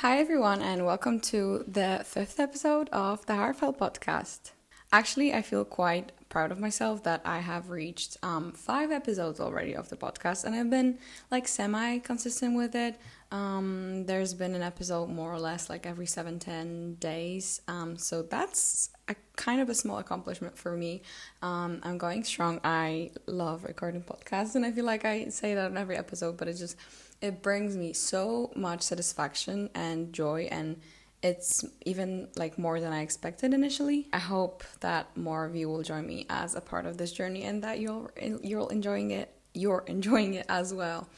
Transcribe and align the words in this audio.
Hi, 0.00 0.18
everyone, 0.18 0.60
and 0.60 0.84
welcome 0.84 1.20
to 1.20 1.64
the 1.66 2.02
fifth 2.04 2.38
episode 2.38 2.90
of 2.90 3.24
the 3.24 3.32
Heartfelt 3.32 3.78
podcast. 3.78 4.50
Actually, 4.92 5.32
I 5.32 5.40
feel 5.40 5.64
quite 5.64 6.12
proud 6.28 6.52
of 6.52 6.60
myself 6.60 7.02
that 7.04 7.22
I 7.24 7.38
have 7.38 7.70
reached 7.70 8.18
um, 8.22 8.52
five 8.52 8.90
episodes 8.90 9.40
already 9.40 9.74
of 9.74 9.88
the 9.88 9.96
podcast, 9.96 10.44
and 10.44 10.54
I've 10.54 10.68
been 10.68 10.98
like 11.30 11.48
semi 11.48 11.96
consistent 12.00 12.56
with 12.56 12.74
it. 12.74 13.00
Um, 13.32 14.04
there's 14.04 14.34
been 14.34 14.54
an 14.54 14.60
episode 14.60 15.08
more 15.08 15.32
or 15.32 15.40
less 15.40 15.70
like 15.70 15.86
every 15.86 16.06
seven, 16.06 16.38
ten 16.38 16.96
days, 16.96 17.62
um, 17.66 17.96
so 17.96 18.20
that's 18.20 18.90
a 19.08 19.16
kind 19.36 19.62
of 19.62 19.70
a 19.70 19.74
small 19.74 19.96
accomplishment 19.96 20.58
for 20.58 20.76
me. 20.76 21.00
Um, 21.40 21.80
I'm 21.82 21.96
going 21.96 22.22
strong. 22.22 22.60
I 22.62 23.12
love 23.24 23.64
recording 23.64 24.02
podcasts, 24.02 24.56
and 24.56 24.66
I 24.66 24.72
feel 24.72 24.84
like 24.84 25.06
I 25.06 25.28
say 25.30 25.54
that 25.54 25.70
in 25.70 25.78
every 25.78 25.96
episode, 25.96 26.36
but 26.36 26.48
it 26.48 26.58
just 26.58 26.76
it 27.20 27.42
brings 27.42 27.76
me 27.76 27.92
so 27.92 28.52
much 28.54 28.82
satisfaction 28.82 29.70
and 29.74 30.12
joy 30.12 30.48
and 30.50 30.80
it's 31.22 31.64
even 31.84 32.28
like 32.36 32.58
more 32.58 32.78
than 32.78 32.92
I 32.92 33.00
expected 33.00 33.52
initially. 33.52 34.06
I 34.12 34.18
hope 34.18 34.62
that 34.80 35.16
more 35.16 35.44
of 35.44 35.56
you 35.56 35.68
will 35.68 35.82
join 35.82 36.06
me 36.06 36.26
as 36.30 36.54
a 36.54 36.60
part 36.60 36.86
of 36.86 36.98
this 36.98 37.12
journey 37.12 37.42
and 37.44 37.62
that 37.64 37.80
you're 37.80 38.10
you're 38.42 38.70
enjoying 38.70 39.10
it. 39.10 39.32
You're 39.54 39.84
enjoying 39.88 40.34
it 40.34 40.46
as 40.48 40.72
well. 40.72 41.08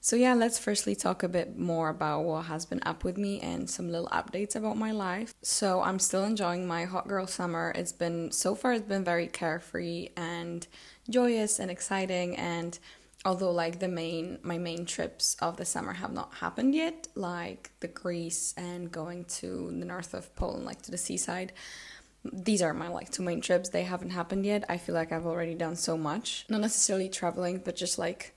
So 0.00 0.14
yeah, 0.14 0.34
let's 0.34 0.60
firstly 0.60 0.94
talk 0.94 1.24
a 1.24 1.28
bit 1.28 1.58
more 1.58 1.88
about 1.88 2.22
what 2.22 2.44
has 2.44 2.64
been 2.64 2.80
up 2.86 3.02
with 3.02 3.18
me 3.18 3.40
and 3.40 3.68
some 3.68 3.90
little 3.90 4.06
updates 4.08 4.54
about 4.54 4.76
my 4.76 4.92
life. 4.92 5.34
So 5.42 5.82
I'm 5.82 5.98
still 5.98 6.22
enjoying 6.22 6.68
my 6.68 6.84
hot 6.84 7.08
girl 7.08 7.26
summer. 7.26 7.72
It's 7.74 7.92
been 7.92 8.30
so 8.30 8.54
far 8.54 8.74
it's 8.74 8.86
been 8.86 9.02
very 9.02 9.26
carefree 9.26 10.10
and 10.16 10.66
joyous 11.10 11.58
and 11.58 11.68
exciting 11.68 12.36
and 12.36 12.78
although 13.24 13.50
like 13.50 13.78
the 13.78 13.88
main 13.88 14.38
my 14.42 14.58
main 14.58 14.86
trips 14.86 15.36
of 15.40 15.56
the 15.56 15.64
summer 15.64 15.92
have 15.92 16.12
not 16.12 16.32
happened 16.34 16.74
yet 16.74 17.08
like 17.14 17.70
the 17.80 17.88
greece 17.88 18.54
and 18.56 18.92
going 18.92 19.24
to 19.24 19.72
the 19.78 19.84
north 19.84 20.14
of 20.14 20.34
poland 20.36 20.64
like 20.64 20.80
to 20.82 20.90
the 20.90 20.98
seaside 20.98 21.52
these 22.32 22.62
are 22.62 22.74
my 22.74 22.88
like 22.88 23.10
two 23.10 23.22
main 23.22 23.40
trips. 23.40 23.68
They 23.68 23.84
haven't 23.84 24.10
happened 24.10 24.44
yet. 24.44 24.64
I 24.68 24.76
feel 24.76 24.94
like 24.94 25.12
i've 25.12 25.26
already 25.26 25.54
done 25.54 25.76
so 25.76 25.96
much. 25.96 26.44
Not 26.48 26.60
necessarily 26.60 27.08
traveling 27.08 27.62
but 27.64 27.76
just 27.76 27.98
like 27.98 28.34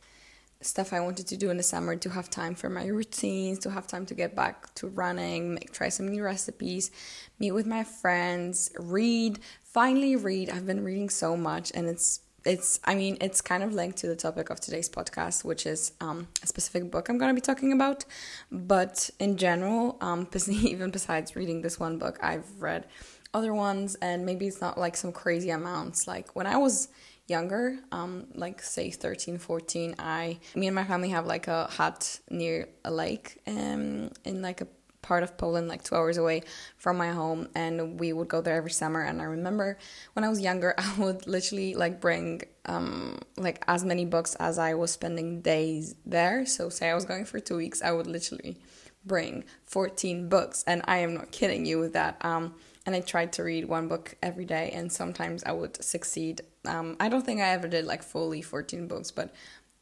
stuff 0.63 0.93
i 0.93 0.99
wanted 0.99 1.25
to 1.25 1.35
do 1.35 1.49
in 1.49 1.57
the 1.57 1.63
summer 1.63 1.95
to 1.95 2.07
have 2.07 2.29
time 2.29 2.53
for 2.53 2.69
my 2.69 2.85
routines 2.85 3.57
to 3.57 3.71
have 3.71 3.87
time 3.87 4.05
to 4.05 4.13
get 4.13 4.35
back 4.35 4.71
to 4.75 4.85
running 4.89 5.55
make 5.55 5.73
try 5.73 5.89
some 5.89 6.07
new 6.07 6.21
recipes 6.21 6.91
meet 7.39 7.51
with 7.51 7.65
my 7.65 7.83
friends 7.83 8.69
read 8.77 9.39
finally 9.63 10.15
read. 10.15 10.49
I've 10.49 10.67
been 10.67 10.83
reading 10.83 11.09
so 11.09 11.37
much 11.37 11.71
and 11.73 11.87
it's 11.87 12.19
it's 12.45 12.79
i 12.85 12.95
mean 12.95 13.17
it's 13.21 13.41
kind 13.41 13.63
of 13.63 13.73
linked 13.73 13.97
to 13.99 14.07
the 14.07 14.15
topic 14.15 14.49
of 14.49 14.59
today's 14.59 14.89
podcast 14.89 15.43
which 15.43 15.65
is 15.65 15.91
um, 16.01 16.27
a 16.43 16.47
specific 16.47 16.89
book 16.89 17.09
i'm 17.09 17.17
going 17.17 17.29
to 17.29 17.35
be 17.35 17.41
talking 17.41 17.71
about. 17.71 18.05
But 18.51 19.09
in 19.19 19.37
general 19.37 19.97
um, 20.01 20.27
even 20.47 20.91
besides 20.91 21.35
reading 21.35 21.61
this 21.61 21.79
one 21.79 21.97
book 21.97 22.17
i've 22.21 22.61
read 22.61 22.87
other 23.33 23.53
ones 23.53 23.95
and 24.01 24.25
maybe 24.25 24.47
it's 24.47 24.59
not 24.59 24.77
like 24.77 24.97
some 24.97 25.13
crazy 25.13 25.51
amounts. 25.51 26.07
Like 26.07 26.35
when 26.35 26.47
i 26.47 26.57
was 26.57 26.89
younger 27.27 27.79
um 27.93 28.25
like 28.35 28.61
say 28.61 28.91
13 28.91 29.37
14 29.37 29.95
i 29.99 30.37
me 30.53 30.67
and 30.67 30.75
my 30.75 30.83
family 30.83 31.09
have 31.09 31.25
like 31.25 31.47
a 31.47 31.65
hut 31.67 32.19
near 32.29 32.67
a 32.83 32.91
lake 32.91 33.39
um 33.47 34.09
in 34.25 34.41
like 34.41 34.59
a 34.59 34.67
part 35.01 35.23
of 35.23 35.37
Poland, 35.37 35.67
like 35.67 35.83
two 35.83 35.95
hours 35.95 36.17
away 36.17 36.43
from 36.77 36.97
my 36.97 37.09
home, 37.09 37.47
and 37.55 37.99
we 37.99 38.13
would 38.13 38.27
go 38.27 38.41
there 38.41 38.55
every 38.55 38.71
summer. 38.71 39.01
And 39.01 39.21
I 39.21 39.25
remember 39.25 39.77
when 40.13 40.23
I 40.23 40.29
was 40.29 40.41
younger, 40.41 40.73
I 40.77 40.93
would 40.97 41.27
literally 41.27 41.75
like 41.75 41.99
bring 41.99 42.43
um 42.65 43.19
like 43.37 43.63
as 43.67 43.83
many 43.83 44.05
books 44.05 44.35
as 44.35 44.59
I 44.59 44.75
was 44.75 44.91
spending 44.91 45.41
days 45.41 45.95
there. 46.05 46.45
So 46.45 46.69
say 46.69 46.89
I 46.89 46.95
was 46.95 47.05
going 47.05 47.25
for 47.25 47.39
two 47.39 47.57
weeks, 47.57 47.81
I 47.81 47.91
would 47.91 48.07
literally 48.07 48.57
bring 49.05 49.43
14 49.65 50.29
books, 50.29 50.63
and 50.67 50.81
I 50.85 50.97
am 50.97 51.13
not 51.13 51.31
kidding 51.31 51.65
you 51.65 51.79
with 51.79 51.93
that. 51.93 52.23
Um, 52.23 52.55
and 52.85 52.95
I 52.95 53.01
tried 53.01 53.33
to 53.33 53.43
read 53.43 53.65
one 53.65 53.87
book 53.87 54.15
every 54.23 54.45
day, 54.45 54.71
and 54.73 54.91
sometimes 54.91 55.43
I 55.43 55.51
would 55.51 55.83
succeed. 55.83 56.41
Um, 56.65 56.97
I 56.99 57.09
don't 57.09 57.25
think 57.25 57.41
I 57.41 57.49
ever 57.49 57.67
did 57.67 57.85
like 57.85 58.03
fully 58.03 58.41
14 58.41 58.87
books, 58.87 59.11
but 59.11 59.33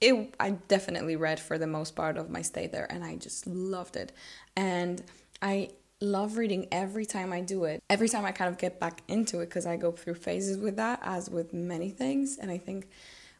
it 0.02 0.34
I 0.40 0.52
definitely 0.52 1.16
read 1.16 1.40
for 1.40 1.58
the 1.58 1.68
most 1.68 1.96
part 1.96 2.18
of 2.18 2.30
my 2.30 2.42
stay 2.42 2.68
there 2.68 2.88
and 2.90 3.04
I 3.04 3.16
just 3.16 3.48
loved 3.48 3.96
it. 3.96 4.12
And 4.56 5.04
I 5.42 5.72
love 6.02 6.38
reading 6.38 6.68
every 6.72 7.06
time 7.06 7.34
I 7.34 7.42
do 7.42 7.66
it. 7.66 7.84
Every 7.90 8.08
time 8.08 8.26
I 8.26 8.32
kind 8.32 8.50
of 8.50 8.58
get 8.58 8.80
back 8.80 9.02
into 9.08 9.42
it 9.42 9.48
because 9.48 9.66
I 9.66 9.76
go 9.76 9.92
through 9.92 10.16
phases 10.16 10.58
with 10.58 10.78
that 10.78 11.00
as 11.04 11.30
with 11.30 11.54
many 11.54 11.90
things 11.90 12.38
and 12.38 12.50
I 12.50 12.58
think 12.58 12.88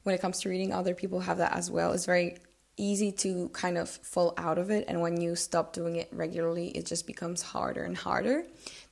when 0.04 0.16
it 0.16 0.22
comes 0.22 0.42
to 0.42 0.50
reading 0.50 0.74
other 0.74 0.94
people 0.94 1.22
have 1.22 1.38
that 1.38 1.54
as 1.56 1.72
well. 1.72 1.94
It's 1.94 2.06
very 2.06 2.38
easy 2.76 3.12
to 3.12 3.50
kind 3.50 3.78
of 3.78 3.90
fall 3.90 4.34
out 4.38 4.58
of 4.58 4.70
it 4.70 4.86
and 4.88 5.02
when 5.02 5.20
you 5.20 5.36
stop 5.36 5.74
doing 5.74 5.98
it 5.98 6.08
regularly 6.14 6.70
it 6.70 6.86
just 6.86 7.06
becomes 7.06 7.42
harder 7.42 7.84
and 7.84 7.98
harder 7.98 8.46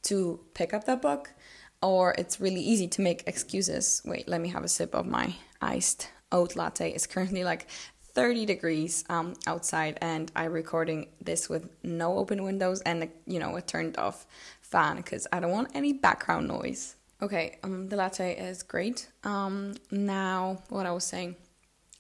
to 0.04 0.42
pick 0.54 0.74
up 0.74 0.84
that 0.86 1.02
book 1.02 1.34
or 1.82 2.14
it's 2.18 2.42
really 2.42 2.62
easy 2.62 2.88
to 2.88 3.02
make 3.02 3.24
excuses. 3.28 4.02
Wait, 4.06 4.28
let 4.28 4.42
me 4.42 4.50
have 4.50 4.64
a 4.64 4.68
sip 4.68 4.96
of 4.96 5.06
my 5.06 5.36
iced 5.62 6.10
oat 6.32 6.56
latte. 6.56 6.92
is 6.92 7.08
currently 7.08 7.44
like 7.44 7.68
30 8.02 8.46
degrees 8.46 9.04
um, 9.10 9.36
outside, 9.46 9.98
and 10.02 10.32
I'm 10.36 10.52
recording 10.52 11.10
this 11.22 11.50
with 11.50 11.70
no 11.84 12.18
open 12.18 12.44
windows 12.44 12.82
and 12.82 13.10
you 13.26 13.40
know 13.40 13.56
a 13.56 13.62
turned 13.62 13.98
off 13.98 14.26
fan 14.62 14.98
because 14.98 15.28
I 15.32 15.40
don't 15.40 15.52
want 15.52 15.70
any 15.74 15.94
background 15.94 16.48
noise. 16.48 16.96
Okay, 17.22 17.58
um, 17.64 17.90
the 17.90 17.96
latte 17.96 18.36
is 18.36 18.64
great. 18.64 19.08
Um, 19.24 19.76
now 19.92 20.62
what 20.70 20.86
I 20.86 20.92
was 20.92 21.04
saying. 21.04 21.36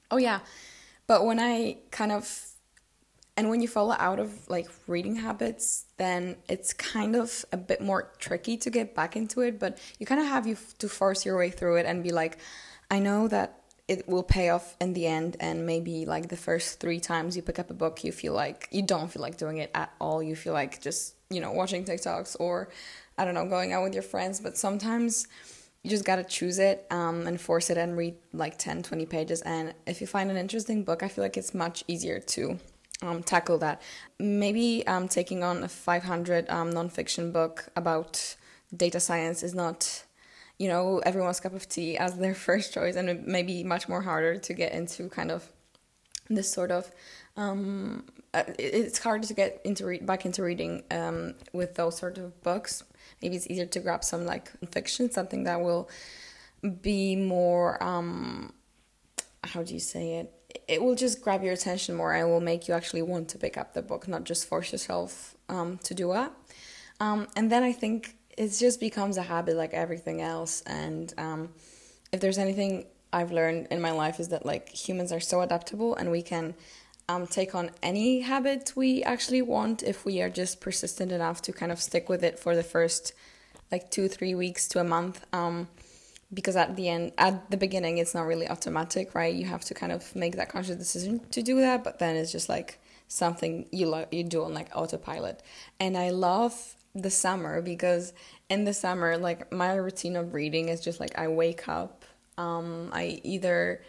Oh 0.09 0.17
yeah, 0.17 0.39
but 1.05 1.25
when 1.25 1.39
I 1.39 1.77
kind 1.91 2.11
of 2.11 2.47
and 3.37 3.51
when 3.51 3.61
you 3.61 3.67
fall 3.67 3.91
out 3.91 4.19
of 4.19 4.49
like 4.49 4.67
reading 4.87 5.17
habits 5.17 5.85
then 5.97 6.35
it's 6.49 6.73
kind 6.73 7.15
of 7.15 7.45
a 7.51 7.57
bit 7.57 7.79
more 7.79 8.11
tricky 8.17 8.57
to 8.57 8.69
get 8.71 8.95
back 8.95 9.15
into 9.15 9.41
it 9.41 9.59
but 9.59 9.77
you 9.99 10.05
kind 10.05 10.19
of 10.19 10.27
have 10.27 10.47
you 10.47 10.57
to 10.79 10.89
force 10.89 11.23
your 11.25 11.37
way 11.37 11.51
through 11.51 11.75
it 11.75 11.85
and 11.85 12.03
be 12.03 12.09
like 12.09 12.39
i 12.89 12.97
know 12.97 13.27
that 13.27 13.61
it 13.87 14.07
will 14.07 14.23
pay 14.23 14.49
off 14.49 14.75
in 14.81 14.93
the 14.93 15.07
end 15.07 15.37
and 15.39 15.65
maybe 15.65 16.05
like 16.05 16.27
the 16.27 16.37
first 16.37 16.79
three 16.79 16.99
times 16.99 17.35
you 17.35 17.41
pick 17.41 17.57
up 17.57 17.69
a 17.69 17.73
book 17.73 18.03
you 18.03 18.11
feel 18.11 18.33
like 18.33 18.67
you 18.71 18.81
don't 18.81 19.09
feel 19.09 19.21
like 19.21 19.37
doing 19.37 19.57
it 19.57 19.71
at 19.73 19.93
all. 19.99 20.21
You 20.21 20.35
feel 20.35 20.53
like 20.53 20.81
just 20.81 21.15
you 21.29 21.41
know 21.41 21.51
watching 21.51 21.83
tiktoks 21.83 22.37
or 22.39 22.69
i 23.17 23.25
don't 23.25 23.33
know 23.33 23.45
going 23.45 23.73
out 23.73 23.83
with 23.83 23.93
your 23.93 24.03
friends. 24.03 24.39
But 24.39 24.57
sometimes 24.57 25.27
you 25.83 25.89
just 25.89 26.05
gotta 26.05 26.23
choose 26.23 26.59
it 26.59 26.85
um, 26.91 27.27
and 27.27 27.39
force 27.39 27.69
it 27.69 27.77
and 27.77 27.95
read 27.95 28.15
like 28.33 28.57
10 28.57 28.83
20 28.83 29.05
pages. 29.05 29.41
And 29.41 29.73
if 29.85 30.01
you 30.01 30.07
find 30.07 30.29
an 30.29 30.37
interesting 30.37 30.83
book 30.83 31.01
i 31.03 31.07
feel 31.07 31.23
like 31.23 31.37
it's 31.37 31.53
much 31.53 31.83
easier 31.87 32.19
to 32.19 32.59
um, 33.01 33.23
tackle 33.23 33.57
that. 33.59 33.81
Maybe 34.19 34.85
um, 34.87 35.07
taking 35.07 35.43
on 35.43 35.63
a 35.63 35.67
500 35.67 36.49
um, 36.49 36.71
nonfiction 36.71 37.31
book 37.31 37.69
about 37.75 38.35
data 38.75 38.99
science 38.99 39.43
is 39.43 39.53
not 39.53 40.03
you 40.59 40.67
know 40.67 40.99
everyone's 40.99 41.39
cup 41.39 41.53
of 41.53 41.67
tea 41.69 41.97
as 41.97 42.17
their 42.17 42.35
first 42.47 42.73
choice 42.73 42.95
and 42.95 43.09
it 43.09 43.27
may 43.27 43.43
be 43.43 43.63
much 43.63 43.87
more 43.87 44.01
harder 44.01 44.37
to 44.37 44.53
get 44.53 44.71
into 44.71 45.09
kind 45.09 45.31
of 45.31 45.51
this 46.29 46.51
sort 46.51 46.71
of 46.71 46.91
um, 47.37 48.03
uh, 48.33 48.43
it's 48.59 48.99
hard 48.99 49.23
to 49.23 49.33
get 49.33 49.61
into 49.63 49.85
read 49.85 50.05
back 50.05 50.25
into 50.25 50.43
reading 50.43 50.83
um, 50.91 51.35
with 51.53 51.75
those 51.75 51.97
sort 51.97 52.17
of 52.17 52.41
books. 52.43 52.83
Maybe 53.21 53.35
it's 53.35 53.47
easier 53.47 53.67
to 53.67 53.79
grab 53.79 54.03
some 54.03 54.25
like 54.25 54.51
fiction 54.71 55.11
something 55.11 55.43
that 55.43 55.61
will 55.61 55.89
be 56.81 57.15
more 57.15 57.81
um, 57.81 58.53
how 59.43 59.63
do 59.63 59.73
you 59.73 59.79
say 59.79 60.15
it? 60.15 60.33
It 60.67 60.81
will 60.81 60.95
just 60.95 61.21
grab 61.21 61.43
your 61.43 61.53
attention 61.53 61.95
more 61.95 62.13
and 62.13 62.27
will 62.27 62.41
make 62.41 62.67
you 62.67 62.73
actually 62.73 63.03
want 63.03 63.29
to 63.29 63.37
pick 63.37 63.57
up 63.57 63.73
the 63.73 63.81
book 63.81 64.07
not 64.07 64.23
just 64.23 64.47
force 64.47 64.71
yourself 64.71 65.35
um, 65.47 65.77
to 65.83 65.93
do 65.93 66.13
it. 66.13 66.29
Um, 66.99 67.27
and 67.35 67.51
then 67.51 67.61
i 67.61 67.71
think 67.71 68.16
it 68.37 68.49
just 68.49 68.79
becomes 68.79 69.17
a 69.17 69.23
habit 69.23 69.57
like 69.57 69.73
everything 69.73 70.21
else. 70.21 70.61
And 70.61 71.13
um, 71.17 71.49
if 72.11 72.21
there's 72.21 72.37
anything 72.37 72.85
I've 73.11 73.31
learned 73.31 73.67
in 73.71 73.81
my 73.81 73.91
life 73.91 74.19
is 74.19 74.29
that 74.29 74.45
like 74.45 74.69
humans 74.69 75.11
are 75.11 75.19
so 75.19 75.41
adaptable 75.41 75.95
and 75.95 76.11
we 76.11 76.21
can 76.21 76.53
um, 77.09 77.25
take 77.25 77.55
on 77.55 77.71
any 77.81 78.19
habit 78.19 78.73
we 78.75 79.01
actually 79.03 79.41
want 79.41 79.81
if 79.81 80.03
we 80.05 80.21
are 80.21 80.29
just 80.29 80.59
persistent 80.59 81.11
enough 81.11 81.41
to 81.43 81.53
kind 81.53 81.71
of 81.71 81.79
stick 81.81 82.09
with 82.09 82.21
it 82.21 82.37
for 82.37 82.53
the 82.55 82.63
first 82.63 83.13
like 83.71 83.89
two 83.89 84.07
three 84.07 84.35
weeks 84.35 84.67
to 84.69 84.79
a 84.79 84.83
month. 84.83 85.25
Um, 85.33 85.67
because 86.33 86.57
at 86.57 86.75
the 86.75 86.89
end 86.89 87.13
at 87.17 87.49
the 87.49 87.57
beginning 87.57 87.97
it's 87.97 88.13
not 88.13 88.27
really 88.27 88.47
automatic 88.47 89.15
right? 89.15 89.33
You 89.33 89.45
have 89.45 89.63
to 89.65 89.73
kind 89.73 89.91
of 89.91 90.15
make 90.15 90.35
that 90.35 90.49
conscious 90.49 90.75
decision 90.75 91.21
to 91.31 91.41
do 91.41 91.59
that 91.61 91.83
but 91.83 91.99
then 91.99 92.15
it's 92.15 92.31
just 92.31 92.49
like 92.49 92.79
something 93.07 93.65
you 93.71 93.87
lo- 93.87 94.07
you 94.11 94.23
do 94.23 94.43
on 94.43 94.53
like 94.53 94.69
autopilot. 94.75 95.41
And 95.79 95.97
i 95.97 96.09
love 96.09 96.76
the 97.01 97.09
summer 97.09 97.61
because 97.61 98.13
in 98.49 98.63
the 98.63 98.73
summer 98.73 99.17
like 99.17 99.51
my 99.51 99.73
routine 99.75 100.15
of 100.15 100.33
reading 100.33 100.69
is 100.69 100.81
just 100.81 100.99
like 100.99 101.17
I 101.17 101.27
wake 101.27 101.67
up 101.67 102.05
um 102.37 102.89
I 102.93 103.19
either 103.23 103.81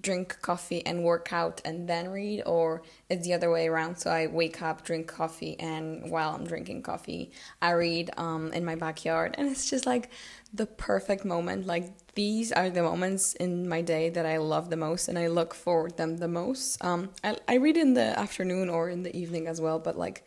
drink 0.00 0.38
coffee 0.42 0.84
and 0.86 1.02
work 1.02 1.32
out 1.32 1.60
and 1.64 1.88
then 1.88 2.10
read 2.10 2.42
or 2.46 2.82
it's 3.08 3.24
the 3.24 3.34
other 3.34 3.50
way 3.50 3.68
around. 3.68 3.96
So 3.96 4.10
I 4.10 4.26
wake 4.26 4.62
up 4.62 4.84
drink 4.84 5.06
coffee 5.06 5.58
and 5.58 6.10
while 6.10 6.34
I'm 6.34 6.44
drinking 6.46 6.82
coffee 6.82 7.30
I 7.60 7.72
read 7.72 8.10
um 8.16 8.52
in 8.52 8.64
my 8.64 8.74
backyard. 8.74 9.34
And 9.38 9.48
it's 9.48 9.68
just 9.68 9.86
like 9.86 10.10
the 10.52 10.66
perfect 10.66 11.24
moment. 11.24 11.66
Like 11.66 11.92
these 12.14 12.52
are 12.52 12.70
the 12.70 12.82
moments 12.82 13.34
in 13.34 13.68
my 13.68 13.82
day 13.82 14.10
that 14.10 14.26
I 14.26 14.38
love 14.38 14.70
the 14.70 14.76
most 14.76 15.08
and 15.08 15.18
I 15.18 15.28
look 15.28 15.54
forward 15.54 15.96
them 15.96 16.18
the 16.18 16.28
most. 16.28 16.82
Um 16.84 17.10
I 17.22 17.36
I 17.48 17.54
read 17.56 17.76
in 17.76 17.94
the 17.94 18.18
afternoon 18.18 18.68
or 18.68 18.88
in 18.88 19.02
the 19.02 19.14
evening 19.16 19.46
as 19.46 19.60
well 19.60 19.78
but 19.78 19.96
like 19.96 20.24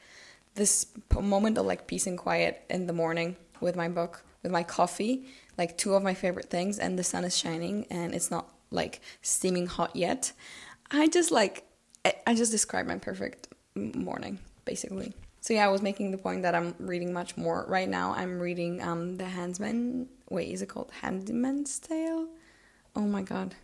this 0.57 0.88
moment 1.19 1.57
of 1.57 1.65
like 1.65 1.88
peace 1.88 2.07
and 2.07 2.18
quiet 2.18 2.63
in 2.69 2.88
the 2.88 2.94
morning 2.94 3.38
with 3.62 3.75
my 3.75 3.88
book, 3.88 4.24
with 4.44 4.51
my 4.51 4.63
coffee, 4.63 5.25
like 5.57 5.77
two 5.77 5.95
of 5.95 6.04
my 6.04 6.13
favorite 6.13 6.50
things, 6.50 6.77
and 6.77 7.00
the 7.00 7.04
sun 7.04 7.24
is 7.24 7.38
shining 7.38 7.86
and 7.89 8.13
it's 8.13 8.30
not 8.30 8.50
like 8.69 9.00
steaming 9.21 9.68
hot 9.68 9.95
yet. 9.95 10.33
I 10.92 11.07
just 11.07 11.31
like, 11.31 11.63
I 12.06 12.36
just 12.36 12.51
described 12.51 12.88
my 12.88 12.98
perfect 12.98 13.48
morning 13.75 14.39
basically. 14.65 15.13
So 15.39 15.54
yeah, 15.54 15.65
I 15.65 15.69
was 15.69 15.81
making 15.81 16.12
the 16.12 16.18
point 16.18 16.42
that 16.42 16.56
I'm 16.56 16.75
reading 16.77 17.13
much 17.13 17.38
more 17.38 17.65
right 17.69 17.88
now. 17.88 18.13
I'm 18.13 18.39
reading 18.39 18.81
um 18.81 19.15
The 19.15 19.24
Handsman. 19.25 20.07
Wait, 20.30 20.51
is 20.51 20.62
it 20.62 20.68
called 20.68 20.92
Handyman's 21.01 21.80
Tale? 21.80 22.27
Oh 22.95 23.07
my 23.07 23.21
god, 23.21 23.56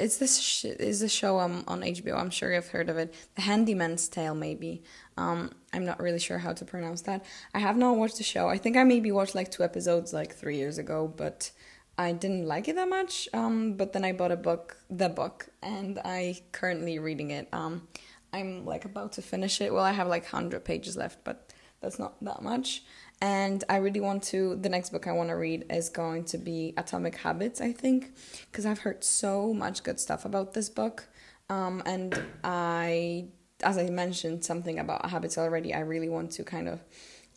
it's 0.00 0.16
this 0.16 0.40
sh- 0.40 0.64
is 0.64 1.02
a 1.02 1.08
show 1.08 1.38
um, 1.38 1.64
on 1.68 1.82
HBO. 1.82 2.16
I'm 2.18 2.30
sure 2.30 2.52
you've 2.52 2.68
heard 2.68 2.88
of 2.88 2.96
it. 2.96 3.14
The 3.34 3.42
Handyman's 3.42 4.08
Tale, 4.08 4.34
maybe. 4.34 4.82
Um, 5.16 5.52
I'm 5.72 5.84
not 5.84 6.00
really 6.00 6.18
sure 6.18 6.38
how 6.38 6.52
to 6.52 6.64
pronounce 6.64 7.02
that. 7.02 7.24
I 7.54 7.58
have 7.58 7.76
not 7.76 7.96
watched 7.96 8.18
the 8.18 8.24
show. 8.24 8.48
I 8.48 8.58
think 8.58 8.76
I 8.76 8.84
maybe 8.84 9.12
watched 9.12 9.34
like 9.34 9.50
two 9.50 9.62
episodes 9.62 10.12
like 10.12 10.34
three 10.34 10.56
years 10.56 10.78
ago, 10.78 11.12
but 11.14 11.50
I 11.98 12.12
didn't 12.12 12.46
like 12.46 12.68
it 12.68 12.76
that 12.76 12.88
much. 12.88 13.28
Um, 13.34 13.74
but 13.74 13.92
then 13.92 14.04
I 14.04 14.12
bought 14.12 14.32
a 14.32 14.36
book, 14.36 14.76
the 14.88 15.08
book, 15.08 15.48
and 15.62 15.98
I 16.04 16.40
currently 16.52 16.98
reading 16.98 17.30
it. 17.30 17.48
Um, 17.52 17.88
I'm 18.32 18.64
like 18.64 18.84
about 18.84 19.12
to 19.12 19.22
finish 19.22 19.60
it. 19.60 19.72
Well, 19.72 19.84
I 19.84 19.92
have 19.92 20.08
like 20.08 20.26
hundred 20.26 20.64
pages 20.64 20.96
left, 20.96 21.18
but 21.24 21.52
that's 21.80 21.98
not 21.98 22.22
that 22.24 22.42
much 22.42 22.82
and 23.20 23.62
I 23.68 23.76
really 23.76 24.00
want 24.00 24.22
to. 24.24 24.56
The 24.56 24.68
next 24.68 24.90
book 24.90 25.06
I 25.06 25.12
want 25.12 25.28
to 25.28 25.34
read 25.36 25.66
is 25.70 25.88
going 25.88 26.24
to 26.26 26.38
be 26.38 26.72
Atomic 26.76 27.16
Habits, 27.16 27.60
I 27.60 27.72
think, 27.72 28.12
because 28.50 28.64
I've 28.64 28.80
heard 28.80 29.04
so 29.04 29.52
much 29.52 29.82
good 29.82 30.00
stuff 30.00 30.24
about 30.24 30.54
this 30.54 30.68
book. 30.68 31.08
Um, 31.50 31.82
and 31.84 32.22
I, 32.42 33.26
as 33.62 33.76
I 33.76 33.90
mentioned 33.90 34.44
something 34.44 34.78
about 34.78 35.10
habits 35.10 35.36
already, 35.36 35.74
I 35.74 35.80
really 35.80 36.08
want 36.08 36.30
to 36.32 36.44
kind 36.44 36.68
of 36.68 36.80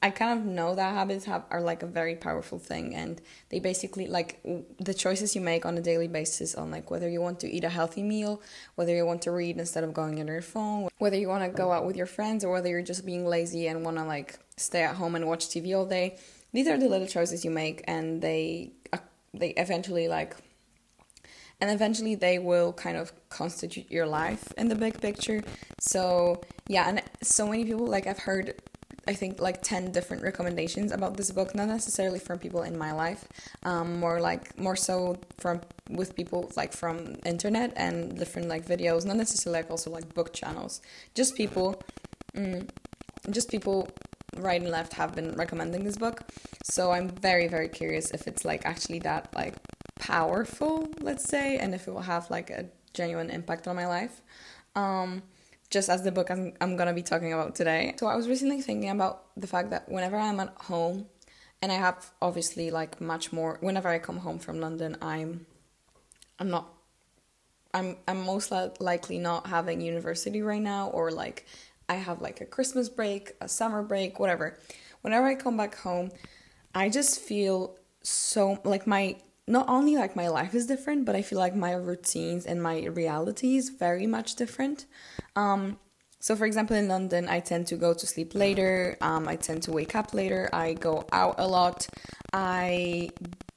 I 0.03 0.09
kind 0.09 0.37
of 0.37 0.45
know 0.45 0.75
that 0.75 0.93
habits 0.93 1.23
have 1.25 1.45
are 1.49 1.61
like 1.61 1.81
a 1.81 1.85
very 1.85 2.15
powerful 2.15 2.59
thing 2.59 2.93
and 2.93 3.21
they 3.47 3.61
basically 3.61 4.05
like 4.05 4.41
the 4.77 4.93
choices 4.93 5.33
you 5.33 5.39
make 5.39 5.65
on 5.65 5.77
a 5.77 5.81
daily 5.81 6.09
basis 6.09 6.55
on 6.55 6.71
like 6.71 6.91
whether 6.91 7.09
you 7.09 7.21
want 7.21 7.39
to 7.39 7.49
eat 7.49 7.63
a 7.63 7.69
healthy 7.69 8.03
meal, 8.03 8.41
whether 8.75 8.93
you 8.93 9.05
want 9.05 9.21
to 9.21 9.31
read 9.31 9.57
instead 9.57 9.85
of 9.85 9.93
going 9.93 10.19
on 10.19 10.27
your 10.27 10.41
phone, 10.41 10.89
whether 10.97 11.15
you 11.15 11.29
want 11.29 11.45
to 11.45 11.49
go 11.49 11.71
out 11.71 11.85
with 11.85 11.95
your 11.95 12.05
friends 12.05 12.43
or 12.43 12.51
whether 12.51 12.67
you're 12.67 12.81
just 12.81 13.05
being 13.05 13.25
lazy 13.25 13.67
and 13.67 13.85
want 13.85 13.95
to 13.95 14.03
like 14.03 14.37
stay 14.57 14.83
at 14.83 14.95
home 14.97 15.15
and 15.15 15.25
watch 15.25 15.47
TV 15.47 15.73
all 15.73 15.85
day. 15.85 16.17
These 16.51 16.67
are 16.67 16.77
the 16.77 16.89
little 16.89 17.07
choices 17.07 17.45
you 17.45 17.51
make 17.51 17.81
and 17.87 18.21
they 18.21 18.73
uh, 18.91 18.97
they 19.33 19.51
eventually 19.51 20.09
like 20.09 20.35
and 21.61 21.71
eventually 21.71 22.15
they 22.15 22.39
will 22.39 22.73
kind 22.73 22.97
of 22.97 23.13
constitute 23.29 23.89
your 23.89 24.05
life 24.05 24.51
in 24.57 24.67
the 24.67 24.75
big 24.75 24.99
picture. 24.99 25.41
So, 25.79 26.41
yeah, 26.67 26.89
and 26.89 27.01
so 27.21 27.47
many 27.47 27.63
people 27.63 27.87
like 27.87 28.05
I've 28.05 28.19
heard 28.19 28.61
I 29.07 29.13
think 29.13 29.41
like 29.41 29.61
10 29.61 29.91
different 29.91 30.23
recommendations 30.23 30.91
about 30.91 31.17
this 31.17 31.31
book 31.31 31.53
not 31.53 31.67
necessarily 31.67 32.19
from 32.19 32.39
people 32.39 32.63
in 32.63 32.77
my 32.77 32.93
life 32.93 33.27
um, 33.63 33.99
more 33.99 34.21
like 34.21 34.57
more 34.57 34.75
so 34.75 35.17
from 35.37 35.61
with 35.89 36.15
people 36.15 36.51
like 36.55 36.71
from 36.71 37.15
internet 37.25 37.73
and 37.75 38.17
different 38.17 38.47
like 38.47 38.65
videos 38.65 39.05
not 39.05 39.17
necessarily 39.17 39.61
like 39.61 39.69
also 39.71 39.89
like 39.91 40.13
book 40.13 40.33
channels. 40.33 40.81
Just 41.15 41.35
people 41.35 41.81
mm, 42.35 42.67
just 43.29 43.49
people 43.49 43.89
right 44.37 44.61
and 44.61 44.71
left 44.71 44.93
have 44.93 45.13
been 45.13 45.33
recommending 45.35 45.83
this 45.83 45.97
book. 45.97 46.23
So 46.63 46.91
i'm 46.91 47.09
very 47.09 47.47
very 47.47 47.67
curious 47.67 48.11
if 48.11 48.27
it's 48.27 48.45
like 48.45 48.65
actually 48.65 48.99
that 48.99 49.27
like 49.35 49.55
powerful 49.99 50.87
let's 51.01 51.27
say 51.27 51.57
and 51.57 51.75
if 51.75 51.87
it 51.87 51.91
will 51.91 52.01
have 52.01 52.29
like 52.29 52.49
a 52.49 52.65
genuine 52.93 53.29
impact 53.29 53.67
on 53.67 53.75
my 53.75 53.87
life. 53.87 54.21
Um 54.75 55.23
just 55.73 55.89
as 55.89 56.03
the 56.03 56.11
book 56.11 56.29
I'm, 56.29 56.53
I'm 56.61 56.77
gonna 56.77 56.93
be 56.93 57.01
talking 57.01 57.33
about 57.33 57.55
today. 57.55 57.95
So 57.97 58.05
I 58.05 58.15
was 58.15 58.29
recently 58.29 58.61
thinking 58.61 58.91
about 58.91 59.25
the 59.35 59.47
fact 59.47 59.71
that 59.71 59.89
whenever 59.89 60.17
I'm 60.17 60.39
at 60.39 60.53
home, 60.55 61.07
and 61.63 61.71
I 61.71 61.75
have 61.75 62.11
obviously 62.21 62.69
like 62.69 63.01
much 63.01 63.33
more. 63.33 63.57
Whenever 63.61 63.89
I 63.89 63.97
come 63.97 64.17
home 64.17 64.37
from 64.37 64.59
London, 64.59 64.97
I'm, 65.01 65.47
I'm 66.37 66.49
not, 66.51 66.67
I'm 67.73 67.97
I'm 68.07 68.23
most 68.23 68.51
likely 68.79 69.17
not 69.17 69.47
having 69.47 69.81
university 69.81 70.43
right 70.43 70.61
now, 70.61 70.89
or 70.89 71.09
like 71.09 71.47
I 71.89 71.95
have 71.95 72.21
like 72.21 72.39
a 72.39 72.45
Christmas 72.45 72.87
break, 72.87 73.31
a 73.41 73.49
summer 73.49 73.81
break, 73.81 74.19
whatever. 74.19 74.59
Whenever 75.01 75.25
I 75.25 75.35
come 75.35 75.57
back 75.57 75.75
home, 75.75 76.11
I 76.75 76.89
just 76.89 77.19
feel 77.19 77.77
so 78.03 78.59
like 78.63 78.85
my 78.85 79.15
not 79.47 79.67
only 79.67 79.95
like 79.95 80.15
my 80.15 80.27
life 80.29 80.53
is 80.55 80.65
different, 80.65 81.05
but 81.05 81.15
I 81.15 81.21
feel 81.21 81.39
like 81.39 81.55
my 81.55 81.73
routines 81.73 82.45
and 82.45 82.61
my 82.61 82.85
reality 82.85 83.57
is 83.57 83.69
very 83.69 84.07
much 84.07 84.35
different. 84.35 84.85
Um, 85.35 85.77
so, 86.19 86.37
for 86.37 86.45
example, 86.45 86.77
in 86.77 86.87
London, 86.87 87.27
I 87.27 87.41
tend 87.41 87.67
to 87.67 87.75
go 87.75 87.93
to 87.93 88.07
sleep 88.07 88.33
later. 88.33 88.97
Um, 89.01 89.27
I 89.27 89.35
tend 89.35 89.63
to 89.63 89.73
wake 89.73 89.93
up 89.93 90.13
later. 90.13 90.49
I 90.53 90.73
go 90.73 91.05
out 91.11 91.35
a 91.37 91.45
lot. 91.45 91.85
I 92.31 93.09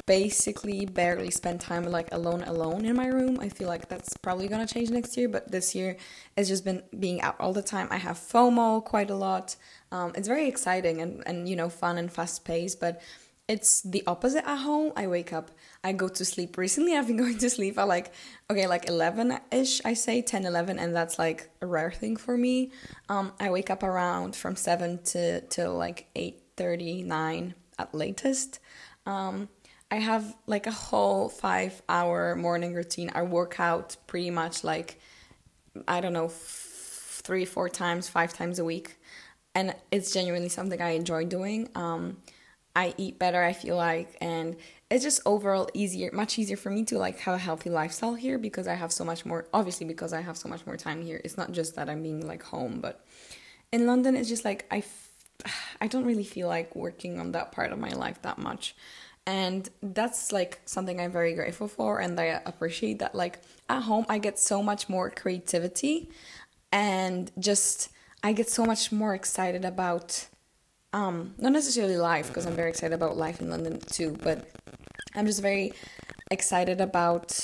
basically 0.07 0.87
barely 0.87 1.31
spend 1.31 1.61
time 1.61 1.85
like 1.85 2.09
alone 2.13 2.43
alone 2.45 2.85
in 2.85 2.97
my 2.97 3.07
room. 3.07 3.39
I 3.41 3.49
feel 3.49 3.69
like 3.69 3.89
that's 3.89 4.17
probably 4.17 4.49
gonna 4.49 4.67
change 4.67 4.91
next 4.91 5.17
year, 5.17 5.29
but 5.29 5.51
this 5.51 5.75
year 5.75 5.97
it's 6.37 6.49
just 6.49 6.65
been 6.65 6.83
being 6.99 7.21
out 7.21 7.37
all 7.41 7.53
the 7.53 7.63
time. 7.63 7.89
I 7.91 7.99
have 7.99 8.17
FOMO 8.17 8.85
quite 8.85 9.11
a 9.11 9.17
lot. 9.17 9.57
Um, 9.91 10.13
it's 10.15 10.29
very 10.29 10.49
exciting 10.49 11.01
and, 11.01 11.23
and 11.27 11.49
you 11.49 11.57
know 11.57 11.69
fun 11.69 11.99
and 11.99 12.13
fast 12.13 12.45
paced, 12.45 12.81
but 12.81 13.01
it's 13.49 13.83
the 13.83 14.03
opposite 14.07 14.49
at 14.49 14.59
home. 14.59 14.93
I 14.97 15.07
wake 15.07 15.33
up, 15.33 15.51
I 15.85 15.93
go 15.93 16.09
to 16.09 16.25
sleep. 16.25 16.59
Recently, 16.59 16.97
I've 16.97 17.07
been 17.07 17.17
going 17.25 17.39
to 17.39 17.51
sleep 17.51 17.79
at 17.79 17.89
like, 17.89 18.13
okay, 18.51 18.67
like 18.67 18.89
11 18.89 19.39
ish, 19.53 19.81
I 19.85 19.95
say 19.95 20.23
10, 20.23 20.45
11, 20.45 20.79
and 20.79 20.95
that's 20.95 21.19
like 21.19 21.51
a 21.61 21.67
rare 21.67 21.93
thing 21.93 22.17
for 22.17 22.37
me. 22.37 22.73
Um, 23.09 23.33
I 23.39 23.51
wake 23.51 23.71
up 23.71 23.83
around 23.83 24.35
from 24.35 24.57
7 24.57 25.03
to, 25.05 25.41
to 25.43 25.71
like 25.71 26.09
8 26.17 26.43
39 26.57 27.55
at 27.79 27.95
latest. 27.95 28.61
Um, 29.05 29.49
I 29.91 29.97
have 29.97 30.35
like 30.47 30.67
a 30.67 30.73
whole 30.73 31.29
five 31.29 31.81
hour 31.89 32.35
morning 32.35 32.75
routine. 32.75 33.11
I 33.15 33.23
work 33.23 33.61
out 33.61 33.97
pretty 34.07 34.31
much 34.31 34.65
like, 34.65 35.01
I 35.87 36.01
don't 36.01 36.13
know, 36.13 36.27
f- 36.27 37.21
three, 37.23 37.45
four 37.45 37.69
times, 37.69 38.09
five 38.09 38.33
times 38.33 38.59
a 38.59 38.65
week. 38.65 38.99
And 39.55 39.75
it's 39.93 40.13
genuinely 40.13 40.49
something 40.49 40.81
I 40.81 40.91
enjoy 40.91 41.25
doing. 41.27 41.69
Um, 41.75 42.19
I 42.77 42.93
eat 42.99 43.19
better, 43.19 43.43
I 43.43 43.55
feel 43.55 43.75
like, 43.75 44.19
and 44.21 44.55
it's 44.91 45.03
just 45.03 45.21
overall 45.25 45.67
easier, 45.73 46.11
much 46.13 46.39
easier 46.39 46.59
for 46.59 46.69
me 46.69 46.85
to 46.85 46.99
like 46.99 47.19
have 47.21 47.35
a 47.35 47.39
healthy 47.39 47.71
lifestyle 47.71 48.15
here 48.15 48.39
because 48.39 48.69
I 48.69 48.75
have 48.75 48.93
so 48.93 49.03
much 49.03 49.25
more, 49.25 49.47
obviously, 49.55 49.87
because 49.87 50.13
I 50.13 50.21
have 50.21 50.37
so 50.37 50.51
much 50.51 50.67
more 50.67 50.77
time 50.77 51.01
here. 51.01 51.19
It's 51.25 51.39
not 51.39 51.53
just 51.53 51.75
that 51.77 51.89
I'm 51.89 52.03
being 52.03 52.27
like 52.29 52.43
home, 52.43 52.81
but 52.83 53.03
in 53.73 53.87
London, 53.87 54.15
it's 54.15 54.29
just 54.29 54.45
like 54.45 54.67
I, 54.71 54.85
I 55.81 55.87
don't 55.87 56.05
really 56.05 56.23
feel 56.23 56.49
like 56.49 56.77
working 56.77 57.19
on 57.19 57.33
that 57.33 57.51
part 57.51 57.73
of 57.73 57.79
my 57.79 57.89
life 57.89 58.21
that 58.23 58.37
much. 58.37 58.77
And 59.27 59.69
that's 59.83 60.31
like 60.31 60.61
something 60.67 61.01
I'm 61.01 61.11
very 61.11 61.33
grateful 61.33 61.69
for, 61.69 61.99
and 62.01 62.21
I 62.21 62.43
appreciate 62.45 62.99
that. 62.99 63.15
Like 63.15 63.41
at 63.71 63.85
home, 63.85 64.05
I 64.11 64.19
get 64.19 64.39
so 64.39 64.63
much 64.63 64.89
more 64.91 65.11
creativity, 65.11 66.11
and 66.71 67.33
just 67.39 67.89
I 68.23 68.35
get 68.35 68.51
so 68.51 68.67
much 68.67 68.93
more 68.93 69.15
excited 69.15 69.65
about 69.65 70.29
um, 70.97 71.35
not 71.39 71.53
necessarily 71.53 71.99
life 71.99 72.29
because 72.29 72.47
I'm 72.47 72.57
very 72.57 72.71
excited 72.71 72.95
about 72.95 73.19
life 73.19 73.43
in 73.43 73.51
London 73.51 73.79
too, 73.81 74.17
but 74.23 74.49
I'm 75.15 75.27
just 75.27 75.43
very 75.43 75.75
excited 76.31 76.81
about 76.81 77.37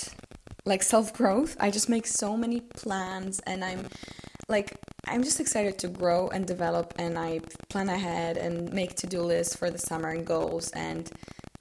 like 0.64 0.82
self 0.82 1.12
growth. 1.12 1.54
I 1.61 1.71
just 1.71 1.90
make 1.90 2.06
so 2.06 2.35
many 2.35 2.61
plans 2.61 3.40
and 3.40 3.62
I'm 3.62 3.88
like 4.49 4.78
I'm 5.06 5.23
just 5.23 5.38
excited 5.38 5.78
to 5.80 5.88
grow 5.88 6.28
and 6.28 6.47
develop 6.47 6.94
and 6.97 7.18
I 7.18 7.40
plan 7.68 7.90
ahead 7.90 8.38
and 8.38 8.73
make 8.73 8.94
to 8.97 9.06
do 9.06 9.21
lists 9.21 9.54
for 9.54 9.71
the 9.71 9.78
summer 9.78 10.09
and 10.09 10.26
goals 10.26 10.71
and 10.71 11.11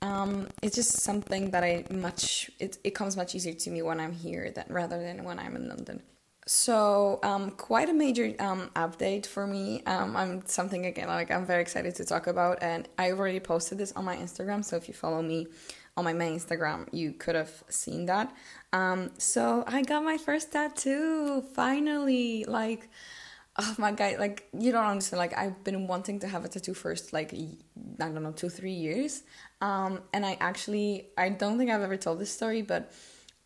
um, 0.02 0.48
it's 0.64 0.76
just 0.76 1.02
something 1.02 1.52
that 1.52 1.64
I 1.64 1.84
much 1.92 2.50
it, 2.60 2.78
it 2.86 2.92
comes 2.92 3.18
much 3.18 3.36
easier 3.36 3.54
to 3.54 3.70
me 3.70 3.82
when 3.82 4.00
I'm 4.00 4.14
here 4.14 4.50
than 4.56 4.66
rather 4.70 4.98
than 4.98 5.26
when 5.26 5.40
I'm 5.40 5.58
in 5.58 5.68
London 5.68 6.02
so 6.48 7.20
um, 7.24 7.52
quite 7.52 7.90
a 7.90 7.94
major 7.94 8.34
um, 8.40 8.70
update 8.76 9.26
for 9.26 9.46
me. 9.46 9.84
Um, 9.86 10.16
i'm 10.16 10.46
something 10.46 10.86
again 10.86 11.08
like 11.08 11.32
i'm 11.32 11.46
very 11.46 11.62
excited 11.62 11.96
to 11.96 12.06
talk 12.06 12.28
about 12.28 12.62
and 12.62 12.88
i 12.98 13.12
already 13.12 13.40
posted 13.40 13.78
this 13.78 13.92
on 13.94 14.06
my 14.06 14.16
instagram 14.18 14.64
so 14.66 14.76
if 14.76 14.88
you 14.88 14.94
follow 14.94 15.22
me 15.22 15.48
on 15.98 16.04
my 16.04 16.14
main 16.14 16.38
instagram 16.38 16.88
you 16.92 17.14
could 17.14 17.36
have 17.36 17.64
seen 17.70 18.06
that. 18.08 18.34
Um, 18.74 19.12
so 19.18 19.64
i 19.68 19.82
got 19.82 20.04
my 20.04 20.18
first 20.18 20.52
tattoo 20.52 21.44
finally! 21.54 22.46
Like 22.46 22.90
oh 23.58 23.76
my 23.78 23.92
god 23.92 24.18
like 24.18 24.48
you 24.58 24.72
don't 24.72 24.86
understand 24.86 25.20
like 25.20 25.38
i've 25.38 25.62
been 25.66 25.86
wanting 25.86 26.20
to 26.20 26.28
have 26.28 26.46
a 26.46 26.48
tattoo 26.48 26.74
first 26.74 27.12
like 27.12 27.34
i 27.34 27.50
don't 28.00 28.24
know 28.24 28.32
two 28.32 28.50
three 28.50 28.72
years. 28.72 29.24
Um, 29.60 30.00
and 30.14 30.26
i 30.26 30.38
actually 30.40 31.08
i 31.18 31.30
don't 31.30 31.58
think 31.58 31.70
i've 31.70 31.82
ever 31.82 31.98
told 31.98 32.20
this 32.20 32.32
story 32.32 32.62
but 32.62 32.92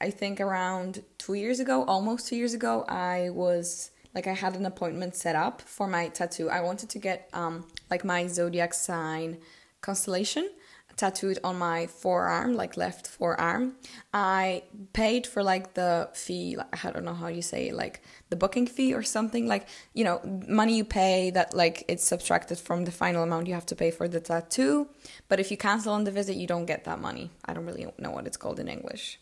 I 0.01 0.09
think 0.09 0.41
around 0.41 1.03
two 1.17 1.35
years 1.35 1.59
ago, 1.59 1.83
almost 1.85 2.27
two 2.27 2.35
years 2.35 2.53
ago, 2.53 2.85
I 2.87 3.29
was 3.29 3.91
like 4.13 4.27
I 4.27 4.33
had 4.33 4.55
an 4.55 4.65
appointment 4.65 5.15
set 5.15 5.35
up 5.35 5.61
for 5.61 5.87
my 5.87 6.09
tattoo. 6.09 6.49
I 6.49 6.61
wanted 6.61 6.89
to 6.89 6.99
get 6.99 7.29
um 7.33 7.65
like 7.89 8.03
my 8.03 8.27
zodiac 8.27 8.73
sign 8.73 9.37
constellation 9.81 10.49
tattooed 10.97 11.39
on 11.43 11.57
my 11.57 11.87
forearm, 11.87 12.53
like 12.53 12.77
left 12.77 13.07
forearm. 13.07 13.75
I 14.13 14.63
paid 14.93 15.27
for 15.27 15.43
like 15.43 15.73
the 15.73 16.09
fee, 16.13 16.55
like, 16.55 16.85
I 16.85 16.91
don't 16.91 17.03
know 17.03 17.13
how 17.13 17.27
you 17.27 17.41
say 17.41 17.69
it, 17.69 17.75
like 17.75 18.01
the 18.29 18.35
booking 18.35 18.67
fee 18.67 18.93
or 18.93 19.03
something, 19.03 19.47
like, 19.47 19.67
you 19.93 20.03
know, 20.03 20.21
money 20.47 20.77
you 20.77 20.85
pay 20.85 21.31
that 21.31 21.53
like 21.53 21.83
it's 21.87 22.03
subtracted 22.03 22.59
from 22.59 22.85
the 22.85 22.91
final 22.91 23.23
amount 23.23 23.47
you 23.47 23.53
have 23.53 23.65
to 23.67 23.75
pay 23.75 23.91
for 23.91 24.07
the 24.07 24.19
tattoo. 24.19 24.87
But 25.27 25.39
if 25.39 25.51
you 25.51 25.57
cancel 25.57 25.93
on 25.93 26.05
the 26.05 26.11
visit, 26.11 26.35
you 26.37 26.47
don't 26.47 26.65
get 26.65 26.85
that 26.85 26.99
money. 26.99 27.31
I 27.45 27.53
don't 27.53 27.65
really 27.65 27.87
know 27.97 28.11
what 28.11 28.27
it's 28.27 28.37
called 28.37 28.59
in 28.59 28.67
English. 28.67 29.19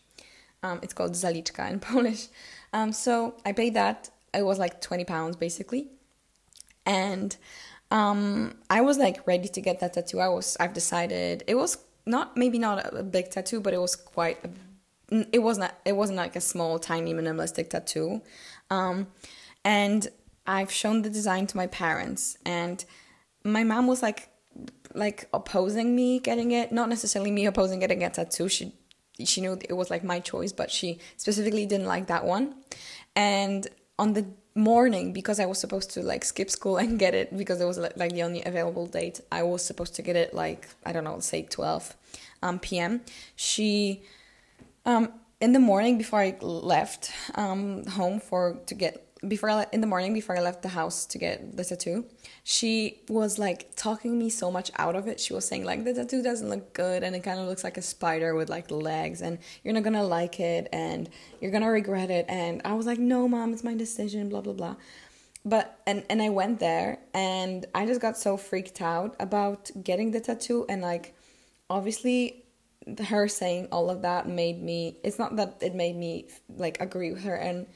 Um, 0.64 0.80
it's 0.82 0.94
called 0.94 1.12
zaliczka 1.12 1.70
in 1.70 1.78
Polish. 1.90 2.28
Um, 2.72 2.92
so 2.92 3.34
I 3.44 3.52
paid 3.52 3.74
that. 3.74 4.10
It 4.32 4.44
was 4.44 4.58
like 4.58 4.80
20 4.80 5.04
pounds 5.04 5.36
basically. 5.36 5.88
And 6.86 7.36
um, 7.90 8.54
I 8.70 8.80
was 8.80 8.98
like 8.98 9.26
ready 9.26 9.48
to 9.48 9.60
get 9.60 9.80
that 9.80 9.92
tattoo. 9.92 10.20
I 10.20 10.28
was, 10.28 10.56
I've 10.58 10.72
decided 10.72 11.44
it 11.46 11.54
was 11.54 11.78
not 12.06 12.36
maybe 12.36 12.58
not 12.58 12.94
a 12.94 13.02
big 13.02 13.30
tattoo, 13.30 13.60
but 13.60 13.72
it 13.74 13.80
was 13.80 13.94
quite. 13.96 14.38
A, 14.44 15.26
it 15.32 15.38
wasn't. 15.38 15.70
It 15.84 15.92
wasn't 15.92 16.16
like 16.16 16.36
a 16.36 16.40
small, 16.40 16.78
tiny, 16.78 17.14
minimalistic 17.14 17.70
tattoo. 17.70 18.22
Um, 18.70 19.06
and 19.64 20.08
I've 20.46 20.70
shown 20.70 21.02
the 21.02 21.10
design 21.10 21.46
to 21.48 21.56
my 21.56 21.66
parents, 21.68 22.36
and 22.44 22.84
my 23.44 23.64
mom 23.64 23.86
was 23.86 24.02
like, 24.02 24.28
like 24.94 25.28
opposing 25.32 25.94
me 25.96 26.18
getting 26.18 26.52
it. 26.52 26.72
Not 26.72 26.88
necessarily 26.88 27.30
me 27.30 27.46
opposing 27.46 27.80
getting 27.80 28.02
a 28.02 28.10
tattoo. 28.10 28.48
She 28.48 28.74
she 29.22 29.40
knew 29.40 29.58
it 29.68 29.74
was 29.74 29.90
like 29.90 30.02
my 30.02 30.20
choice, 30.20 30.52
but 30.52 30.70
she 30.70 30.98
specifically 31.16 31.66
didn't 31.66 31.86
like 31.86 32.06
that 32.08 32.24
one. 32.24 32.54
And 33.14 33.66
on 33.98 34.12
the 34.14 34.26
morning 34.54 35.12
because 35.12 35.40
I 35.40 35.46
was 35.46 35.58
supposed 35.58 35.90
to 35.92 36.02
like 36.02 36.24
skip 36.24 36.50
school 36.50 36.76
and 36.82 36.98
get 36.98 37.14
it 37.14 37.36
because 37.36 37.60
it 37.60 37.64
was 37.64 37.78
like 37.78 38.12
the 38.12 38.22
only 38.22 38.42
available 38.44 38.86
date. 38.86 39.20
I 39.30 39.42
was 39.42 39.64
supposed 39.64 39.94
to 39.96 40.02
get 40.02 40.16
it 40.16 40.34
like 40.34 40.68
I 40.84 40.92
don't 40.92 41.04
know, 41.04 41.18
say 41.20 41.42
12 41.42 41.96
um, 42.42 42.58
p.m. 42.58 43.02
She 43.36 44.02
um 44.86 45.12
in 45.40 45.52
the 45.52 45.60
morning 45.60 45.98
before 45.98 46.20
I 46.20 46.36
left 46.40 47.10
um 47.34 47.86
home 47.86 48.20
for 48.20 48.58
to 48.66 48.74
get 48.74 49.03
before 49.28 49.50
I, 49.50 49.66
in 49.72 49.80
the 49.80 49.86
morning 49.86 50.12
before 50.12 50.36
I 50.36 50.40
left 50.40 50.62
the 50.62 50.68
house 50.68 51.06
to 51.06 51.18
get 51.18 51.56
the 51.56 51.64
tattoo, 51.64 52.06
she 52.42 53.00
was 53.08 53.38
like 53.38 53.74
talking 53.76 54.18
me 54.18 54.30
so 54.30 54.50
much 54.50 54.70
out 54.76 54.96
of 54.96 55.08
it. 55.08 55.20
She 55.20 55.32
was 55.32 55.46
saying 55.46 55.64
like 55.64 55.84
the 55.84 55.94
tattoo 55.94 56.22
doesn't 56.22 56.48
look 56.48 56.72
good 56.72 57.02
and 57.02 57.14
it 57.14 57.20
kind 57.20 57.40
of 57.40 57.46
looks 57.46 57.64
like 57.64 57.76
a 57.76 57.82
spider 57.82 58.34
with 58.34 58.48
like 58.48 58.70
legs 58.70 59.22
and 59.22 59.38
you're 59.62 59.74
not 59.74 59.82
gonna 59.82 60.04
like 60.04 60.40
it 60.40 60.68
and 60.72 61.08
you're 61.40 61.50
gonna 61.50 61.70
regret 61.70 62.10
it. 62.10 62.26
And 62.28 62.62
I 62.64 62.74
was 62.74 62.86
like, 62.86 62.98
no, 62.98 63.28
mom, 63.28 63.52
it's 63.52 63.64
my 63.64 63.74
decision. 63.74 64.28
Blah 64.28 64.42
blah 64.42 64.52
blah. 64.52 64.76
But 65.44 65.80
and 65.86 66.04
and 66.08 66.22
I 66.22 66.30
went 66.30 66.60
there 66.60 66.98
and 67.12 67.66
I 67.74 67.86
just 67.86 68.00
got 68.00 68.16
so 68.16 68.36
freaked 68.36 68.80
out 68.80 69.14
about 69.20 69.70
getting 69.82 70.10
the 70.10 70.20
tattoo 70.20 70.64
and 70.68 70.82
like 70.82 71.14
obviously 71.68 72.44
her 73.06 73.28
saying 73.28 73.68
all 73.72 73.90
of 73.90 74.02
that 74.02 74.28
made 74.28 74.62
me 74.62 74.98
it's 75.02 75.18
not 75.18 75.36
that 75.36 75.56
it 75.62 75.74
made 75.74 75.96
me 75.96 76.28
like 76.56 76.80
agree 76.80 77.12
with 77.12 77.22
her 77.24 77.34
and 77.34 77.66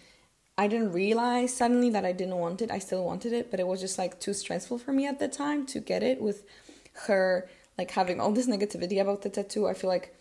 I 0.58 0.66
didn't 0.66 0.92
realize 0.92 1.54
suddenly 1.54 1.88
that 1.90 2.04
I 2.04 2.10
didn't 2.10 2.36
want 2.36 2.60
it. 2.62 2.70
I 2.72 2.80
still 2.80 3.04
wanted 3.04 3.32
it, 3.32 3.48
but 3.48 3.60
it 3.60 3.66
was 3.66 3.80
just 3.80 3.96
like 3.96 4.18
too 4.18 4.34
stressful 4.34 4.78
for 4.78 4.92
me 4.92 5.06
at 5.06 5.20
the 5.20 5.28
time 5.28 5.64
to 5.66 5.78
get 5.78 6.02
it 6.02 6.20
with 6.20 6.44
her 7.06 7.48
like 7.78 7.92
having 7.92 8.20
all 8.20 8.32
this 8.32 8.48
negativity 8.48 9.00
about 9.00 9.22
the 9.22 9.28
tattoo. 9.28 9.68
I 9.68 9.74
feel 9.74 9.88
like 9.88 10.16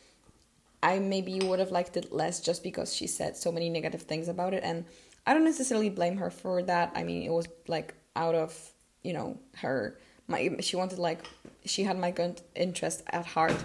I 0.83 0.99
maybe 0.99 1.39
would 1.39 1.57
have 1.57 1.71
liked 1.71 1.97
it 1.97 2.13
less 2.13 2.39
just 2.39 2.61
because 2.61 2.95
she 2.95 3.07
said 3.07 3.35
so 3.35 3.51
many 3.51 3.67
negative 3.67 4.03
things 4.03 4.27
about 4.27 4.53
it 4.53 4.63
and 4.63 4.85
I 5.25 5.33
don't 5.33 5.43
necessarily 5.43 5.89
blame 5.89 6.17
her 6.17 6.29
for 6.29 6.61
that. 6.61 6.91
I 6.95 7.03
mean, 7.03 7.23
it 7.23 7.31
was 7.31 7.47
like 7.67 7.95
out 8.15 8.35
of, 8.35 8.53
you 9.01 9.13
know, 9.13 9.39
her 9.55 9.97
my 10.27 10.55
she 10.59 10.75
wanted 10.75 10.99
like 10.99 11.25
she 11.65 11.83
had 11.83 11.97
my 11.97 12.11
good 12.11 12.41
interest 12.53 13.01
at 13.07 13.25
heart. 13.25 13.57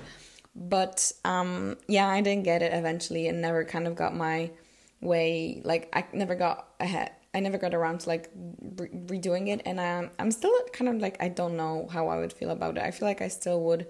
But 0.56 1.12
um 1.26 1.76
yeah, 1.86 2.08
I 2.08 2.22
didn't 2.22 2.44
get 2.44 2.62
it 2.62 2.72
eventually 2.72 3.28
and 3.28 3.42
never 3.42 3.62
kind 3.62 3.86
of 3.86 3.94
got 3.94 4.16
my 4.16 4.50
way 5.02 5.60
like 5.64 5.88
i 5.92 6.04
never 6.12 6.34
got 6.34 6.68
ahead. 6.80 7.10
I 7.34 7.40
never 7.40 7.56
got 7.56 7.74
around 7.74 8.00
to 8.00 8.08
like 8.08 8.30
re- 8.76 8.88
redoing 9.06 9.48
it 9.48 9.62
and 9.64 9.80
i'm 9.80 10.10
i'm 10.18 10.30
still 10.30 10.52
kind 10.72 10.88
of 10.88 10.96
like 10.96 11.16
i 11.20 11.28
don't 11.28 11.56
know 11.56 11.88
how 11.90 12.08
i 12.08 12.18
would 12.18 12.32
feel 12.32 12.50
about 12.50 12.76
it. 12.76 12.82
I 12.82 12.90
feel 12.90 13.08
like 13.08 13.20
i 13.20 13.28
still 13.28 13.60
would 13.62 13.86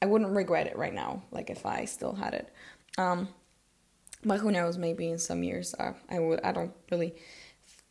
i 0.00 0.06
wouldn't 0.06 0.30
regret 0.30 0.66
it 0.66 0.76
right 0.76 0.94
now 0.94 1.22
like 1.30 1.50
if 1.50 1.66
i 1.66 1.84
still 1.84 2.14
had 2.14 2.34
it. 2.34 2.48
Um 2.96 3.28
but 4.24 4.40
who 4.40 4.50
knows 4.50 4.78
maybe 4.78 5.08
in 5.08 5.18
some 5.18 5.42
years 5.42 5.74
uh, 5.78 5.92
i 6.08 6.18
would 6.18 6.40
i 6.42 6.52
don't 6.52 6.72
really 6.90 7.14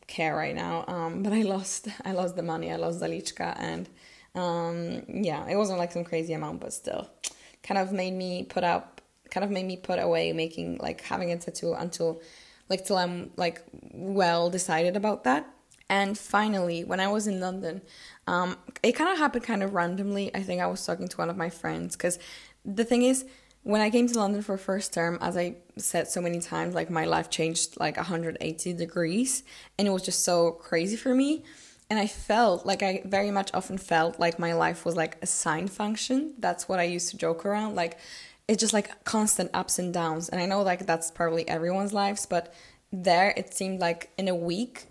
care 0.06 0.34
right 0.34 0.54
now. 0.54 0.84
Um 0.88 1.22
but 1.22 1.32
i 1.32 1.42
lost 1.42 1.88
i 2.04 2.12
lost 2.12 2.36
the 2.36 2.42
money 2.42 2.72
i 2.72 2.76
lost 2.76 3.00
zaliczka 3.00 3.54
and 3.58 3.88
um 4.34 5.02
yeah 5.08 5.46
it 5.48 5.56
wasn't 5.56 5.78
like 5.78 5.92
some 5.92 6.04
crazy 6.04 6.32
amount 6.32 6.60
but 6.60 6.72
still 6.72 7.10
kind 7.62 7.78
of 7.78 7.92
made 7.92 8.14
me 8.14 8.44
put 8.44 8.64
up 8.64 8.97
kind 9.30 9.44
of 9.44 9.50
made 9.50 9.66
me 9.66 9.76
put 9.76 9.98
away 9.98 10.32
making 10.32 10.78
like 10.78 11.00
having 11.02 11.32
a 11.32 11.38
tattoo 11.38 11.74
until 11.74 12.20
like 12.68 12.84
till 12.84 12.96
I'm 12.96 13.30
like 13.36 13.62
well 13.92 14.50
decided 14.50 14.96
about 14.96 15.24
that. 15.24 15.48
And 15.90 16.18
finally, 16.18 16.84
when 16.84 17.00
I 17.00 17.08
was 17.08 17.26
in 17.26 17.40
London, 17.40 17.80
um, 18.26 18.56
it 18.82 18.92
kind 18.92 19.10
of 19.10 19.18
happened 19.18 19.44
kind 19.44 19.62
of 19.62 19.72
randomly. 19.72 20.34
I 20.34 20.42
think 20.42 20.60
I 20.60 20.66
was 20.66 20.84
talking 20.84 21.08
to 21.08 21.16
one 21.16 21.30
of 21.30 21.36
my 21.36 21.48
friends 21.48 21.96
because 21.96 22.18
the 22.64 22.84
thing 22.84 23.02
is, 23.02 23.24
when 23.62 23.80
I 23.80 23.90
came 23.90 24.06
to 24.06 24.18
London 24.18 24.42
for 24.42 24.56
first 24.56 24.92
term, 24.92 25.18
as 25.20 25.36
I 25.36 25.56
said 25.76 26.08
so 26.08 26.20
many 26.20 26.40
times, 26.40 26.74
like 26.74 26.90
my 26.90 27.06
life 27.06 27.30
changed 27.30 27.78
like 27.80 27.96
180 27.96 28.72
degrees, 28.74 29.42
and 29.78 29.88
it 29.88 29.90
was 29.90 30.02
just 30.02 30.24
so 30.24 30.52
crazy 30.52 30.96
for 30.96 31.14
me. 31.14 31.44
And 31.90 31.98
I 31.98 32.06
felt 32.06 32.66
like 32.66 32.82
I 32.82 33.02
very 33.06 33.30
much 33.30 33.50
often 33.54 33.78
felt 33.78 34.20
like 34.20 34.38
my 34.38 34.52
life 34.52 34.84
was 34.84 34.94
like 34.94 35.16
a 35.22 35.26
sine 35.26 35.68
function. 35.68 36.34
That's 36.38 36.68
what 36.68 36.78
I 36.78 36.84
used 36.84 37.10
to 37.10 37.16
joke 37.16 37.46
around. 37.46 37.76
Like 37.76 37.98
it's 38.48 38.60
just 38.60 38.72
like 38.72 39.04
constant 39.04 39.50
ups 39.52 39.78
and 39.78 39.92
downs. 39.92 40.30
And 40.30 40.40
I 40.40 40.46
know 40.46 40.62
like 40.62 40.86
that's 40.86 41.10
probably 41.10 41.46
everyone's 41.48 41.92
lives, 41.92 42.26
but 42.26 42.52
there 42.90 43.34
it 43.36 43.54
seemed 43.54 43.78
like 43.80 44.10
in 44.16 44.26
a 44.26 44.34
week 44.34 44.86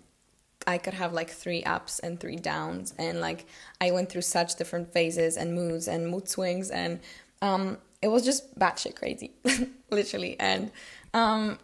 I 0.66 0.78
could 0.78 0.94
have 0.94 1.12
like 1.12 1.30
three 1.30 1.64
ups 1.64 1.98
and 1.98 2.20
three 2.20 2.36
downs. 2.36 2.94
And 2.98 3.20
like 3.20 3.46
I 3.80 3.90
went 3.90 4.10
through 4.10 4.22
such 4.22 4.54
different 4.54 4.92
phases 4.92 5.36
and 5.36 5.54
moods 5.54 5.88
and 5.88 6.08
mood 6.08 6.28
swings 6.28 6.70
and 6.70 7.00
um 7.42 7.78
it 8.00 8.08
was 8.08 8.24
just 8.24 8.56
batshit 8.56 8.94
crazy, 8.94 9.32
literally. 9.90 10.38
And 10.38 10.70
um 11.12 11.58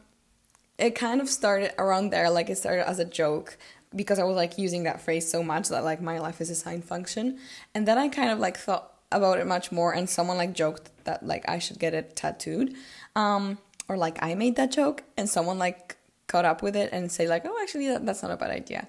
it 0.77 0.97
kind 0.97 1.21
of 1.21 1.29
started 1.29 1.73
around 1.79 2.11
there, 2.11 2.29
like 2.29 2.51
it 2.51 2.59
started 2.59 2.89
as 2.89 2.99
a 2.99 3.05
joke 3.05 3.57
because 3.95 4.19
I 4.19 4.25
was 4.25 4.35
like 4.35 4.59
using 4.59 4.83
that 4.85 5.01
phrase 5.01 5.31
so 5.31 5.45
much 5.45 5.69
that 5.69 5.85
like 5.85 6.01
my 6.01 6.19
life 6.19 6.41
is 6.41 6.51
a 6.51 6.57
sine 6.57 6.83
function. 6.83 7.39
And 7.73 7.87
then 7.87 7.99
I 7.99 8.09
kind 8.09 8.31
of 8.31 8.41
like 8.41 8.57
thought 8.57 8.94
about 9.15 9.39
it 9.39 9.47
much 9.47 9.71
more 9.73 9.95
and 9.95 10.09
someone 10.11 10.37
like 10.37 10.53
joked 10.53 10.91
that 11.05 11.25
like 11.25 11.49
I 11.49 11.59
should 11.59 11.79
get 11.79 11.95
it 11.95 12.17
tattooed 12.17 12.75
um 13.15 13.59
or 13.89 13.97
like 13.97 14.23
I 14.23 14.35
made 14.35 14.57
that 14.57 14.73
joke 14.73 15.05
and 15.17 15.29
someone 15.29 15.59
like 15.59 15.97
caught 16.27 16.45
up 16.45 16.63
with 16.63 16.75
it 16.77 16.91
and 16.93 17.11
say 17.11 17.29
like 17.29 17.45
oh 17.47 17.59
actually 17.63 17.89
that, 17.89 18.05
that's 18.05 18.23
not 18.23 18.33
a 18.33 18.37
bad 18.37 18.51
idea. 18.51 18.89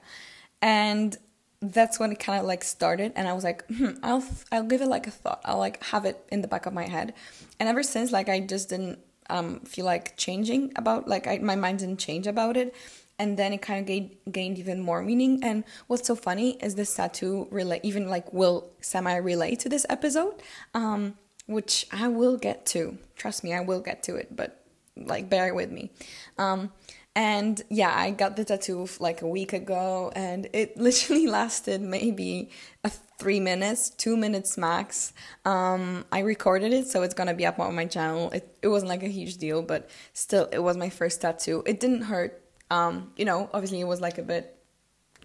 And 0.61 1.15
that's 1.61 1.99
when 1.99 2.11
it 2.11 2.19
kind 2.19 2.39
of 2.39 2.45
like 2.45 2.63
started 2.63 3.13
and 3.15 3.27
I 3.27 3.33
was 3.33 3.43
like 3.43 3.65
hmm, 3.67 3.91
I'll 4.03 4.23
I'll 4.51 4.63
give 4.63 4.81
it 4.81 4.87
like 4.87 5.07
a 5.07 5.11
thought. 5.11 5.41
I'll 5.45 5.57
like 5.57 5.83
have 5.85 6.05
it 6.05 6.23
in 6.31 6.41
the 6.41 6.47
back 6.47 6.65
of 6.65 6.73
my 6.73 6.87
head. 6.87 7.13
And 7.59 7.69
ever 7.69 7.83
since 7.83 8.11
like 8.11 8.29
I 8.29 8.39
just 8.39 8.69
didn't 8.69 8.99
um 9.29 9.59
feel 9.61 9.85
like 9.85 10.17
changing 10.17 10.71
about 10.75 11.07
like 11.07 11.27
I, 11.27 11.37
my 11.39 11.55
mind 11.55 11.79
didn't 11.79 11.99
change 11.99 12.27
about 12.27 12.57
it 12.57 12.73
and 13.17 13.37
then 13.37 13.53
it 13.53 13.61
kind 13.61 13.79
of 13.79 13.85
gained, 13.85 14.15
gained 14.31 14.59
even 14.59 14.81
more 14.81 15.01
meaning. 15.01 15.39
And 15.43 15.63
what's 15.87 16.07
so 16.07 16.15
funny 16.15 16.51
is 16.61 16.75
this 16.75 16.93
tattoo 16.93 17.47
relate 17.51 17.81
even 17.83 18.09
like 18.09 18.31
will 18.33 18.69
semi 18.81 19.15
relate 19.15 19.59
to 19.61 19.69
this 19.69 19.85
episode 19.89 20.35
um 20.73 21.15
which 21.47 21.85
i 21.91 22.07
will 22.07 22.37
get 22.37 22.65
to. 22.65 22.97
Trust 23.15 23.43
me 23.43 23.53
i 23.53 23.59
will 23.59 23.81
get 23.81 24.03
to 24.03 24.15
it 24.15 24.35
but 24.35 24.61
like 24.97 25.29
bear 25.29 25.53
with 25.53 25.71
me. 25.71 25.91
Um 26.37 26.71
and 27.17 27.61
yeah 27.69 27.93
i 27.95 28.11
got 28.11 28.35
the 28.35 28.43
tattoo 28.43 28.87
like 28.99 29.21
a 29.21 29.27
week 29.27 29.53
ago 29.53 30.11
and 30.15 30.49
it 30.51 30.75
literally 30.87 31.27
lasted 31.27 31.79
maybe 31.81 32.49
a 32.83 32.91
three 33.17 33.39
minutes 33.39 33.89
two 33.91 34.17
minutes 34.17 34.57
max. 34.57 35.13
Um 35.45 36.03
i 36.11 36.19
recorded 36.19 36.73
it 36.73 36.87
so 36.87 37.01
it's 37.03 37.13
gonna 37.13 37.33
be 37.33 37.45
up 37.45 37.59
on 37.59 37.75
my 37.75 37.85
channel. 37.85 38.29
It, 38.31 38.57
it 38.61 38.67
wasn't 38.67 38.89
like 38.89 39.03
a 39.03 39.07
huge 39.07 39.37
deal 39.37 39.61
but 39.61 39.89
still 40.13 40.49
it 40.51 40.59
was 40.59 40.75
my 40.75 40.89
first 40.89 41.21
tattoo. 41.21 41.63
It 41.65 41.79
didn't 41.79 42.01
hurt 42.01 42.44
um, 42.69 43.11
you 43.15 43.25
know, 43.25 43.49
obviously 43.53 43.79
it 43.79 43.87
was 43.87 44.01
like 44.01 44.17
a 44.17 44.23
bit, 44.23 44.57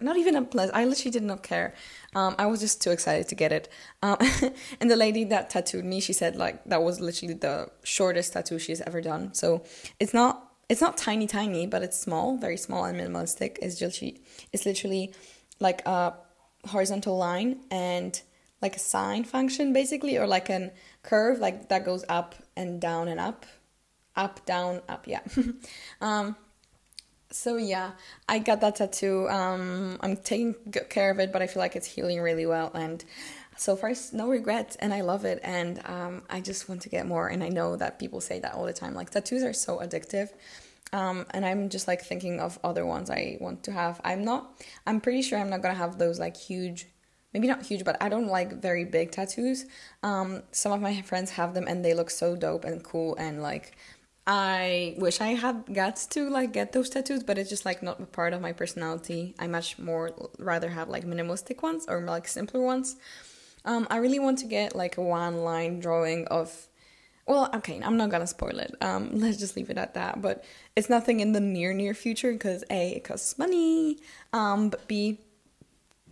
not 0.00 0.16
even 0.16 0.36
a 0.36 0.42
plus. 0.42 0.70
I 0.72 0.84
literally 0.84 1.10
did 1.10 1.22
not 1.22 1.42
care. 1.42 1.74
Um, 2.14 2.34
I 2.38 2.46
was 2.46 2.60
just 2.60 2.82
too 2.82 2.90
excited 2.90 3.28
to 3.28 3.34
get 3.34 3.52
it. 3.52 3.68
Um, 4.02 4.16
and 4.80 4.90
the 4.90 4.96
lady 4.96 5.24
that 5.24 5.50
tattooed 5.50 5.84
me, 5.84 6.00
she 6.00 6.12
said 6.12 6.36
like 6.36 6.64
that 6.64 6.82
was 6.82 7.00
literally 7.00 7.34
the 7.34 7.70
shortest 7.82 8.32
tattoo 8.32 8.58
she's 8.58 8.80
ever 8.82 9.00
done. 9.00 9.34
So 9.34 9.64
it's 9.98 10.14
not 10.14 10.50
it's 10.68 10.80
not 10.80 10.96
tiny 10.96 11.26
tiny, 11.26 11.66
but 11.66 11.82
it's 11.82 11.98
small, 11.98 12.36
very 12.36 12.56
small 12.56 12.84
and 12.84 12.98
minimalistic. 12.98 13.58
It's 13.60 13.80
literally 13.80 14.20
it's 14.52 14.64
literally 14.64 15.12
like 15.58 15.84
a 15.86 16.14
horizontal 16.66 17.16
line 17.16 17.60
and 17.70 18.20
like 18.62 18.76
a 18.76 18.78
sine 18.78 19.24
function 19.24 19.72
basically, 19.72 20.16
or 20.16 20.26
like 20.26 20.48
a 20.48 20.70
curve 21.02 21.38
like 21.38 21.68
that 21.68 21.84
goes 21.84 22.04
up 22.08 22.34
and 22.56 22.80
down 22.80 23.08
and 23.08 23.18
up, 23.18 23.46
up 24.16 24.44
down 24.46 24.80
up. 24.88 25.06
Yeah. 25.06 25.20
um, 26.00 26.36
so 27.30 27.56
yeah, 27.56 27.92
I 28.28 28.38
got 28.38 28.60
that 28.60 28.76
tattoo. 28.76 29.28
Um, 29.28 29.98
I'm 30.00 30.16
taking 30.16 30.54
good 30.70 30.90
care 30.90 31.10
of 31.10 31.18
it, 31.20 31.32
but 31.32 31.42
I 31.42 31.46
feel 31.46 31.60
like 31.60 31.76
it's 31.76 31.86
healing 31.86 32.20
really 32.20 32.46
well. 32.46 32.70
And 32.74 33.04
so 33.60 33.76
far 33.76 33.92
no 34.12 34.28
regrets 34.28 34.76
and 34.76 34.92
i 34.94 35.02
love 35.02 35.26
it 35.26 35.38
and 35.42 35.82
um, 35.84 36.22
i 36.30 36.40
just 36.40 36.68
want 36.68 36.80
to 36.80 36.88
get 36.88 37.06
more 37.06 37.28
and 37.28 37.44
i 37.44 37.48
know 37.48 37.76
that 37.76 37.98
people 37.98 38.20
say 38.20 38.38
that 38.40 38.54
all 38.54 38.64
the 38.64 38.72
time 38.72 38.94
like 38.94 39.10
tattoos 39.10 39.42
are 39.42 39.52
so 39.52 39.78
addictive 39.78 40.30
um, 40.94 41.26
and 41.32 41.44
i'm 41.44 41.68
just 41.68 41.86
like 41.86 42.02
thinking 42.02 42.40
of 42.40 42.58
other 42.64 42.86
ones 42.86 43.10
i 43.10 43.36
want 43.38 43.62
to 43.62 43.70
have 43.70 44.00
i'm 44.02 44.24
not 44.24 44.62
i'm 44.86 45.00
pretty 45.00 45.20
sure 45.20 45.38
i'm 45.38 45.50
not 45.50 45.60
gonna 45.60 45.74
have 45.74 45.98
those 45.98 46.18
like 46.18 46.36
huge 46.36 46.86
maybe 47.34 47.46
not 47.46 47.62
huge 47.62 47.84
but 47.84 48.02
i 48.02 48.08
don't 48.08 48.28
like 48.28 48.62
very 48.62 48.84
big 48.84 49.10
tattoos 49.10 49.66
um, 50.02 50.42
some 50.52 50.72
of 50.72 50.80
my 50.80 51.02
friends 51.02 51.30
have 51.30 51.52
them 51.52 51.66
and 51.68 51.84
they 51.84 51.92
look 51.92 52.08
so 52.08 52.34
dope 52.34 52.64
and 52.64 52.82
cool 52.82 53.14
and 53.16 53.42
like 53.42 53.76
I 54.26 54.94
wish 54.98 55.20
I 55.20 55.28
had 55.28 55.64
guts 55.72 56.06
to 56.08 56.28
like 56.28 56.52
get 56.52 56.72
those 56.72 56.90
tattoos, 56.90 57.22
but 57.22 57.38
it's 57.38 57.50
just 57.50 57.64
like 57.64 57.82
not 57.82 58.00
a 58.00 58.06
part 58.06 58.32
of 58.32 58.40
my 58.40 58.52
personality. 58.52 59.34
I 59.38 59.46
much 59.46 59.78
more 59.78 60.12
rather 60.38 60.68
have 60.68 60.88
like 60.88 61.04
minimalistic 61.04 61.62
ones 61.62 61.86
or 61.88 62.02
like 62.02 62.28
simpler 62.28 62.60
ones. 62.60 62.96
Um, 63.64 63.86
I 63.90 63.96
really 63.96 64.18
want 64.18 64.38
to 64.38 64.46
get 64.46 64.76
like 64.76 64.96
a 64.96 65.02
one 65.02 65.38
line 65.38 65.80
drawing 65.80 66.26
of. 66.28 66.68
Well, 67.26 67.48
okay, 67.54 67.80
I'm 67.82 67.96
not 67.96 68.10
gonna 68.10 68.26
spoil 68.26 68.58
it. 68.58 68.74
Um, 68.80 69.10
let's 69.14 69.38
just 69.38 69.56
leave 69.56 69.70
it 69.70 69.78
at 69.78 69.94
that. 69.94 70.20
But 70.20 70.44
it's 70.76 70.90
nothing 70.90 71.20
in 71.20 71.32
the 71.32 71.40
near 71.40 71.72
near 71.72 71.94
future 71.94 72.32
because 72.32 72.62
a 72.70 72.92
it 72.92 73.04
costs 73.04 73.38
money. 73.38 73.98
Um, 74.32 74.68
but 74.70 74.86
b, 74.86 75.18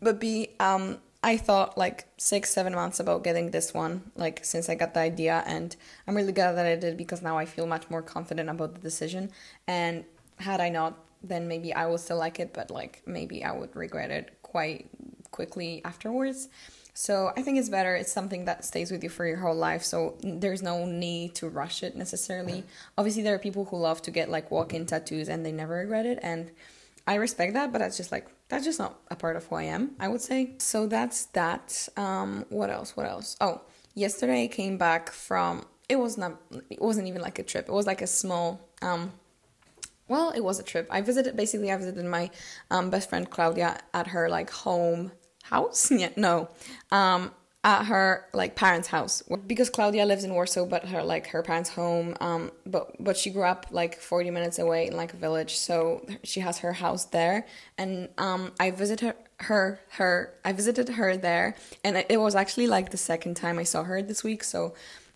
but 0.01 0.19
b 0.19 0.51
um 0.61 0.99
I 1.29 1.37
thought 1.37 1.77
like 1.77 2.07
six, 2.17 2.49
seven 2.49 2.75
months 2.75 3.01
about 3.01 3.23
getting 3.23 3.51
this 3.51 3.75
one, 3.75 4.13
like 4.17 4.47
since 4.47 4.71
I 4.71 4.75
got 4.77 4.95
the 4.95 5.01
idea, 5.01 5.45
and 5.47 5.77
I'm 6.07 6.17
really 6.17 6.33
glad 6.33 6.53
that 6.53 6.65
I 6.65 6.75
did 6.75 6.97
because 6.97 7.21
now 7.21 7.37
I 7.37 7.45
feel 7.45 7.67
much 7.67 7.91
more 7.91 8.01
confident 8.01 8.49
about 8.49 8.73
the 8.77 8.81
decision. 8.81 9.31
And 9.67 10.07
had 10.39 10.63
I 10.63 10.71
not, 10.71 10.97
then 11.23 11.47
maybe 11.47 11.75
I 11.75 11.85
would 11.85 12.01
still 12.01 12.17
like 12.17 12.41
it, 12.41 12.55
but 12.55 12.71
like 12.71 13.03
maybe 13.05 13.45
I 13.45 13.53
would 13.53 13.77
regret 13.77 14.11
it 14.11 14.39
quite 14.41 14.89
quickly 15.31 15.83
afterwards. 15.85 16.49
So 16.95 17.31
I 17.37 17.43
think 17.43 17.59
it's 17.59 17.69
better. 17.69 17.95
It's 17.95 18.11
something 18.11 18.47
that 18.47 18.65
stays 18.65 18.91
with 18.91 19.05
you 19.05 19.11
for 19.11 19.27
your 19.27 19.37
whole 19.37 19.55
life. 19.55 19.83
So 19.83 20.17
there's 20.23 20.63
no 20.63 20.87
need 20.87 21.35
to 21.35 21.51
rush 21.51 21.83
it 21.83 21.95
necessarily. 21.95 22.65
Obviously, 22.97 23.23
there 23.23 23.35
are 23.35 23.39
people 23.39 23.67
who 23.67 23.77
love 23.77 24.01
to 24.03 24.11
get 24.11 24.31
like 24.31 24.51
walk 24.51 24.73
in 24.73 24.87
tattoos 24.87 25.29
and 25.29 25.45
they 25.45 25.53
never 25.53 25.75
regret 25.75 26.07
it. 26.07 26.21
And 26.23 26.51
I 27.07 27.17
respect 27.17 27.53
that, 27.53 27.71
but 27.71 27.81
that's 27.81 27.99
just 27.99 28.13
like 28.13 28.29
that's 28.49 28.65
just 28.65 28.79
not 28.79 28.99
a 29.11 29.17
part 29.17 29.37
of 29.37 29.47
who 29.47 29.57
I 29.57 29.65
am, 29.65 29.93
I 30.01 30.09
would 30.09 30.21
say. 30.21 30.55
So 30.59 30.87
that's 30.87 31.27
that. 31.27 31.89
Um, 31.97 32.47
what 32.49 32.71
else? 32.71 32.97
What 32.97 33.07
else? 33.07 33.37
Oh, 33.41 33.61
yesterday 33.95 34.45
I 34.45 34.49
came 34.49 34.79
back 34.79 35.11
from 35.11 35.67
it 35.89 35.97
was 35.97 36.19
not 36.19 36.41
it 36.71 36.81
wasn't 36.81 37.09
even 37.09 37.23
like 37.23 37.39
a 37.39 37.43
trip. 37.43 37.69
It 37.69 37.73
was 37.73 37.87
like 37.87 38.03
a 38.03 38.07
small 38.07 38.61
um 38.83 39.13
well, 40.09 40.31
it 40.31 40.41
was 40.41 40.59
a 40.59 40.63
trip. 40.63 40.87
I 40.91 41.03
visited 41.03 41.37
basically 41.37 41.71
I 41.71 41.77
visited 41.77 42.05
my 42.05 42.31
um 42.71 42.91
best 42.91 43.09
friend 43.11 43.29
Claudia 43.29 43.79
at 43.93 44.09
her 44.09 44.29
like 44.29 44.51
home 44.51 45.13
house. 45.43 45.91
Yeah, 46.03 46.11
no. 46.17 46.49
Um 46.91 47.33
at 47.69 47.85
her 47.85 48.25
like 48.33 48.57
parents' 48.57 48.89
house 48.89 49.23
because 49.47 49.69
Claudia 49.69 50.07
lives 50.07 50.25
in 50.25 50.33
Warsaw, 50.33 50.65
but 50.65 50.87
her 50.87 51.03
like 51.03 51.27
her 51.27 51.43
parents' 51.43 51.69
home. 51.69 52.17
Um, 52.19 52.51
but 52.65 52.85
but 52.99 53.15
she 53.15 53.29
grew 53.29 53.45
up 53.45 53.67
like 53.71 54.01
forty 54.01 54.31
minutes 54.31 54.59
away 54.59 54.87
in 54.87 54.97
like 54.97 55.13
a 55.13 55.19
village, 55.19 55.55
so 55.55 56.03
she 56.25 56.41
has 56.41 56.59
her 56.61 56.73
house 56.73 57.05
there. 57.05 57.47
And 57.77 58.09
um, 58.17 58.53
I 58.59 58.71
visited 58.71 59.09
her, 59.09 59.17
her 59.49 59.81
her 59.99 60.33
I 60.47 60.53
visited 60.55 60.89
her 60.89 61.19
there, 61.19 61.57
and 61.85 62.03
it 62.09 62.19
was 62.19 62.35
actually 62.35 62.69
like 62.69 62.91
the 62.91 62.97
second 62.97 63.35
time 63.35 63.59
I 63.59 63.65
saw 63.65 63.83
her 63.83 64.01
this 64.01 64.25
week. 64.25 64.45
So 64.45 64.73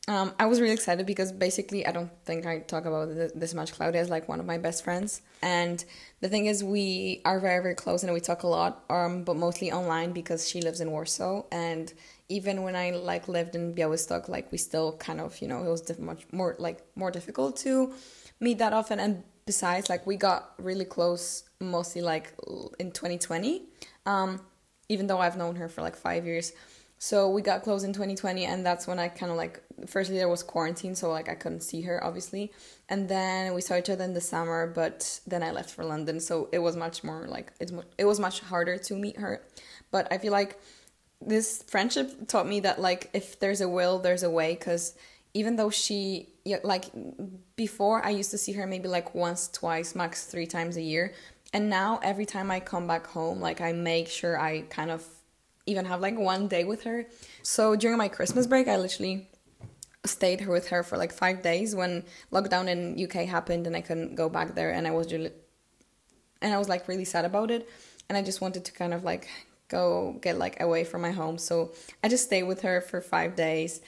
um, 0.06 0.34
I 0.38 0.44
was 0.44 0.60
really 0.60 0.74
excited 0.74 1.06
because 1.06 1.32
basically 1.32 1.86
I 1.86 1.92
don't 1.92 2.10
think 2.26 2.44
I 2.44 2.58
talk 2.58 2.84
about 2.84 3.08
this 3.34 3.54
much. 3.54 3.72
Claudia 3.72 4.02
is 4.02 4.10
like 4.10 4.28
one 4.28 4.40
of 4.40 4.44
my 4.46 4.58
best 4.58 4.84
friends, 4.84 5.22
and 5.40 5.82
the 6.20 6.28
thing 6.28 6.44
is 6.44 6.62
we 6.62 7.22
are 7.24 7.40
very 7.40 7.62
very 7.62 7.76
close 7.76 8.02
and 8.02 8.12
we 8.12 8.20
talk 8.20 8.42
a 8.42 8.46
lot, 8.48 8.84
um, 8.90 9.24
but 9.24 9.36
mostly 9.36 9.72
online 9.72 10.12
because 10.12 10.46
she 10.46 10.60
lives 10.60 10.82
in 10.82 10.90
Warsaw 10.90 11.44
and 11.50 11.94
even 12.28 12.62
when 12.62 12.76
I 12.76 12.90
like 12.90 13.28
lived 13.28 13.54
in 13.54 13.74
Białystok, 13.74 14.28
like 14.28 14.50
we 14.52 14.58
still 14.58 14.96
kind 14.96 15.20
of 15.20 15.40
you 15.40 15.48
know 15.48 15.64
it 15.64 15.70
was 15.70 15.82
diff- 15.82 15.98
much 15.98 16.24
more 16.32 16.56
like 16.58 16.82
more 16.94 17.10
difficult 17.10 17.56
to 17.58 17.92
meet 18.40 18.58
that 18.58 18.72
often. 18.72 18.98
And 19.00 19.22
besides, 19.46 19.88
like 19.88 20.06
we 20.06 20.16
got 20.16 20.52
really 20.58 20.84
close 20.84 21.44
mostly 21.60 22.02
like 22.02 22.32
in 22.78 22.90
2020, 22.92 23.62
um, 24.06 24.40
even 24.88 25.06
though 25.06 25.18
I've 25.18 25.36
known 25.36 25.56
her 25.56 25.68
for 25.68 25.82
like 25.82 25.96
five 25.96 26.26
years. 26.26 26.52
So 26.98 27.30
we 27.30 27.42
got 27.42 27.64
close 27.64 27.82
in 27.82 27.92
2020, 27.92 28.44
and 28.44 28.64
that's 28.64 28.86
when 28.86 29.00
I 29.00 29.08
kind 29.08 29.32
of 29.32 29.36
like 29.36 29.60
firstly 29.88 30.16
there 30.18 30.28
was 30.28 30.44
quarantine, 30.44 30.94
so 30.94 31.10
like 31.10 31.28
I 31.28 31.34
couldn't 31.34 31.62
see 31.62 31.80
her 31.82 32.02
obviously, 32.04 32.52
and 32.88 33.08
then 33.08 33.54
we 33.54 33.60
saw 33.60 33.74
each 33.76 33.90
other 33.90 34.04
in 34.04 34.14
the 34.14 34.20
summer. 34.20 34.68
But 34.68 35.18
then 35.26 35.42
I 35.42 35.50
left 35.50 35.70
for 35.70 35.84
London, 35.84 36.20
so 36.20 36.48
it 36.52 36.60
was 36.60 36.76
much 36.76 37.02
more 37.02 37.26
like 37.26 37.52
it's 37.58 37.72
it 37.98 38.04
was 38.04 38.20
much 38.20 38.38
harder 38.38 38.78
to 38.78 38.94
meet 38.94 39.16
her. 39.16 39.42
But 39.90 40.12
I 40.12 40.18
feel 40.18 40.30
like 40.30 40.60
this 41.26 41.62
friendship 41.64 42.28
taught 42.28 42.46
me 42.46 42.60
that 42.60 42.80
like 42.80 43.10
if 43.12 43.38
there's 43.38 43.60
a 43.60 43.68
will 43.68 43.98
there's 43.98 44.22
a 44.22 44.30
way 44.30 44.54
because 44.54 44.94
even 45.34 45.56
though 45.56 45.70
she 45.70 46.28
like 46.64 46.86
before 47.56 48.04
i 48.04 48.10
used 48.10 48.30
to 48.30 48.38
see 48.38 48.52
her 48.52 48.66
maybe 48.66 48.88
like 48.88 49.14
once 49.14 49.48
twice 49.48 49.94
max 49.94 50.24
three 50.26 50.46
times 50.46 50.76
a 50.76 50.82
year. 50.82 51.12
And 51.54 51.68
now 51.68 52.00
every 52.02 52.26
time 52.26 52.50
i 52.50 52.60
come 52.60 52.86
back 52.86 53.06
home 53.06 53.40
like 53.40 53.60
i 53.60 53.72
make 53.72 54.08
sure 54.08 54.38
i 54.38 54.62
kind 54.62 54.90
of 54.90 55.06
even 55.66 55.84
have 55.84 56.00
like 56.00 56.18
one 56.18 56.48
day 56.48 56.64
with 56.64 56.82
her. 56.84 57.06
So 57.42 57.76
during 57.76 57.98
my 57.98 58.08
christmas 58.08 58.46
break 58.46 58.68
i 58.68 58.76
literally 58.76 59.28
stayed 60.04 60.46
with 60.48 60.68
her 60.68 60.82
for 60.82 60.96
like 60.96 61.12
five 61.12 61.42
days 61.42 61.76
when 61.76 62.04
lockdown 62.32 62.66
in 62.66 63.02
uk 63.04 63.12
happened 63.12 63.68
and 63.68 63.76
i 63.76 63.80
couldn't 63.80 64.16
go 64.16 64.28
back 64.28 64.54
there. 64.54 64.70
And 64.70 64.86
i 64.86 64.90
was 64.90 65.12
really 65.12 65.30
and 66.40 66.52
i 66.52 66.58
was 66.58 66.68
like 66.68 66.88
really 66.88 67.04
sad 67.04 67.24
about 67.24 67.50
it. 67.50 67.68
And 68.08 68.18
i 68.18 68.22
just 68.22 68.40
wanted 68.40 68.64
to 68.64 68.72
kind 68.72 68.92
of 68.92 69.04
like 69.04 69.28
go 69.72 70.18
get 70.20 70.38
like 70.38 70.60
away 70.60 70.84
from 70.84 71.00
my 71.02 71.10
home. 71.10 71.38
So 71.38 71.72
I 72.04 72.08
just 72.08 72.24
stayed 72.24 72.44
with 72.44 72.60
her 72.60 72.80
for 72.80 73.00
five 73.00 73.34
days 73.34 73.80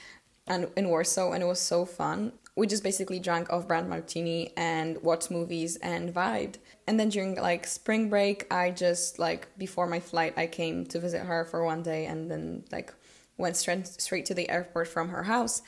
and 0.47 0.67
in 0.75 0.89
Warsaw 0.89 1.31
and 1.31 1.41
it 1.41 1.45
was 1.45 1.61
so 1.61 1.85
fun. 1.85 2.33
We 2.57 2.67
just 2.67 2.83
basically 2.83 3.19
drank 3.19 3.51
off 3.51 3.67
brand 3.67 3.89
martini 3.89 4.51
and 4.57 5.01
watched 5.03 5.29
movies 5.29 5.75
and 5.77 6.13
vibed. 6.13 6.55
And 6.87 6.99
then 6.99 7.09
during 7.09 7.35
like 7.35 7.67
spring 7.67 8.09
break, 8.09 8.51
I 8.51 8.71
just 8.71 9.19
like 9.19 9.47
before 9.57 9.87
my 9.87 9.99
flight, 9.99 10.33
I 10.37 10.47
came 10.47 10.85
to 10.87 10.99
visit 10.99 11.21
her 11.21 11.45
for 11.45 11.63
one 11.63 11.83
day 11.83 12.05
and 12.07 12.31
then 12.31 12.63
like 12.71 12.93
went 13.37 13.55
straight 13.57 13.85
straight 13.87 14.25
to 14.27 14.33
the 14.33 14.49
airport 14.49 14.87
from 14.87 15.09
her 15.09 15.23
house. 15.23 15.61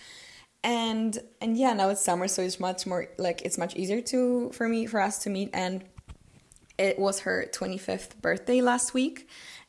And 0.64 1.18
and 1.42 1.58
yeah, 1.58 1.74
now 1.74 1.90
it's 1.90 2.02
summer, 2.02 2.28
so 2.28 2.42
it's 2.42 2.60
much 2.60 2.88
more 2.88 3.08
like 3.18 3.42
it's 3.44 3.58
much 3.58 3.76
easier 3.76 4.02
to 4.14 4.52
for 4.54 4.68
me 4.68 4.86
for 4.88 5.00
us 5.02 5.20
to 5.24 5.30
meet 5.30 5.50
and 5.54 5.84
it 6.78 7.00
was 7.00 7.22
her 7.22 7.48
25th 7.52 8.22
birthday 8.22 8.62
last 8.62 8.94
week 8.94 9.28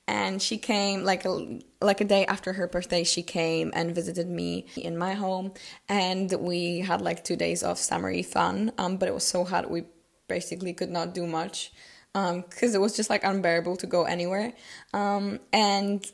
and 0.08 0.40
she 0.42 0.56
came 0.56 1.04
like 1.04 1.24
a 1.26 1.60
like 1.80 2.00
a 2.00 2.04
day 2.04 2.24
after 2.26 2.54
her 2.54 2.66
birthday 2.66 3.04
she 3.04 3.22
came 3.22 3.70
and 3.74 3.94
visited 3.94 4.28
me 4.28 4.66
in 4.76 4.96
my 4.96 5.12
home. 5.14 5.52
And 5.88 6.32
we 6.40 6.80
had 6.80 7.00
like 7.02 7.22
two 7.22 7.36
days 7.36 7.62
of 7.62 7.78
summery 7.78 8.22
fun. 8.22 8.72
Um 8.78 8.96
but 8.96 9.08
it 9.08 9.14
was 9.14 9.24
so 9.24 9.44
hot 9.44 9.70
we 9.70 9.84
basically 10.26 10.72
could 10.72 10.90
not 10.90 11.14
do 11.14 11.26
much 11.26 11.72
um 12.14 12.40
because 12.40 12.74
it 12.74 12.80
was 12.80 12.96
just 12.96 13.10
like 13.10 13.22
unbearable 13.22 13.76
to 13.76 13.86
go 13.86 14.04
anywhere. 14.04 14.54
Um 14.94 15.40
and 15.52 16.04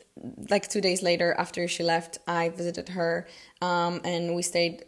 like 0.50 0.68
two 0.68 0.80
days 0.80 1.02
later 1.02 1.34
after 1.38 1.66
she 1.66 1.82
left 1.82 2.18
i 2.28 2.48
visited 2.48 2.88
her 2.90 3.26
um 3.60 4.00
and 4.04 4.34
we 4.36 4.42
stayed 4.42 4.84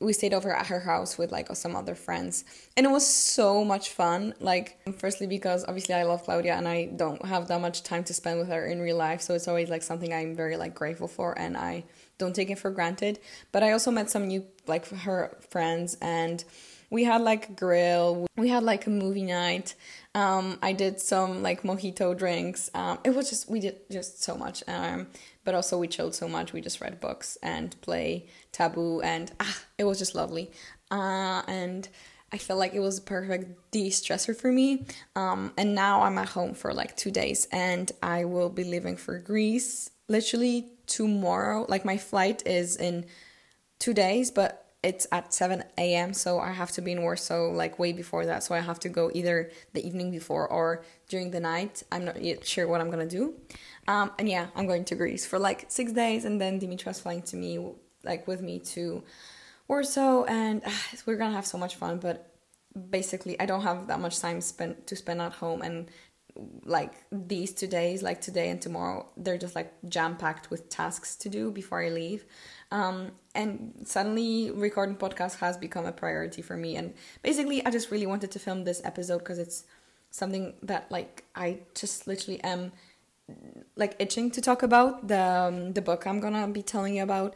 we 0.00 0.12
stayed 0.12 0.32
over 0.32 0.54
at 0.54 0.66
her 0.66 0.80
house 0.80 1.18
with 1.18 1.32
like 1.32 1.48
some 1.56 1.74
other 1.74 1.94
friends 1.94 2.44
and 2.76 2.86
it 2.86 2.90
was 2.90 3.06
so 3.06 3.64
much 3.64 3.90
fun 3.90 4.32
like 4.40 4.78
firstly 4.98 5.26
because 5.26 5.64
obviously 5.66 5.94
i 5.94 6.04
love 6.04 6.22
claudia 6.22 6.54
and 6.54 6.68
i 6.68 6.84
don't 6.84 7.24
have 7.24 7.48
that 7.48 7.60
much 7.60 7.82
time 7.82 8.04
to 8.04 8.14
spend 8.14 8.38
with 8.38 8.48
her 8.48 8.66
in 8.66 8.80
real 8.80 8.96
life 8.96 9.20
so 9.20 9.34
it's 9.34 9.48
always 9.48 9.68
like 9.68 9.82
something 9.82 10.12
i'm 10.12 10.36
very 10.36 10.56
like 10.56 10.74
grateful 10.74 11.08
for 11.08 11.36
and 11.38 11.56
i 11.56 11.82
don't 12.18 12.34
take 12.34 12.50
it 12.50 12.58
for 12.58 12.70
granted. 12.70 13.20
But 13.52 13.62
i 13.62 13.72
also 13.72 13.90
met 13.90 14.10
some 14.10 14.26
new 14.26 14.44
like 14.66 14.88
her 14.88 15.36
friends 15.50 15.96
and 16.00 16.42
we 16.90 17.04
had 17.04 17.20
like 17.20 17.48
a 17.48 17.52
grill 17.52 18.26
we 18.36 18.48
had 18.48 18.62
like 18.62 18.86
a 18.86 18.90
movie 18.90 19.22
night 19.22 19.74
um, 20.14 20.58
i 20.62 20.72
did 20.72 21.00
some 21.00 21.42
like 21.42 21.62
mojito 21.62 22.16
drinks 22.16 22.70
um, 22.74 22.98
it 23.04 23.10
was 23.10 23.28
just 23.30 23.48
we 23.48 23.60
did 23.60 23.76
just 23.90 24.22
so 24.22 24.36
much 24.36 24.62
um, 24.68 25.06
but 25.48 25.54
also 25.54 25.78
we 25.78 25.88
chilled 25.88 26.14
so 26.14 26.28
much 26.28 26.52
we 26.52 26.60
just 26.60 26.78
read 26.78 27.00
books 27.00 27.38
and 27.42 27.74
play 27.80 28.26
taboo 28.52 29.00
and 29.00 29.32
ah, 29.40 29.58
it 29.78 29.84
was 29.84 29.98
just 29.98 30.14
lovely 30.14 30.50
uh, 30.90 31.40
and 31.48 31.88
I 32.30 32.36
felt 32.36 32.58
like 32.58 32.74
it 32.74 32.80
was 32.80 32.98
a 32.98 33.02
perfect 33.02 33.70
de-stressor 33.70 34.36
for 34.38 34.52
me. 34.52 34.84
Um, 35.16 35.54
and 35.56 35.74
now 35.74 36.02
I'm 36.02 36.18
at 36.18 36.28
home 36.28 36.52
for 36.52 36.74
like 36.74 36.94
two 36.94 37.10
days, 37.10 37.48
and 37.50 37.90
I 38.02 38.26
will 38.26 38.50
be 38.50 38.64
leaving 38.64 38.98
for 38.98 39.18
Greece 39.18 39.88
literally 40.08 40.66
tomorrow. 40.86 41.64
Like 41.70 41.86
my 41.86 41.96
flight 41.96 42.46
is 42.46 42.76
in 42.76 43.06
two 43.78 43.94
days, 43.94 44.30
but 44.30 44.66
it's 44.82 45.06
at 45.10 45.34
7 45.34 45.64
a.m. 45.76 46.12
So 46.12 46.38
I 46.38 46.52
have 46.52 46.70
to 46.72 46.82
be 46.82 46.92
in 46.92 47.02
Warsaw 47.02 47.50
like 47.50 47.78
way 47.78 47.92
before 47.92 48.26
that. 48.26 48.44
So 48.44 48.54
I 48.54 48.60
have 48.60 48.78
to 48.80 48.88
go 48.88 49.10
either 49.12 49.50
the 49.72 49.84
evening 49.86 50.10
before 50.10 50.46
or 50.48 50.84
during 51.08 51.30
the 51.30 51.40
night. 51.40 51.82
I'm 51.90 52.04
not 52.04 52.22
yet 52.22 52.46
sure 52.46 52.68
what 52.68 52.80
I'm 52.80 52.90
gonna 52.90 53.06
do. 53.06 53.34
Um, 53.88 54.12
and 54.18 54.28
yeah, 54.28 54.48
I'm 54.54 54.66
going 54.66 54.84
to 54.84 54.94
Greece 54.94 55.24
for 55.24 55.38
like 55.38 55.64
six 55.68 55.92
days, 55.92 56.26
and 56.26 56.38
then 56.38 56.60
Dimitra's 56.60 57.00
flying 57.00 57.22
to 57.22 57.36
me, 57.36 57.58
like 58.04 58.28
with 58.28 58.42
me 58.42 58.58
to 58.74 59.02
Warsaw, 59.66 60.24
and 60.24 60.62
uh, 60.64 60.70
we're 61.06 61.16
gonna 61.16 61.34
have 61.34 61.46
so 61.46 61.56
much 61.56 61.76
fun. 61.76 61.98
But 61.98 62.30
basically, 62.90 63.40
I 63.40 63.46
don't 63.46 63.62
have 63.62 63.86
that 63.86 63.98
much 63.98 64.20
time 64.20 64.42
spent 64.42 64.86
to 64.88 64.94
spend 64.94 65.22
at 65.22 65.32
home, 65.32 65.62
and 65.62 65.90
like 66.66 66.92
these 67.10 67.54
two 67.54 67.66
days, 67.66 68.02
like 68.02 68.20
today 68.20 68.50
and 68.50 68.60
tomorrow, 68.60 69.08
they're 69.16 69.38
just 69.38 69.56
like 69.56 69.72
jam 69.88 70.16
packed 70.16 70.50
with 70.50 70.68
tasks 70.68 71.16
to 71.16 71.30
do 71.30 71.50
before 71.50 71.82
I 71.82 71.88
leave. 71.88 72.26
Um, 72.70 73.12
and 73.34 73.72
suddenly 73.84 74.50
recording 74.50 74.96
podcast 74.96 75.38
has 75.38 75.56
become 75.56 75.86
a 75.86 75.92
priority 75.92 76.42
for 76.42 76.58
me. 76.58 76.76
And 76.76 76.92
basically, 77.22 77.64
I 77.64 77.70
just 77.70 77.90
really 77.90 78.06
wanted 78.06 78.30
to 78.32 78.38
film 78.38 78.64
this 78.64 78.82
episode 78.84 79.20
because 79.20 79.38
it's 79.38 79.64
something 80.10 80.54
that 80.62 80.90
like 80.90 81.24
I 81.34 81.60
just 81.74 82.06
literally 82.06 82.42
am 82.44 82.72
like 83.76 83.96
itching 83.98 84.30
to 84.32 84.40
talk 84.40 84.62
about 84.62 85.08
the 85.08 85.20
um, 85.20 85.72
the 85.72 85.82
book 85.82 86.06
I'm 86.06 86.20
gonna 86.20 86.46
be 86.48 86.62
telling 86.62 86.96
you 86.96 87.02
about. 87.02 87.34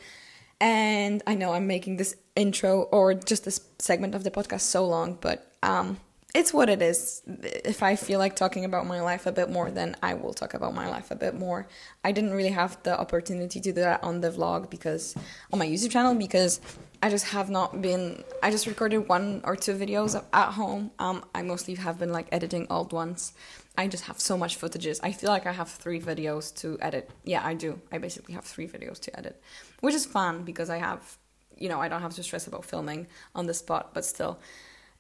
And 0.61 1.23
I 1.27 1.35
know 1.35 1.53
I'm 1.55 1.67
making 1.67 1.97
this 1.97 2.15
intro 2.37 2.83
or 2.83 3.15
just 3.15 3.45
this 3.45 3.61
segment 3.79 4.15
of 4.15 4.23
the 4.23 4.31
podcast 4.31 4.61
so 4.61 4.87
long, 4.87 5.19
but 5.21 5.53
um, 5.63 5.99
it's 6.35 6.55
what 6.55 6.71
it 6.71 6.81
is. 6.81 7.23
If 7.27 7.83
I 7.83 7.95
feel 7.95 8.19
like 8.19 8.37
talking 8.37 8.65
about 8.65 8.87
my 8.87 9.03
life 9.03 9.27
a 9.27 9.33
bit 9.33 9.51
more, 9.51 9.71
then 9.71 9.97
I 10.03 10.15
will 10.15 10.33
talk 10.33 10.55
about 10.55 10.75
my 10.75 10.89
life 10.89 11.11
a 11.11 11.15
bit 11.15 11.35
more. 11.35 11.67
I 12.03 12.13
didn't 12.13 12.33
really 12.33 12.51
have 12.51 12.83
the 12.85 12.99
opportunity 12.99 13.61
to 13.61 13.73
do 13.73 13.73
that 13.73 14.03
on 14.03 14.23
the 14.23 14.31
vlog 14.31 14.71
because 14.71 15.15
on 15.53 15.59
my 15.59 15.67
YouTube 15.67 15.91
channel 15.91 16.15
because 16.15 16.61
I 17.03 17.11
just 17.11 17.27
have 17.27 17.51
not 17.51 17.83
been. 17.83 18.25
I 18.43 18.51
just 18.51 18.67
recorded 18.67 19.09
one 19.09 19.43
or 19.45 19.57
two 19.57 19.75
videos 19.75 20.23
at 20.33 20.53
home. 20.53 20.91
Um, 20.99 21.23
I 21.35 21.43
mostly 21.43 21.75
have 21.75 21.99
been 21.99 22.13
like 22.13 22.29
editing 22.33 22.67
old 22.71 22.95
ones. 22.95 23.35
I 23.77 23.87
just 23.87 24.05
have 24.05 24.19
so 24.19 24.39
much 24.39 24.59
footages. 24.59 25.01
I 25.03 25.13
feel 25.13 25.31
like 25.31 25.47
I 25.47 25.53
have 25.53 25.69
three 25.69 26.01
videos 26.01 26.55
to 26.61 26.79
edit. 26.81 27.11
Yeah, 27.25 27.45
I 27.45 27.55
do. 27.55 27.81
I 27.91 27.99
basically 27.99 28.35
have 28.35 28.45
three 28.45 28.69
videos 28.69 28.99
to 29.01 29.19
edit, 29.19 29.43
which 29.81 29.95
is 29.95 30.07
fun 30.07 30.45
because 30.45 30.71
I 30.71 30.79
have, 30.79 31.19
you 31.59 31.69
know, 31.69 31.81
I 31.81 31.89
don't 31.89 32.03
have 32.03 32.15
to 32.15 32.23
stress 32.23 32.47
about 32.47 32.65
filming 32.65 33.07
on 33.35 33.47
the 33.47 33.55
spot. 33.55 33.93
But 33.93 34.05
still, 34.07 34.39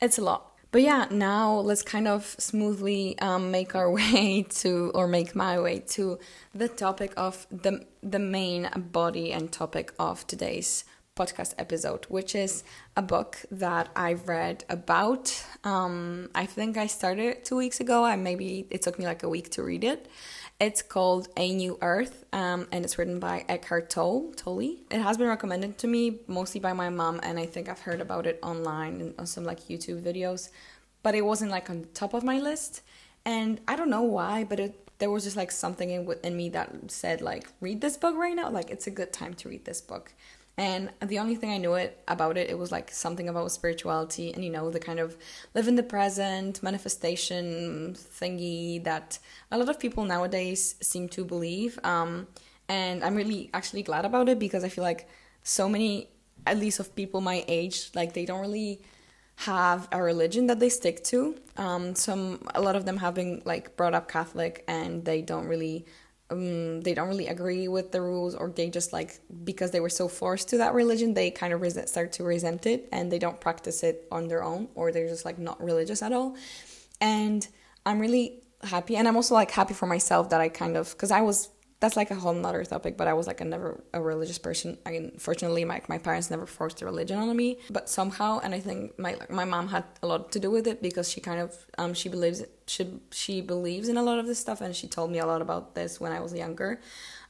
it's 0.00 0.18
a 0.18 0.22
lot 0.22 0.51
but 0.72 0.80
yeah, 0.80 1.06
now 1.10 1.52
let's 1.52 1.82
kind 1.82 2.08
of 2.08 2.34
smoothly 2.38 3.18
um, 3.20 3.50
make 3.50 3.74
our 3.74 3.90
way 3.98 4.46
to, 4.48 4.90
or 4.94 5.06
make 5.06 5.36
my 5.36 5.60
way 5.60 5.80
to 5.90 6.18
the 6.54 6.68
topic 6.68 7.12
of 7.16 7.46
the 7.50 7.86
the 8.02 8.18
main 8.18 8.68
body 8.76 9.32
and 9.32 9.52
topic 9.52 9.92
of 9.98 10.26
today's 10.26 10.84
podcast 11.14 11.52
episode, 11.58 12.06
which 12.08 12.34
is 12.34 12.64
a 12.96 13.02
book 13.02 13.36
that 13.50 13.90
I've 13.94 14.28
read 14.28 14.64
about. 14.68 15.44
Um, 15.62 16.30
I 16.34 16.46
think 16.46 16.78
I 16.78 16.86
started 16.86 17.44
two 17.44 17.56
weeks 17.56 17.80
ago. 17.80 18.04
I 18.04 18.16
maybe 18.16 18.66
it 18.70 18.82
took 18.82 18.98
me 18.98 19.04
like 19.04 19.22
a 19.22 19.28
week 19.28 19.50
to 19.50 19.62
read 19.62 19.84
it. 19.84 20.08
It's 20.62 20.80
called 20.80 21.26
A 21.36 21.52
New 21.52 21.76
Earth, 21.82 22.24
um, 22.32 22.68
and 22.70 22.84
it's 22.84 22.96
written 22.96 23.18
by 23.18 23.44
Eckhart 23.48 23.90
Tolle. 23.90 24.30
Tolle. 24.36 24.76
It 24.92 25.00
has 25.00 25.18
been 25.18 25.26
recommended 25.26 25.76
to 25.78 25.88
me 25.88 26.20
mostly 26.28 26.60
by 26.60 26.72
my 26.72 26.88
mom, 26.88 27.18
and 27.24 27.36
I 27.36 27.46
think 27.46 27.68
I've 27.68 27.80
heard 27.80 28.00
about 28.00 28.28
it 28.28 28.38
online 28.44 29.00
and 29.00 29.14
on 29.18 29.26
some 29.26 29.42
like 29.42 29.62
YouTube 29.62 30.00
videos, 30.02 30.50
but 31.02 31.16
it 31.16 31.22
wasn't 31.22 31.50
like 31.50 31.68
on 31.68 31.88
top 31.94 32.14
of 32.14 32.22
my 32.22 32.38
list. 32.38 32.82
And 33.24 33.60
I 33.66 33.74
don't 33.74 33.90
know 33.90 34.02
why, 34.02 34.44
but 34.44 34.60
it 34.60 34.88
there 35.00 35.10
was 35.10 35.24
just 35.24 35.36
like 35.36 35.50
something 35.50 35.90
in 35.90 36.08
in 36.22 36.36
me 36.36 36.48
that 36.50 36.70
said 36.92 37.20
like 37.22 37.48
read 37.60 37.80
this 37.80 37.96
book 37.96 38.14
right 38.14 38.36
now. 38.36 38.48
Like 38.48 38.70
it's 38.70 38.86
a 38.86 38.92
good 38.92 39.12
time 39.12 39.34
to 39.34 39.48
read 39.48 39.64
this 39.64 39.80
book 39.80 40.14
and 40.58 40.90
the 41.00 41.18
only 41.18 41.34
thing 41.34 41.50
I 41.50 41.56
knew 41.56 41.74
it 41.74 42.02
about 42.06 42.36
it, 42.36 42.50
it 42.50 42.58
was 42.58 42.70
like 42.70 42.90
something 42.90 43.28
about 43.28 43.50
spirituality 43.52 44.32
and 44.32 44.44
you 44.44 44.50
know 44.50 44.70
the 44.70 44.80
kind 44.80 45.00
of 45.00 45.16
live 45.54 45.66
in 45.66 45.76
the 45.76 45.82
present 45.82 46.62
manifestation 46.62 47.94
thingy 47.94 48.84
that 48.84 49.18
a 49.50 49.56
lot 49.56 49.70
of 49.70 49.80
people 49.80 50.04
nowadays 50.04 50.74
seem 50.82 51.08
to 51.10 51.24
believe. 51.24 51.78
Um, 51.84 52.26
and 52.68 53.02
I'm 53.02 53.14
really 53.14 53.50
actually 53.54 53.82
glad 53.82 54.04
about 54.04 54.28
it 54.28 54.38
because 54.38 54.62
I 54.62 54.68
feel 54.68 54.84
like 54.84 55.08
so 55.42 55.68
many, 55.68 56.08
at 56.46 56.58
least 56.58 56.80
of 56.80 56.94
people 56.94 57.22
my 57.22 57.44
age, 57.48 57.90
like 57.94 58.12
they 58.12 58.26
don't 58.26 58.40
really 58.40 58.82
have 59.36 59.88
a 59.90 60.02
religion 60.02 60.46
that 60.48 60.60
they 60.60 60.68
stick 60.68 61.02
to. 61.04 61.36
Um, 61.56 61.94
some 61.94 62.46
a 62.54 62.60
lot 62.60 62.76
of 62.76 62.84
them 62.84 62.98
have 62.98 63.14
been 63.14 63.42
like 63.46 63.76
brought 63.76 63.94
up 63.94 64.06
Catholic 64.08 64.64
and 64.68 65.04
they 65.04 65.22
don't 65.22 65.46
really 65.46 65.86
um, 66.32 66.80
they 66.80 66.94
don't 66.94 67.08
really 67.08 67.28
agree 67.28 67.68
with 67.68 67.92
the 67.92 68.00
rules 68.00 68.34
or 68.34 68.48
they 68.48 68.70
just 68.70 68.92
like 68.92 69.20
because 69.44 69.70
they 69.70 69.80
were 69.80 69.88
so 69.88 70.08
forced 70.08 70.48
to 70.48 70.58
that 70.58 70.74
religion 70.74 71.14
they 71.14 71.30
kind 71.30 71.52
of 71.52 71.60
resent, 71.60 71.88
start 71.88 72.12
to 72.12 72.24
resent 72.24 72.66
it 72.66 72.88
and 72.92 73.12
they 73.12 73.18
don't 73.18 73.40
practice 73.40 73.82
it 73.82 74.06
on 74.10 74.28
their 74.28 74.42
own 74.42 74.68
or 74.74 74.92
they're 74.92 75.08
just 75.08 75.24
like 75.24 75.38
not 75.38 75.62
religious 75.62 76.02
at 76.02 76.12
all. 76.12 76.36
And 77.00 77.46
i'm 77.84 77.98
really 77.98 78.42
happy 78.62 78.96
and 78.96 79.08
i'm 79.08 79.16
also 79.16 79.34
like 79.34 79.50
happy 79.50 79.74
for 79.74 79.86
myself 79.86 80.30
that 80.30 80.40
i 80.40 80.48
kind 80.48 80.76
of 80.76 80.92
because 80.92 81.10
i 81.10 81.20
was 81.20 81.48
that's 81.82 81.96
like 81.96 82.12
a 82.12 82.14
whole 82.14 82.32
nother 82.32 82.64
topic 82.64 82.96
but 82.96 83.08
i 83.08 83.12
was 83.12 83.26
like 83.26 83.40
a 83.40 83.44
never 83.44 83.70
a 83.92 84.00
religious 84.00 84.38
person. 84.38 84.78
I 84.86 84.92
mean 84.92 85.06
fortunately 85.18 85.64
my, 85.64 85.82
my 85.88 85.98
parents 85.98 86.30
never 86.30 86.46
forced 86.46 86.80
a 86.80 86.84
religion 86.84 87.18
on 87.18 87.36
me 87.36 87.58
but 87.76 87.88
somehow 87.98 88.30
and 88.44 88.54
i 88.54 88.60
think 88.60 88.96
my 89.04 89.12
my 89.28 89.44
mom 89.44 89.66
had 89.66 89.84
a 90.04 90.06
lot 90.06 90.30
to 90.34 90.38
do 90.38 90.48
with 90.56 90.66
it 90.68 90.80
because 90.80 91.10
she 91.10 91.20
kind 91.20 91.40
of 91.40 91.50
um 91.78 91.92
she 91.92 92.08
believes 92.08 92.38
she 92.66 92.82
she 93.10 93.40
believes 93.40 93.88
in 93.88 93.96
a 93.96 94.04
lot 94.10 94.18
of 94.20 94.26
this 94.28 94.38
stuff 94.38 94.60
and 94.60 94.76
she 94.76 94.86
told 94.86 95.10
me 95.10 95.18
a 95.18 95.26
lot 95.26 95.42
about 95.42 95.74
this 95.74 96.00
when 96.00 96.12
i 96.12 96.20
was 96.20 96.32
younger. 96.44 96.80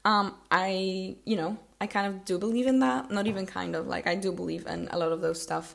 Um 0.05 0.27
i 0.51 1.17
you 1.31 1.37
know 1.41 1.57
i 1.81 1.87
kind 1.87 2.07
of 2.11 2.15
do 2.27 2.39
believe 2.39 2.67
in 2.67 2.81
that 2.81 3.11
not 3.11 3.27
even 3.27 3.47
kind 3.47 3.75
of 3.75 3.87
like 3.95 4.07
i 4.07 4.15
do 4.15 4.31
believe 4.33 4.67
in 4.67 4.81
a 4.91 4.99
lot 5.03 5.13
of 5.13 5.21
those 5.23 5.41
stuff 5.41 5.75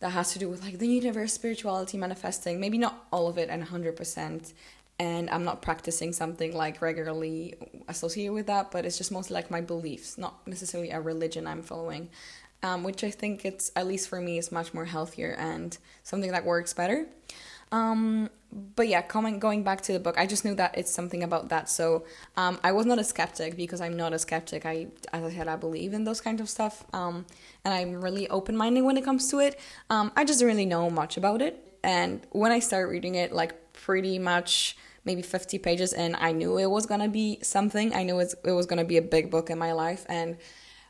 that 0.00 0.10
has 0.10 0.32
to 0.34 0.38
do 0.38 0.48
with 0.52 0.62
like 0.62 0.78
the 0.78 0.86
universe 1.02 1.32
spirituality 1.32 1.96
manifesting 1.96 2.60
maybe 2.60 2.78
not 2.78 2.94
all 3.10 3.26
of 3.26 3.38
it 3.38 3.48
and 3.48 3.60
100% 3.66 4.52
and 4.98 5.28
I'm 5.30 5.44
not 5.44 5.62
practicing 5.62 6.12
something 6.12 6.54
like 6.54 6.80
regularly 6.80 7.54
associated 7.88 8.32
with 8.32 8.46
that, 8.46 8.70
but 8.70 8.84
it's 8.84 8.96
just 8.96 9.10
mostly 9.10 9.34
like 9.34 9.50
my 9.50 9.60
beliefs, 9.60 10.16
not 10.18 10.46
necessarily 10.46 10.90
a 10.90 11.00
religion 11.00 11.46
I'm 11.46 11.62
following, 11.62 12.10
um, 12.62 12.84
which 12.84 13.02
I 13.02 13.10
think 13.10 13.44
it's 13.44 13.72
at 13.74 13.86
least 13.86 14.08
for 14.08 14.20
me 14.20 14.38
is 14.38 14.52
much 14.52 14.72
more 14.72 14.84
healthier 14.84 15.34
and 15.38 15.76
something 16.02 16.30
that 16.30 16.44
works 16.44 16.72
better. 16.72 17.06
Um, 17.72 18.30
but 18.76 18.86
yeah, 18.86 19.02
coming 19.02 19.40
going 19.40 19.64
back 19.64 19.80
to 19.82 19.92
the 19.92 19.98
book, 19.98 20.16
I 20.16 20.26
just 20.26 20.44
knew 20.44 20.54
that 20.54 20.78
it's 20.78 20.92
something 20.92 21.24
about 21.24 21.48
that. 21.48 21.68
So 21.68 22.04
um, 22.36 22.60
I 22.62 22.70
was 22.70 22.86
not 22.86 23.00
a 23.00 23.04
skeptic 23.04 23.56
because 23.56 23.80
I'm 23.80 23.96
not 23.96 24.12
a 24.12 24.18
skeptic. 24.18 24.64
I, 24.64 24.86
as 25.12 25.24
I 25.24 25.32
said, 25.32 25.48
I 25.48 25.56
believe 25.56 25.92
in 25.92 26.04
those 26.04 26.20
kind 26.20 26.40
of 26.40 26.48
stuff, 26.48 26.84
um, 26.92 27.26
and 27.64 27.74
I'm 27.74 28.00
really 28.00 28.28
open 28.28 28.56
minded 28.56 28.82
when 28.82 28.96
it 28.96 29.04
comes 29.04 29.28
to 29.30 29.40
it. 29.40 29.58
Um, 29.90 30.12
I 30.16 30.24
just 30.24 30.38
didn't 30.38 30.54
really 30.54 30.66
know 30.66 30.88
much 30.88 31.16
about 31.16 31.42
it, 31.42 31.76
and 31.82 32.24
when 32.30 32.52
I 32.52 32.60
started 32.60 32.92
reading 32.92 33.16
it, 33.16 33.32
like 33.32 33.54
pretty 33.74 34.18
much 34.18 34.76
maybe 35.04 35.20
50 35.20 35.58
pages 35.58 35.92
and 35.92 36.16
I 36.16 36.32
knew 36.32 36.56
it 36.58 36.70
was 36.70 36.86
gonna 36.86 37.08
be 37.08 37.38
something. 37.42 37.94
I 37.94 38.02
knew 38.04 38.18
it 38.20 38.52
was 38.52 38.66
gonna 38.66 38.84
be 38.84 38.96
a 38.96 39.02
big 39.02 39.30
book 39.30 39.50
in 39.50 39.58
my 39.58 39.72
life. 39.72 40.06
And 40.08 40.38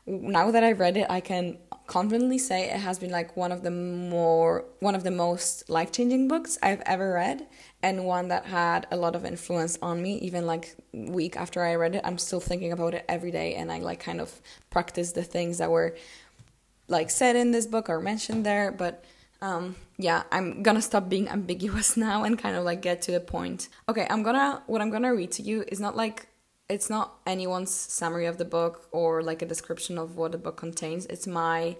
now 0.05 0.51
that 0.51 0.63
I've 0.63 0.79
read 0.79 0.97
it, 0.97 1.07
I 1.09 1.19
can 1.19 1.57
confidently 1.87 2.37
say 2.37 2.69
it 2.69 2.79
has 2.79 2.99
been 2.99 3.11
like 3.11 3.35
one 3.37 3.51
of 3.51 3.61
the 3.61 3.71
more 3.71 4.65
one 4.79 4.95
of 4.95 5.03
the 5.03 5.11
most 5.11 5.69
life-changing 5.69 6.27
books 6.27 6.57
I've 6.63 6.81
ever 6.85 7.13
read 7.13 7.45
and 7.83 8.05
one 8.05 8.29
that 8.29 8.45
had 8.45 8.87
a 8.91 8.97
lot 8.97 9.15
of 9.15 9.23
influence 9.23 9.77
on 9.81 10.01
me 10.01 10.15
even 10.19 10.47
like 10.47 10.75
week 10.93 11.37
after 11.37 11.61
I 11.61 11.75
read 11.75 11.95
it 11.95 12.01
I'm 12.03 12.17
still 12.17 12.39
thinking 12.39 12.71
about 12.71 12.95
it 12.95 13.05
every 13.07 13.29
day 13.29 13.53
and 13.53 13.71
I 13.71 13.79
like 13.79 13.99
kind 13.99 14.19
of 14.19 14.41
practice 14.71 15.11
the 15.11 15.21
things 15.21 15.59
that 15.59 15.69
were 15.69 15.95
like 16.87 17.11
said 17.11 17.35
in 17.35 17.51
this 17.51 17.67
book 17.67 17.87
or 17.87 17.99
mentioned 17.99 18.45
there 18.47 18.71
but 18.71 19.03
um 19.45 19.75
yeah 19.97 20.23
i'm 20.31 20.63
gonna 20.63 20.81
stop 20.81 21.07
being 21.07 21.27
ambiguous 21.29 21.95
now 22.07 22.23
and 22.23 22.39
kind 22.39 22.55
of 22.55 22.63
like 22.63 22.81
get 22.81 23.01
to 23.01 23.11
the 23.11 23.19
point 23.19 23.69
okay 23.87 24.07
i'm 24.09 24.23
gonna 24.23 24.61
what 24.67 24.81
i'm 24.81 24.89
gonna 24.89 25.13
read 25.13 25.31
to 25.31 25.43
you 25.43 25.63
is 25.67 25.79
not 25.79 25.95
like 25.95 26.27
it's 26.67 26.89
not 26.89 27.19
anyone's 27.27 27.71
summary 27.71 28.25
of 28.25 28.37
the 28.39 28.45
book 28.45 28.87
or 28.91 29.21
like 29.21 29.41
a 29.43 29.45
description 29.45 29.97
of 29.99 30.17
what 30.17 30.31
the 30.31 30.37
book 30.37 30.57
contains 30.57 31.05
it's 31.07 31.27
my 31.27 31.75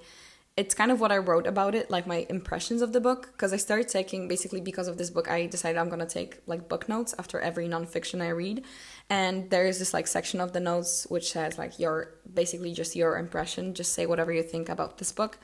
it's 0.58 0.74
kind 0.74 0.90
of 0.90 1.02
what 1.02 1.12
I 1.12 1.18
wrote 1.18 1.48
about 1.48 1.76
it, 1.76 1.92
like 1.92 2.08
my 2.08 2.26
impressions 2.30 2.82
of 2.82 2.94
the 2.94 3.02
book. 3.02 3.32
Because 3.34 3.52
I 3.52 3.58
started 3.58 3.90
taking, 3.90 4.30
basically, 4.30 4.62
because 4.62 4.88
of 4.88 4.98
this 4.98 5.10
book, 5.10 5.30
I 5.30 5.48
decided 5.48 5.78
I'm 5.78 5.90
gonna 5.90 6.06
take 6.06 6.40
like 6.48 6.70
book 6.70 6.88
notes 6.88 7.14
after 7.20 7.42
every 7.42 7.68
nonfiction 7.68 8.22
I 8.22 8.30
read. 8.30 8.64
And 9.10 9.50
there 9.50 9.66
is 9.66 9.80
this 9.80 9.94
like 9.94 10.08
section 10.08 10.40
of 10.40 10.54
the 10.54 10.62
notes 10.62 11.08
which 11.10 11.34
says 11.34 11.58
like 11.58 11.78
your 11.78 12.14
basically 12.34 12.72
just 12.72 12.96
your 12.96 13.18
impression, 13.18 13.74
just 13.74 13.92
say 13.92 14.06
whatever 14.06 14.32
you 14.32 14.44
think 14.44 14.70
about 14.70 14.98
this 14.98 15.12
book 15.12 15.40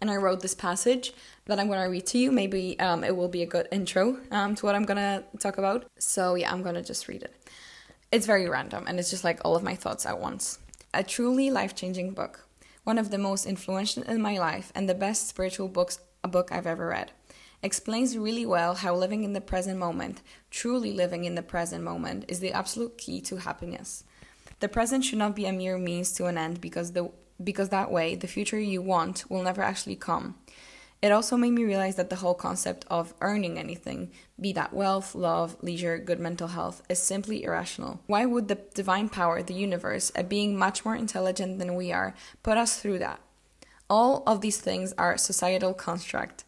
and 0.00 0.10
I 0.10 0.16
wrote 0.16 0.40
this 0.40 0.54
passage 0.54 1.12
that 1.46 1.58
I'm 1.58 1.68
gonna 1.68 1.88
read 1.88 2.06
to 2.06 2.18
you. 2.18 2.30
Maybe 2.32 2.78
um, 2.80 3.04
it 3.04 3.16
will 3.16 3.28
be 3.28 3.42
a 3.42 3.46
good 3.46 3.68
intro 3.70 4.18
um, 4.30 4.54
to 4.56 4.66
what 4.66 4.74
I'm 4.74 4.84
gonna 4.84 5.24
talk 5.38 5.58
about. 5.58 5.86
So, 5.98 6.34
yeah, 6.34 6.52
I'm 6.52 6.62
gonna 6.62 6.82
just 6.82 7.08
read 7.08 7.22
it. 7.22 7.34
It's 8.12 8.26
very 8.26 8.48
random 8.48 8.84
and 8.86 8.98
it's 8.98 9.10
just 9.10 9.24
like 9.24 9.40
all 9.44 9.56
of 9.56 9.62
my 9.62 9.74
thoughts 9.74 10.06
at 10.06 10.20
once. 10.20 10.58
A 10.92 11.02
truly 11.02 11.50
life 11.50 11.74
changing 11.74 12.12
book, 12.12 12.46
one 12.84 12.98
of 12.98 13.10
the 13.10 13.18
most 13.18 13.46
influential 13.46 14.04
in 14.04 14.22
my 14.22 14.38
life, 14.38 14.70
and 14.74 14.88
the 14.88 14.94
best 14.94 15.28
spiritual 15.28 15.68
books 15.68 15.98
a 16.22 16.28
book 16.28 16.50
I've 16.52 16.66
ever 16.66 16.86
read. 16.88 17.12
Explains 17.62 18.18
really 18.18 18.44
well 18.46 18.74
how 18.74 18.94
living 18.94 19.24
in 19.24 19.32
the 19.32 19.40
present 19.40 19.78
moment, 19.78 20.20
truly 20.50 20.92
living 20.92 21.24
in 21.24 21.34
the 21.34 21.42
present 21.42 21.82
moment, 21.82 22.24
is 22.28 22.40
the 22.40 22.52
absolute 22.52 22.98
key 22.98 23.20
to 23.22 23.36
happiness. 23.36 24.04
The 24.60 24.68
present 24.68 25.04
should 25.04 25.18
not 25.18 25.34
be 25.34 25.46
a 25.46 25.52
mere 25.52 25.78
means 25.78 26.12
to 26.12 26.26
an 26.26 26.38
end 26.38 26.60
because 26.60 26.92
the 26.92 27.10
because 27.42 27.70
that 27.70 27.90
way 27.90 28.14
the 28.14 28.26
future 28.26 28.58
you 28.58 28.82
want 28.82 29.24
will 29.30 29.42
never 29.42 29.62
actually 29.62 29.96
come. 29.96 30.36
It 31.04 31.12
also 31.12 31.36
made 31.36 31.50
me 31.50 31.64
realize 31.64 31.96
that 31.96 32.08
the 32.08 32.16
whole 32.16 32.32
concept 32.32 32.86
of 32.88 33.12
earning 33.20 33.58
anything, 33.58 34.10
be 34.40 34.54
that 34.54 34.72
wealth, 34.72 35.14
love, 35.14 35.54
leisure, 35.60 35.98
good 35.98 36.18
mental 36.18 36.48
health, 36.48 36.82
is 36.88 36.98
simply 36.98 37.44
irrational. 37.44 38.00
Why 38.06 38.24
would 38.24 38.48
the 38.48 38.58
divine 38.72 39.10
power, 39.10 39.42
the 39.42 39.52
universe, 39.52 40.10
a 40.16 40.24
being 40.24 40.56
much 40.56 40.82
more 40.82 40.96
intelligent 40.96 41.58
than 41.58 41.74
we 41.74 41.92
are, 41.92 42.14
put 42.42 42.56
us 42.56 42.78
through 42.80 43.00
that? 43.00 43.20
All 43.90 44.22
of 44.26 44.40
these 44.40 44.58
things 44.58 44.94
are 44.96 45.18
societal 45.18 45.74
construct. 45.74 46.44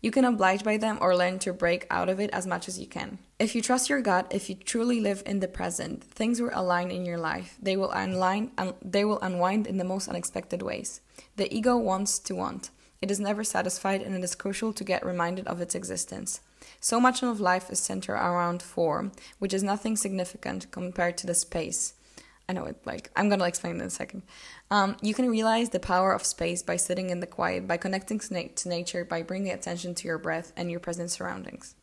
You 0.00 0.10
can 0.10 0.24
oblige 0.24 0.64
by 0.64 0.78
them 0.78 0.98
or 1.00 1.14
learn 1.14 1.38
to 1.40 1.52
break 1.52 1.86
out 1.90 2.08
of 2.08 2.20
it 2.20 2.30
as 2.32 2.46
much 2.46 2.68
as 2.68 2.78
you 2.78 2.86
can. 2.86 3.18
If 3.38 3.54
you 3.54 3.60
trust 3.60 3.90
your 3.90 4.00
gut, 4.00 4.26
if 4.30 4.48
you 4.48 4.54
truly 4.54 4.98
live 5.00 5.22
in 5.26 5.40
the 5.40 5.48
present, 5.48 6.02
things 6.02 6.40
will 6.40 6.50
align 6.54 6.90
in 6.90 7.04
your 7.04 7.18
life. 7.18 7.56
They 7.60 7.76
will 7.76 7.90
unwind, 7.90 8.52
un- 8.56 8.74
they 8.82 9.04
will 9.04 9.20
unwind 9.20 9.66
in 9.66 9.76
the 9.76 9.84
most 9.84 10.08
unexpected 10.08 10.62
ways. 10.62 11.02
The 11.36 11.54
ego 11.54 11.76
wants 11.76 12.18
to 12.20 12.34
want. 12.34 12.70
It 13.02 13.10
is 13.10 13.20
never 13.20 13.44
satisfied 13.44 14.00
and 14.02 14.14
it 14.14 14.24
is 14.24 14.34
crucial 14.34 14.72
to 14.72 14.84
get 14.84 15.04
reminded 15.04 15.46
of 15.46 15.60
its 15.60 15.74
existence. 15.74 16.40
So 16.80 16.98
much 16.98 17.22
of 17.22 17.40
life 17.40 17.70
is 17.70 17.78
centered 17.78 18.14
around 18.14 18.62
form, 18.62 19.12
which 19.38 19.54
is 19.54 19.62
nothing 19.62 19.96
significant 19.96 20.70
compared 20.70 21.18
to 21.18 21.26
the 21.26 21.34
space. 21.34 21.94
I 22.48 22.52
know 22.52 22.64
it 22.64 22.76
like 22.84 23.10
I'm 23.14 23.28
gonna 23.28 23.44
explain 23.44 23.76
in 23.76 23.82
a 23.82 23.90
second. 23.90 24.22
Um, 24.70 24.96
you 25.02 25.14
can 25.14 25.28
realize 25.28 25.70
the 25.70 25.80
power 25.80 26.12
of 26.12 26.24
space 26.24 26.62
by 26.62 26.76
sitting 26.76 27.10
in 27.10 27.20
the 27.20 27.26
quiet, 27.26 27.66
by 27.66 27.76
connecting 27.76 28.20
to 28.20 28.68
nature, 28.68 29.04
by 29.04 29.22
bringing 29.22 29.52
attention 29.52 29.94
to 29.96 30.06
your 30.06 30.18
breath 30.18 30.52
and 30.56 30.70
your 30.70 30.80
present 30.80 31.10
surroundings. 31.10 31.74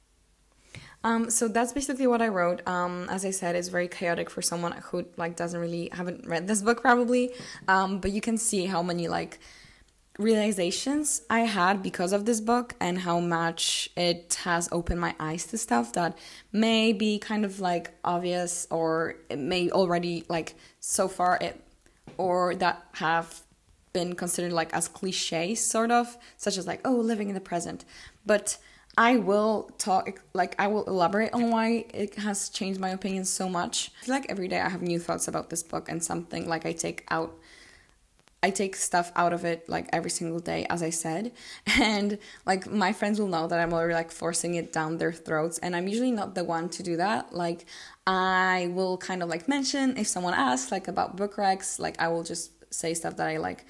Um, 1.03 1.29
so 1.29 1.47
that's 1.47 1.73
basically 1.73 2.07
what 2.07 2.21
I 2.21 2.27
wrote. 2.29 2.65
Um, 2.67 3.07
as 3.09 3.23
I 3.23 3.31
said, 3.31 3.55
it's 3.55 3.67
very 3.67 3.87
chaotic 3.87 4.29
for 4.29 4.41
someone 4.41 4.71
who 4.71 5.05
like 5.15 5.35
doesn't 5.35 5.59
really 5.59 5.89
haven't 5.91 6.25
read 6.25 6.47
this 6.47 6.61
book 6.61 6.81
probably. 6.81 7.33
Um, 7.67 7.99
but 7.99 8.11
you 8.11 8.21
can 8.21 8.37
see 8.37 8.65
how 8.65 8.81
many 8.81 9.07
like 9.07 9.39
realizations 10.17 11.21
I 11.29 11.41
had 11.41 11.83
because 11.83 12.11
of 12.11 12.25
this 12.25 12.41
book 12.41 12.73
and 12.79 12.97
how 12.97 13.19
much 13.19 13.89
it 13.95 14.39
has 14.43 14.67
opened 14.71 14.99
my 14.99 15.13
eyes 15.19 15.45
to 15.47 15.57
stuff 15.57 15.93
that 15.93 16.17
may 16.51 16.91
be 16.91 17.19
kind 17.19 17.45
of 17.45 17.59
like 17.59 17.91
obvious 18.03 18.67
or 18.71 19.17
it 19.29 19.37
may 19.37 19.69
already 19.69 20.25
like 20.27 20.55
so 20.79 21.07
far 21.07 21.37
it 21.39 21.61
or 22.17 22.55
that 22.55 22.85
have 22.93 23.41
been 23.93 24.15
considered 24.15 24.51
like 24.51 24.73
as 24.73 24.87
cliches 24.87 25.59
sort 25.65 25.91
of 25.91 26.17
such 26.37 26.57
as 26.57 26.67
like 26.67 26.81
oh 26.85 26.93
living 26.93 27.29
in 27.29 27.35
the 27.35 27.41
present 27.41 27.85
but 28.25 28.57
I 28.97 29.17
will 29.17 29.69
talk 29.77 30.21
like 30.33 30.55
I 30.57 30.67
will 30.67 30.83
elaborate 30.85 31.31
on 31.31 31.51
why 31.51 31.85
it 31.93 32.15
has 32.15 32.49
changed 32.49 32.79
my 32.79 32.89
opinion 32.89 33.25
so 33.25 33.47
much. 33.47 33.91
I 34.01 34.05
feel 34.05 34.15
like 34.15 34.25
every 34.27 34.47
day 34.47 34.59
I 34.59 34.69
have 34.69 34.81
new 34.81 34.97
thoughts 34.97 35.27
about 35.27 35.51
this 35.51 35.61
book 35.61 35.87
and 35.87 36.03
something 36.03 36.49
like 36.49 36.65
I 36.65 36.71
take 36.71 37.05
out 37.11 37.37
I 38.41 38.51
take 38.51 38.75
stuff 38.75 39.11
out 39.15 39.33
of 39.33 39.45
it 39.45 39.67
like 39.67 39.87
every 39.91 40.09
single 40.09 40.39
day, 40.39 40.65
as 40.69 40.81
I 40.81 40.89
said. 40.89 41.31
And 41.79 42.17
like 42.45 42.65
my 42.67 42.91
friends 42.93 43.19
will 43.19 43.27
know 43.27 43.47
that 43.47 43.59
I'm 43.59 43.73
already 43.73 43.93
like 43.93 44.11
forcing 44.11 44.55
it 44.55 44.73
down 44.73 44.97
their 44.97 45.11
throats. 45.11 45.59
And 45.59 45.75
I'm 45.75 45.87
usually 45.87 46.11
not 46.11 46.33
the 46.33 46.43
one 46.43 46.69
to 46.69 46.83
do 46.83 46.97
that. 46.97 47.33
Like 47.33 47.65
I 48.07 48.71
will 48.71 48.97
kind 48.97 49.21
of 49.21 49.27
like 49.27 49.49
mention 49.49 49.97
if 49.97 50.07
someone 50.07 50.33
asks 50.33 50.71
like 50.71 50.87
about 50.87 51.17
book 51.17 51.35
recs, 51.35 51.77
like 51.77 51.99
I 51.99 52.07
will 52.07 52.23
just 52.23 52.51
say 52.73 52.93
stuff 52.93 53.17
that 53.17 53.27
I 53.27 53.37
like 53.37 53.65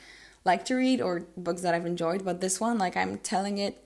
like 0.46 0.64
to 0.66 0.76
read 0.76 1.02
or 1.02 1.26
books 1.36 1.64
that 1.64 1.74
I've 1.74 1.88
enjoyed. 1.88 2.24
But 2.24 2.40
this 2.40 2.62
one, 2.62 2.78
like 2.78 2.96
I'm 2.96 3.18
telling 3.18 3.58
it 3.58 3.84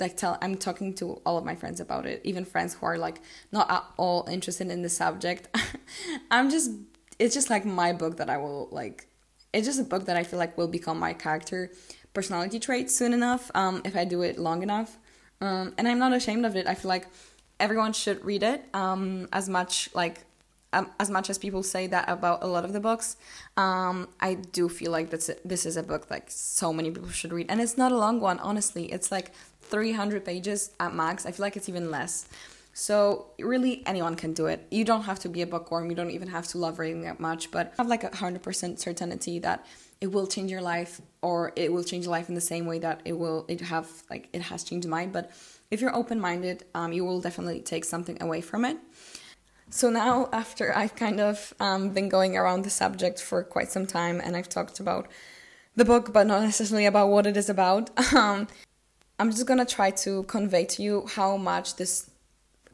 like 0.00 0.16
tell 0.16 0.38
I'm 0.40 0.56
talking 0.56 0.94
to 0.94 1.20
all 1.26 1.36
of 1.36 1.44
my 1.44 1.54
friends 1.54 1.78
about 1.78 2.06
it, 2.06 2.22
even 2.24 2.46
friends 2.46 2.72
who 2.72 2.86
are 2.86 2.96
like 2.96 3.20
not 3.52 3.70
at 3.70 3.84
all 3.98 4.26
interested 4.30 4.70
in 4.70 4.80
the 4.80 4.88
subject. 4.88 5.54
I'm 6.30 6.48
just 6.48 6.70
it's 7.18 7.34
just 7.34 7.50
like 7.50 7.66
my 7.66 7.92
book 7.92 8.16
that 8.16 8.30
I 8.30 8.38
will 8.38 8.68
like 8.72 9.08
it's 9.52 9.66
just 9.66 9.78
a 9.78 9.84
book 9.84 10.06
that 10.06 10.16
I 10.16 10.24
feel 10.24 10.38
like 10.38 10.56
will 10.56 10.68
become 10.68 10.98
my 10.98 11.12
character 11.12 11.70
personality 12.14 12.58
trait 12.58 12.90
soon 12.90 13.12
enough 13.12 13.50
um, 13.54 13.82
if 13.84 13.94
I 13.94 14.06
do 14.06 14.22
it 14.22 14.38
long 14.38 14.62
enough. 14.62 14.98
Um, 15.42 15.74
and 15.76 15.86
I'm 15.86 15.98
not 15.98 16.14
ashamed 16.14 16.46
of 16.46 16.56
it. 16.56 16.66
I 16.66 16.74
feel 16.74 16.88
like 16.88 17.06
everyone 17.62 17.92
should 17.92 18.22
read 18.24 18.42
it 18.42 18.64
um, 18.74 19.28
as 19.32 19.48
much 19.48 19.88
like 19.94 20.24
um, 20.74 20.90
as 20.98 21.10
much 21.10 21.30
as 21.30 21.38
people 21.38 21.62
say 21.62 21.86
that 21.86 22.08
about 22.08 22.42
a 22.42 22.46
lot 22.46 22.64
of 22.64 22.72
the 22.72 22.80
books. 22.80 23.16
Um, 23.56 24.08
I 24.20 24.34
do 24.34 24.68
feel 24.68 24.90
like 24.90 25.10
this 25.10 25.30
this 25.44 25.64
is 25.64 25.76
a 25.76 25.82
book 25.82 26.10
like 26.10 26.26
so 26.28 26.72
many 26.72 26.90
people 26.90 27.10
should 27.10 27.32
read, 27.32 27.46
and 27.48 27.60
it's 27.60 27.78
not 27.78 27.92
a 27.92 27.96
long 27.96 28.20
one. 28.20 28.38
Honestly, 28.40 28.84
it's 28.92 29.12
like 29.12 29.32
300 29.62 30.24
pages 30.24 30.72
at 30.80 30.94
max. 30.94 31.24
I 31.24 31.30
feel 31.30 31.44
like 31.44 31.56
it's 31.56 31.68
even 31.68 31.90
less. 31.90 32.26
So 32.74 33.26
really 33.38 33.82
anyone 33.86 34.16
can 34.16 34.32
do 34.32 34.46
it. 34.46 34.66
You 34.70 34.84
don't 34.84 35.02
have 35.02 35.18
to 35.20 35.28
be 35.28 35.42
a 35.42 35.46
bookworm. 35.46 35.90
You 35.90 35.96
don't 35.96 36.10
even 36.10 36.28
have 36.28 36.48
to 36.48 36.58
love 36.58 36.78
reading 36.78 37.02
that 37.02 37.20
much, 37.20 37.50
but 37.50 37.74
I 37.78 37.82
have 37.82 37.88
like 37.88 38.02
a 38.02 38.16
hundred 38.16 38.42
percent 38.42 38.80
certainty 38.80 39.38
that 39.40 39.66
it 40.00 40.10
will 40.10 40.26
change 40.26 40.50
your 40.50 40.62
life 40.62 41.00
or 41.20 41.52
it 41.54 41.72
will 41.72 41.84
change 41.84 42.06
your 42.06 42.10
life 42.10 42.28
in 42.28 42.34
the 42.34 42.40
same 42.52 42.66
way 42.66 42.78
that 42.80 43.02
it 43.04 43.12
will 43.12 43.44
it 43.46 43.60
have 43.60 43.88
like 44.10 44.28
it 44.32 44.42
has 44.50 44.64
changed 44.64 44.88
mine. 44.88 45.12
But 45.12 45.30
if 45.72 45.80
you're 45.80 45.96
open 45.96 46.20
minded, 46.20 46.64
um, 46.74 46.92
you 46.92 47.02
will 47.02 47.22
definitely 47.22 47.60
take 47.60 47.86
something 47.86 48.22
away 48.22 48.42
from 48.42 48.66
it. 48.66 48.76
So 49.70 49.88
now, 49.88 50.28
after 50.30 50.76
I've 50.76 50.94
kind 50.94 51.18
of 51.18 51.54
um, 51.58 51.88
been 51.88 52.10
going 52.10 52.36
around 52.36 52.64
the 52.64 52.70
subject 52.70 53.22
for 53.22 53.42
quite 53.42 53.72
some 53.72 53.86
time, 53.86 54.20
and 54.22 54.36
I've 54.36 54.50
talked 54.50 54.80
about 54.80 55.08
the 55.74 55.86
book, 55.86 56.12
but 56.12 56.26
not 56.26 56.42
necessarily 56.42 56.84
about 56.84 57.08
what 57.08 57.26
it 57.26 57.38
is 57.38 57.48
about, 57.48 57.88
um, 58.14 58.48
I'm 59.18 59.30
just 59.30 59.46
gonna 59.46 59.64
try 59.64 59.90
to 60.04 60.24
convey 60.24 60.66
to 60.66 60.82
you 60.82 61.06
how 61.14 61.38
much 61.38 61.76
this 61.76 62.10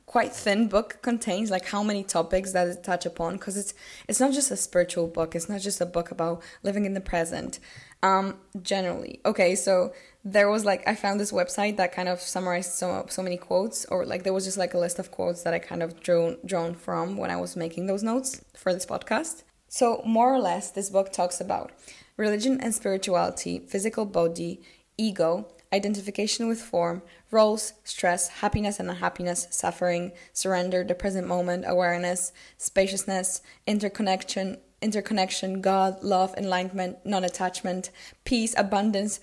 quite 0.06 0.34
thin 0.34 0.66
book 0.66 0.98
contains 1.02 1.50
like 1.50 1.66
how 1.66 1.82
many 1.82 2.02
topics 2.02 2.52
that 2.52 2.66
it 2.66 2.82
touch 2.82 3.04
upon 3.04 3.34
because 3.34 3.58
it's 3.58 3.74
it's 4.08 4.18
not 4.18 4.32
just 4.32 4.50
a 4.50 4.56
spiritual 4.56 5.06
book. 5.06 5.36
It's 5.36 5.50
not 5.50 5.60
just 5.60 5.82
a 5.82 5.86
book 5.86 6.10
about 6.10 6.42
living 6.62 6.86
in 6.86 6.94
the 6.94 7.00
present. 7.00 7.60
Um 8.02 8.38
generally. 8.62 9.20
Okay 9.26 9.54
so 9.54 9.92
there 10.32 10.50
was 10.50 10.64
like 10.64 10.86
i 10.86 10.94
found 10.94 11.18
this 11.18 11.32
website 11.32 11.76
that 11.76 11.92
kind 11.92 12.08
of 12.08 12.20
summarized 12.20 12.72
so 12.72 13.06
so 13.08 13.22
many 13.22 13.36
quotes 13.36 13.84
or 13.86 14.04
like 14.04 14.24
there 14.24 14.32
was 14.32 14.44
just 14.44 14.58
like 14.58 14.74
a 14.74 14.78
list 14.78 14.98
of 14.98 15.10
quotes 15.10 15.42
that 15.42 15.54
i 15.54 15.58
kind 15.58 15.82
of 15.82 16.00
drawn 16.00 16.36
drawn 16.44 16.74
from 16.74 17.16
when 17.16 17.30
i 17.30 17.36
was 17.36 17.56
making 17.56 17.86
those 17.86 18.02
notes 18.02 18.44
for 18.54 18.74
this 18.74 18.86
podcast. 18.86 19.42
So 19.68 20.02
more 20.04 20.32
or 20.34 20.38
less 20.38 20.70
this 20.70 20.90
book 20.90 21.12
talks 21.12 21.40
about 21.40 21.72
religion 22.16 22.60
and 22.60 22.74
spirituality 22.74 23.60
physical 23.60 24.04
body 24.04 24.60
ego 24.96 25.46
identification 25.72 26.48
with 26.48 26.60
form, 26.60 27.02
roles, 27.30 27.74
stress, 27.84 28.28
happiness 28.28 28.80
and 28.80 28.88
unhappiness, 28.88 29.46
suffering, 29.50 30.12
surrender, 30.32 30.82
the 30.82 30.94
present 30.94 31.26
moment, 31.26 31.64
awareness, 31.66 32.32
spaciousness, 32.56 33.42
interconnection, 33.66 34.56
interconnection, 34.80 35.60
God, 35.60 36.02
love, 36.02 36.34
enlightenment, 36.38 37.04
non-attachment, 37.04 37.90
peace, 38.24 38.54
abundance, 38.56 39.20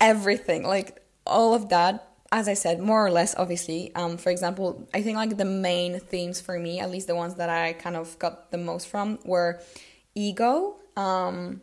everything. 0.00 0.62
Like 0.62 1.02
all 1.26 1.54
of 1.54 1.68
that 1.68 2.10
as 2.32 2.48
I 2.48 2.54
said, 2.54 2.80
more 2.80 3.04
or 3.04 3.10
less, 3.10 3.34
obviously. 3.36 3.92
Um, 3.94 4.16
for 4.16 4.30
example, 4.30 4.88
I 4.94 5.02
think 5.02 5.16
like 5.16 5.36
the 5.36 5.44
main 5.44 5.98
themes 5.98 6.40
for 6.40 6.58
me, 6.58 6.78
at 6.78 6.90
least 6.90 7.08
the 7.08 7.16
ones 7.16 7.34
that 7.34 7.50
I 7.50 7.72
kind 7.72 7.96
of 7.96 8.18
got 8.18 8.52
the 8.52 8.58
most 8.58 8.86
from, 8.86 9.18
were 9.24 9.60
ego, 10.14 10.76
um, 10.96 11.60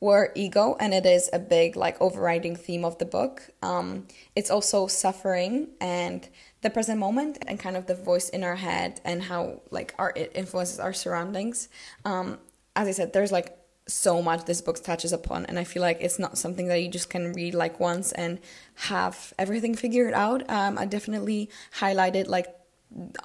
were 0.00 0.32
ego, 0.34 0.76
and 0.80 0.92
it 0.92 1.06
is 1.06 1.30
a 1.32 1.38
big 1.38 1.76
like 1.76 2.00
overriding 2.00 2.56
theme 2.56 2.84
of 2.84 2.98
the 2.98 3.04
book. 3.04 3.50
Um, 3.62 4.08
it's 4.34 4.50
also 4.50 4.88
suffering 4.88 5.68
and 5.80 6.28
the 6.62 6.70
present 6.70 6.98
moment 6.98 7.38
and 7.46 7.60
kind 7.60 7.76
of 7.76 7.86
the 7.86 7.94
voice 7.94 8.28
in 8.28 8.42
our 8.42 8.56
head 8.56 9.00
and 9.04 9.22
how 9.22 9.60
like 9.70 9.94
our 9.98 10.12
it 10.16 10.32
influences 10.34 10.80
our 10.80 10.92
surroundings. 10.92 11.68
Um, 12.04 12.38
as 12.74 12.88
I 12.88 12.90
said, 12.90 13.12
there's 13.12 13.30
like 13.30 13.56
so 13.86 14.22
much 14.22 14.44
this 14.46 14.62
book 14.62 14.82
touches 14.82 15.12
upon 15.12 15.44
and 15.46 15.58
i 15.58 15.64
feel 15.64 15.82
like 15.82 15.98
it's 16.00 16.18
not 16.18 16.38
something 16.38 16.68
that 16.68 16.82
you 16.82 16.88
just 16.88 17.10
can 17.10 17.32
read 17.34 17.54
like 17.54 17.78
once 17.78 18.12
and 18.12 18.38
have 18.74 19.34
everything 19.38 19.74
figured 19.74 20.14
out 20.14 20.48
um, 20.50 20.78
i 20.78 20.86
definitely 20.86 21.50
highlighted 21.80 22.26
like 22.26 22.46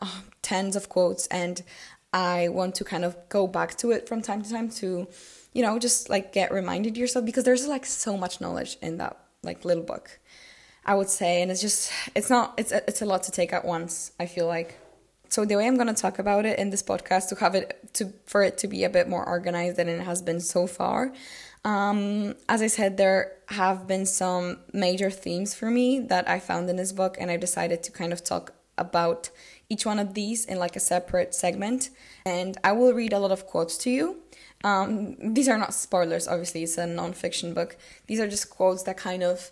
uh, 0.02 0.22
tens 0.42 0.76
of 0.76 0.90
quotes 0.90 1.28
and 1.28 1.64
i 2.12 2.50
want 2.50 2.76
to 2.76 2.84
kind 2.84 3.06
of 3.06 3.16
go 3.30 3.48
back 3.48 3.78
to 3.78 3.92
it 3.92 4.08
from 4.08 4.22
time 4.22 4.42
to 4.42 4.50
time 4.50 4.70
to 4.70 5.08
you 5.54 5.64
know, 5.64 5.80
just 5.80 6.10
like 6.10 6.32
get 6.32 6.52
reminded 6.52 6.98
yourself 6.98 7.26
because 7.26 7.44
there's 7.44 7.68
like 7.68 7.86
so 7.86 8.18
much 8.18 8.40
knowledge 8.40 8.78
in 8.82 8.98
that 8.98 9.18
like 9.44 9.66
little 9.66 9.84
book. 9.84 10.20
I 10.86 10.96
would 10.96 11.10
say, 11.10 11.42
and 11.42 11.52
it's 11.52 11.62
just 11.62 11.92
it's 12.16 12.30
not 12.30 12.54
it's 12.58 12.72
it's 12.72 13.02
a 13.02 13.06
lot 13.06 13.24
to 13.24 13.32
take 13.32 13.54
at 13.54 13.66
once. 13.66 14.12
I 14.20 14.26
feel 14.26 14.48
like. 14.48 14.78
So 15.30 15.46
the 15.46 15.56
way 15.56 15.68
I'm 15.68 15.78
gonna 15.78 15.94
talk 15.94 16.20
about 16.20 16.46
it 16.46 16.60
in 16.60 16.70
this 16.70 16.84
podcast 16.84 17.30
to 17.30 17.36
have 17.36 17.56
it 17.56 17.90
to 17.94 18.14
for 18.26 18.44
it 18.44 18.58
to 18.60 18.68
be 18.68 18.84
a 18.84 18.90
bit 18.90 19.08
more 19.08 19.28
organized 19.28 19.78
than 19.78 19.88
it 19.88 20.02
has 20.02 20.22
been 20.22 20.40
so 20.40 20.68
far. 20.68 21.14
Um, 21.66 22.36
as 22.48 22.62
I 22.62 22.68
said, 22.68 22.98
there 22.98 23.34
have 23.48 23.88
been 23.88 24.06
some 24.06 24.60
major 24.74 25.10
themes 25.10 25.54
for 25.54 25.70
me 25.70 26.00
that 26.00 26.30
I 26.30 26.40
found 26.40 26.70
in 26.70 26.78
this 26.78 26.92
book, 26.92 27.18
and 27.20 27.30
I 27.30 27.38
decided 27.38 27.84
to 27.84 27.92
kind 27.92 28.14
of 28.14 28.24
talk 28.24 28.54
about 28.78 29.30
each 29.70 29.86
one 29.86 30.00
of 30.00 30.14
these 30.14 30.46
in 30.46 30.58
like 30.58 30.76
a 30.76 30.80
separate 30.80 31.36
segment. 31.36 31.90
And 32.26 32.58
I 32.64 32.72
will 32.72 32.94
read 32.94 33.14
a 33.14 33.20
lot 33.20 33.32
of 33.32 33.46
quotes 33.46 33.78
to 33.80 33.90
you 33.90 34.22
um, 34.64 35.16
these 35.34 35.48
are 35.48 35.58
not 35.58 35.74
spoilers, 35.74 36.28
obviously, 36.28 36.64
it's 36.64 36.78
a 36.78 36.86
non-fiction 36.86 37.54
book. 37.54 37.78
These 38.08 38.20
are 38.20 38.28
just 38.28 38.50
quotes 38.50 38.84
that 38.84 38.98
kind 38.98 39.24
of 39.24 39.52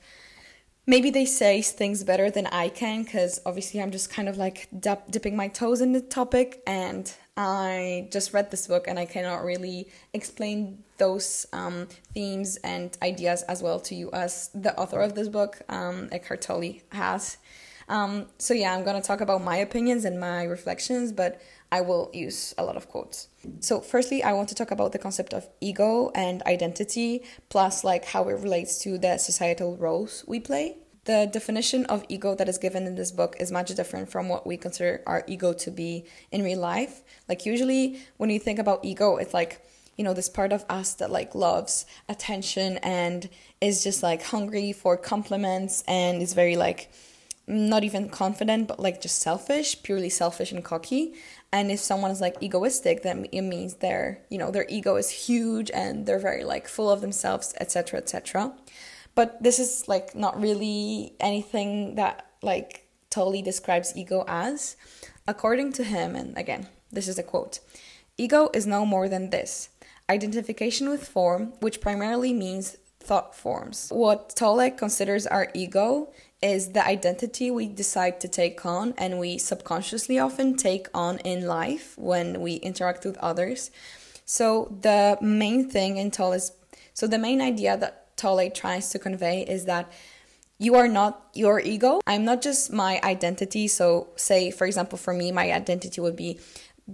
maybe 0.87 1.09
they 1.11 1.25
say 1.25 1.61
things 1.61 2.03
better 2.03 2.31
than 2.31 2.47
I 2.47 2.69
can 2.69 3.03
because 3.03 3.41
obviously 3.45 3.81
I'm 3.81 3.91
just 3.91 4.09
kind 4.09 4.29
of 4.29 4.37
like 4.37 4.69
dip- 4.79 5.11
dipping 5.11 5.35
my 5.35 5.49
toes 5.49 5.81
in 5.81 5.91
the 5.91 5.99
topic 5.99 6.63
and 6.65 7.11
I 7.35 8.07
just 8.11 8.33
read 8.33 8.49
this 8.49 8.67
book 8.67 8.87
and 8.87 8.97
I 8.97 9.05
cannot 9.05 9.43
really 9.43 9.89
explain 10.13 10.83
those 10.97 11.45
um, 11.51 11.87
themes 12.13 12.55
and 12.63 12.97
ideas 13.03 13.43
as 13.43 13.61
well 13.61 13.81
to 13.81 13.95
you 13.95 14.09
as 14.13 14.49
the 14.55 14.75
author 14.79 15.01
of 15.01 15.13
this 15.13 15.27
book, 15.27 15.61
um, 15.69 16.07
Eckhart 16.11 16.41
Tolle, 16.41 16.79
has. 16.93 17.37
Um, 17.89 18.27
so 18.37 18.53
yeah, 18.53 18.73
I'm 18.73 18.83
gonna 18.83 19.01
talk 19.01 19.21
about 19.21 19.43
my 19.43 19.57
opinions 19.57 20.05
and 20.05 20.19
my 20.19 20.43
reflections, 20.43 21.11
but 21.11 21.41
I 21.71 21.81
will 21.81 22.09
use 22.13 22.53
a 22.57 22.63
lot 22.63 22.77
of 22.77 22.87
quotes. 22.87 23.27
So, 23.59 23.81
firstly, 23.81 24.23
I 24.23 24.33
want 24.33 24.49
to 24.49 24.55
talk 24.55 24.71
about 24.71 24.91
the 24.93 24.99
concept 24.99 25.33
of 25.33 25.47
ego 25.59 26.11
and 26.15 26.41
identity, 26.43 27.23
plus 27.49 27.83
like 27.83 28.05
how 28.05 28.29
it 28.29 28.33
relates 28.33 28.79
to 28.83 28.97
the 28.97 29.17
societal 29.17 29.75
roles 29.75 30.23
we 30.27 30.39
play. 30.39 30.77
the 31.07 31.25
definition 31.31 31.85
of 31.85 32.03
ego 32.09 32.35
that 32.35 32.49
is 32.49 32.57
given 32.57 32.85
in 32.85 32.95
this 32.95 33.11
book 33.11 33.35
is 33.39 33.49
much 33.49 33.73
different 33.73 34.11
from 34.11 34.27
what 34.27 34.45
we 34.45 34.57
consider 34.57 35.01
our 35.07 35.23
ego 35.25 35.53
to 35.53 35.71
be 35.71 36.03
in 36.31 36.43
real 36.43 36.59
life. 36.59 37.01
Like 37.29 37.45
usually 37.45 38.01
when 38.17 38.29
you 38.29 38.39
think 38.39 38.59
about 38.59 38.83
ego, 38.83 39.15
it's 39.15 39.33
like 39.33 39.65
you 39.97 40.03
know 40.03 40.13
this 40.13 40.29
part 40.29 40.51
of 40.53 40.63
us 40.69 40.93
that 40.95 41.09
like 41.09 41.33
loves 41.33 41.85
attention 42.07 42.77
and 42.79 43.29
is 43.61 43.83
just 43.83 44.03
like 44.03 44.21
hungry 44.21 44.71
for 44.71 44.95
compliments 44.95 45.83
and 45.87 46.21
is 46.21 46.33
very 46.33 46.55
like 46.55 46.91
not 47.47 47.83
even 47.83 48.09
confident 48.09 48.67
but 48.67 48.79
like 48.79 49.01
just 49.01 49.19
selfish 49.19 49.81
purely 49.81 50.09
selfish 50.09 50.51
and 50.51 50.63
cocky 50.63 51.15
and 51.53 51.71
if 51.71 51.79
someone 51.79 52.11
is 52.11 52.21
like 52.21 52.35
egoistic 52.41 53.03
then 53.03 53.25
it 53.31 53.41
means 53.41 53.75
their 53.75 54.21
you 54.29 54.37
know 54.37 54.51
their 54.51 54.65
ego 54.69 54.95
is 54.95 55.09
huge 55.09 55.71
and 55.71 56.05
they're 56.05 56.19
very 56.19 56.43
like 56.43 56.67
full 56.67 56.89
of 56.89 57.01
themselves 57.01 57.53
etc 57.59 57.99
etc 57.99 58.53
but 59.17 59.41
this 59.41 59.57
is 59.57 59.87
like 59.87 60.13
not 60.13 60.39
really 60.39 61.15
anything 61.19 61.95
that 61.95 62.27
like 62.43 62.87
totally 63.09 63.41
describes 63.41 63.97
ego 63.97 64.23
as. 64.27 64.77
According 65.27 65.73
to 65.73 65.83
him 65.83 66.15
and 66.15 66.37
again 66.37 66.67
this 66.91 67.07
is 67.07 67.17
a 67.17 67.23
quote 67.23 67.59
ego 68.17 68.51
is 68.53 68.67
no 68.67 68.85
more 68.85 69.09
than 69.09 69.31
this. 69.31 69.69
Identification 70.07 70.87
with 70.87 71.07
form 71.07 71.53
which 71.61 71.81
primarily 71.81 72.31
means 72.31 72.77
thought 72.99 73.33
forms. 73.33 73.89
What 73.89 74.35
Tolle 74.35 74.69
considers 74.69 75.25
our 75.25 75.49
ego 75.55 76.13
is 76.41 76.73
the 76.73 76.85
identity 76.85 77.49
we 77.49 77.67
decide 77.67 78.19
to 78.21 78.27
take 78.27 78.65
on 78.65 78.93
and 78.97 79.19
we 79.19 79.37
subconsciously 79.37 80.19
often 80.19 80.55
take 80.55 80.87
on 80.93 81.17
in 81.19 81.47
life 81.47 81.97
when 81.97 82.41
we 82.41 82.55
interact 82.55 83.05
with 83.05 83.17
others. 83.17 83.71
So 84.25 84.75
the 84.81 85.17
main 85.21 85.69
thing 85.69 85.97
in 85.97 86.11
Tolle's 86.11 86.51
so 86.93 87.07
the 87.07 87.19
main 87.19 87.41
idea 87.41 87.77
that 87.77 88.17
Tolle 88.17 88.49
tries 88.49 88.89
to 88.89 88.99
convey 88.99 89.41
is 89.41 89.65
that 89.65 89.91
you 90.59 90.73
are 90.75 90.87
not 90.87 91.29
your 91.35 91.59
ego. 91.59 92.01
I'm 92.07 92.25
not 92.25 92.41
just 92.41 92.73
my 92.73 92.99
identity. 93.03 93.67
So 93.67 94.09
say 94.15 94.51
for 94.51 94.65
example 94.67 94.97
for 94.97 95.13
me 95.13 95.31
my 95.31 95.51
identity 95.51 96.01
would 96.01 96.15
be 96.15 96.39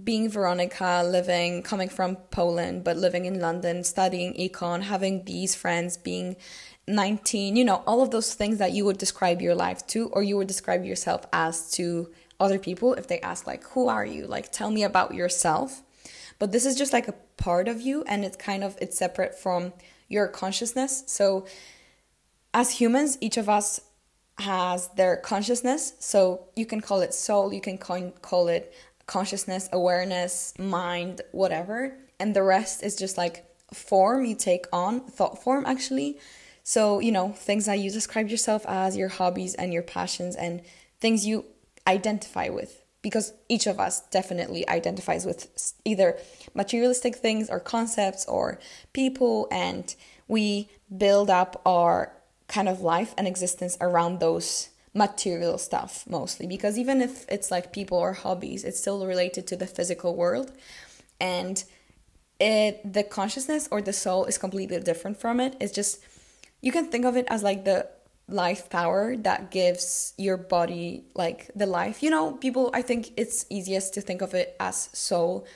being 0.02 0.28
Veronica, 0.28 1.04
living, 1.06 1.62
coming 1.62 1.88
from 1.88 2.16
Poland, 2.30 2.82
but 2.82 2.96
living 2.96 3.26
in 3.26 3.40
London, 3.40 3.84
studying 3.84 4.34
econ, 4.34 4.82
having 4.82 5.24
these 5.24 5.54
friends, 5.54 5.96
being 5.96 6.36
19, 6.86 7.56
you 7.56 7.64
know, 7.64 7.82
all 7.86 8.02
of 8.02 8.10
those 8.10 8.34
things 8.34 8.58
that 8.58 8.72
you 8.72 8.84
would 8.84 8.98
describe 8.98 9.40
your 9.40 9.54
life 9.54 9.86
to, 9.88 10.08
or 10.08 10.22
you 10.22 10.36
would 10.36 10.48
describe 10.48 10.84
yourself 10.84 11.26
as 11.32 11.70
to 11.72 12.10
other 12.38 12.58
people 12.58 12.94
if 12.94 13.06
they 13.06 13.20
ask, 13.20 13.46
like, 13.46 13.64
who 13.68 13.88
are 13.88 14.04
you? 14.04 14.26
Like, 14.26 14.52
tell 14.52 14.70
me 14.70 14.82
about 14.82 15.14
yourself. 15.14 15.82
But 16.38 16.52
this 16.52 16.66
is 16.66 16.76
just 16.76 16.92
like 16.92 17.08
a 17.08 17.14
part 17.36 17.68
of 17.68 17.80
you, 17.80 18.04
and 18.06 18.24
it's 18.24 18.36
kind 18.36 18.64
of 18.64 18.76
it's 18.80 18.98
separate 18.98 19.38
from 19.38 19.72
your 20.08 20.28
consciousness. 20.28 21.04
So, 21.06 21.46
as 22.52 22.72
humans, 22.72 23.18
each 23.20 23.36
of 23.36 23.48
us 23.48 23.80
has 24.38 24.88
their 24.96 25.16
consciousness. 25.16 25.94
So 25.98 26.46
you 26.56 26.66
can 26.66 26.80
call 26.80 27.00
it 27.00 27.14
soul, 27.14 27.52
you 27.52 27.60
can 27.60 27.78
call 27.78 28.48
it 28.48 28.74
consciousness, 29.06 29.68
awareness, 29.72 30.54
mind, 30.58 31.20
whatever. 31.32 31.96
And 32.18 32.34
the 32.34 32.42
rest 32.42 32.82
is 32.82 32.96
just 32.96 33.16
like 33.16 33.44
form 33.72 34.24
you 34.24 34.34
take 34.34 34.66
on, 34.72 35.00
thought 35.00 35.42
form 35.42 35.64
actually. 35.66 36.18
So, 36.64 36.98
you 36.98 37.12
know, 37.12 37.32
things 37.32 37.66
that 37.66 37.78
you 37.78 37.90
describe 37.90 38.28
yourself 38.28 38.64
as, 38.66 38.96
your 38.96 39.08
hobbies 39.08 39.54
and 39.54 39.72
your 39.72 39.82
passions, 39.82 40.34
and 40.34 40.62
things 40.98 41.26
you 41.26 41.44
identify 41.86 42.48
with. 42.48 42.82
Because 43.02 43.34
each 43.50 43.66
of 43.66 43.78
us 43.78 44.00
definitely 44.08 44.66
identifies 44.66 45.26
with 45.26 45.74
either 45.84 46.16
materialistic 46.54 47.16
things 47.16 47.50
or 47.50 47.60
concepts 47.60 48.24
or 48.24 48.58
people, 48.94 49.46
and 49.50 49.94
we 50.26 50.70
build 50.96 51.28
up 51.28 51.60
our 51.66 52.12
kind 52.48 52.66
of 52.66 52.80
life 52.80 53.14
and 53.18 53.28
existence 53.28 53.76
around 53.80 54.20
those 54.20 54.70
material 54.94 55.58
stuff 55.58 56.04
mostly. 56.08 56.46
Because 56.46 56.78
even 56.78 57.02
if 57.02 57.26
it's 57.28 57.50
like 57.50 57.74
people 57.74 57.98
or 57.98 58.14
hobbies, 58.14 58.64
it's 58.64 58.80
still 58.80 59.06
related 59.06 59.46
to 59.48 59.56
the 59.56 59.66
physical 59.66 60.16
world. 60.16 60.50
And 61.20 61.62
it 62.40 62.90
the 62.90 63.02
consciousness 63.02 63.68
or 63.70 63.82
the 63.82 63.92
soul 63.92 64.24
is 64.24 64.38
completely 64.38 64.80
different 64.80 65.20
from 65.20 65.40
it. 65.40 65.56
It's 65.60 65.72
just 65.72 66.00
you 66.64 66.72
can 66.72 66.86
think 66.86 67.04
of 67.04 67.14
it 67.14 67.26
as 67.28 67.42
like 67.42 67.66
the 67.66 67.86
life 68.26 68.70
power 68.70 69.16
that 69.18 69.50
gives 69.50 70.14
your 70.16 70.38
body 70.38 71.04
like 71.14 71.50
the 71.54 71.66
life. 71.66 72.02
You 72.02 72.08
know, 72.08 72.32
people 72.32 72.70
I 72.72 72.80
think 72.80 73.12
it's 73.18 73.44
easiest 73.50 73.92
to 73.94 74.00
think 74.00 74.22
of 74.22 74.32
it 74.32 74.56
as 74.58 74.88
soul, 74.94 75.46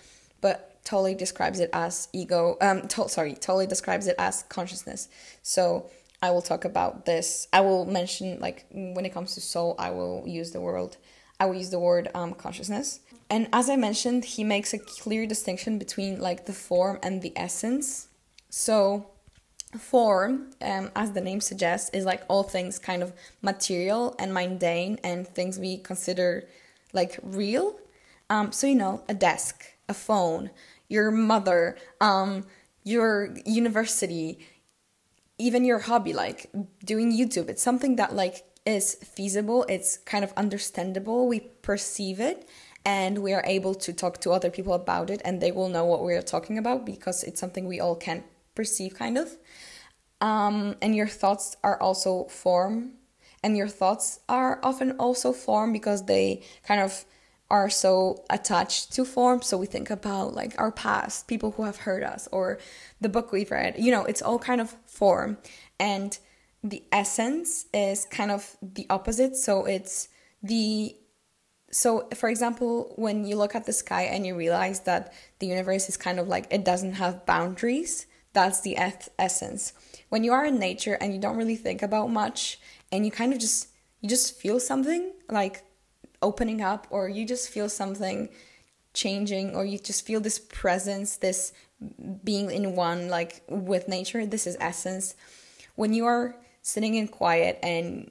but 0.43 0.85
Tolle 0.85 1.15
describes 1.15 1.61
it 1.61 1.71
as 1.73 2.09
ego. 2.13 2.59
Um 2.61 2.89
to, 2.89 3.09
sorry, 3.09 3.33
Tolle 3.33 3.67
describes 3.67 4.07
it 4.07 4.17
as 4.19 4.43
consciousness. 4.51 5.09
So 5.43 5.89
I 6.21 6.31
will 6.31 6.43
talk 6.43 6.67
about 6.67 7.07
this. 7.07 7.49
I 7.55 7.63
will 7.63 7.87
mention 7.87 8.39
like 8.39 8.67
when 8.71 9.07
it 9.07 9.15
comes 9.15 9.35
to 9.35 9.41
soul, 9.41 9.77
I 9.79 9.91
will 9.91 10.25
use 10.27 10.51
the 10.51 10.61
word 10.61 10.99
I 11.41 11.47
will 11.47 11.55
use 11.55 11.71
the 11.71 11.79
word 11.79 12.11
um 12.15 12.35
consciousness. 12.35 13.01
And 13.31 13.49
as 13.51 13.71
I 13.71 13.77
mentioned, 13.77 14.27
he 14.27 14.45
makes 14.45 14.75
a 14.75 14.79
clear 14.79 15.27
distinction 15.27 15.79
between 15.79 16.21
like 16.21 16.45
the 16.45 16.53
form 16.53 16.99
and 17.03 17.23
the 17.23 17.33
essence. 17.35 18.09
So 18.51 19.11
form 19.77 20.51
um, 20.63 20.91
as 20.97 21.13
the 21.13 21.21
name 21.21 21.41
suggests 21.41 21.91
is 21.91 22.05
like 22.05 22.23
all 22.29 22.43
things 22.43 22.79
kind 22.79 23.03
of 23.03 23.13
material 23.43 24.15
and 24.19 24.33
mundane 24.33 24.99
and 25.05 25.27
things 25.27 25.59
we 25.59 25.79
consider 25.79 26.49
like 26.93 27.19
real. 27.23 27.79
Um, 28.31 28.53
so 28.53 28.67
you 28.67 28.75
know 28.75 29.03
a 29.09 29.15
desk 29.15 29.65
a 29.89 29.95
phone 29.95 30.51
your 30.89 31.11
mother 31.11 31.77
um, 32.01 32.45
your 32.85 33.35
university 33.45 34.39
even 35.39 35.65
your 35.65 35.79
hobby 35.79 36.13
like 36.13 36.51
doing 36.85 37.13
youtube. 37.13 37.49
It's 37.49 37.63
something 37.63 37.97
that 37.97 38.15
like 38.15 38.45
is 38.67 38.97
feasible. 38.97 39.65
It's 39.69 39.97
kind 39.97 40.25
of 40.25 40.33
understandable. 40.37 41.27
We 41.27 41.41
perceive 41.41 42.21
it 42.21 42.47
and 42.85 43.19
we 43.19 43.33
are 43.33 43.43
able 43.47 43.75
to 43.75 43.93
talk 43.93 44.21
to 44.21 44.31
other 44.31 44.51
people 44.51 44.75
about 44.75 45.11
it 45.11 45.23
and 45.25 45.41
they 45.41 45.53
will 45.53 45.69
know 45.69 45.85
what 45.85 46.03
we're 46.03 46.23
talking 46.23 46.59
about 46.59 46.85
because 46.85 47.25
it's 47.25 47.41
something 47.41 47.67
we 47.67 47.81
all 47.81 47.97
can 47.97 48.25
perceive 48.55 48.95
kind 48.95 49.17
of 49.17 49.37
um, 50.21 50.77
and 50.83 50.95
your 50.95 51.07
thoughts 51.09 51.57
are 51.63 51.81
also 51.81 52.25
form. 52.25 52.93
And 53.43 53.57
your 53.57 53.69
thoughts 53.69 54.21
are 54.29 54.59
often 54.65 54.93
also 54.93 55.33
form 55.33 55.73
because 55.73 56.07
they 56.07 56.43
kind 56.67 56.81
of 56.81 57.05
are 57.51 57.71
so 57.71 58.25
attached 58.29 58.93
to 58.93 59.05
form. 59.05 59.43
So 59.43 59.57
we 59.57 59.67
think 59.67 59.91
about 59.91 60.35
like 60.35 60.55
our 60.59 60.73
past 60.73 61.29
people 61.29 61.53
who 61.53 61.63
have 61.63 61.77
hurt 61.77 62.03
us 62.03 62.29
or 62.33 62.59
the 63.01 63.09
book 63.09 63.33
we've 63.33 63.51
read. 63.51 63.77
You 63.79 63.93
know 63.93 64.05
it's 64.05 64.23
all 64.23 64.39
kind 64.39 64.61
of 64.61 64.75
form. 64.87 65.39
And 65.79 66.19
the 66.65 66.83
essence 66.91 67.67
is 67.73 68.05
kind 68.07 68.31
of 68.31 68.57
the 68.61 68.87
opposite. 68.91 69.37
So 69.37 69.65
it's 69.65 70.09
the 70.43 70.97
so 71.71 72.09
for 72.15 72.29
example 72.29 72.93
when 72.97 73.25
you 73.25 73.37
look 73.37 73.55
at 73.55 73.67
the 73.67 73.73
sky 73.73 74.03
and 74.03 74.27
you 74.27 74.35
realize 74.35 74.81
that 74.81 75.13
the 75.39 75.47
universe 75.47 75.89
is 75.89 75.97
kind 75.97 76.19
of 76.19 76.29
like 76.29 76.47
it 76.51 76.65
doesn't 76.65 76.95
have 76.95 77.27
boundaries 77.27 78.07
that's 78.33 78.61
the 78.61 78.77
essence 79.19 79.73
when 80.09 80.25
you 80.25 80.33
are 80.33 80.45
in 80.45 80.59
nature 80.59 80.95
and 81.01 81.15
you 81.15 81.21
don't 81.21 81.37
really 81.37 81.57
think 81.57 81.83
about 81.83 82.11
much 82.11 82.59
and 82.91 83.05
you 83.05 83.11
kind 83.11 83.33
of 83.33 83.39
just 83.39 83.69
you 84.01 84.09
just 84.09 84.41
feel 84.41 84.61
something 84.61 85.13
like 85.29 85.65
opening 86.23 86.61
up 86.61 86.87
or 86.91 87.09
you 87.09 87.25
just 87.25 87.49
feel 87.49 87.69
something 87.69 88.29
changing 88.95 89.55
or 89.55 89.65
you 89.65 89.79
just 89.79 90.07
feel 90.07 90.21
this 90.21 90.39
presence 90.39 91.17
this 91.17 91.53
being 92.25 92.51
in 92.51 92.75
one 92.75 93.09
like 93.09 93.43
with 93.49 93.89
nature 93.89 94.27
this 94.27 94.47
is 94.47 94.57
essence. 94.61 95.15
When 95.77 95.93
you 95.93 96.07
are 96.07 96.35
sitting 96.63 96.95
in 96.95 97.09
quiet 97.09 97.59
and 97.63 98.11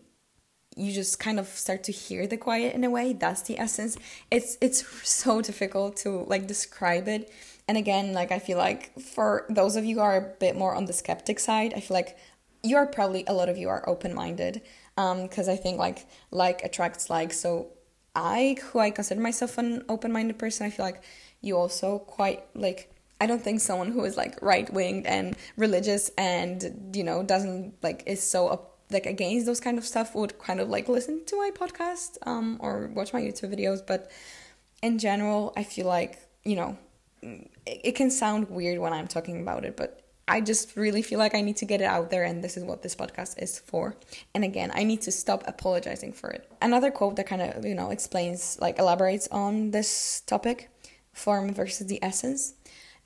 you 0.76 0.94
just 0.94 1.20
kind 1.20 1.40
of 1.40 1.48
start 1.48 1.84
to 1.86 1.92
hear 1.92 2.28
the 2.28 2.38
quiet 2.38 2.76
in 2.76 2.84
a 2.84 2.90
way 2.90 3.14
that's 3.14 3.42
the 3.42 3.60
essence. 3.60 3.98
It's 4.32 4.58
it's 4.62 4.86
so 5.08 5.42
difficult 5.42 5.98
to 5.98 6.24
like 6.28 6.48
describe 6.48 7.08
it 7.08 7.32
and 7.68 7.78
again, 7.78 8.14
like 8.14 8.32
I 8.32 8.40
feel 8.40 8.58
like 8.58 8.98
for 9.00 9.46
those 9.50 9.76
of 9.76 9.84
you 9.84 9.96
who 9.96 10.02
are 10.02 10.18
a 10.18 10.22
bit 10.40 10.56
more 10.56 10.74
on 10.74 10.86
the 10.86 10.94
skeptic 10.94 11.40
side, 11.40 11.74
I 11.76 11.82
feel 11.82 11.96
like 11.96 12.18
you 12.64 12.78
are 12.78 12.86
probably 12.86 13.24
a 13.28 13.34
lot 13.34 13.50
of 13.50 13.58
you 13.58 13.70
are 13.70 13.88
open 13.88 14.14
minded. 14.14 14.62
Um, 14.98 15.24
because 15.24 15.48
I 15.48 15.56
think 15.58 15.78
like 15.78 16.08
like 16.32 16.64
attracts 16.64 17.10
like. 17.10 17.34
So 17.34 17.68
I, 18.16 18.58
who 18.64 18.80
I 18.80 18.90
consider 18.90 19.22
myself 19.22 19.58
an 19.58 19.84
open 19.90 20.12
minded 20.12 20.40
person, 20.40 20.66
I 20.66 20.70
feel 20.70 20.86
like 20.86 21.04
you 21.42 21.58
also 21.58 22.00
quite 22.00 22.44
like 22.56 22.92
I 23.20 23.26
don't 23.28 23.44
think 23.44 23.62
someone 23.62 23.92
who 23.92 24.04
is 24.06 24.16
like 24.16 24.42
right 24.42 24.72
winged 24.72 25.06
and 25.06 25.36
religious 25.56 26.10
and 26.18 26.92
you 26.96 27.04
know 27.04 27.24
doesn't 27.24 27.76
like 27.84 28.04
is 28.06 28.24
so 28.24 28.48
up, 28.48 28.78
like 28.92 29.06
against 29.06 29.46
those 29.46 29.60
kind 29.60 29.78
of 29.78 29.86
stuff 29.86 30.16
would 30.16 30.40
kind 30.40 30.60
of 30.60 30.70
like 30.70 30.88
listen 30.88 31.26
to 31.26 31.36
my 31.36 31.52
podcast 31.52 32.18
um 32.26 32.58
or 32.60 32.90
watch 32.94 33.14
my 33.14 33.22
YouTube 33.22 33.54
videos. 33.54 33.86
But 33.86 34.10
in 34.82 35.00
general, 35.00 35.54
I 35.58 35.64
feel 35.64 35.88
like 35.88 36.20
you 36.44 36.56
know 36.56 36.78
it 37.84 37.96
can 37.96 38.10
sound 38.10 38.50
weird 38.50 38.80
when 38.80 38.94
I'm 38.94 39.08
talking 39.08 39.42
about 39.42 39.66
it, 39.66 39.76
but 39.76 40.02
I 40.30 40.42
just 40.42 40.76
really 40.76 41.02
feel 41.02 41.20
like 41.20 41.36
I 41.36 41.42
need 41.42 41.58
to 41.58 41.66
get 41.66 41.80
it 41.80 41.86
out 41.86 42.10
there, 42.10 42.26
and 42.26 42.44
this 42.44 42.58
is 42.58 42.64
what 42.64 42.82
this 42.82 42.96
podcast 42.96 43.42
is 43.42 43.60
for. 43.60 43.96
And 44.36 44.44
again, 44.44 44.72
I 44.74 44.84
need 44.84 45.02
to 45.04 45.12
stop 45.12 45.44
apologizing 45.48 46.14
for 46.14 46.30
it. 46.32 46.52
Another 46.62 46.92
quote 46.92 47.16
that 47.16 47.28
kind 47.28 47.42
of, 47.42 47.64
you 47.64 47.76
know, 47.76 47.92
explains, 47.92 48.58
like, 48.60 48.78
elaborates 48.78 49.28
on 49.30 49.72
this 49.72 50.22
topic 50.26 50.70
form 51.14 51.54
versus 51.54 51.88
the 51.88 52.04
essence. 52.04 52.56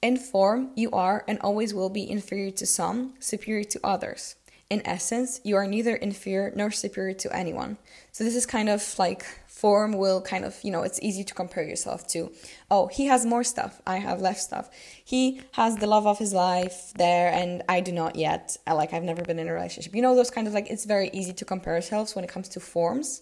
In 0.02 0.18
form, 0.18 0.72
you 0.76 0.90
are 0.92 1.24
and 1.28 1.38
always 1.42 1.76
will 1.76 1.92
be 1.92 2.10
inferior 2.10 2.50
to 2.52 2.66
some, 2.66 3.14
superior 3.20 3.66
to 3.66 3.80
others. 3.84 4.36
in 4.72 4.82
essence, 4.88 5.42
you 5.44 5.58
are 5.58 5.68
neither 5.68 5.98
inferior 5.98 6.54
nor 6.56 6.72
superior 6.72 7.14
to 7.14 7.36
anyone. 7.36 7.78
So 8.14 8.24
this 8.24 8.38
is 8.38 8.46
kind 8.46 8.70
of 8.70 8.98
like 8.98 9.26
form 9.62 9.94
will 9.94 10.22
kind 10.22 10.44
of, 10.44 10.58
you 10.64 10.72
know, 10.72 10.82
it's 10.82 11.00
easy 11.04 11.24
to 11.24 11.34
compare 11.36 11.64
yourself 11.64 12.08
to, 12.08 12.32
oh, 12.72 12.88
he 12.88 13.06
has 13.06 13.28
more 13.28 13.44
stuff, 13.44 13.80
I 13.86 13.98
have 13.98 14.20
less 14.20 14.44
stuff. 14.44 14.72
He 15.06 15.42
has 15.52 15.78
the 15.78 15.86
love 15.86 16.08
of 16.08 16.18
his 16.18 16.34
life 16.34 16.92
there 16.96 17.32
and 17.32 17.62
I 17.70 17.80
do 17.80 17.92
not 17.92 18.16
yet. 18.16 18.58
Like 18.68 18.92
I've 18.92 19.04
never 19.04 19.22
been 19.22 19.38
in 19.38 19.48
a 19.48 19.54
relationship. 19.54 19.94
You 19.94 20.02
know, 20.02 20.16
those 20.16 20.32
kind 20.32 20.48
of 20.48 20.54
like 20.56 20.68
it's 20.72 20.86
very 20.86 21.12
easy 21.14 21.34
to 21.34 21.46
compare 21.46 21.76
ourselves 21.76 22.16
when 22.16 22.26
it 22.26 22.32
comes 22.36 22.50
to 22.50 22.60
forms. 22.60 23.22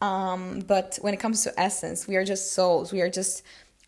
Um, 0.00 0.60
but 0.66 0.98
when 1.02 1.14
it 1.14 1.20
comes 1.20 1.44
to 1.44 1.60
essence, 1.60 2.08
we 2.08 2.16
are 2.16 2.24
just 2.24 2.52
souls. 2.52 2.90
We 2.90 3.00
are 3.00 3.10
just 3.10 3.44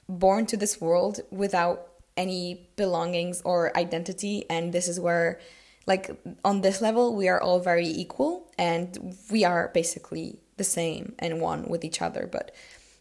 born 0.08 0.46
to 0.46 0.56
this 0.56 0.80
world 0.80 1.18
without 1.32 1.88
any 2.16 2.68
belongings 2.76 3.42
or 3.44 3.76
identity 3.76 4.44
and 4.48 4.72
this 4.72 4.86
is 4.86 5.00
where 5.00 5.40
like 5.86 6.10
on 6.44 6.60
this 6.60 6.80
level 6.80 7.16
we 7.16 7.26
are 7.28 7.40
all 7.40 7.58
very 7.58 7.88
equal 7.88 8.52
and 8.58 9.16
we 9.30 9.44
are 9.44 9.70
basically 9.72 10.38
the 10.56 10.64
same 10.64 11.14
and 11.18 11.40
one 11.40 11.68
with 11.68 11.84
each 11.84 12.02
other 12.02 12.28
but 12.30 12.54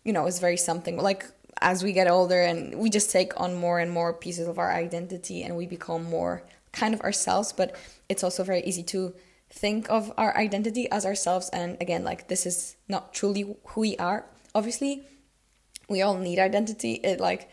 you 0.03 0.13
know 0.13 0.25
it's 0.25 0.39
very 0.39 0.57
something 0.57 0.97
like 0.97 1.25
as 1.61 1.83
we 1.83 1.93
get 1.93 2.07
older 2.07 2.41
and 2.41 2.75
we 2.75 2.89
just 2.89 3.11
take 3.11 3.39
on 3.39 3.53
more 3.55 3.79
and 3.79 3.91
more 3.91 4.13
pieces 4.13 4.47
of 4.47 4.57
our 4.57 4.71
identity 4.71 5.43
and 5.43 5.55
we 5.55 5.67
become 5.67 6.03
more 6.03 6.43
kind 6.71 6.93
of 6.93 7.01
ourselves 7.01 7.51
but 7.51 7.75
it's 8.09 8.23
also 8.23 8.43
very 8.43 8.61
easy 8.61 8.83
to 8.83 9.13
think 9.51 9.89
of 9.89 10.13
our 10.17 10.35
identity 10.37 10.89
as 10.91 11.05
ourselves 11.05 11.49
and 11.49 11.77
again 11.81 12.03
like 12.03 12.27
this 12.29 12.45
is 12.45 12.75
not 12.87 13.13
truly 13.13 13.55
who 13.65 13.81
we 13.81 13.97
are. 13.97 14.25
Obviously 14.55 15.03
we 15.89 16.01
all 16.01 16.17
need 16.17 16.39
identity. 16.39 16.93
It 16.93 17.19
like 17.19 17.49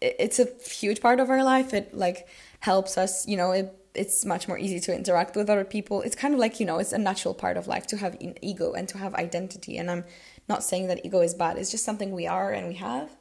it's 0.00 0.38
a 0.38 0.46
huge 0.68 1.00
part 1.00 1.18
of 1.18 1.30
our 1.30 1.42
life. 1.42 1.74
It 1.74 1.94
like 1.94 2.28
helps 2.60 2.96
us 2.96 3.26
you 3.26 3.36
know 3.36 3.50
it 3.50 3.74
it's 3.96 4.24
much 4.24 4.48
more 4.48 4.58
easy 4.58 4.80
to 4.80 4.94
interact 4.94 5.36
with 5.36 5.48
other 5.50 5.64
people. 5.64 6.02
It's 6.02 6.16
kind 6.16 6.34
of 6.34 6.40
like, 6.40 6.60
you 6.60 6.66
know, 6.66 6.78
it's 6.78 6.92
a 6.92 6.98
natural 6.98 7.34
part 7.34 7.56
of 7.56 7.66
life 7.66 7.86
to 7.88 7.96
have 7.96 8.14
an 8.20 8.34
ego 8.42 8.72
and 8.72 8.88
to 8.88 8.98
have 8.98 9.14
identity. 9.14 9.78
And 9.78 9.90
I'm 9.90 10.04
not 10.48 10.62
saying 10.62 10.88
that 10.88 11.04
ego 11.04 11.20
is 11.20 11.34
bad, 11.34 11.58
it's 11.58 11.70
just 11.70 11.84
something 11.84 12.12
we 12.12 12.26
are 12.26 12.52
and 12.52 12.68
we 12.68 12.74
have. 12.74 13.16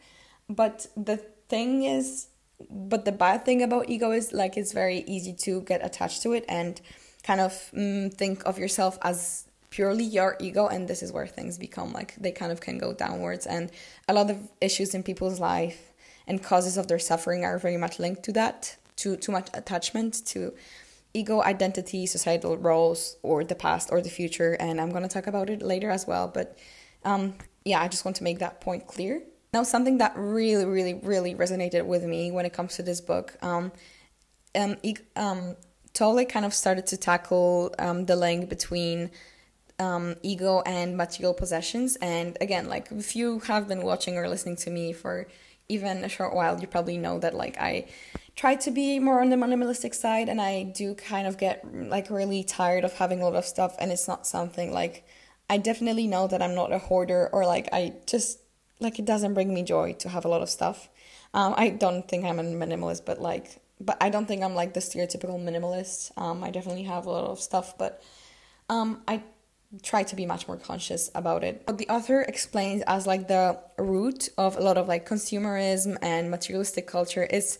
But 0.49 0.87
the 0.95 1.17
thing 1.17 1.83
is, 1.83 2.27
but 2.69 3.05
the 3.05 3.11
bad 3.11 3.45
thing 3.45 3.63
about 3.63 3.89
ego 3.89 4.11
is 4.11 4.31
like 4.31 4.57
it's 4.57 4.71
very 4.71 4.99
easy 5.07 5.33
to 5.33 5.61
get 5.61 5.85
attached 5.85 6.21
to 6.23 6.33
it 6.33 6.45
and 6.47 6.79
kind 7.23 7.41
of 7.41 7.51
mm, 7.73 8.13
think 8.13 8.45
of 8.45 8.59
yourself 8.59 8.97
as 9.01 9.47
purely 9.71 10.03
your 10.03 10.37
ego 10.39 10.67
and 10.67 10.87
this 10.87 11.03
is 11.03 11.11
where 11.11 11.27
things 11.27 11.57
become 11.57 11.91
like 11.91 12.15
they 12.15 12.31
kind 12.31 12.51
of 12.51 12.61
can 12.61 12.77
go 12.77 12.93
downwards 12.93 13.45
and 13.45 13.71
a 14.07 14.13
lot 14.13 14.29
of 14.29 14.37
issues 14.61 14.95
in 14.95 15.03
people's 15.03 15.37
life 15.37 15.91
and 16.27 16.41
causes 16.41 16.77
of 16.77 16.87
their 16.87 16.99
suffering 16.99 17.43
are 17.43 17.57
very 17.57 17.75
much 17.75 17.99
linked 17.99 18.23
to 18.23 18.31
that 18.31 18.77
too 18.95 19.15
too 19.17 19.31
much 19.31 19.49
attachment 19.53 20.25
to 20.25 20.53
ego 21.13 21.41
identity 21.41 22.05
societal 22.05 22.57
roles 22.57 23.17
or 23.23 23.43
the 23.43 23.55
past 23.55 23.89
or 23.91 24.01
the 24.01 24.09
future 24.09 24.57
and 24.59 24.81
i'm 24.81 24.89
going 24.89 25.03
to 25.03 25.09
talk 25.09 25.27
about 25.27 25.49
it 25.49 25.61
later 25.61 25.89
as 25.89 26.05
well 26.05 26.27
but 26.27 26.57
um, 27.03 27.33
yeah 27.63 27.81
i 27.81 27.87
just 27.87 28.05
want 28.05 28.17
to 28.17 28.23
make 28.23 28.39
that 28.39 28.61
point 28.61 28.87
clear. 28.87 29.21
Now 29.53 29.63
something 29.63 29.99
that 29.99 30.13
really 30.17 30.65
really 30.65 30.95
really 30.95 31.33
resonated 31.33 31.85
with 31.85 32.03
me 32.03 32.29
when 32.29 32.45
it 32.45 32.51
comes 32.51 32.75
to 32.75 32.83
this 32.83 32.99
book 32.99 33.37
um, 33.41 33.71
um, 34.53 34.75
um 35.15 35.55
kind 35.97 36.45
of 36.45 36.53
started 36.53 36.85
to 36.87 36.97
tackle 36.97 37.73
um, 37.79 38.05
the 38.05 38.17
link 38.17 38.49
between 38.49 39.11
um, 39.79 40.15
ego 40.23 40.61
and 40.65 40.97
material 40.97 41.33
possessions 41.33 41.95
and 42.01 42.37
again 42.41 42.67
like 42.67 42.91
if 42.91 43.15
you 43.15 43.39
have 43.39 43.69
been 43.69 43.81
watching 43.81 44.17
or 44.17 44.27
listening 44.27 44.57
to 44.57 44.69
me 44.69 44.91
for 44.91 45.25
even 45.67 46.03
a 46.03 46.09
short 46.09 46.33
while 46.33 46.59
you 46.59 46.67
probably 46.67 46.97
know 46.97 47.19
that 47.19 47.33
like 47.33 47.57
i 47.57 47.85
try 48.35 48.55
to 48.55 48.71
be 48.71 48.99
more 48.99 49.21
on 49.21 49.29
the 49.29 49.35
minimalistic 49.35 49.95
side 49.95 50.27
and 50.27 50.41
I 50.41 50.63
do 50.63 50.93
kind 50.93 51.25
of 51.25 51.37
get 51.37 51.63
like 51.73 52.09
really 52.09 52.43
tired 52.43 52.83
of 52.83 52.93
having 52.93 53.21
a 53.21 53.23
lot 53.23 53.35
of 53.35 53.45
stuff 53.45 53.75
and 53.79 53.91
it's 53.91 54.07
not 54.07 54.27
something 54.27 54.73
like 54.73 55.07
I 55.49 55.57
definitely 55.57 56.07
know 56.07 56.27
that 56.27 56.41
I'm 56.41 56.55
not 56.55 56.73
a 56.73 56.79
hoarder 56.79 57.29
or 57.31 57.45
like 57.45 57.69
I 57.71 57.93
just 58.05 58.39
like 58.79 58.99
it 58.99 59.05
doesn't 59.05 59.33
bring 59.33 59.53
me 59.53 59.63
joy 59.63 59.93
to 59.99 60.09
have 60.09 60.25
a 60.25 60.27
lot 60.27 60.41
of 60.41 60.49
stuff. 60.49 60.89
Um, 61.33 61.53
I 61.55 61.69
don't 61.69 62.07
think 62.07 62.25
I'm 62.25 62.39
a 62.39 62.43
minimalist, 62.43 63.05
but 63.05 63.21
like, 63.21 63.61
but 63.79 63.97
I 64.01 64.09
don't 64.09 64.25
think 64.25 64.43
I'm 64.43 64.55
like 64.55 64.73
the 64.73 64.79
stereotypical 64.79 65.39
minimalist. 65.39 66.11
Um, 66.17 66.43
I 66.43 66.51
definitely 66.51 66.83
have 66.83 67.05
a 67.05 67.11
lot 67.11 67.25
of 67.25 67.39
stuff, 67.39 67.77
but 67.77 68.01
um, 68.69 69.01
I 69.07 69.23
try 69.83 70.03
to 70.03 70.15
be 70.15 70.25
much 70.25 70.47
more 70.47 70.57
conscious 70.57 71.11
about 71.15 71.43
it. 71.43 71.63
What 71.65 71.77
the 71.77 71.89
author 71.89 72.21
explains 72.21 72.81
as 72.87 73.05
like 73.07 73.27
the 73.27 73.59
root 73.77 74.29
of 74.37 74.57
a 74.57 74.61
lot 74.61 74.77
of 74.77 74.87
like 74.87 75.07
consumerism 75.07 75.97
and 76.01 76.31
materialistic 76.31 76.87
culture 76.87 77.23
is 77.23 77.59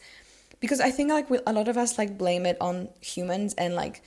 because 0.59 0.79
I 0.79 0.91
think 0.91 1.09
like 1.09 1.29
we, 1.29 1.39
a 1.45 1.53
lot 1.53 1.67
of 1.67 1.77
us 1.77 1.97
like 1.97 2.17
blame 2.17 2.45
it 2.45 2.57
on 2.61 2.89
humans 3.01 3.53
and 3.55 3.75
like 3.75 4.01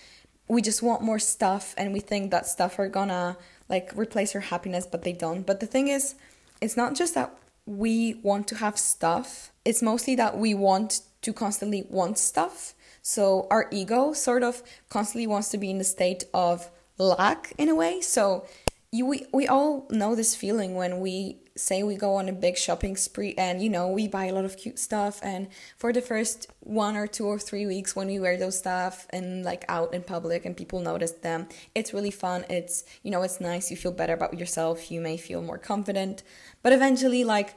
we 0.48 0.62
just 0.62 0.82
want 0.82 1.02
more 1.02 1.18
stuff 1.18 1.74
and 1.76 1.92
we 1.92 2.00
think 2.00 2.30
that 2.30 2.46
stuff 2.46 2.78
are 2.78 2.88
gonna 2.88 3.36
like 3.68 3.92
replace 3.94 4.34
our 4.34 4.40
happiness 4.40 4.86
but 4.86 5.02
they 5.02 5.12
don't. 5.12 5.46
But 5.46 5.60
the 5.60 5.66
thing 5.66 5.88
is 5.88 6.14
it's 6.60 6.76
not 6.76 6.94
just 6.94 7.14
that 7.14 7.34
we 7.66 8.14
want 8.22 8.48
to 8.48 8.56
have 8.56 8.78
stuff. 8.78 9.52
It's 9.64 9.82
mostly 9.82 10.14
that 10.16 10.38
we 10.38 10.54
want 10.54 11.00
to 11.22 11.32
constantly 11.32 11.84
want 11.90 12.16
stuff. 12.18 12.74
So 13.02 13.46
our 13.50 13.68
ego 13.70 14.12
sort 14.12 14.42
of 14.42 14.62
constantly 14.88 15.26
wants 15.26 15.50
to 15.50 15.58
be 15.58 15.70
in 15.70 15.78
the 15.78 15.84
state 15.84 16.24
of 16.32 16.70
lack 16.98 17.52
in 17.58 17.68
a 17.68 17.74
way. 17.74 18.00
So 18.00 18.46
you 18.90 19.06
we, 19.06 19.26
we 19.32 19.46
all 19.46 19.86
know 19.90 20.14
this 20.14 20.34
feeling 20.34 20.74
when 20.74 21.00
we 21.00 21.38
say 21.56 21.82
we 21.82 21.96
go 21.96 22.14
on 22.14 22.28
a 22.28 22.32
big 22.32 22.56
shopping 22.56 22.96
spree 22.96 23.34
and 23.36 23.60
you 23.60 23.68
know 23.68 23.88
we 23.88 24.06
buy 24.06 24.26
a 24.26 24.32
lot 24.32 24.44
of 24.44 24.56
cute 24.56 24.78
stuff. 24.78 25.20
And 25.22 25.48
for 25.76 25.92
the 25.92 26.00
first 26.00 26.46
one 26.60 26.96
or 26.96 27.06
two 27.06 27.26
or 27.26 27.38
three 27.38 27.66
weeks 27.66 27.94
when 27.94 28.06
we 28.06 28.18
wear 28.18 28.36
those 28.36 28.58
stuff 28.58 29.06
and 29.10 29.44
like 29.44 29.64
out 29.68 29.92
in 29.92 30.02
public 30.02 30.44
and 30.44 30.56
people 30.56 30.80
notice 30.80 31.12
them 31.12 31.48
it's 31.74 31.92
really 31.92 32.10
fun. 32.10 32.44
It's 32.48 32.84
you 33.02 33.10
know 33.10 33.22
it's 33.22 33.40
nice. 33.40 33.70
You 33.70 33.76
feel 33.76 33.92
better 33.92 34.14
about 34.14 34.38
yourself. 34.38 34.90
You 34.90 35.00
may 35.00 35.16
feel 35.16 35.42
more 35.42 35.58
confident. 35.58 36.22
But 36.62 36.72
eventually 36.72 37.24
like 37.24 37.56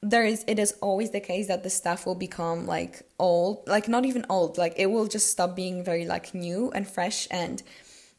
there 0.00 0.24
is 0.24 0.44
it 0.46 0.60
is 0.60 0.74
always 0.80 1.10
the 1.10 1.20
case 1.20 1.48
that 1.48 1.64
the 1.64 1.70
stuff 1.70 2.06
will 2.06 2.14
become 2.14 2.66
like 2.66 3.02
old 3.18 3.66
like 3.66 3.88
not 3.88 4.04
even 4.04 4.24
old. 4.28 4.58
Like 4.58 4.74
it 4.76 4.86
will 4.86 5.08
just 5.08 5.30
stop 5.30 5.56
being 5.56 5.82
very 5.82 6.06
like 6.06 6.34
new 6.34 6.70
and 6.70 6.86
fresh. 6.86 7.26
And 7.32 7.62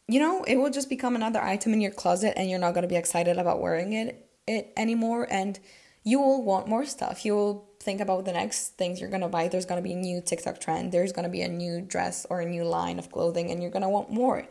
you 0.10 0.20
know 0.20 0.43
it 0.43 0.57
will 0.57 0.70
just 0.70 0.89
become 0.89 1.16
another 1.16 1.41
item 1.41 1.74
in 1.74 1.82
your 1.82 1.91
closet 1.91 2.34
and 2.38 2.49
you're 2.49 2.60
not 2.60 2.74
going 2.74 2.82
to 2.82 2.88
be 2.88 2.95
excited 2.95 3.38
about 3.38 3.62
wearing 3.62 3.93
it 3.93 4.30
it 4.47 4.74
anymore 4.76 5.28
and 5.30 5.60
you 6.03 6.20
will 6.20 6.43
want 6.43 6.68
more 6.68 6.86
stuff. 6.86 7.26
You 7.26 7.36
will 7.36 7.70
think 7.80 8.01
about 8.01 8.26
the 8.26 8.34
next 8.34 8.78
things 8.78 8.99
you're 8.99 9.10
gonna 9.10 9.30
buy. 9.30 9.47
There's 9.47 9.66
gonna 9.66 9.82
be 9.82 9.93
a 9.93 9.97
new 9.97 10.22
TikTok 10.22 10.60
trend, 10.60 10.91
there's 10.91 11.12
gonna 11.12 11.30
be 11.30 11.41
a 11.41 11.47
new 11.47 11.82
dress 11.82 12.26
or 12.30 12.41
a 12.41 12.45
new 12.45 12.64
line 12.64 12.99
of 12.99 13.12
clothing, 13.12 13.51
and 13.51 13.62
you're 13.62 13.72
gonna 13.72 13.89
want 13.89 14.10
more. 14.10 14.47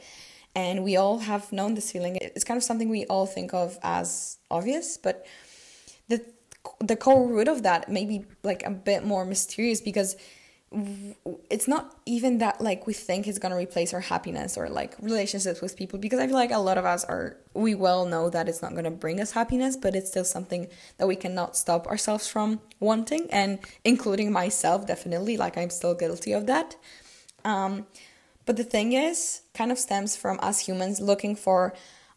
And 0.55 0.83
we 0.83 0.97
all 0.97 1.19
have 1.19 1.53
known 1.53 1.75
this 1.75 1.93
feeling. 1.93 2.17
It's 2.21 2.45
kind 2.45 2.57
of 2.57 2.65
something 2.65 2.89
we 2.89 3.05
all 3.07 3.27
think 3.27 3.55
of 3.55 3.79
as 3.83 4.39
obvious, 4.51 4.97
but 4.97 5.27
the 6.09 6.25
the 6.81 6.97
core 6.97 7.27
root 7.27 7.49
of 7.49 7.63
that 7.63 7.89
may 7.89 8.05
be 8.05 8.25
like 8.43 8.63
a 8.65 8.71
bit 8.71 9.05
more 9.05 9.25
mysterious 9.25 9.81
because 9.81 10.17
it's 10.71 11.67
not 11.67 11.97
even 12.05 12.39
that 12.39 12.61
like 12.61 12.87
we 12.87 12.93
think 12.93 13.27
it's 13.27 13.39
gonna 13.39 13.57
replace 13.57 13.95
our 13.95 14.01
happiness 14.01 14.59
or 14.59 14.69
like 14.69 14.97
relationships 15.01 15.63
with 15.63 15.77
people 15.77 15.99
because 15.99 16.19
I 16.19 16.27
feel 16.27 16.37
like 16.37 16.51
a 16.51 16.59
lot 16.59 16.77
of 16.77 16.85
us 16.85 17.05
are 17.05 17.39
we 17.55 17.75
well 17.75 18.05
know 18.05 18.29
that 18.29 18.49
it's 18.51 18.61
not 18.61 18.75
gonna 18.75 18.91
bring 18.91 19.19
us 19.19 19.33
happiness, 19.33 19.79
but 19.79 19.97
it's 19.97 20.11
still 20.11 20.25
something 20.25 20.69
that 20.99 21.09
we 21.09 21.17
cannot 21.17 21.57
stop 21.57 21.87
ourselves 21.87 22.29
from 22.29 22.61
wanting, 22.81 23.29
and 23.31 23.61
including 23.83 24.31
myself 24.31 24.87
definitely. 24.87 25.39
Like 25.39 25.57
I'm 25.57 25.71
still 25.71 25.95
guilty 25.95 26.33
of 26.33 26.47
that. 26.47 26.77
Um, 27.45 27.87
but 28.45 28.57
the 28.57 28.65
thing 28.65 28.93
is, 28.93 29.43
kind 29.55 29.73
of 29.73 29.79
stems 29.79 30.17
from 30.17 30.39
us 30.43 30.61
humans 30.61 31.01
looking 31.01 31.35
for 31.35 31.73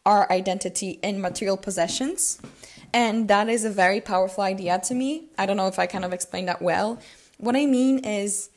our 0.06 0.30
identity 0.32 1.00
in 1.02 1.22
material 1.22 1.58
possessions, 1.58 2.42
and 2.94 3.30
that 3.30 3.48
is 3.48 3.64
a 3.64 3.70
very 3.70 4.02
powerful 4.02 4.44
idea 4.44 4.78
to 4.80 4.94
me. 4.94 5.30
I 5.38 5.46
don't 5.46 5.58
know 5.58 5.68
if 5.68 5.80
I 5.80 5.86
kind 5.86 6.04
of 6.04 6.12
explained 6.12 6.50
that 6.50 6.62
well 6.62 7.00
what 7.42 7.56
I 7.56 7.66
mean 7.66 8.06
is 8.06 8.50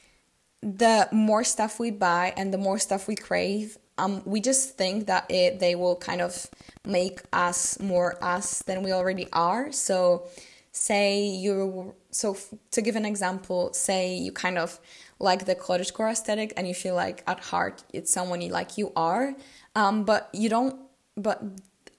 the 0.61 1.09
more 1.13 1.45
stuff 1.45 1.81
we 1.81 1.91
buy 1.91 2.33
and 2.37 2.53
the 2.53 2.59
more 2.59 2.79
stuff 2.79 3.09
we 3.09 3.17
crave, 3.17 3.77
um, 3.99 4.23
we 4.25 4.41
just 4.41 4.77
think 4.77 5.07
that 5.07 5.31
it 5.31 5.61
they 5.61 5.75
will 5.75 5.97
kind 5.97 6.21
of 6.21 6.49
make 6.85 7.21
us 7.33 7.79
more 7.81 8.23
us 8.23 8.63
than 8.63 8.83
we 8.83 8.93
already 8.93 9.29
are. 9.33 9.73
So, 9.73 10.27
say 10.73 11.25
you 11.25 11.95
so 12.11 12.33
f- 12.33 12.53
to 12.73 12.83
give 12.83 12.97
an 12.97 13.05
example, 13.05 13.73
say 13.73 14.15
you 14.15 14.33
kind 14.33 14.59
of 14.59 14.81
like 15.19 15.45
the 15.47 15.55
cottagecore 15.55 16.11
aesthetic 16.11 16.53
and 16.57 16.67
you 16.67 16.75
feel 16.75 16.95
like 16.95 17.23
at 17.27 17.41
heart 17.41 17.85
it's 17.93 18.13
someone 18.13 18.41
you 18.41 18.51
like 18.51 18.77
you 18.77 18.93
are, 18.97 19.35
um, 19.77 20.05
but 20.05 20.29
you 20.33 20.49
don't. 20.49 20.77
But 21.17 21.43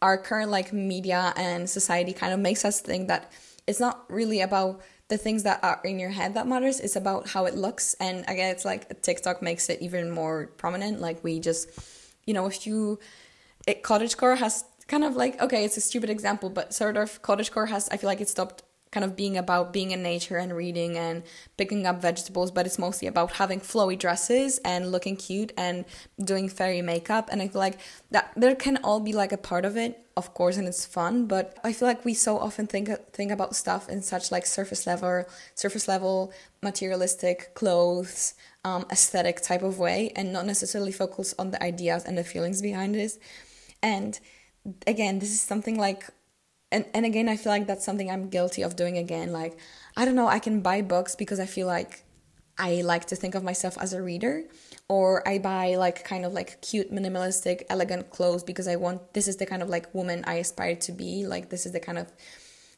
our 0.01 0.17
current 0.17 0.51
like 0.51 0.73
media 0.73 1.33
and 1.37 1.69
society 1.69 2.13
kind 2.13 2.33
of 2.33 2.39
makes 2.39 2.65
us 2.65 2.81
think 2.81 3.07
that 3.07 3.31
it's 3.67 3.79
not 3.79 4.03
really 4.11 4.41
about 4.41 4.81
the 5.07 5.17
things 5.17 5.43
that 5.43 5.59
are 5.63 5.79
in 5.83 5.99
your 5.99 6.09
head 6.09 6.33
that 6.33 6.47
matters 6.47 6.79
it's 6.79 6.95
about 6.95 7.29
how 7.29 7.45
it 7.45 7.55
looks. 7.55 7.95
And 7.99 8.25
again 8.27 8.51
it's 8.51 8.65
like 8.65 9.01
tiktok 9.01 9.41
makes 9.41 9.69
it 9.69 9.81
even 9.81 10.09
more 10.09 10.47
prominent. 10.57 10.99
Like 10.99 11.23
we 11.23 11.39
just 11.39 11.69
you 12.25 12.33
know 12.33 12.45
if 12.47 12.65
you 12.65 12.99
it 13.67 13.83
cottagecore 13.83 14.37
has 14.37 14.63
kind 14.87 15.03
of 15.03 15.15
like 15.15 15.41
okay 15.41 15.65
it's 15.65 15.77
a 15.77 15.81
stupid 15.81 16.11
example 16.11 16.47
but 16.47 16.71
sort 16.71 16.95
of 16.95 17.19
cottagecore 17.23 17.67
has 17.69 17.89
i 17.89 17.97
feel 17.97 18.07
like 18.07 18.21
it 18.21 18.29
stopped 18.29 18.61
kind 18.95 19.03
of 19.03 19.17
being 19.17 19.37
about 19.37 19.73
being 19.73 19.91
in 19.91 20.01
nature 20.01 20.37
and 20.37 20.55
reading 20.55 20.97
and 20.97 21.21
picking 21.57 21.85
up 21.85 22.01
vegetables, 22.01 22.49
but 22.49 22.65
it's 22.65 22.79
mostly 22.79 23.09
about 23.09 23.33
having 23.33 23.59
flowy 23.59 23.99
dresses 23.99 24.57
and 24.59 24.89
looking 24.89 25.17
cute 25.17 25.51
and 25.57 25.83
doing 26.23 26.47
fairy 26.47 26.81
makeup. 26.81 27.27
And 27.29 27.41
I 27.41 27.49
feel 27.49 27.59
like 27.59 27.77
that 28.11 28.31
there 28.37 28.55
can 28.55 28.77
all 28.77 29.01
be 29.01 29.11
like 29.11 29.33
a 29.33 29.37
part 29.37 29.65
of 29.65 29.75
it, 29.75 30.04
of 30.17 30.33
course, 30.33 30.57
and 30.57 30.67
it's 30.67 30.85
fun. 30.85 31.27
But 31.27 31.57
I 31.63 31.73
feel 31.73 31.87
like 31.87 32.05
we 32.05 32.13
so 32.13 32.37
often 32.37 32.67
think 32.67 32.89
think 33.11 33.31
about 33.31 33.55
stuff 33.55 33.89
in 33.89 34.01
such 34.01 34.31
like 34.31 34.45
surface 34.45 34.87
level, 34.87 35.25
surface 35.55 35.87
level, 35.87 36.31
materialistic 36.61 37.53
clothes, 37.53 38.33
um, 38.63 38.85
aesthetic 38.91 39.41
type 39.41 39.61
of 39.61 39.79
way, 39.79 40.11
and 40.15 40.31
not 40.31 40.45
necessarily 40.45 40.91
focus 40.91 41.35
on 41.37 41.51
the 41.51 41.61
ideas 41.61 42.05
and 42.05 42.17
the 42.17 42.23
feelings 42.23 42.61
behind 42.61 42.95
this. 42.95 43.19
And 43.83 44.19
again, 44.87 45.19
this 45.19 45.31
is 45.31 45.41
something 45.41 45.77
like 45.77 46.09
and 46.71 46.85
and 46.93 47.05
again 47.05 47.29
i 47.29 47.37
feel 47.37 47.51
like 47.51 47.67
that's 47.67 47.85
something 47.85 48.09
i'm 48.09 48.29
guilty 48.29 48.61
of 48.61 48.75
doing 48.75 48.97
again 48.97 49.31
like 49.31 49.57
i 49.95 50.03
don't 50.03 50.15
know 50.15 50.27
i 50.27 50.39
can 50.39 50.61
buy 50.61 50.81
books 50.81 51.15
because 51.15 51.39
i 51.39 51.45
feel 51.45 51.67
like 51.67 52.03
i 52.57 52.81
like 52.81 53.05
to 53.05 53.15
think 53.15 53.35
of 53.35 53.43
myself 53.43 53.77
as 53.79 53.93
a 53.93 54.01
reader 54.01 54.43
or 54.87 55.27
i 55.27 55.37
buy 55.37 55.75
like 55.75 56.03
kind 56.03 56.25
of 56.25 56.33
like 56.33 56.61
cute 56.61 56.91
minimalistic 56.91 57.63
elegant 57.69 58.09
clothes 58.09 58.43
because 58.43 58.67
i 58.67 58.75
want 58.75 59.13
this 59.13 59.27
is 59.27 59.37
the 59.37 59.45
kind 59.45 59.63
of 59.63 59.69
like 59.69 59.93
woman 59.93 60.23
i 60.27 60.35
aspire 60.35 60.75
to 60.75 60.91
be. 60.91 61.25
Like 61.25 61.49
this 61.49 61.65
is 61.65 61.71
the 61.71 61.79
kind 61.79 61.97
of 61.97 62.11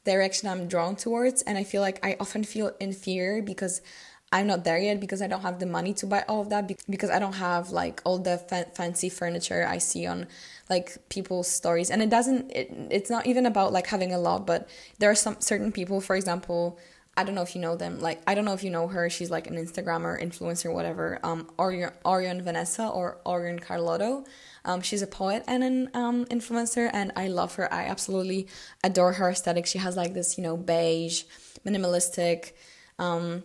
direction 0.06 0.48
i'm 0.48 0.68
drawn 0.68 0.96
towards. 0.96 1.42
And 1.42 1.58
i 1.58 1.64
feel 1.64 1.82
like 1.82 2.00
i 2.06 2.16
often 2.20 2.44
feel 2.44 2.72
inferior 2.80 3.42
because 3.42 3.82
I'm 4.30 4.48
not 4.48 4.66
there 4.66 4.78
yet 4.78 5.00
because 5.00 5.22
I 5.22 5.28
don't 5.28 5.42
have 5.42 5.60
the 5.60 5.66
money 5.66 5.94
to 5.96 6.06
buy 6.06 6.26
all 6.28 6.42
of 6.42 6.50
that 6.50 6.70
because 6.90 7.10
I 7.10 7.18
don't 7.18 7.36
have 7.36 7.70
like 7.70 8.02
all 8.04 8.18
the 8.18 8.38
fa- 8.38 8.68
fancy 8.76 9.08
furniture 9.08 9.66
I 9.66 9.78
see 9.78 10.06
on 10.06 10.28
like 10.70 10.98
people's 11.08 11.48
stories. 11.48 11.90
And 11.90 12.02
it 12.02 12.10
doesn't 12.10 12.52
it, 12.52 12.70
it's 12.92 13.10
not 13.10 13.26
even 13.26 13.46
about 13.46 13.72
like 13.72 13.88
having 13.88 14.14
a 14.14 14.20
lot 14.20 14.46
but 14.46 14.68
there 15.00 15.10
are 15.10 15.16
some 15.16 15.38
certain 15.40 15.72
people 15.72 16.02
for 16.02 16.16
example 16.16 16.78
I 17.18 17.24
don't 17.24 17.36
know 17.36 17.42
if 17.42 17.56
you 17.56 17.62
know 17.62 17.76
them 17.76 18.00
like 18.00 18.22
I 18.28 18.36
don't 18.36 18.46
know 18.46 18.54
if 18.54 18.64
you 18.64 18.70
know 18.70 18.88
her 18.88 19.10
she's 19.10 19.32
like 19.32 19.48
an 19.48 19.56
Instagrammer 19.56 20.22
influencer 20.22 20.72
whatever 20.74 21.20
um 21.24 21.50
Orion, 21.60 22.42
Vanessa 22.42 22.88
or 22.88 23.18
Orion 23.26 23.60
Carloto 23.60 24.26
um, 24.64 24.82
she's 24.82 25.02
a 25.02 25.08
poet 25.08 25.44
and 25.48 25.64
an 25.64 25.90
um, 25.94 26.26
influencer 26.26 26.90
and 26.94 27.12
I 27.16 27.28
love 27.28 27.56
her 27.56 27.74
I 27.74 27.86
absolutely 27.86 28.48
adore 28.84 29.14
her 29.14 29.32
aesthetic 29.32 29.66
she 29.66 29.80
has 29.80 29.98
like 29.98 30.14
this 30.14 30.38
you 30.38 30.44
know 30.44 30.56
beige 30.56 31.24
minimalistic 31.66 32.52
um 33.00 33.44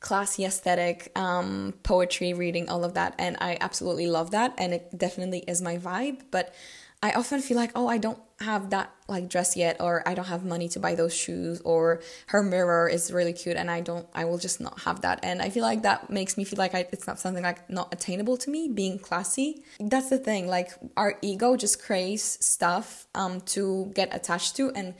classy 0.00 0.44
aesthetic, 0.44 1.10
um, 1.16 1.74
poetry, 1.82 2.32
reading, 2.32 2.68
all 2.68 2.84
of 2.84 2.94
that. 2.94 3.14
And 3.18 3.36
I 3.40 3.58
absolutely 3.60 4.06
love 4.06 4.30
that. 4.30 4.54
And 4.58 4.72
it 4.72 4.96
definitely 4.96 5.40
is 5.48 5.60
my 5.60 5.76
vibe. 5.76 6.22
But 6.30 6.54
I 7.00 7.12
often 7.12 7.40
feel 7.40 7.56
like, 7.56 7.70
oh, 7.76 7.86
I 7.86 7.98
don't 7.98 8.18
have 8.40 8.70
that 8.70 8.92
like 9.08 9.28
dress 9.28 9.56
yet, 9.56 9.80
or 9.80 10.06
I 10.06 10.14
don't 10.14 10.26
have 10.26 10.44
money 10.44 10.68
to 10.70 10.80
buy 10.80 10.94
those 10.96 11.14
shoes, 11.14 11.60
or 11.60 12.00
her 12.26 12.42
mirror 12.42 12.88
is 12.88 13.12
really 13.12 13.32
cute 13.32 13.56
and 13.56 13.70
I 13.70 13.80
don't, 13.80 14.06
I 14.14 14.24
will 14.24 14.38
just 14.38 14.60
not 14.60 14.80
have 14.80 15.02
that. 15.02 15.20
And 15.22 15.40
I 15.40 15.50
feel 15.50 15.62
like 15.62 15.82
that 15.82 16.10
makes 16.10 16.36
me 16.36 16.44
feel 16.44 16.58
like 16.58 16.74
I, 16.74 16.88
it's 16.92 17.06
not 17.06 17.20
something 17.20 17.42
like 17.42 17.70
not 17.70 17.92
attainable 17.92 18.36
to 18.38 18.50
me, 18.50 18.68
being 18.68 18.98
classy. 18.98 19.62
That's 19.78 20.10
the 20.10 20.18
thing, 20.18 20.48
like 20.48 20.70
our 20.96 21.18
ego 21.22 21.56
just 21.56 21.82
craves 21.82 22.44
stuff 22.44 23.06
um, 23.14 23.40
to 23.52 23.92
get 23.94 24.14
attached 24.14 24.56
to 24.56 24.70
and 24.72 24.94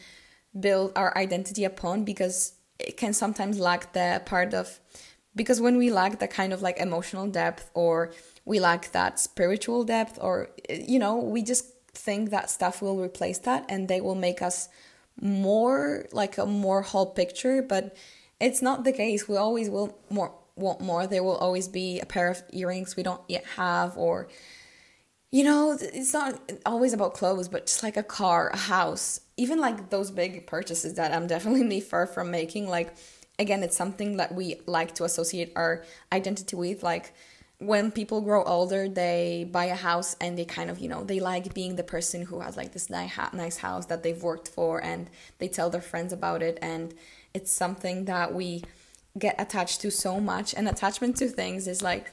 build 0.58 0.92
our 0.94 1.16
identity 1.18 1.64
upon 1.64 2.04
because 2.04 2.54
it 2.78 2.96
can 2.96 3.12
sometimes 3.12 3.58
lack 3.58 3.92
the 3.92 4.22
part 4.24 4.54
of 4.54 4.80
because 5.34 5.60
when 5.60 5.76
we 5.76 5.90
lack 5.90 6.18
that 6.18 6.30
kind 6.30 6.52
of 6.52 6.62
like 6.62 6.78
emotional 6.78 7.26
depth 7.26 7.70
or 7.74 8.12
we 8.44 8.58
lack 8.60 8.90
that 8.92 9.18
spiritual 9.20 9.84
depth 9.84 10.18
or 10.20 10.48
you 10.68 10.98
know 10.98 11.16
we 11.16 11.42
just 11.42 11.66
think 11.98 12.30
that 12.30 12.50
stuff 12.50 12.80
will 12.82 12.98
replace 12.98 13.38
that 13.38 13.64
and 13.68 13.88
they 13.88 14.00
will 14.00 14.14
make 14.14 14.40
us 14.42 14.68
more 15.20 16.06
like 16.12 16.38
a 16.38 16.46
more 16.46 16.82
whole 16.82 17.10
picture 17.20 17.60
but 17.62 17.96
it's 18.40 18.62
not 18.62 18.84
the 18.84 18.92
case. 18.92 19.28
We 19.28 19.36
always 19.36 19.68
will 19.68 19.98
more 20.10 20.32
want 20.56 20.80
more. 20.80 21.06
There 21.06 21.22
will 21.22 21.36
always 21.36 21.68
be 21.68 22.00
a 22.00 22.06
pair 22.06 22.28
of 22.30 22.42
earrings 22.52 22.96
we 22.96 23.02
don't 23.02 23.22
yet 23.28 23.44
have 23.56 23.96
or 23.96 24.28
you 25.30 25.44
know 25.44 25.76
it's 25.80 26.12
not 26.12 26.40
always 26.64 26.94
about 26.94 27.12
clothes 27.14 27.48
but 27.48 27.66
just 27.66 27.82
like 27.82 27.98
a 27.98 28.02
car 28.02 28.48
a 28.48 28.56
house 28.56 29.20
even 29.36 29.60
like 29.60 29.90
those 29.90 30.10
big 30.10 30.46
purchases 30.46 30.94
that 30.94 31.12
i'm 31.12 31.26
definitely 31.26 31.80
far 31.92 32.06
from 32.06 32.30
making. 32.30 32.66
Like 32.68 32.94
again 33.38 33.62
it's 33.62 33.76
something 33.76 34.16
that 34.16 34.34
we 34.34 34.60
like 34.66 34.94
to 34.96 35.04
associate 35.04 35.52
our 35.54 35.84
identity 36.12 36.56
with 36.56 36.82
like 36.82 37.12
when 37.58 37.90
people 37.90 38.20
grow 38.20 38.44
older 38.44 38.88
they 38.88 39.48
buy 39.50 39.64
a 39.64 39.74
house 39.74 40.14
and 40.20 40.38
they 40.38 40.44
kind 40.44 40.70
of 40.70 40.78
you 40.78 40.88
know 40.88 41.02
they 41.02 41.18
like 41.18 41.52
being 41.54 41.74
the 41.74 41.82
person 41.82 42.22
who 42.22 42.40
has 42.40 42.56
like 42.56 42.72
this 42.72 42.88
nice 42.88 43.56
house 43.58 43.86
that 43.86 44.02
they've 44.02 44.22
worked 44.22 44.48
for 44.48 44.82
and 44.82 45.10
they 45.38 45.48
tell 45.48 45.68
their 45.68 45.80
friends 45.80 46.12
about 46.12 46.42
it. 46.42 46.58
And 46.62 46.94
it's 47.34 47.52
something 47.52 48.04
that 48.04 48.32
we 48.32 48.62
get 49.18 49.40
attached 49.40 49.80
to 49.80 49.90
so 49.90 50.20
much. 50.20 50.54
And 50.54 50.68
attachment 50.68 51.16
to 51.16 51.28
things 51.28 51.66
is 51.66 51.82
like 51.82 52.12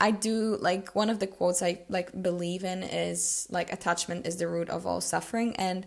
I 0.00 0.10
do 0.10 0.56
like 0.60 0.94
one 0.94 1.10
of 1.10 1.18
the 1.18 1.26
quotes 1.26 1.62
I 1.62 1.80
like 1.90 2.22
believe 2.22 2.64
in 2.64 2.82
is 2.82 3.46
like 3.50 3.70
attachment 3.72 4.26
is 4.26 4.36
the 4.36 4.48
root 4.48 4.70
of 4.70 4.86
all 4.86 5.02
suffering. 5.02 5.54
And 5.56 5.84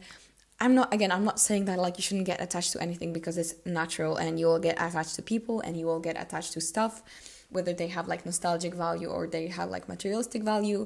I'm 0.60 0.76
not 0.76 0.93
again 0.93 1.12
I'm 1.12 1.24
not 1.24 1.39
saying 1.39 1.66
that 1.66 1.80
like 1.80 1.97
you 1.97 2.03
shouldn't 2.03 2.28
get 2.28 2.41
attached 2.41 2.74
to 2.74 2.82
anything 2.82 3.12
because 3.12 3.39
it's 3.39 3.55
natural 3.66 4.18
and 4.18 4.39
you 4.39 4.45
will 4.45 4.60
get 4.60 4.76
attached 4.76 5.16
to 5.16 5.24
people 5.24 5.62
and 5.62 5.76
you 5.76 5.88
will 5.88 5.99
get 5.99 6.22
attached 6.22 6.53
to 6.53 6.62
stuff 6.62 7.01
whether 7.49 7.73
they 7.73 7.87
have 7.87 8.07
like 8.07 8.25
nostalgic 8.25 8.73
value 8.73 9.07
or 9.07 9.27
they 9.27 9.47
have 9.47 9.69
like 9.69 9.87
materialistic 9.87 10.43
value 10.43 10.85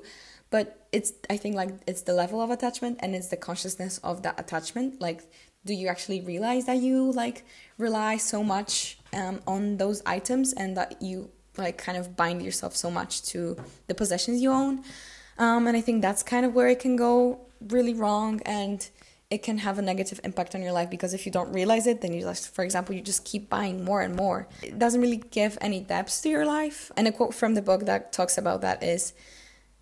but 0.49 0.88
it's 0.91 1.14
I 1.30 1.38
think 1.38 1.55
like 1.55 1.72
it's 1.88 2.01
the 2.01 2.14
level 2.14 2.41
of 2.41 2.49
attachment 2.49 2.99
and 3.01 3.16
it's 3.16 3.28
the 3.28 3.38
consciousness 3.38 3.99
of 3.99 4.24
that 4.24 4.39
attachment 4.39 5.01
like 5.01 5.24
do 5.66 5.74
you 5.74 5.88
actually 5.88 6.22
realize 6.22 6.66
that 6.66 6.78
you 6.78 7.11
like 7.11 7.45
rely 7.78 8.18
so 8.18 8.43
much 8.43 8.97
um, 9.14 9.41
on 9.47 9.78
those 9.78 10.01
items 10.05 10.53
and 10.53 10.76
that 10.78 11.01
you 11.01 11.30
like 11.57 11.78
kind 11.78 11.97
of 11.97 12.16
bind 12.16 12.41
yourself 12.41 12.76
so 12.76 12.89
much 12.89 13.24
to 13.24 13.55
the 13.88 13.95
possessions 13.95 14.41
you 14.41 14.51
own. 14.51 14.84
Um, 15.38 15.68
and 15.68 15.78
I 15.78 15.82
think 15.82 16.01
that's 16.01 16.24
kind 16.24 16.45
of 16.45 16.53
where 16.53 16.68
it 16.68 16.80
can 16.80 16.95
go 16.95 17.39
really 17.70 17.93
wrong 17.93 18.41
and 18.45 18.88
it 19.34 19.42
can 19.42 19.58
have 19.58 19.80
a 19.80 19.82
negative 19.82 20.20
impact 20.24 20.54
on 20.54 20.62
your 20.62 20.72
life 20.72 20.92
because 20.92 21.14
if 21.14 21.26
you 21.26 21.32
don't 21.32 21.52
realize 21.52 21.88
it, 21.88 22.02
then 22.02 22.14
you 22.14 22.22
just, 22.22 22.54
for 22.54 22.64
example, 22.64 22.94
you 22.94 23.02
just 23.02 23.26
keep 23.26 23.50
buying 23.50 23.84
more 23.84 24.02
and 24.02 24.16
more. 24.16 24.48
It 24.62 24.78
doesn't 24.78 25.02
really 25.02 25.24
give 25.32 25.58
any 25.60 25.80
depth 25.80 26.22
to 26.22 26.30
your 26.30 26.46
life. 26.46 26.92
And 26.96 27.08
a 27.08 27.12
quote 27.12 27.34
from 27.34 27.56
the 27.56 27.62
book 27.64 27.86
that 27.88 28.14
talks 28.14 28.38
about 28.38 28.62
that 28.62 28.84
is 28.84 29.14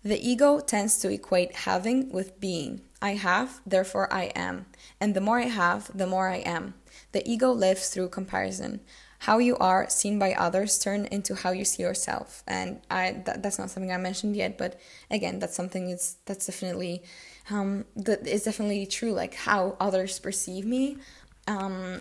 The 0.02 0.18
ego 0.26 0.60
tends 0.60 0.98
to 1.00 1.12
equate 1.12 1.54
having 1.68 2.10
with 2.10 2.40
being. 2.40 2.80
I 3.02 3.12
have, 3.14 3.60
therefore 3.66 4.10
I 4.12 4.24
am. 4.48 4.66
And 5.00 5.14
the 5.14 5.20
more 5.20 5.38
I 5.38 5.50
have, 5.62 5.90
the 5.96 6.06
more 6.06 6.28
I 6.28 6.38
am. 6.38 6.74
The 7.12 7.28
ego 7.30 7.52
lives 7.52 7.90
through 7.90 8.08
comparison 8.08 8.80
how 9.26 9.38
you 9.38 9.56
are 9.58 9.88
seen 9.88 10.18
by 10.18 10.32
others 10.34 10.80
turn 10.80 11.06
into 11.12 11.36
how 11.36 11.52
you 11.52 11.64
see 11.64 11.80
yourself 11.80 12.42
and 12.48 12.80
i 12.90 13.12
that, 13.24 13.40
that's 13.40 13.56
not 13.56 13.70
something 13.70 13.92
i 13.92 13.96
mentioned 13.96 14.34
yet 14.34 14.58
but 14.58 14.80
again 15.12 15.38
that's 15.38 15.54
something 15.54 15.90
it's 15.90 16.16
that's 16.26 16.46
definitely 16.46 17.00
um 17.50 17.84
that 17.96 18.26
is 18.26 18.44
definitely 18.44 18.86
true 18.86 19.12
like 19.12 19.34
how 19.34 19.76
others 19.80 20.18
perceive 20.18 20.64
me. 20.64 20.96
Um 21.46 22.00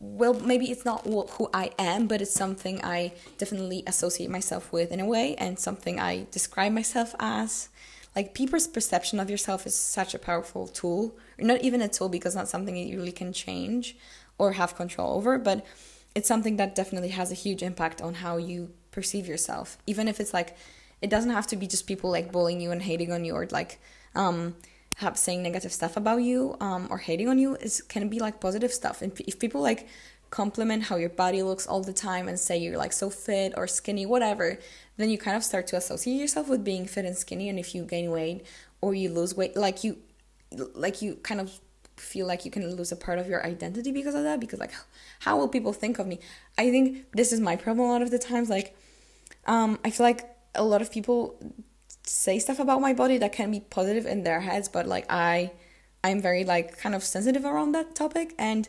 well 0.00 0.34
maybe 0.34 0.70
it's 0.70 0.84
not 0.84 1.04
who 1.04 1.50
i 1.52 1.70
am 1.78 2.06
but 2.06 2.20
it's 2.22 2.32
something 2.32 2.84
i 2.84 3.12
definitely 3.38 3.82
associate 3.86 4.30
myself 4.30 4.70
with 4.72 4.92
in 4.92 5.00
a 5.00 5.06
way 5.06 5.34
and 5.36 5.58
something 5.58 5.98
i 5.98 6.26
describe 6.30 6.72
myself 6.72 7.14
as. 7.18 7.68
Like 8.16 8.34
people's 8.34 8.66
perception 8.66 9.20
of 9.20 9.30
yourself 9.30 9.64
is 9.64 9.76
such 9.76 10.12
a 10.12 10.18
powerful 10.18 10.66
tool. 10.66 11.16
Not 11.38 11.60
even 11.62 11.80
a 11.80 11.88
tool 11.88 12.08
because 12.08 12.34
not 12.34 12.48
something 12.48 12.76
you 12.76 12.96
really 12.96 13.12
can 13.12 13.32
change 13.32 13.96
or 14.38 14.52
have 14.52 14.74
control 14.74 15.14
over 15.16 15.38
but 15.38 15.64
it's 16.14 16.26
something 16.26 16.56
that 16.56 16.74
definitely 16.74 17.10
has 17.10 17.30
a 17.30 17.34
huge 17.34 17.62
impact 17.62 18.02
on 18.02 18.14
how 18.14 18.36
you 18.36 18.70
perceive 18.90 19.28
yourself. 19.28 19.78
Even 19.86 20.08
if 20.08 20.18
it's 20.18 20.34
like 20.34 20.56
it 21.00 21.10
doesn't 21.10 21.30
have 21.30 21.46
to 21.48 21.56
be 21.56 21.68
just 21.68 21.86
people 21.86 22.10
like 22.10 22.32
bullying 22.32 22.60
you 22.60 22.72
and 22.72 22.82
hating 22.82 23.12
on 23.12 23.24
you 23.24 23.34
or 23.34 23.46
like 23.52 23.78
um 24.14 24.56
have 24.96 25.16
saying 25.16 25.42
negative 25.42 25.72
stuff 25.72 25.96
about 25.96 26.18
you 26.18 26.56
um 26.60 26.88
or 26.90 26.98
hating 26.98 27.28
on 27.28 27.38
you 27.38 27.54
is 27.56 27.82
can 27.82 28.08
be 28.08 28.18
like 28.18 28.40
positive 28.40 28.72
stuff. 28.72 29.02
And 29.02 29.12
if 29.20 29.38
people 29.38 29.60
like 29.60 29.88
compliment 30.30 30.84
how 30.84 30.96
your 30.96 31.08
body 31.08 31.42
looks 31.42 31.66
all 31.66 31.82
the 31.82 31.92
time 31.92 32.28
and 32.28 32.38
say 32.38 32.56
you're 32.58 32.76
like 32.76 32.92
so 32.92 33.08
fit 33.08 33.54
or 33.56 33.66
skinny 33.66 34.04
whatever 34.04 34.58
then 34.98 35.08
you 35.08 35.16
kind 35.16 35.36
of 35.36 35.42
start 35.42 35.66
to 35.66 35.74
associate 35.74 36.16
yourself 36.16 36.50
with 36.50 36.62
being 36.62 36.86
fit 36.86 37.06
and 37.06 37.16
skinny 37.16 37.48
and 37.48 37.58
if 37.58 37.74
you 37.74 37.82
gain 37.82 38.10
weight 38.10 38.44
or 38.82 38.94
you 38.94 39.08
lose 39.08 39.34
weight 39.34 39.56
like 39.56 39.82
you 39.82 39.96
like 40.74 41.00
you 41.00 41.14
kind 41.16 41.40
of 41.40 41.50
feel 41.96 42.26
like 42.26 42.44
you 42.44 42.50
can 42.50 42.76
lose 42.76 42.92
a 42.92 42.96
part 42.96 43.18
of 43.18 43.26
your 43.26 43.44
identity 43.44 43.90
because 43.90 44.14
of 44.14 44.22
that 44.22 44.38
because 44.38 44.60
like 44.60 44.72
how 45.20 45.36
will 45.36 45.48
people 45.48 45.72
think 45.72 45.98
of 45.98 46.06
me? 46.06 46.18
I 46.56 46.70
think 46.70 47.06
this 47.12 47.32
is 47.32 47.40
my 47.40 47.56
problem 47.56 47.88
a 47.88 47.92
lot 47.92 48.02
of 48.02 48.10
the 48.10 48.18
times 48.18 48.48
like 48.48 48.76
um 49.46 49.78
i 49.84 49.90
feel 49.90 50.04
like 50.04 50.28
a 50.54 50.64
lot 50.64 50.82
of 50.82 50.90
people 50.92 51.40
say 52.08 52.38
stuff 52.38 52.58
about 52.58 52.80
my 52.80 52.92
body 52.92 53.18
that 53.18 53.32
can 53.32 53.50
be 53.50 53.60
positive 53.60 54.06
in 54.06 54.22
their 54.22 54.40
heads 54.40 54.68
but 54.68 54.86
like 54.86 55.04
i 55.10 55.50
i'm 56.02 56.20
very 56.20 56.44
like 56.44 56.78
kind 56.78 56.94
of 56.94 57.04
sensitive 57.04 57.44
around 57.44 57.72
that 57.72 57.94
topic 57.94 58.34
and 58.38 58.68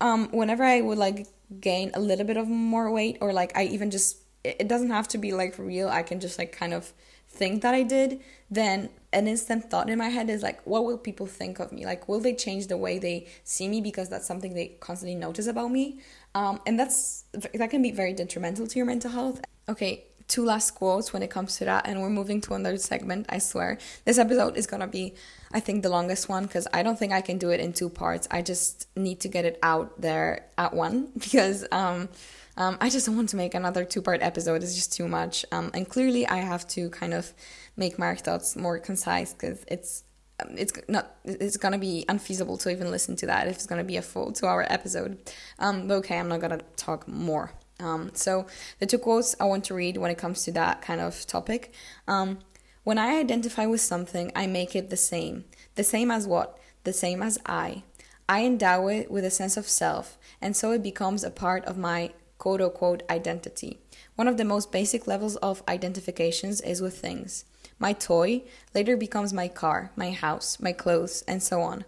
um 0.00 0.28
whenever 0.32 0.64
i 0.64 0.80
would 0.80 0.98
like 0.98 1.26
gain 1.60 1.90
a 1.94 2.00
little 2.00 2.24
bit 2.24 2.36
of 2.36 2.48
more 2.48 2.90
weight 2.90 3.18
or 3.20 3.32
like 3.32 3.56
i 3.56 3.64
even 3.64 3.90
just 3.90 4.18
it 4.44 4.68
doesn't 4.68 4.90
have 4.90 5.06
to 5.06 5.18
be 5.18 5.32
like 5.32 5.58
real 5.58 5.88
i 5.88 6.02
can 6.02 6.20
just 6.20 6.38
like 6.38 6.52
kind 6.52 6.72
of 6.72 6.92
think 7.30 7.62
that 7.62 7.74
I 7.74 7.84
did, 7.84 8.20
then 8.50 8.90
an 9.12 9.26
instant 9.26 9.70
thought 9.70 9.88
in 9.88 9.98
my 9.98 10.08
head 10.08 10.28
is 10.28 10.42
like, 10.42 10.60
what 10.66 10.84
will 10.84 10.98
people 10.98 11.26
think 11.26 11.60
of 11.60 11.72
me? 11.72 11.86
Like, 11.86 12.08
will 12.08 12.20
they 12.20 12.34
change 12.34 12.66
the 12.66 12.76
way 12.76 12.98
they 12.98 13.28
see 13.44 13.68
me 13.68 13.80
because 13.80 14.08
that's 14.08 14.26
something 14.26 14.54
they 14.54 14.76
constantly 14.80 15.14
notice 15.14 15.46
about 15.46 15.70
me? 15.70 16.00
Um, 16.34 16.60
and 16.66 16.78
that's 16.78 17.24
that 17.54 17.70
can 17.70 17.82
be 17.82 17.92
very 17.92 18.12
detrimental 18.12 18.66
to 18.66 18.76
your 18.78 18.86
mental 18.86 19.10
health. 19.10 19.40
Okay, 19.68 20.04
two 20.30 20.44
last 20.44 20.70
quotes 20.70 21.12
when 21.12 21.22
it 21.22 21.28
comes 21.28 21.58
to 21.58 21.64
that, 21.66 21.86
and 21.86 22.00
we're 22.00 22.08
moving 22.08 22.40
to 22.42 22.54
another 22.54 22.78
segment. 22.78 23.26
I 23.28 23.38
swear, 23.38 23.78
this 24.04 24.16
episode 24.16 24.56
is 24.56 24.66
gonna 24.66 24.86
be, 24.86 25.14
I 25.52 25.60
think, 25.60 25.82
the 25.82 25.90
longest 25.90 26.28
one 26.28 26.44
because 26.44 26.66
I 26.72 26.82
don't 26.82 26.98
think 26.98 27.12
I 27.12 27.20
can 27.20 27.36
do 27.36 27.50
it 27.50 27.60
in 27.60 27.72
two 27.72 27.90
parts. 27.90 28.26
I 28.30 28.40
just 28.40 28.86
need 28.96 29.20
to 29.20 29.28
get 29.28 29.44
it 29.44 29.58
out 29.62 30.00
there 30.00 30.46
at 30.56 30.72
one 30.72 31.08
because 31.18 31.66
um, 31.72 32.08
um, 32.56 32.78
I 32.80 32.88
just 32.88 33.06
don't 33.06 33.16
want 33.16 33.28
to 33.30 33.36
make 33.36 33.54
another 33.54 33.84
two 33.84 34.00
part 34.00 34.22
episode. 34.22 34.62
It's 34.62 34.74
just 34.74 34.92
too 34.92 35.08
much. 35.08 35.44
Um, 35.52 35.70
and 35.74 35.88
clearly, 35.88 36.26
I 36.26 36.36
have 36.36 36.66
to 36.68 36.88
kind 36.90 37.12
of 37.12 37.32
make 37.76 37.98
my 37.98 38.14
thoughts 38.14 38.56
more 38.56 38.78
concise 38.78 39.32
because 39.32 39.64
it's 39.68 40.04
um, 40.40 40.56
it's 40.56 40.72
not 40.88 41.16
it's 41.24 41.56
gonna 41.56 41.78
be 41.78 42.04
unfeasible 42.08 42.56
to 42.58 42.70
even 42.70 42.90
listen 42.90 43.16
to 43.16 43.26
that 43.26 43.48
if 43.48 43.56
it's 43.56 43.66
gonna 43.66 43.84
be 43.84 43.96
a 43.96 44.02
full 44.02 44.32
two 44.32 44.46
hour 44.46 44.64
episode. 44.70 45.18
Um, 45.58 45.88
but 45.88 45.94
okay, 45.96 46.18
I'm 46.18 46.28
not 46.28 46.40
gonna 46.40 46.60
talk 46.76 47.08
more. 47.08 47.52
Um, 47.80 48.10
so 48.14 48.46
the 48.78 48.86
two 48.86 48.98
quotes 48.98 49.34
I 49.40 49.44
want 49.44 49.64
to 49.64 49.74
read 49.74 49.96
when 49.96 50.10
it 50.10 50.18
comes 50.18 50.44
to 50.44 50.52
that 50.52 50.82
kind 50.82 51.00
of 51.00 51.26
topic. 51.26 51.72
Um, 52.06 52.38
when 52.84 52.98
I 52.98 53.18
identify 53.18 53.66
with 53.66 53.80
something, 53.80 54.32
I 54.34 54.46
make 54.46 54.74
it 54.74 54.90
the 54.90 54.96
same. 54.96 55.44
The 55.74 55.84
same 55.84 56.10
as 56.10 56.26
what? 56.26 56.58
The 56.84 56.92
same 56.92 57.22
as 57.22 57.38
I. 57.44 57.82
I 58.28 58.44
endow 58.44 58.86
it 58.88 59.10
with 59.10 59.24
a 59.24 59.30
sense 59.30 59.56
of 59.56 59.68
self, 59.68 60.16
and 60.40 60.56
so 60.56 60.72
it 60.72 60.82
becomes 60.82 61.24
a 61.24 61.30
part 61.30 61.64
of 61.64 61.76
my 61.76 62.12
quote 62.38 62.60
unquote 62.60 63.02
identity. 63.10 63.80
One 64.14 64.28
of 64.28 64.36
the 64.36 64.44
most 64.44 64.72
basic 64.72 65.06
levels 65.06 65.36
of 65.36 65.62
identifications 65.68 66.60
is 66.60 66.80
with 66.80 66.98
things. 66.98 67.44
My 67.78 67.92
toy 67.92 68.42
later 68.74 68.96
becomes 68.96 69.32
my 69.32 69.48
car, 69.48 69.90
my 69.96 70.10
house, 70.10 70.60
my 70.60 70.72
clothes, 70.72 71.22
and 71.26 71.42
so 71.42 71.60
on. 71.60 71.84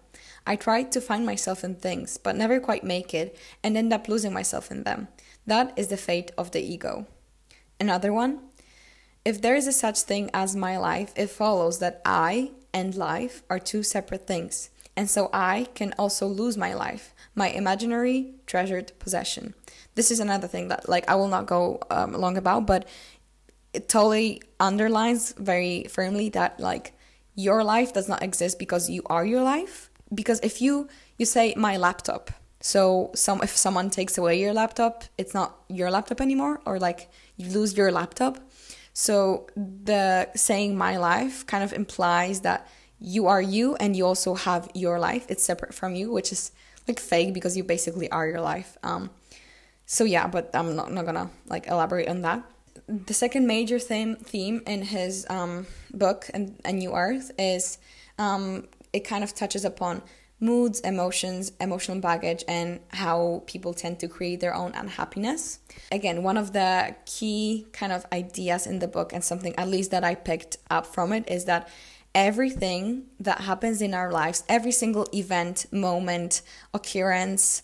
I 0.47 0.57
try 0.57 0.83
to 0.83 1.01
find 1.01 1.25
myself 1.25 1.65
in 1.65 1.77
things, 1.77 2.19
but 2.19 2.37
never 2.37 2.61
quite 2.61 2.85
make 2.85 3.15
it 3.15 3.37
and 3.63 3.77
end 3.77 3.93
up 3.93 4.09
losing 4.09 4.33
myself 4.33 4.71
in 4.71 4.83
them. 4.83 5.09
That 5.47 5.73
is 5.77 5.89
the 5.89 5.97
fate 5.97 6.31
of 6.37 6.51
the 6.51 6.61
ego. 6.61 7.07
Another 7.81 8.13
one 8.13 8.41
if 9.25 9.41
there 9.41 9.55
is 9.55 9.69
a 9.69 9.73
such 9.73 10.01
thing 10.01 10.31
as 10.35 10.57
my 10.57 10.77
life, 10.77 11.13
it 11.15 11.31
follows 11.31 11.79
that 11.79 12.03
I 12.05 12.51
and 12.75 12.97
life 12.97 13.45
are 13.49 13.61
two 13.61 13.85
separate 13.85 14.27
things, 14.27 14.71
and 14.97 15.09
so 15.09 15.31
I 15.33 15.69
can 15.75 15.95
also 15.97 16.27
lose 16.27 16.57
my 16.57 16.75
life, 16.75 17.15
my 17.37 17.49
imaginary 17.49 18.35
treasured 18.47 18.91
possession 18.99 19.55
this 19.95 20.11
is 20.11 20.21
another 20.21 20.49
thing 20.49 20.69
that 20.69 20.89
like 20.89 21.09
I 21.09 21.15
will 21.15 21.29
not 21.29 21.47
go 21.47 21.81
um, 21.91 22.13
long 22.13 22.37
about, 22.37 22.67
but 22.67 22.89
it 23.73 23.89
totally 23.89 24.43
underlines 24.61 25.33
very 25.37 25.85
firmly 25.85 26.29
that 26.31 26.61
like 26.61 26.93
your 27.35 27.65
life 27.65 27.93
does 27.93 28.09
not 28.09 28.23
exist 28.23 28.59
because 28.59 28.91
you 28.91 29.03
are 29.07 29.25
your 29.25 29.43
life. 29.43 29.91
Because 30.15 30.41
if 30.41 30.61
you 30.61 30.89
you 31.19 31.27
say 31.27 31.55
my 31.57 31.77
laptop, 31.77 32.31
so 32.61 33.11
some 33.15 33.43
if 33.43 33.57
someone 33.57 33.91
takes 33.91 34.19
away 34.19 34.41
your 34.41 34.53
laptop, 34.53 35.05
it's 35.19 35.35
not 35.35 35.57
your 35.69 35.91
laptop 35.91 36.21
anymore, 36.21 36.61
or 36.65 36.79
like 36.79 37.11
you 37.37 37.51
lose 37.51 37.77
your 37.77 37.91
laptop. 37.91 38.39
So 38.95 39.49
the 39.57 40.29
saying 40.35 40.77
my 40.77 40.99
life 40.99 41.47
kind 41.47 41.65
of 41.65 41.73
implies 41.73 42.41
that 42.41 42.69
you 43.01 43.27
are 43.27 43.43
you 43.43 43.75
and 43.77 43.97
you 43.97 44.07
also 44.07 44.35
have 44.35 44.71
your 44.75 44.99
life. 44.99 45.27
It's 45.29 45.43
separate 45.43 45.75
from 45.75 45.95
you, 45.95 46.13
which 46.13 46.31
is 46.31 46.53
like 46.87 47.01
fake 47.01 47.35
because 47.35 47.57
you 47.57 47.65
basically 47.65 48.11
are 48.11 48.27
your 48.29 48.41
life. 48.41 48.77
Um, 48.83 49.11
so 49.87 50.05
yeah, 50.05 50.27
but 50.27 50.51
I'm 50.55 50.77
not, 50.77 50.93
not 50.93 51.05
gonna 51.05 51.31
like 51.49 51.67
elaborate 51.67 52.09
on 52.09 52.23
that. 52.23 52.45
The 52.89 53.15
second 53.15 53.47
major 53.47 53.79
theme 53.79 54.17
theme 54.17 54.63
in 54.67 54.83
his 54.83 55.27
um, 55.29 55.67
book 55.93 56.31
and 56.33 56.61
A 56.65 56.73
New 56.73 56.95
Earth 56.95 57.31
is 57.39 57.79
um, 58.19 58.69
it 58.93 59.01
kind 59.01 59.25
of 59.25 59.35
touches 59.35 59.65
upon 59.65 60.03
moods, 60.43 60.81
emotions, 60.81 61.53
emotional 61.61 62.01
baggage, 62.01 62.43
and 62.49 62.81
how 62.89 63.45
people 63.47 63.73
tend 63.73 64.01
to 64.01 64.09
create 64.09 64.41
their 64.41 64.55
own 64.55 64.73
unhappiness. 64.75 65.61
Again, 65.93 66.25
one 66.25 66.37
of 66.37 66.53
the 66.53 66.97
key 67.07 67.69
kind 67.73 67.93
of 67.93 68.05
ideas 68.13 68.67
in 68.67 68.81
the 68.81 68.89
book, 68.89 69.13
and 69.13 69.23
something 69.23 69.55
at 69.57 69.69
least 69.69 69.93
that 69.93 70.03
I 70.03 70.17
picked 70.17 70.57
up 70.69 70.85
from 70.85 71.13
it, 71.13 71.29
is 71.29 71.45
that 71.45 71.69
everything 72.13 73.05
that 73.21 73.43
happens 73.43 73.81
in 73.81 73.95
our 73.95 74.11
lives, 74.11 74.43
every 74.49 74.73
single 74.73 75.07
event, 75.15 75.67
moment, 75.73 76.43
occurrence, 76.75 77.63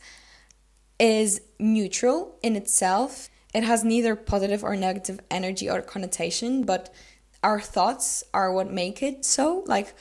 is 1.00 1.40
neutral 1.58 2.38
in 2.42 2.54
itself. 2.54 3.28
It 3.52 3.64
has 3.64 3.82
neither 3.82 4.14
positive 4.14 4.62
or 4.62 4.76
negative 4.76 5.18
energy 5.30 5.68
or 5.68 5.82
connotation, 5.82 6.62
but 6.62 6.94
our 7.42 7.60
thoughts 7.60 8.22
are 8.32 8.52
what 8.52 8.70
make 8.70 9.02
it 9.02 9.24
so. 9.24 9.64
Like 9.66 9.94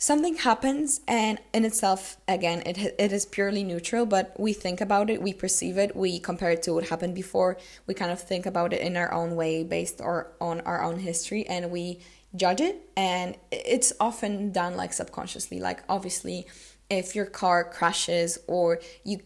something 0.00 0.36
happens, 0.36 1.02
and 1.06 1.38
in 1.52 1.64
itself, 1.64 2.16
again, 2.26 2.62
it 2.66 2.76
it 2.98 3.12
is 3.12 3.24
purely 3.26 3.62
neutral. 3.62 4.06
But 4.06 4.34
we 4.40 4.52
think 4.52 4.80
about 4.80 5.10
it, 5.10 5.22
we 5.22 5.32
perceive 5.32 5.78
it, 5.78 5.94
we 5.94 6.18
compare 6.18 6.50
it 6.50 6.62
to 6.64 6.74
what 6.74 6.88
happened 6.88 7.14
before. 7.14 7.56
We 7.86 7.94
kind 7.94 8.10
of 8.10 8.20
think 8.20 8.46
about 8.46 8.72
it 8.72 8.80
in 8.80 8.96
our 8.96 9.12
own 9.12 9.36
way, 9.36 9.62
based 9.62 10.00
or 10.00 10.32
on 10.40 10.62
our 10.62 10.82
own 10.82 10.98
history, 10.98 11.46
and 11.46 11.70
we 11.70 12.00
judge 12.34 12.60
it. 12.60 12.90
And 12.96 13.36
it's 13.52 13.92
often 14.00 14.50
done 14.50 14.76
like 14.76 14.92
subconsciously. 14.92 15.60
Like 15.60 15.84
obviously, 15.88 16.46
if 16.88 17.14
your 17.14 17.26
car 17.26 17.62
crashes 17.62 18.38
or 18.48 18.80
you 19.04 19.20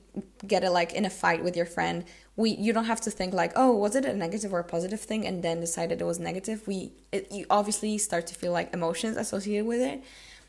get 0.46 0.64
a 0.64 0.70
like 0.70 0.92
in 0.92 1.04
a 1.04 1.10
fight 1.10 1.42
with 1.42 1.56
your 1.56 1.66
friend 1.66 2.04
we 2.36 2.50
you 2.50 2.72
don't 2.72 2.84
have 2.84 3.00
to 3.00 3.10
think 3.10 3.32
like 3.32 3.52
oh 3.56 3.72
was 3.74 3.96
it 3.96 4.04
a 4.04 4.12
negative 4.12 4.52
or 4.52 4.58
a 4.58 4.64
positive 4.64 5.00
thing 5.00 5.26
and 5.26 5.42
then 5.42 5.60
decided 5.60 6.00
it 6.00 6.04
was 6.04 6.18
negative 6.20 6.66
we 6.68 6.92
it, 7.10 7.32
you 7.32 7.46
obviously 7.48 7.96
start 7.96 8.26
to 8.26 8.34
feel 8.34 8.52
like 8.52 8.72
emotions 8.74 9.16
associated 9.16 9.66
with 9.66 9.80
it 9.80 10.02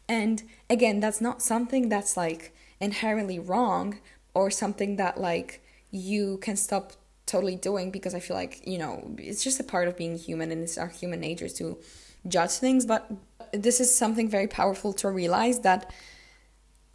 and 0.08 0.44
again 0.70 1.00
that's 1.00 1.22
not 1.22 1.42
something 1.42 1.90
that's 1.90 2.16
like 2.16 2.56
inherently 2.80 3.40
wrong 3.40 3.98
or 4.34 4.52
something 4.52 4.96
that 4.98 5.20
like 5.20 5.64
you 5.92 6.38
can 6.38 6.56
stop 6.56 6.94
totally 7.26 7.56
doing 7.56 7.90
because 7.90 8.14
i 8.14 8.20
feel 8.20 8.36
like 8.36 8.62
you 8.68 8.78
know 8.78 9.16
it's 9.18 9.44
just 9.44 9.60
a 9.60 9.64
part 9.64 9.88
of 9.88 9.98
being 9.98 10.18
human 10.18 10.52
and 10.52 10.62
it's 10.62 10.78
our 10.78 10.88
human 10.88 11.20
nature 11.20 11.50
to 11.50 11.78
judge 12.28 12.52
things. 12.52 12.86
But 12.86 13.12
this 13.54 13.80
is 13.80 13.96
something 13.96 14.30
very 14.30 14.48
powerful 14.48 14.94
to 14.94 15.10
realize 15.10 15.60
that 15.62 15.92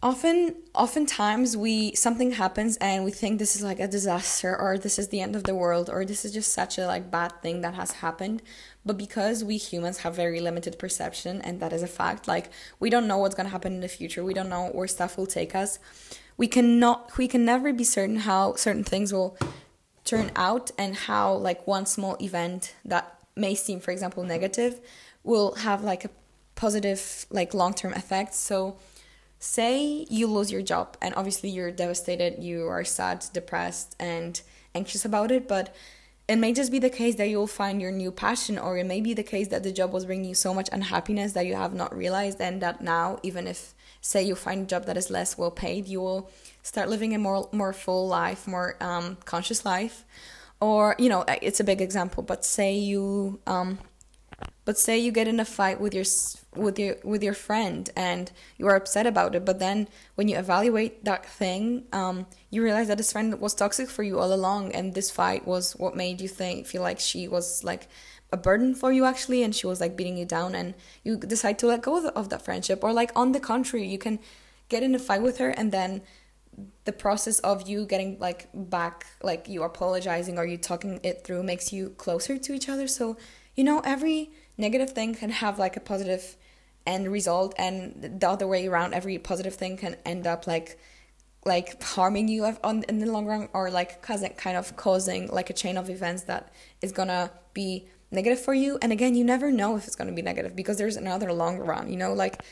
often 0.03 0.55
oftentimes 0.75 1.57
we 1.57 1.95
something 1.95 2.33
happens 2.33 2.77
and 2.79 3.05
we 3.05 3.11
think 3.11 3.39
this 3.39 3.55
is 3.55 3.63
like 3.63 3.79
a 3.79 3.89
disaster 3.89 4.59
or 4.59 4.79
this 4.79 4.99
is 4.99 5.09
the 5.09 5.21
end 5.21 5.37
of 5.37 5.45
the 5.45 5.55
world 5.55 5.91
or 5.91 6.05
this 6.05 6.25
is 6.25 6.33
just 6.33 6.53
such 6.53 6.79
a 6.79 6.87
like 6.87 7.11
bad 7.11 7.31
thing 7.43 7.61
that 7.61 7.75
has 7.75 7.93
happened. 7.93 8.43
But 8.85 8.97
because 8.97 9.45
we 9.45 9.59
humans 9.59 9.99
have 9.99 10.15
very 10.15 10.41
limited 10.41 10.79
perception 10.79 11.43
and 11.43 11.61
that 11.61 11.73
is 11.73 11.83
a 11.83 11.87
fact 11.87 12.27
like 12.27 12.51
we 12.79 12.89
don't 12.89 13.07
know 13.07 13.19
what's 13.19 13.35
going 13.35 13.47
to 13.47 13.53
happen 13.53 13.75
in 13.75 13.81
the 13.81 13.89
future. 13.89 14.25
We 14.25 14.35
don't 14.35 14.49
know 14.49 14.69
where 14.69 14.89
stuff 14.89 15.19
will 15.19 15.27
take 15.27 15.55
us. 15.55 15.79
We 16.39 16.49
cannot 16.49 17.19
we 17.19 17.29
can 17.29 17.45
never 17.45 17.73
be 17.73 17.85
certain 17.85 18.21
how 18.21 18.55
certain 18.55 18.85
things 18.85 19.13
will 19.13 19.37
turn 20.05 20.31
out 20.35 20.71
and 20.79 20.97
how 20.97 21.35
like 21.35 21.67
one 21.67 21.85
small 21.85 22.17
event 22.23 22.75
that 22.87 23.19
may 23.37 23.55
seem 23.55 23.81
for 23.81 23.91
example 23.91 24.25
negative 24.25 24.81
will 25.25 25.55
have 25.57 25.85
like 25.85 26.07
a 26.07 26.11
positive 26.55 27.27
like 27.31 27.53
long-term 27.53 27.93
effect. 27.93 28.35
So 28.35 28.77
say 29.41 30.07
you 30.09 30.27
lose 30.29 30.53
your 30.53 30.63
job 30.63 30.97
and 31.03 31.15
obviously 31.17 31.49
you're 31.49 31.73
devastated, 31.73 32.45
you 32.45 32.69
are 32.69 32.85
sad, 32.85 33.25
depressed, 33.33 33.97
and 33.99 34.41
anxious 34.75 35.05
about 35.05 35.33
it, 35.33 35.49
but 35.49 35.75
it 36.29 36.37
may 36.37 36.53
just 36.53 36.71
be 36.71 36.79
the 36.79 36.91
case 36.91 37.17
that 37.17 37.29
you'll 37.29 37.49
find 37.49 37.83
your 37.83 37.91
new 37.91 38.13
passion, 38.13 38.57
or 38.57 38.79
it 38.79 38.87
may 38.87 39.01
be 39.01 39.15
the 39.15 39.25
case 39.25 39.49
that 39.49 39.65
the 39.65 39.73
job 39.73 39.93
was 39.93 40.05
bringing 40.05 40.29
you 40.29 40.35
so 40.35 40.55
much 40.55 40.69
unhappiness 40.71 41.33
that 41.33 41.45
you 41.45 41.57
have 41.57 41.75
not 41.75 41.97
realized, 41.97 42.41
and 42.41 42.63
that 42.63 42.81
now, 42.81 43.19
even 43.25 43.49
if 43.49 43.75
say 44.01 44.23
you 44.23 44.37
find 44.37 44.63
a 44.63 44.67
job 44.67 44.85
that 44.87 44.97
is 44.97 45.11
less 45.11 45.37
well 45.37 45.51
paid, 45.51 45.89
you 45.89 46.01
will 46.01 46.31
start 46.63 46.89
living 46.89 47.15
a 47.15 47.19
more 47.19 47.49
more 47.51 47.73
full 47.73 48.07
life, 48.07 48.47
more 48.47 48.77
um, 48.81 49.17
conscious 49.25 49.65
life. 49.65 50.05
Or 50.61 50.95
you 51.01 51.09
know, 51.09 51.25
it's 51.43 51.59
a 51.59 51.65
big 51.65 51.81
example, 51.81 52.23
but 52.23 52.45
say 52.45 52.77
you 52.77 53.41
um, 53.49 53.81
but 54.65 54.79
say 54.79 54.99
you 54.99 55.11
get 55.13 55.29
in 55.29 55.41
a 55.41 55.45
fight 55.45 55.81
with 55.81 55.95
your 55.95 56.05
with 56.55 56.79
your 56.79 56.97
with 57.05 57.23
your 57.23 57.35
friend 57.35 57.91
and 57.97 58.31
you 58.57 58.67
are 58.67 58.77
upset 58.77 59.07
about 59.07 59.35
it 59.35 59.45
but 59.45 59.59
then 59.59 59.89
when 60.15 60.29
you 60.29 60.37
evaluate 60.37 61.05
that 61.05 61.27
thing 61.27 61.85
um, 61.93 62.27
you 62.51 62.63
realize 62.63 62.89
that 62.89 62.99
this 62.99 63.13
friend 63.13 63.41
was 63.41 63.55
toxic 63.55 63.89
for 63.89 64.03
you 64.03 64.19
all 64.19 64.33
along 64.33 64.73
and 64.73 64.95
this 64.95 65.11
fight 65.11 65.47
was 65.47 65.73
what 65.73 65.97
made 65.97 66.21
you 66.21 66.29
think 66.29 66.67
feel 66.67 66.83
like 66.83 67.01
she 67.01 67.27
was 67.27 67.65
like 67.65 67.89
a 68.33 68.37
burden 68.37 68.75
for 68.75 68.93
you 68.93 69.05
actually 69.05 69.43
and 69.43 69.55
she 69.55 69.67
was 69.67 69.81
like 69.81 69.97
beating 69.97 70.17
you 70.17 70.25
down 70.25 70.55
and 70.55 70.75
you 71.03 71.17
decide 71.17 71.59
to 71.59 71.67
let 71.67 71.83
go 71.83 72.09
of, 72.09 72.29
that 72.29 72.43
friendship. 72.43 72.85
Or 72.85 72.93
like 72.93 73.11
on 73.17 73.33
the 73.33 73.41
contrary 73.41 73.87
you 73.87 73.99
can 73.99 74.19
get 74.69 74.83
in 74.83 74.95
a 74.95 74.99
fight 74.99 75.23
with 75.23 75.39
her 75.39 75.51
and 75.51 75.73
then 75.73 76.03
the 76.85 76.93
process 76.93 77.39
of 77.41 77.69
you 77.69 77.87
getting 77.87 78.19
like 78.19 78.49
back 78.53 79.07
like 79.23 79.49
you 79.49 79.63
apologizing 79.63 80.39
or 80.39 80.45
you 80.45 80.59
talking 80.59 81.01
it 81.03 81.25
through 81.25 81.43
makes 81.43 81.73
you 81.73 81.91
closer 81.91 82.39
to 82.39 82.53
each 82.53 82.69
other. 82.69 82.87
So 82.87 83.17
you 83.55 83.65
know 83.65 83.81
every 83.85 84.31
negative 84.57 84.91
thing 84.91 85.15
can 85.15 85.31
have 85.31 85.59
like 85.59 85.77
a 85.77 85.81
positive 85.81 86.37
end 86.87 87.11
result 87.11 87.55
and 87.59 88.19
the 88.21 88.29
other 88.29 88.47
way 88.47 88.67
around 88.67 88.95
every 88.95 89.19
positive 89.19 89.55
thing 89.55 89.77
can 89.77 89.97
end 90.05 90.27
up 90.27 90.47
like 90.47 90.79
like 91.45 91.83
harming 91.83 92.29
you 92.29 92.45
on 92.63 92.83
in 92.89 92.99
the 92.99 93.07
long 93.07 93.27
run 93.27 93.49
or 93.53 93.71
like 93.71 94.03
causing 94.03 94.33
kind 94.35 94.57
of 94.57 94.77
causing 94.77 95.27
like 95.29 95.49
a 95.51 95.53
chain 95.53 95.77
of 95.77 95.89
events 95.89 96.25
that 96.25 96.53
is 96.83 96.93
gonna 96.93 97.31
be 97.55 97.87
negative 98.11 98.41
for 98.41 98.55
you. 98.55 98.79
And 98.83 98.93
again, 98.93 99.15
you 99.15 99.25
never 99.25 99.51
know 99.51 99.77
if 99.77 99.87
it's 99.87 99.97
to 99.97 100.13
be 100.13 100.23
negative 100.23 100.57
because 100.57 100.79
there's 100.79 100.97
another 100.97 101.33
long 101.33 101.59
run, 101.59 101.91
you 101.91 101.97
know, 101.97 102.13
like 102.13 102.43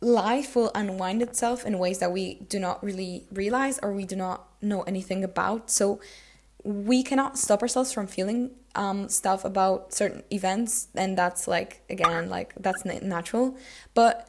life 0.00 0.54
will 0.54 0.70
unwind 0.74 1.22
itself 1.22 1.64
in 1.64 1.78
ways 1.78 1.98
that 1.98 2.12
we 2.12 2.34
do 2.34 2.58
not 2.58 2.82
really 2.82 3.26
realize 3.32 3.78
or 3.82 3.92
we 3.92 4.04
do 4.04 4.16
not 4.16 4.48
know 4.62 4.82
anything 4.82 5.24
about. 5.24 5.70
So 5.70 6.00
we 6.68 7.02
cannot 7.02 7.38
stop 7.38 7.62
ourselves 7.62 7.94
from 7.94 8.06
feeling 8.06 8.50
um, 8.74 9.08
stuff 9.08 9.42
about 9.46 9.94
certain 9.94 10.22
events, 10.30 10.88
and 10.94 11.16
that's 11.16 11.48
like, 11.48 11.80
again, 11.88 12.28
like 12.28 12.52
that's 12.60 12.84
natural. 12.84 13.56
But 13.94 14.28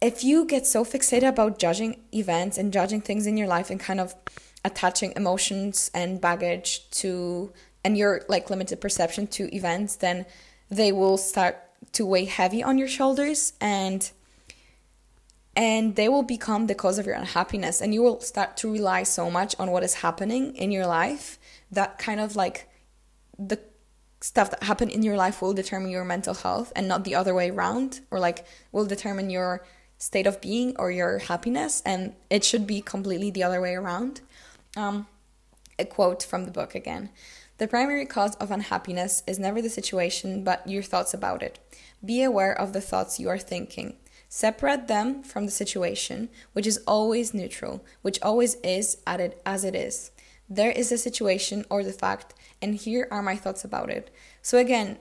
if 0.00 0.24
you 0.24 0.46
get 0.46 0.66
so 0.66 0.82
fixated 0.82 1.28
about 1.28 1.58
judging 1.58 2.00
events 2.14 2.56
and 2.56 2.72
judging 2.72 3.02
things 3.02 3.26
in 3.26 3.36
your 3.36 3.48
life 3.48 3.68
and 3.68 3.78
kind 3.78 4.00
of 4.00 4.14
attaching 4.64 5.12
emotions 5.14 5.90
and 5.92 6.22
baggage 6.22 6.88
to 6.90 7.52
and 7.84 7.98
your 7.98 8.22
like 8.28 8.50
limited 8.50 8.80
perception 8.80 9.26
to 9.28 9.54
events 9.54 9.96
then 9.96 10.26
they 10.70 10.90
will 10.90 11.16
start 11.16 11.56
to 11.92 12.04
weigh 12.04 12.24
heavy 12.24 12.62
on 12.62 12.76
your 12.76 12.88
shoulders 12.88 13.52
and 13.60 14.10
and 15.56 15.96
they 15.96 16.08
will 16.08 16.22
become 16.22 16.66
the 16.66 16.74
cause 16.74 16.98
of 16.98 17.06
your 17.06 17.14
unhappiness. 17.14 17.80
And 17.80 17.94
you 17.94 18.02
will 18.02 18.20
start 18.20 18.58
to 18.58 18.70
rely 18.70 19.02
so 19.04 19.30
much 19.30 19.56
on 19.58 19.70
what 19.70 19.82
is 19.82 19.94
happening 19.94 20.54
in 20.54 20.70
your 20.70 20.86
life 20.86 21.38
that 21.72 21.98
kind 21.98 22.20
of 22.20 22.36
like 22.36 22.68
the 23.38 23.58
stuff 24.20 24.50
that 24.50 24.62
happen 24.62 24.90
in 24.90 25.02
your 25.02 25.16
life 25.16 25.40
will 25.40 25.54
determine 25.54 25.90
your 25.90 26.04
mental 26.04 26.34
health 26.34 26.72
and 26.76 26.86
not 26.86 27.04
the 27.04 27.14
other 27.14 27.34
way 27.34 27.50
around 27.50 28.00
or 28.10 28.20
like 28.20 28.46
will 28.70 28.84
determine 28.84 29.30
your 29.30 29.64
state 29.98 30.26
of 30.26 30.40
being 30.42 30.76
or 30.78 30.90
your 30.90 31.18
happiness. 31.18 31.82
And 31.86 32.14
it 32.28 32.44
should 32.44 32.66
be 32.66 32.82
completely 32.82 33.30
the 33.30 33.42
other 33.42 33.60
way 33.60 33.74
around. 33.74 34.20
Um, 34.76 35.06
a 35.78 35.86
quote 35.86 36.22
from 36.22 36.44
the 36.44 36.50
book 36.50 36.74
again. 36.74 37.08
The 37.58 37.68
primary 37.68 38.04
cause 38.04 38.34
of 38.36 38.50
unhappiness 38.50 39.22
is 39.26 39.38
never 39.38 39.62
the 39.62 39.70
situation 39.70 40.44
but 40.44 40.66
your 40.68 40.82
thoughts 40.82 41.14
about 41.14 41.42
it. 41.42 41.58
Be 42.04 42.22
aware 42.22 42.52
of 42.52 42.74
the 42.74 42.82
thoughts 42.82 43.18
you 43.18 43.30
are 43.30 43.38
thinking 43.38 43.96
separate 44.42 44.86
them 44.88 45.22
from 45.22 45.46
the 45.46 45.58
situation 45.62 46.28
which 46.52 46.66
is 46.66 46.78
always 46.86 47.32
neutral 47.32 47.84
which 48.02 48.20
always 48.22 48.54
is 48.56 48.98
it 49.06 49.40
as 49.44 49.64
it 49.64 49.74
is 49.74 50.10
there 50.48 50.70
is 50.70 50.92
a 50.92 50.98
situation 50.98 51.64
or 51.70 51.82
the 51.82 51.92
fact 52.04 52.34
and 52.62 52.74
here 52.74 53.08
are 53.10 53.22
my 53.22 53.36
thoughts 53.36 53.64
about 53.64 53.90
it 53.90 54.10
so 54.42 54.58
again 54.58 54.98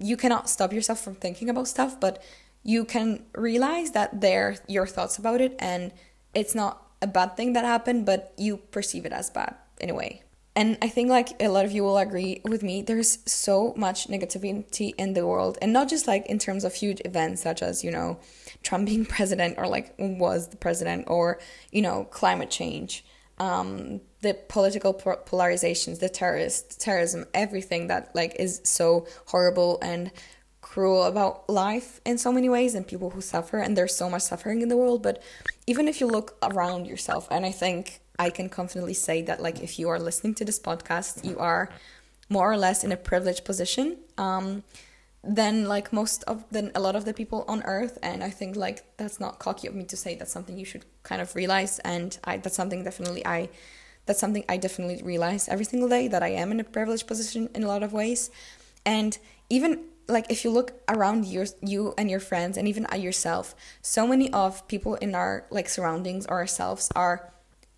you 0.00 0.16
cannot 0.16 0.48
stop 0.48 0.72
yourself 0.72 1.00
from 1.00 1.14
thinking 1.14 1.48
about 1.48 1.68
stuff 1.68 1.98
but 2.00 2.22
you 2.62 2.84
can 2.84 3.22
realize 3.34 3.92
that 3.92 4.20
they're 4.20 4.56
your 4.66 4.86
thoughts 4.86 5.18
about 5.18 5.40
it 5.40 5.54
and 5.58 5.92
it's 6.34 6.54
not 6.54 6.88
a 7.00 7.06
bad 7.06 7.36
thing 7.36 7.52
that 7.52 7.64
happened, 7.64 8.06
but 8.06 8.32
you 8.36 8.56
perceive 8.56 9.06
it 9.06 9.12
as 9.12 9.30
bad 9.30 9.54
in 9.80 9.90
a 9.90 9.94
way. 9.94 10.22
And 10.56 10.76
I 10.82 10.88
think 10.88 11.08
like 11.08 11.40
a 11.40 11.48
lot 11.48 11.64
of 11.64 11.70
you 11.70 11.84
will 11.84 11.98
agree 11.98 12.40
with 12.44 12.64
me, 12.64 12.82
there's 12.82 13.18
so 13.30 13.74
much 13.76 14.08
negativity 14.08 14.92
in 14.98 15.12
the 15.12 15.24
world. 15.24 15.56
And 15.62 15.72
not 15.72 15.88
just 15.88 16.08
like 16.08 16.26
in 16.26 16.38
terms 16.38 16.64
of 16.64 16.74
huge 16.74 17.00
events 17.04 17.42
such 17.42 17.62
as, 17.62 17.84
you 17.84 17.92
know, 17.92 18.18
Trump 18.62 18.86
being 18.86 19.04
president 19.06 19.56
or 19.58 19.66
like 19.66 19.94
was 19.98 20.48
the 20.48 20.56
president 20.56 21.04
or, 21.08 21.38
you 21.70 21.82
know, 21.82 22.04
climate 22.04 22.50
change, 22.50 23.04
um, 23.38 24.00
the 24.20 24.34
political 24.48 24.92
polarizations, 24.92 26.00
the 26.00 26.08
terrorist 26.08 26.80
terrorism, 26.80 27.24
everything 27.34 27.86
that 27.86 28.14
like 28.14 28.34
is 28.38 28.60
so 28.64 29.06
horrible 29.26 29.78
and 29.80 30.10
cruel 30.68 31.04
about 31.04 31.48
life 31.48 31.98
in 32.04 32.18
so 32.18 32.30
many 32.30 32.48
ways 32.48 32.74
and 32.74 32.86
people 32.86 33.08
who 33.10 33.22
suffer 33.22 33.58
and 33.58 33.74
there's 33.74 33.94
so 33.94 34.10
much 34.10 34.20
suffering 34.20 34.60
in 34.60 34.68
the 34.68 34.76
world 34.76 35.02
but 35.02 35.22
even 35.66 35.88
if 35.88 35.98
you 35.98 36.06
look 36.06 36.36
around 36.42 36.86
yourself 36.86 37.26
and 37.30 37.46
i 37.46 37.50
think 37.50 38.00
i 38.18 38.28
can 38.28 38.50
confidently 38.50 38.92
say 38.92 39.22
that 39.22 39.40
like 39.40 39.62
if 39.62 39.78
you 39.78 39.88
are 39.88 39.98
listening 39.98 40.34
to 40.34 40.44
this 40.44 40.60
podcast 40.60 41.24
you 41.24 41.38
are 41.38 41.70
more 42.28 42.52
or 42.52 42.56
less 42.58 42.84
in 42.84 42.92
a 42.92 42.98
privileged 42.98 43.46
position 43.46 43.96
um 44.18 44.62
than 45.24 45.66
like 45.66 45.92
most 45.92 46.22
of 46.24 46.44
than 46.50 46.70
a 46.74 46.80
lot 46.80 46.94
of 46.94 47.04
the 47.04 47.12
people 47.12 47.44
on 47.48 47.62
earth 47.64 47.98
and 48.02 48.22
i 48.22 48.30
think 48.30 48.56
like 48.56 48.84
that's 48.96 49.18
not 49.18 49.38
cocky 49.38 49.66
of 49.66 49.74
me 49.74 49.84
to 49.84 49.96
say 49.96 50.14
that's 50.14 50.32
something 50.32 50.56
you 50.56 50.64
should 50.64 50.84
kind 51.02 51.20
of 51.20 51.34
realize 51.34 51.80
and 51.80 52.18
i 52.24 52.36
that's 52.36 52.54
something 52.54 52.84
definitely 52.84 53.26
i 53.26 53.48
that's 54.06 54.20
something 54.20 54.44
i 54.48 54.56
definitely 54.56 55.02
realize 55.02 55.48
every 55.48 55.64
single 55.64 55.88
day 55.88 56.08
that 56.08 56.22
i 56.22 56.28
am 56.28 56.52
in 56.52 56.60
a 56.60 56.64
privileged 56.64 57.06
position 57.06 57.48
in 57.54 57.62
a 57.62 57.68
lot 57.68 57.82
of 57.82 57.92
ways. 57.92 58.30
And 58.86 59.18
even 59.50 59.84
like 60.08 60.30
if 60.30 60.44
you 60.44 60.50
look 60.50 60.72
around 60.88 61.26
your 61.26 61.44
you 61.60 61.92
and 61.98 62.10
your 62.10 62.20
friends 62.20 62.56
and 62.56 62.66
even 62.66 62.86
at 62.86 63.00
yourself 63.00 63.54
so 63.82 64.06
many 64.06 64.32
of 64.32 64.66
people 64.66 64.94
in 64.94 65.14
our 65.14 65.44
like 65.50 65.68
surroundings 65.68 66.24
or 66.26 66.38
ourselves 66.38 66.90
are 66.96 67.30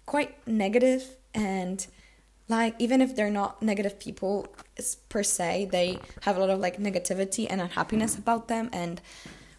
quite 0.06 0.32
negative 0.46 1.16
and 1.34 1.88
like 2.50 2.74
even 2.78 3.00
if 3.00 3.16
they're 3.16 3.30
not 3.30 3.62
negative 3.62 3.98
people 3.98 4.46
per 5.08 5.22
se 5.22 5.68
they 5.70 5.98
have 6.22 6.36
a 6.36 6.40
lot 6.40 6.50
of 6.50 6.58
like 6.58 6.76
negativity 6.78 7.46
and 7.48 7.60
unhappiness 7.60 8.18
about 8.18 8.48
them 8.48 8.68
and 8.72 9.00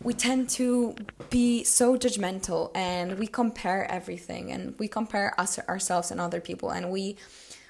we 0.03 0.13
tend 0.13 0.49
to 0.49 0.95
be 1.29 1.63
so 1.63 1.95
judgmental 1.95 2.71
and 2.75 3.19
we 3.19 3.27
compare 3.27 3.89
everything 3.89 4.51
and 4.51 4.77
we 4.79 4.87
compare 4.87 5.33
us 5.39 5.59
ourselves 5.59 6.11
and 6.11 6.19
other 6.19 6.41
people 6.41 6.69
and 6.71 6.91
we 6.91 7.15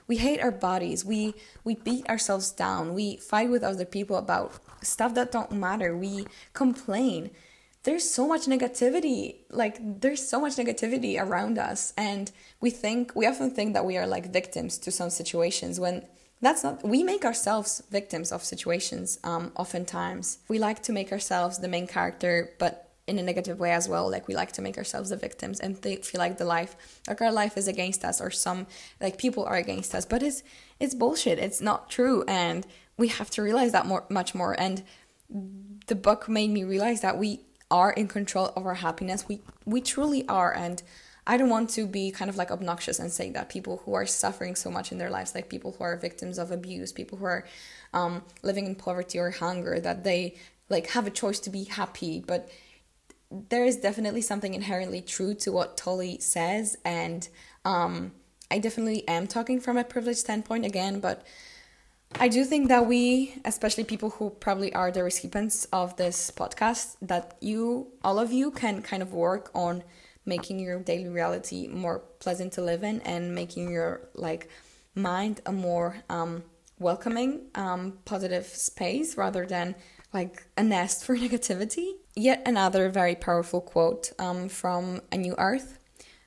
we 0.07 0.17
hate 0.17 0.41
our 0.41 0.51
bodies. 0.51 1.05
We 1.05 1.35
we 1.63 1.75
beat 1.75 2.05
ourselves 2.09 2.51
down. 2.51 2.93
We 2.93 3.15
fight 3.15 3.49
with 3.49 3.63
other 3.63 3.85
people 3.85 4.17
about 4.17 4.51
stuff 4.83 5.13
that 5.15 5.31
don't 5.31 5.53
matter. 5.53 5.95
We 5.95 6.27
complain 6.51 7.31
there's 7.83 8.07
so 8.07 8.27
much 8.27 8.45
negativity 8.45 9.37
like 9.49 9.77
there's 10.01 10.27
so 10.27 10.39
much 10.39 10.55
negativity 10.55 11.19
around 11.19 11.57
us 11.57 11.93
and 11.97 12.31
we 12.59 12.69
think 12.69 13.15
we 13.15 13.25
often 13.25 13.49
think 13.51 13.73
that 13.73 13.85
we 13.85 13.97
are 13.97 14.07
like 14.07 14.31
victims 14.31 14.77
to 14.77 14.91
some 14.91 15.09
situations 15.09 15.79
when 15.79 16.05
that's 16.41 16.63
not 16.63 16.83
we 16.83 17.03
make 17.03 17.23
ourselves 17.23 17.83
victims 17.91 18.31
of 18.31 18.43
situations 18.43 19.19
um, 19.23 19.51
oftentimes. 19.55 20.39
We 20.47 20.57
like 20.57 20.81
to 20.83 20.91
make 20.91 21.11
ourselves 21.11 21.59
the 21.59 21.67
main 21.67 21.87
character 21.87 22.51
but 22.59 22.89
in 23.07 23.19
a 23.19 23.23
negative 23.23 23.59
way 23.59 23.71
as 23.71 23.89
well 23.89 24.09
like 24.09 24.27
we 24.27 24.35
like 24.35 24.51
to 24.53 24.61
make 24.61 24.77
ourselves 24.77 25.09
the 25.09 25.17
victims 25.17 25.59
and 25.59 25.77
feel 25.77 25.99
like 26.15 26.37
the 26.37 26.45
life 26.45 27.01
like 27.07 27.21
our 27.21 27.31
life 27.31 27.57
is 27.57 27.67
against 27.67 28.05
us 28.05 28.21
or 28.21 28.29
some 28.31 28.67
like 28.99 29.17
people 29.17 29.43
are 29.43 29.55
against 29.55 29.93
us 29.95 30.05
but 30.05 30.21
it's 30.21 30.43
it's 30.79 30.93
bullshit 30.93 31.39
it's 31.39 31.61
not 31.61 31.89
true 31.89 32.23
and 32.27 32.65
we 32.97 33.07
have 33.07 33.29
to 33.31 33.41
realize 33.41 33.71
that 33.71 33.85
more 33.85 34.05
much 34.09 34.35
more 34.35 34.57
and 34.59 34.83
the 35.87 35.95
book 35.95 36.29
made 36.29 36.51
me 36.51 36.63
realize 36.63 37.01
that 37.01 37.17
we 37.17 37.41
are 37.71 37.91
in 37.91 38.07
control 38.07 38.53
of 38.55 38.65
our 38.65 38.75
happiness 38.75 39.27
we 39.27 39.41
we 39.65 39.81
truly 39.81 40.27
are 40.27 40.53
and 40.55 40.83
I 41.27 41.37
don't 41.37 41.49
want 41.49 41.69
to 41.71 41.85
be 41.85 42.11
kind 42.11 42.29
of 42.29 42.35
like 42.35 42.51
obnoxious 42.51 42.99
and 42.99 43.11
say 43.11 43.29
that 43.31 43.49
people 43.49 43.81
who 43.85 43.93
are 43.93 44.05
suffering 44.05 44.55
so 44.55 44.71
much 44.71 44.91
in 44.91 44.97
their 44.97 45.09
lives, 45.09 45.35
like 45.35 45.49
people 45.49 45.75
who 45.77 45.83
are 45.83 45.95
victims 45.95 46.39
of 46.39 46.51
abuse, 46.51 46.91
people 46.91 47.17
who 47.17 47.25
are 47.25 47.45
um, 47.93 48.23
living 48.41 48.65
in 48.65 48.75
poverty 48.75 49.19
or 49.19 49.29
hunger, 49.29 49.79
that 49.79 50.03
they 50.03 50.35
like 50.69 50.87
have 50.87 51.05
a 51.05 51.11
choice 51.11 51.39
to 51.41 51.49
be 51.49 51.65
happy. 51.65 52.23
But 52.25 52.49
there 53.29 53.63
is 53.63 53.77
definitely 53.77 54.21
something 54.21 54.53
inherently 54.53 55.01
true 55.01 55.35
to 55.35 55.51
what 55.51 55.77
Tolle 55.77 56.19
says, 56.19 56.77
and 56.83 57.29
um, 57.65 58.13
I 58.49 58.57
definitely 58.59 59.07
am 59.07 59.27
talking 59.27 59.59
from 59.59 59.77
a 59.77 59.83
privileged 59.83 60.19
standpoint 60.19 60.65
again, 60.65 60.99
but 60.99 61.25
I 62.19 62.27
do 62.27 62.43
think 62.45 62.67
that 62.67 62.85
we, 62.85 63.33
especially 63.45 63.83
people 63.83 64.11
who 64.11 64.29
probably 64.29 64.73
are 64.73 64.91
the 64.91 65.03
recipients 65.03 65.65
of 65.73 65.97
this 65.97 66.31
podcast, 66.31 66.95
that 67.01 67.37
you, 67.41 67.87
all 68.03 68.19
of 68.19 68.31
you, 68.31 68.51
can 68.51 68.81
kind 68.81 69.01
of 69.01 69.13
work 69.13 69.49
on 69.55 69.83
making 70.25 70.59
your 70.59 70.79
daily 70.79 71.09
reality 71.09 71.67
more 71.67 71.99
pleasant 72.19 72.53
to 72.53 72.61
live 72.61 72.83
in 72.83 73.01
and 73.01 73.33
making 73.33 73.71
your 73.71 74.01
like 74.13 74.49
mind 74.93 75.41
a 75.45 75.51
more 75.51 76.03
um, 76.09 76.43
welcoming, 76.77 77.47
um, 77.55 77.97
positive 78.05 78.45
space 78.45 79.17
rather 79.17 79.45
than 79.45 79.73
like 80.13 80.45
a 80.57 80.63
nest 80.63 81.03
for 81.03 81.17
negativity. 81.25 81.93
Yet 82.15 82.43
another 82.45 82.89
very 82.89 83.15
powerful 83.15 83.61
quote 83.61 84.11
um, 84.19 84.49
from 84.49 85.01
A 85.11 85.17
New 85.17 85.33
Earth 85.37 85.79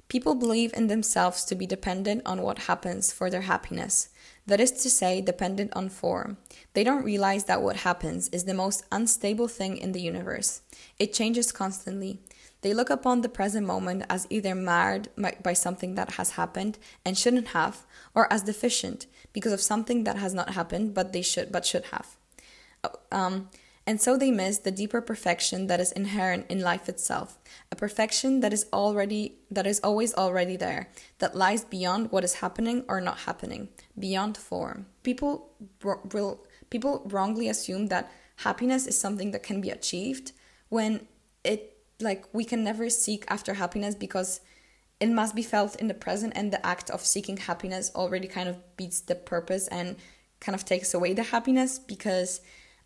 People 0.09 0.35
believe 0.35 0.73
in 0.75 0.87
themselves 0.89 1.45
to 1.47 1.55
be 1.55 1.67
dependent 1.67 2.23
on 2.27 2.43
what 2.43 2.61
happens 2.61 3.11
for 3.11 3.31
their 3.31 3.43
happiness. 3.43 4.11
That 4.47 4.61
is 4.61 4.73
to 4.73 4.91
say, 4.91 5.21
dependent 5.21 5.73
on 5.75 5.89
form. 5.89 6.37
They 6.75 6.85
don't 6.85 7.05
realize 7.05 7.45
that 7.45 7.63
what 7.63 7.77
happens 7.77 8.29
is 8.29 8.45
the 8.45 8.53
most 8.53 8.85
unstable 8.93 9.49
thing 9.49 9.79
in 9.79 9.93
the 9.93 10.03
universe. 10.03 10.61
It 10.99 11.15
changes 11.15 11.51
constantly. 11.51 12.21
They 12.61 12.75
look 12.75 12.91
upon 12.91 13.21
the 13.21 13.29
present 13.29 13.67
moment 13.67 14.05
as 14.09 14.27
either 14.31 14.55
marred 14.55 15.09
by 15.17 15.53
something 15.53 15.95
that 15.97 16.13
has 16.13 16.31
happened 16.31 16.79
and 17.05 17.17
shouldn't 17.17 17.49
have, 17.49 17.85
or 18.15 18.31
as 18.33 18.43
deficient 18.43 19.07
because 19.33 19.53
of 19.53 19.61
something 19.61 20.05
that 20.05 20.17
has 20.17 20.33
not 20.33 20.51
happened 20.51 20.95
but 20.95 21.13
they 21.13 21.23
should 21.23 21.53
but 21.53 21.67
should 21.67 21.85
have. 21.87 22.17
Um, 23.13 23.51
and 23.87 24.01
so 24.01 24.17
they 24.17 24.31
miss 24.31 24.59
the 24.59 24.71
deeper 24.71 25.01
perfection 25.03 25.67
that 25.67 25.79
is 25.79 25.93
inherent 25.93 26.47
in 26.51 26.61
life 26.61 26.89
itself, 26.89 27.39
a 27.71 27.77
perfection 27.77 28.41
that 28.41 28.53
is 28.53 28.67
already 28.73 29.37
that 29.51 29.67
is 29.67 29.81
always 29.81 30.15
already 30.15 30.57
there, 30.57 30.89
that 31.19 31.37
lies 31.37 31.65
beyond 31.65 32.11
what 32.11 32.25
is 32.25 32.35
happening 32.35 32.85
or 32.89 33.01
not 33.01 33.19
happening, 33.21 33.69
beyond 33.99 34.37
form. 34.37 34.87
People 35.03 35.51
will 36.13 36.47
people 36.71 37.03
wrongly 37.11 37.49
assume 37.49 37.89
that 37.89 38.11
happiness 38.37 38.87
is 38.87 38.99
something 38.99 39.33
that 39.33 39.43
can 39.43 39.61
be 39.61 39.71
achieved 39.71 40.33
when 40.71 41.07
it 41.45 41.77
like 42.01 42.25
we 42.33 42.45
can 42.45 42.65
never 42.65 42.89
seek 42.89 43.25
after 43.29 43.55
happiness 43.55 43.95
because 43.95 44.41
it 44.99 45.11
must 45.11 45.35
be 45.35 45.43
felt 45.43 45.77
in 45.77 45.89
the 45.89 45.95
present 45.95 46.33
and 46.35 46.53
the 46.53 46.65
act 46.67 46.89
of 46.89 47.05
seeking 47.05 47.37
happiness 47.37 47.91
already 47.95 48.29
kind 48.29 48.49
of 48.49 48.57
beats 48.77 49.01
the 49.01 49.15
purpose 49.15 49.69
and 49.69 49.97
kind 50.41 50.55
of 50.55 50.65
takes 50.65 50.95
away 50.95 51.13
the 51.13 51.23
happiness 51.23 51.79
because 51.79 52.41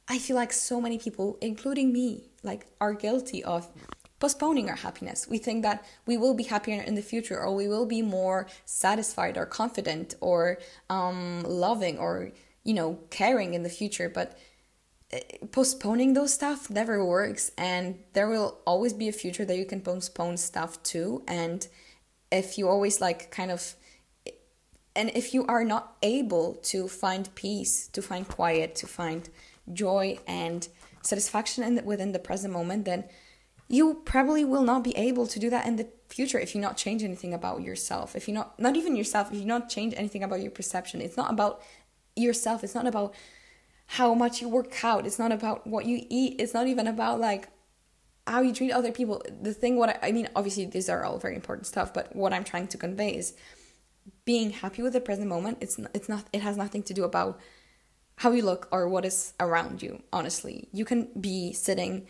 I 0.09 0.19
feel 0.19 0.37
like 0.37 0.53
so 0.53 0.81
many 0.81 0.99
people, 0.99 1.37
including 1.41 1.93
me, 1.93 2.31
like 2.43 2.67
are 2.81 2.95
guilty 2.95 3.45
of 3.45 3.69
postponing 4.19 4.69
our 4.69 4.77
happiness. 4.77 5.29
We 5.29 5.39
think 5.39 5.63
that 5.63 5.85
we 6.07 6.17
will 6.17 6.35
be 6.35 6.45
happier 6.45 6.83
in 6.83 6.95
the 6.95 7.03
future, 7.03 7.39
or 7.39 7.55
we 7.55 7.69
will 7.69 7.87
be 7.87 8.03
more 8.03 8.47
satisfied, 8.65 9.37
or 9.37 9.47
confident, 9.47 10.15
or 10.21 10.59
um, 10.89 11.43
loving, 11.43 11.99
or 11.99 12.33
you 12.65 12.75
know, 12.75 12.99
caring 13.11 13.55
in 13.55 13.63
the 13.63 13.69
future. 13.69 14.09
But 14.09 14.39
eh, 15.13 15.21
postponing 15.53 16.15
those 16.15 16.33
stuff 16.33 16.71
never 16.71 17.05
works, 17.05 17.53
and 17.59 17.99
there 18.15 18.29
will 18.29 18.59
always 18.67 18.95
be 18.95 19.09
a 19.09 19.13
future 19.13 19.45
that 19.45 19.59
you 19.59 19.67
can 19.67 19.83
postpone 19.83 20.39
stuff 20.39 20.83
to. 20.85 21.23
And 21.29 21.69
if 22.33 22.57
you 22.57 22.69
always 22.69 23.01
like 23.01 23.31
kind 23.31 23.51
of 23.51 23.75
and 24.99 25.13
if 25.15 25.33
you 25.33 25.47
are 25.47 25.63
not 25.63 25.97
able 26.03 26.55
to 26.55 26.89
find 26.89 27.33
peace, 27.37 27.87
to 27.89 28.03
find 28.03 28.27
quiet, 28.27 28.75
to 28.77 28.89
find 28.89 29.29
joy 29.73 30.19
and 30.27 30.69
satisfaction 31.03 31.65
in 31.65 31.77
the, 31.77 31.83
within 31.83 32.13
the 32.13 32.19
present 32.19 32.53
moment, 32.53 32.85
then 32.85 33.05
you 33.69 34.03
probably 34.05 34.45
will 34.45 34.63
not 34.63 34.83
be 34.83 34.97
able 34.97 35.27
to 35.27 35.39
do 35.39 35.51
that 35.51 35.67
in 35.67 35.77
the 35.77 35.89
future 36.09 36.39
if 36.39 36.55
you 36.55 36.61
not 36.61 36.77
change 36.77 37.03
anything 37.03 37.35
about 37.35 37.63
yourself. 37.63 38.17
If 38.17 38.27
you 38.27 38.35
not 38.35 38.59
not 38.59 38.77
even 38.77 38.97
yourself 38.97 39.31
if 39.31 39.39
you 39.39 39.45
not 39.45 39.69
change 39.69 39.95
anything 39.97 40.23
about 40.23 40.41
your 40.41 40.51
perception. 40.51 41.01
It's 41.01 41.17
not 41.17 41.31
about 41.31 41.63
yourself. 42.17 42.65
It's 42.65 42.75
not 42.75 42.87
about 42.87 43.15
how 43.87 44.15
much 44.15 44.41
you 44.41 44.49
work 44.49 44.85
out. 44.85 45.07
It's 45.07 45.19
not 45.19 45.33
about 45.33 45.67
what 45.67 45.85
you 45.85 46.07
eat. 46.09 46.41
It's 46.41 46.55
not 46.55 46.67
even 46.67 46.87
about 46.87 47.21
like 47.21 47.49
how 48.27 48.41
you 48.41 48.55
treat 48.55 48.73
other 48.73 48.93
people. 48.93 49.23
The 49.43 49.53
thing 49.53 49.77
what 49.77 49.91
I, 49.91 50.09
I 50.09 50.13
mean 50.13 50.29
obviously 50.35 50.65
these 50.65 50.89
are 50.89 51.05
all 51.05 51.19
very 51.19 51.35
important 51.35 51.67
stuff 51.67 51.93
but 51.93 52.15
what 52.17 52.33
i'm 52.33 52.45
trying 52.45 52.69
to 52.69 52.79
convey 52.79 53.11
is 53.15 53.35
being 54.25 54.51
happy 54.51 54.83
with 54.83 54.93
the 54.93 55.01
present 55.01 55.29
moment 55.29 55.59
it's 55.61 55.79
it's 55.95 56.09
not 56.09 56.25
it 56.33 56.41
has 56.43 56.57
nothing 56.57 56.83
to 56.83 56.95
do 56.95 57.05
about 57.05 57.39
how 58.19 58.33
you 58.33 58.43
look 58.43 58.69
or 58.71 58.89
what 58.89 59.05
is 59.05 59.33
around 59.41 59.83
you 59.83 60.03
honestly. 60.13 60.69
You 60.73 60.85
can 60.85 61.09
be 61.19 61.53
sitting 61.53 62.07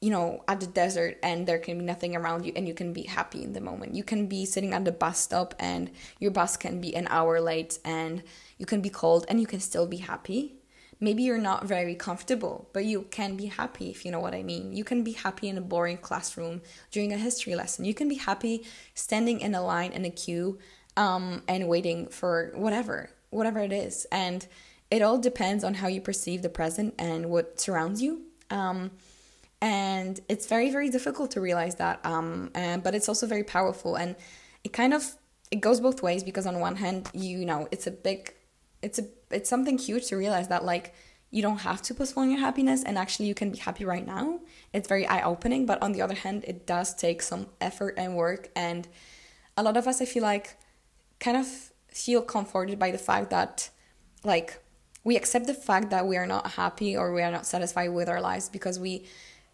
you 0.00 0.10
know 0.10 0.42
at 0.48 0.60
the 0.60 0.66
desert 0.66 1.18
and 1.22 1.46
there 1.46 1.58
can 1.58 1.78
be 1.78 1.84
nothing 1.84 2.16
around 2.16 2.46
you 2.46 2.52
and 2.56 2.66
you 2.66 2.74
can 2.74 2.92
be 2.92 3.02
happy 3.02 3.42
in 3.42 3.52
the 3.52 3.60
moment. 3.60 3.94
You 3.94 4.02
can 4.02 4.26
be 4.26 4.44
sitting 4.44 4.72
at 4.72 4.84
the 4.84 4.92
bus 4.92 5.18
stop 5.18 5.54
and 5.58 5.90
your 6.18 6.30
bus 6.30 6.56
can 6.56 6.80
be 6.80 6.94
an 6.94 7.06
hour 7.10 7.40
late 7.40 7.78
and 7.84 8.22
you 8.58 8.66
can 8.66 8.80
be 8.80 8.90
cold 8.90 9.24
and 9.28 9.40
you 9.40 9.46
can 9.46 9.60
still 9.60 9.86
be 9.86 9.98
happy. 9.98 10.56
Maybe 10.98 11.22
you're 11.22 11.38
not 11.38 11.64
very 11.64 11.94
comfortable 11.94 12.68
but 12.72 12.84
you 12.84 13.02
can 13.10 13.36
be 13.36 13.46
happy 13.46 13.90
if 13.90 14.04
you 14.04 14.10
know 14.10 14.20
what 14.20 14.34
i 14.34 14.42
mean. 14.42 14.72
You 14.72 14.84
can 14.84 15.04
be 15.04 15.12
happy 15.12 15.48
in 15.48 15.58
a 15.58 15.62
boring 15.62 15.98
classroom 15.98 16.62
during 16.90 17.12
a 17.12 17.18
history 17.18 17.54
lesson. 17.54 17.84
You 17.84 17.94
can 17.94 18.08
be 18.08 18.16
happy 18.16 18.64
standing 18.94 19.40
in 19.40 19.54
a 19.54 19.62
line 19.62 19.92
in 19.92 20.04
a 20.04 20.10
queue 20.10 20.58
um, 20.96 21.42
and 21.46 21.68
waiting 21.68 22.08
for 22.08 22.52
whatever 22.56 23.10
whatever 23.30 23.60
it 23.60 23.72
is. 23.72 24.06
And 24.10 24.46
it 24.90 25.02
all 25.02 25.18
depends 25.18 25.62
on 25.64 25.74
how 25.74 25.88
you 25.88 26.00
perceive 26.00 26.42
the 26.42 26.48
present 26.48 26.94
and 26.98 27.30
what 27.30 27.60
surrounds 27.60 28.02
you. 28.02 28.22
Um, 28.50 28.90
and 29.62 30.20
it's 30.28 30.46
very 30.46 30.70
very 30.70 30.88
difficult 30.88 31.30
to 31.32 31.40
realize 31.40 31.74
that 31.76 32.00
um 32.06 32.50
and, 32.54 32.82
but 32.82 32.94
it's 32.94 33.08
also 33.08 33.26
very 33.26 33.44
powerful. 33.44 33.96
And 33.96 34.16
it 34.64 34.72
kind 34.72 34.94
of 34.94 35.16
it 35.50 35.60
goes 35.60 35.80
both 35.80 36.02
ways 36.02 36.24
because 36.24 36.46
on 36.46 36.58
one 36.60 36.76
hand 36.76 37.10
you 37.12 37.44
know 37.44 37.68
it's 37.70 37.86
a 37.86 37.90
big 37.90 38.34
it's 38.82 38.98
a 38.98 39.04
it's 39.30 39.48
something 39.48 39.78
huge 39.78 40.06
to 40.06 40.16
realize 40.16 40.48
that 40.48 40.64
like 40.64 40.94
you 41.30 41.42
don't 41.42 41.58
have 41.58 41.80
to 41.82 41.94
postpone 41.94 42.30
your 42.30 42.40
happiness 42.40 42.82
and 42.82 42.98
actually 42.98 43.26
you 43.26 43.34
can 43.34 43.50
be 43.50 43.58
happy 43.58 43.84
right 43.84 44.04
now. 44.04 44.40
It's 44.72 44.88
very 44.88 45.06
eye 45.06 45.22
opening 45.22 45.66
but 45.66 45.80
on 45.82 45.92
the 45.92 46.02
other 46.02 46.14
hand 46.14 46.44
it 46.46 46.66
does 46.66 46.94
take 46.94 47.22
some 47.22 47.46
effort 47.60 47.94
and 47.96 48.16
work. 48.16 48.50
And 48.56 48.88
a 49.56 49.62
lot 49.62 49.76
of 49.76 49.86
us 49.86 50.00
i 50.00 50.06
feel 50.06 50.22
like 50.22 50.56
kind 51.18 51.36
of 51.36 51.46
feel 51.88 52.22
comforted 52.22 52.78
by 52.78 52.90
the 52.90 52.98
fact 52.98 53.28
that 53.30 53.68
like 54.24 54.62
we 55.04 55.16
accept 55.16 55.46
the 55.46 55.54
fact 55.54 55.90
that 55.90 56.06
we 56.06 56.16
are 56.16 56.26
not 56.26 56.52
happy 56.52 56.96
or 56.96 57.12
we 57.12 57.22
are 57.22 57.30
not 57.30 57.46
satisfied 57.46 57.88
with 57.88 58.08
our 58.08 58.20
lives 58.20 58.48
because 58.48 58.78
we 58.78 59.04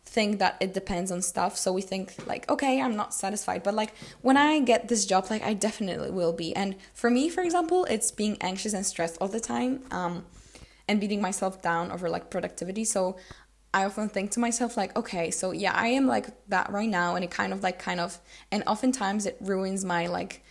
think 0.04 0.38
that 0.38 0.56
it 0.60 0.72
depends 0.72 1.10
on 1.10 1.20
stuff. 1.20 1.56
So 1.56 1.72
we 1.72 1.82
think 1.82 2.14
like 2.26 2.48
okay 2.50 2.80
i'm 2.80 2.96
not 2.96 3.12
satisfied. 3.12 3.62
But 3.62 3.74
like 3.74 3.92
when 4.22 4.36
i 4.36 4.60
get 4.60 4.88
this 4.88 5.04
job 5.04 5.26
like 5.30 5.42
i 5.42 5.52
definitely 5.52 6.10
will 6.10 6.32
be. 6.32 6.54
And 6.54 6.76
for 6.94 7.10
me 7.10 7.28
for 7.28 7.42
example 7.42 7.84
it's 7.86 8.10
being 8.10 8.36
anxious 8.40 8.72
and 8.72 8.86
stressed 8.86 9.18
all 9.20 9.28
the 9.28 9.40
time 9.40 9.82
um 9.90 10.24
and 10.88 11.00
beating 11.00 11.20
myself 11.20 11.60
down 11.60 11.90
over 11.90 12.08
like 12.08 12.30
productivity. 12.30 12.84
So 12.84 13.16
i 13.74 13.84
often 13.84 14.08
think 14.08 14.30
to 14.30 14.40
myself 14.40 14.76
like 14.76 14.96
okay 14.96 15.30
so 15.30 15.50
yeah 15.50 15.72
i 15.74 15.88
am 15.88 16.06
like 16.06 16.28
that 16.48 16.70
right 16.70 16.88
now. 16.88 17.16
And 17.16 17.24
it 17.24 17.30
kind 17.30 17.52
of 17.52 17.62
like 17.62 17.78
kind 17.78 18.00
of 18.00 18.18
and 18.52 18.62
oftentimes 18.66 19.26
it 19.26 19.36
ruins 19.40 19.84
my 19.84 20.06
like 20.06 20.42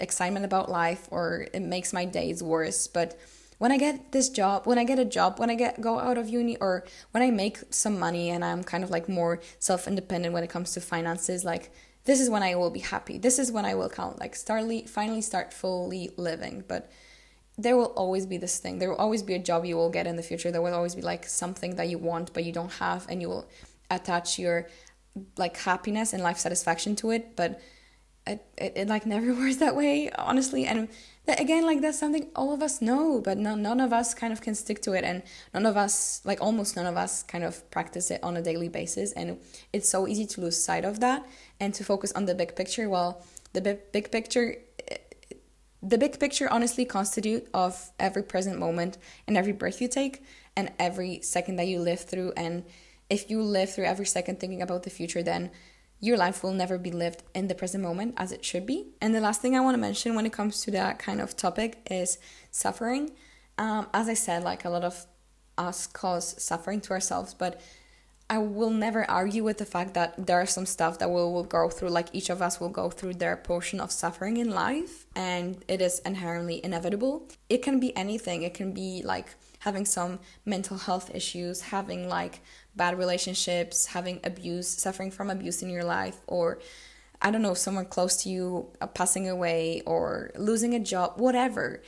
excitement 0.00 0.44
about 0.44 0.70
life 0.70 1.06
or 1.10 1.46
it 1.52 1.62
makes 1.62 1.92
my 1.92 2.04
days 2.04 2.42
worse. 2.42 2.86
But 2.86 3.18
when 3.58 3.72
I 3.72 3.78
get 3.78 4.12
this 4.12 4.28
job, 4.28 4.66
when 4.66 4.78
I 4.78 4.84
get 4.84 4.98
a 4.98 5.04
job, 5.04 5.38
when 5.38 5.50
I 5.50 5.54
get 5.54 5.80
go 5.80 5.98
out 5.98 6.18
of 6.18 6.28
uni 6.28 6.56
or 6.56 6.84
when 7.12 7.22
I 7.22 7.30
make 7.30 7.58
some 7.70 7.98
money 7.98 8.30
and 8.30 8.44
I'm 8.44 8.62
kind 8.62 8.84
of 8.84 8.90
like 8.90 9.08
more 9.08 9.40
self-independent 9.58 10.34
when 10.34 10.44
it 10.44 10.50
comes 10.50 10.72
to 10.72 10.80
finances, 10.80 11.44
like 11.44 11.70
this 12.04 12.20
is 12.20 12.28
when 12.28 12.42
I 12.42 12.54
will 12.54 12.70
be 12.70 12.80
happy. 12.80 13.18
This 13.18 13.38
is 13.38 13.50
when 13.50 13.64
I 13.64 13.74
will 13.74 13.88
count 13.88 14.20
like 14.20 14.36
startly 14.36 14.86
finally 14.86 15.22
start 15.22 15.52
fully 15.52 16.10
living. 16.16 16.64
But 16.68 16.90
there 17.58 17.76
will 17.76 17.92
always 17.96 18.26
be 18.26 18.36
this 18.36 18.58
thing. 18.58 18.78
There 18.78 18.90
will 18.90 18.96
always 18.96 19.22
be 19.22 19.34
a 19.34 19.38
job 19.38 19.64
you 19.64 19.76
will 19.76 19.90
get 19.90 20.06
in 20.06 20.16
the 20.16 20.22
future. 20.22 20.50
There 20.50 20.62
will 20.62 20.74
always 20.74 20.94
be 20.94 21.02
like 21.02 21.24
something 21.26 21.76
that 21.76 21.88
you 21.88 21.98
want 21.98 22.34
but 22.34 22.44
you 22.44 22.52
don't 22.52 22.72
have 22.72 23.06
and 23.08 23.22
you 23.22 23.28
will 23.28 23.48
attach 23.90 24.38
your 24.38 24.68
like 25.38 25.56
happiness 25.56 26.12
and 26.12 26.22
life 26.22 26.38
satisfaction 26.38 26.94
to 26.96 27.10
it, 27.10 27.36
but 27.36 27.60
it, 28.26 28.44
it, 28.58 28.72
it 28.76 28.88
like 28.88 29.06
never 29.14 29.32
works 29.32 29.56
that 29.56 29.76
way, 29.76 30.10
honestly. 30.10 30.66
And 30.66 30.88
that 31.26 31.40
again 31.40 31.64
like 31.64 31.80
that's 31.80 31.98
something 31.98 32.28
all 32.34 32.52
of 32.52 32.62
us 32.62 32.80
know 32.80 33.20
but 33.20 33.36
no, 33.36 33.54
none 33.54 33.80
of 33.80 33.92
us 33.92 34.14
kind 34.14 34.32
of 34.32 34.40
can 34.40 34.54
stick 34.54 34.80
to 34.80 34.92
it 34.92 35.04
and 35.04 35.22
none 35.52 35.66
of 35.66 35.76
us 35.76 36.20
like 36.24 36.40
almost 36.40 36.76
none 36.76 36.86
of 36.86 36.96
us 36.96 37.22
kind 37.24 37.44
of 37.44 37.68
practice 37.70 38.10
it 38.10 38.22
on 38.22 38.36
a 38.36 38.42
daily 38.42 38.68
basis 38.68 39.12
and 39.12 39.38
it's 39.72 39.88
so 39.88 40.06
easy 40.06 40.24
to 40.24 40.40
lose 40.40 40.62
sight 40.62 40.84
of 40.84 41.00
that 41.00 41.26
and 41.60 41.74
to 41.74 41.84
focus 41.84 42.12
on 42.12 42.26
the 42.26 42.34
big 42.34 42.54
picture. 42.54 42.88
Well 42.88 43.24
the 43.52 43.60
big, 43.60 43.92
big 43.92 44.10
picture 44.12 44.56
eh, 44.88 44.96
the 45.82 45.98
big 45.98 46.18
picture 46.18 46.48
honestly 46.50 46.84
constitute 46.84 47.46
of 47.52 47.90
every 47.98 48.22
present 48.22 48.58
moment 48.58 48.96
and 49.26 49.36
every 49.36 49.52
breath 49.52 49.80
you 49.80 49.88
take 49.88 50.22
and 50.56 50.72
every 50.78 51.20
second 51.22 51.56
that 51.56 51.66
you 51.66 51.80
live 51.80 52.00
through 52.00 52.32
and 52.36 52.64
if 53.10 53.30
you 53.30 53.42
live 53.42 53.72
through 53.72 53.84
every 53.84 54.06
second 54.06 54.38
thinking 54.40 54.62
about 54.62 54.84
the 54.84 54.90
future 54.90 55.22
then 55.22 55.50
your 56.00 56.16
life 56.16 56.42
will 56.42 56.52
never 56.52 56.78
be 56.78 56.90
lived 56.90 57.22
in 57.34 57.48
the 57.48 57.54
present 57.54 57.82
moment 57.82 58.14
as 58.16 58.32
it 58.32 58.44
should 58.44 58.66
be. 58.66 58.88
And 59.00 59.14
the 59.14 59.20
last 59.20 59.40
thing 59.40 59.56
I 59.56 59.60
want 59.60 59.74
to 59.74 59.80
mention 59.80 60.14
when 60.14 60.26
it 60.26 60.32
comes 60.32 60.60
to 60.62 60.70
that 60.72 60.98
kind 60.98 61.20
of 61.20 61.36
topic 61.36 61.86
is 61.90 62.18
suffering. 62.50 63.12
Um, 63.58 63.86
as 63.94 64.08
I 64.08 64.14
said, 64.14 64.44
like 64.44 64.64
a 64.64 64.70
lot 64.70 64.84
of 64.84 65.06
us 65.56 65.86
cause 65.86 66.40
suffering 66.42 66.80
to 66.82 66.92
ourselves, 66.92 67.32
but 67.32 67.60
I 68.28 68.38
will 68.38 68.70
never 68.70 69.08
argue 69.08 69.44
with 69.44 69.58
the 69.58 69.64
fact 69.64 69.94
that 69.94 70.26
there 70.26 70.40
are 70.40 70.46
some 70.46 70.66
stuff 70.66 70.98
that 70.98 71.08
we 71.08 71.14
will 71.14 71.44
go 71.44 71.68
through, 71.70 71.90
like 71.90 72.08
each 72.12 72.28
of 72.28 72.42
us 72.42 72.58
will 72.58 72.68
go 72.68 72.90
through 72.90 73.14
their 73.14 73.36
portion 73.36 73.80
of 73.80 73.92
suffering 73.92 74.36
in 74.36 74.50
life, 74.50 75.06
and 75.14 75.64
it 75.68 75.80
is 75.80 76.00
inherently 76.00 76.60
inevitable. 76.64 77.28
It 77.48 77.62
can 77.62 77.78
be 77.78 77.96
anything, 77.96 78.42
it 78.42 78.52
can 78.52 78.72
be 78.72 79.02
like 79.04 79.36
having 79.60 79.84
some 79.84 80.18
mental 80.44 80.76
health 80.76 81.14
issues, 81.14 81.60
having 81.60 82.08
like 82.08 82.40
bad 82.76 82.98
relationships, 82.98 83.86
having 83.86 84.20
abuse, 84.22 84.68
suffering 84.68 85.10
from 85.10 85.30
abuse 85.30 85.62
in 85.62 85.70
your 85.70 85.84
life, 85.84 86.20
or 86.26 86.60
I 87.20 87.30
don't 87.30 87.42
know, 87.42 87.54
someone 87.54 87.86
close 87.86 88.22
to 88.24 88.28
you 88.28 88.68
uh, 88.80 88.86
passing 88.86 89.28
away 89.28 89.82
or 89.86 90.30
losing 90.36 90.74
a 90.74 90.80
job, 90.80 91.14
whatever. 91.16 91.82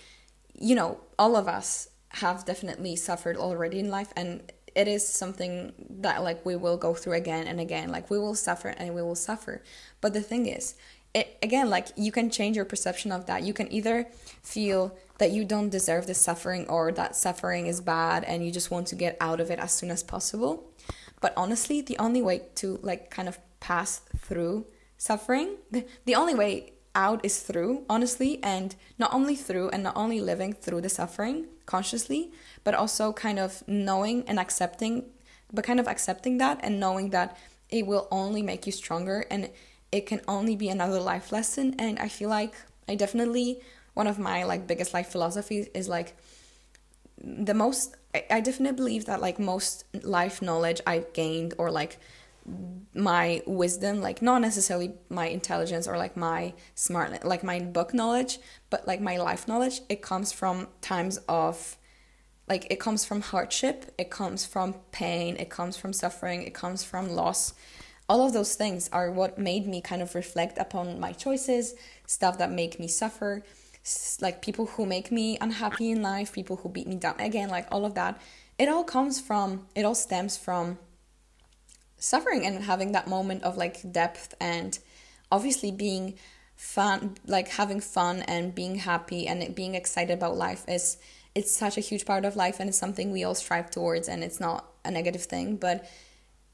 You 0.55 0.75
know, 0.75 1.01
all 1.19 1.37
of 1.37 1.47
us 1.47 1.89
have 2.11 2.45
definitely 2.45 2.97
suffered 2.97 3.37
already 3.37 3.79
in 3.79 3.91
life, 3.91 4.13
and 4.17 4.51
it 4.75 4.89
is 4.89 5.07
something 5.07 5.73
that 5.91 6.23
like 6.23 6.45
we 6.47 6.57
will 6.57 6.77
go 6.77 6.95
through 6.95 7.15
again 7.15 7.47
and 7.47 7.61
again. 7.61 7.91
Like 7.91 8.11
we 8.11 8.19
will 8.19 8.35
suffer 8.35 8.69
and 8.69 8.95
we 8.95 9.03
will 9.03 9.15
suffer. 9.15 9.63
But 10.01 10.15
the 10.15 10.23
thing 10.23 10.47
is, 10.47 10.75
it 11.15 11.37
again, 11.43 11.69
like 11.69 11.89
you 11.97 12.13
can 12.13 12.31
change 12.31 12.57
your 12.57 12.65
perception 12.65 13.13
of 13.13 13.27
that. 13.27 13.43
You 13.43 13.53
can 13.53 13.71
either 13.73 14.07
feel 14.43 14.97
that 15.19 15.33
you 15.33 15.45
don't 15.45 15.69
deserve 15.69 16.07
the 16.07 16.15
suffering 16.15 16.69
or 16.69 16.93
that 16.93 17.17
suffering 17.17 17.67
is 17.67 17.81
bad 17.81 18.25
and 18.25 18.45
you 18.45 18.53
just 18.53 18.71
want 18.71 18.87
to 18.89 18.95
get 18.95 19.17
out 19.21 19.41
of 19.41 19.51
it 19.51 19.59
as 19.59 19.73
soon 19.73 19.91
as 19.91 20.03
possible 20.03 20.68
but 21.21 21.33
honestly, 21.37 21.81
the 21.81 21.99
only 21.99 22.23
way 22.23 22.43
to 22.57 22.79
like 22.83 23.11
kind 23.11 23.29
of 23.29 23.39
pass 23.61 24.01
through 24.17 24.67
suffering, 24.97 25.57
the, 25.71 25.87
the 26.05 26.15
only 26.15 26.35
way 26.35 26.73
out 26.95 27.25
is 27.25 27.41
through, 27.41 27.85
honestly, 27.89 28.41
and 28.43 28.75
not 28.99 29.13
only 29.15 29.37
through 29.37 29.69
and 29.71 29.83
not 29.83 29.97
only 29.97 30.21
living 30.21 30.53
through 30.53 30.81
the 30.81 30.89
suffering 30.89 31.47
consciously, 31.67 32.33
but 32.65 32.75
also 32.75 33.13
kind 33.13 33.39
of 33.39 33.63
knowing 33.69 34.25
and 34.29 34.39
accepting, 34.39 35.05
but 35.53 35.65
kind 35.65 35.81
of 35.81 35.87
accepting 35.87 36.39
that 36.39 36.59
and 36.63 36.81
knowing 36.81 37.11
that 37.11 37.37
it 37.69 37.87
will 37.87 38.09
only 38.11 38.43
make 38.43 38.67
you 38.67 38.73
stronger 38.73 39.25
and 39.31 39.51
it 39.93 40.07
can 40.07 40.21
only 40.27 40.57
be 40.57 40.69
another 40.69 41.01
life 41.01 41.31
lesson. 41.33 41.75
And 41.79 41.99
I 41.99 42.09
feel 42.09 42.29
like 42.29 42.55
I 42.89 42.95
definitely, 42.95 43.61
one 43.95 44.07
of 44.07 44.19
my 44.19 44.45
like 44.45 44.67
biggest 44.67 44.95
life 44.95 45.09
philosophies 45.09 45.69
is 45.75 45.89
like 45.89 46.17
the 47.19 47.55
most 47.55 47.95
I 48.15 48.41
definitely 48.41 48.77
believe 48.77 49.05
that 49.05 49.21
like 49.21 49.39
most 49.39 49.85
life 50.03 50.41
knowledge 50.41 50.81
I've 50.87 51.13
gained 51.13 51.55
or 51.59 51.71
like 51.71 51.99
my 52.95 53.43
wisdom 53.47 54.01
like 54.01 54.23
not 54.23 54.41
necessarily 54.41 54.95
my 55.11 55.27
intelligence 55.27 55.87
or 55.87 55.99
like 55.99 56.17
my 56.17 56.55
smart 56.75 57.25
like 57.25 57.45
my 57.45 57.61
book 57.61 57.93
knowledge 57.93 58.39
but 58.71 58.87
like 58.87 59.01
my 59.01 59.19
life 59.19 59.47
knowledge 59.47 59.83
it 59.91 60.01
comes 60.01 60.33
from 60.33 60.67
times 60.81 61.19
of 61.29 61.77
like 62.49 62.67
it 62.71 62.81
comes 62.81 63.05
from 63.05 63.21
hardship 63.21 63.93
it 63.99 64.09
comes 64.09 64.47
from 64.47 64.73
pain 64.93 65.37
it 65.37 65.51
comes 65.51 65.77
from 65.77 65.93
suffering 65.93 66.43
it 66.43 66.55
comes 66.55 66.83
from 66.83 67.11
loss. 67.11 67.55
All 68.09 68.27
of 68.27 68.33
those 68.33 68.55
things 68.55 68.89
are 68.91 69.11
what 69.11 69.39
made 69.39 69.67
me 69.67 69.83
kind 69.83 70.01
of 70.01 70.15
reflect 70.15 70.57
upon 70.57 70.99
my 70.99 71.13
choices 71.13 71.75
stuff 72.07 72.39
that 72.39 72.51
make 72.51 72.81
me 72.81 72.89
suffer 72.89 73.43
like 74.21 74.43
people 74.43 74.67
who 74.67 74.87
make 74.87 75.11
me 75.11 75.39
unhappy 75.41 75.91
in 75.91 76.03
life 76.03 76.33
people 76.33 76.57
who 76.57 76.69
beat 76.69 76.87
me 76.87 76.97
down 76.97 77.19
again 77.21 77.49
like 77.49 77.67
all 77.71 77.85
of 77.85 77.95
that. 77.95 78.21
It 78.59 78.69
all 78.69 78.85
comes 78.85 79.21
from 79.21 79.67
it 79.75 79.85
all 79.85 79.95
stems 79.95 80.37
from 80.37 80.79
suffering 81.99 82.47
and 82.47 82.65
having 82.65 82.93
that 82.93 83.09
moment 83.09 83.43
of 83.43 83.57
like 83.57 83.93
depth 83.93 84.35
and 84.41 84.79
obviously 85.31 85.71
being 85.71 86.15
fun 86.57 87.17
like 87.27 87.49
having 87.49 87.81
fun 87.81 88.23
and 88.23 88.55
being 88.55 88.77
happy 88.77 89.27
and 89.27 89.55
being 89.55 89.75
excited 89.75 90.13
about 90.13 90.37
life 90.37 90.65
is 90.69 90.97
it's 91.35 91.55
such 91.55 91.77
a 91.77 91.81
huge 91.81 92.05
part 92.05 92.25
of 92.25 92.35
life 92.35 92.59
and 92.59 92.69
it's 92.69 92.79
something 92.79 93.13
we 93.13 93.23
all 93.23 93.35
strive 93.35 93.71
towards 93.71 94.09
and 94.09 94.25
it's 94.25 94.41
not 94.41 94.65
a 94.85 94.91
negative 94.91 95.23
thing 95.23 95.57
but 95.57 95.89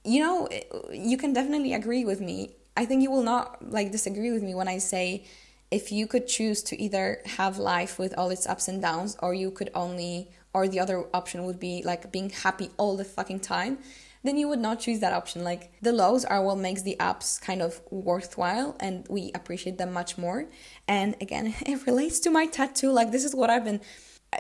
you 0.05 0.20
know 0.20 0.49
you 0.93 1.16
can 1.16 1.32
definitely 1.32 1.72
agree 1.72 2.05
with 2.05 2.20
me. 2.20 2.55
I 2.76 2.85
think 2.85 3.03
you 3.03 3.11
will 3.11 3.22
not 3.22 3.70
like 3.70 3.93
disagree 3.93 4.32
with 4.32 4.43
me 4.43 4.55
when 4.55 4.68
i 4.68 4.78
say 4.78 5.24
if 5.70 5.90
you 5.90 6.06
could 6.06 6.26
choose 6.26 6.62
to 6.62 6.80
either 6.80 7.20
have 7.24 7.58
life 7.58 7.98
with 7.98 8.16
all 8.16 8.30
its 8.30 8.46
ups 8.46 8.68
and 8.68 8.80
downs 8.80 9.16
or 9.20 9.34
you 9.34 9.50
could 9.50 9.70
only 9.74 10.30
or 10.52 10.68
the 10.68 10.78
other 10.78 11.04
option 11.12 11.44
would 11.44 11.58
be 11.58 11.82
like 11.84 12.12
being 12.12 12.30
happy 12.30 12.70
all 12.76 12.96
the 12.96 13.04
fucking 13.04 13.40
time 13.40 13.78
then 14.24 14.38
you 14.38 14.48
would 14.48 14.58
not 14.58 14.80
choose 14.80 15.00
that 15.00 15.12
option. 15.12 15.44
Like 15.44 15.70
the 15.82 15.92
lows 15.92 16.24
are 16.24 16.42
what 16.42 16.56
makes 16.58 16.82
the 16.82 16.98
ups 16.98 17.38
kind 17.38 17.62
of 17.62 17.80
worthwhile 17.90 18.74
and 18.80 19.06
we 19.08 19.30
appreciate 19.34 19.76
them 19.76 19.92
much 19.92 20.18
more. 20.18 20.46
And 20.88 21.14
again, 21.20 21.54
it 21.66 21.86
relates 21.86 22.18
to 22.20 22.30
my 22.30 22.46
tattoo. 22.46 22.90
Like 22.90 23.12
this 23.12 23.24
is 23.24 23.34
what 23.34 23.50
I've 23.50 23.64
been 23.64 23.80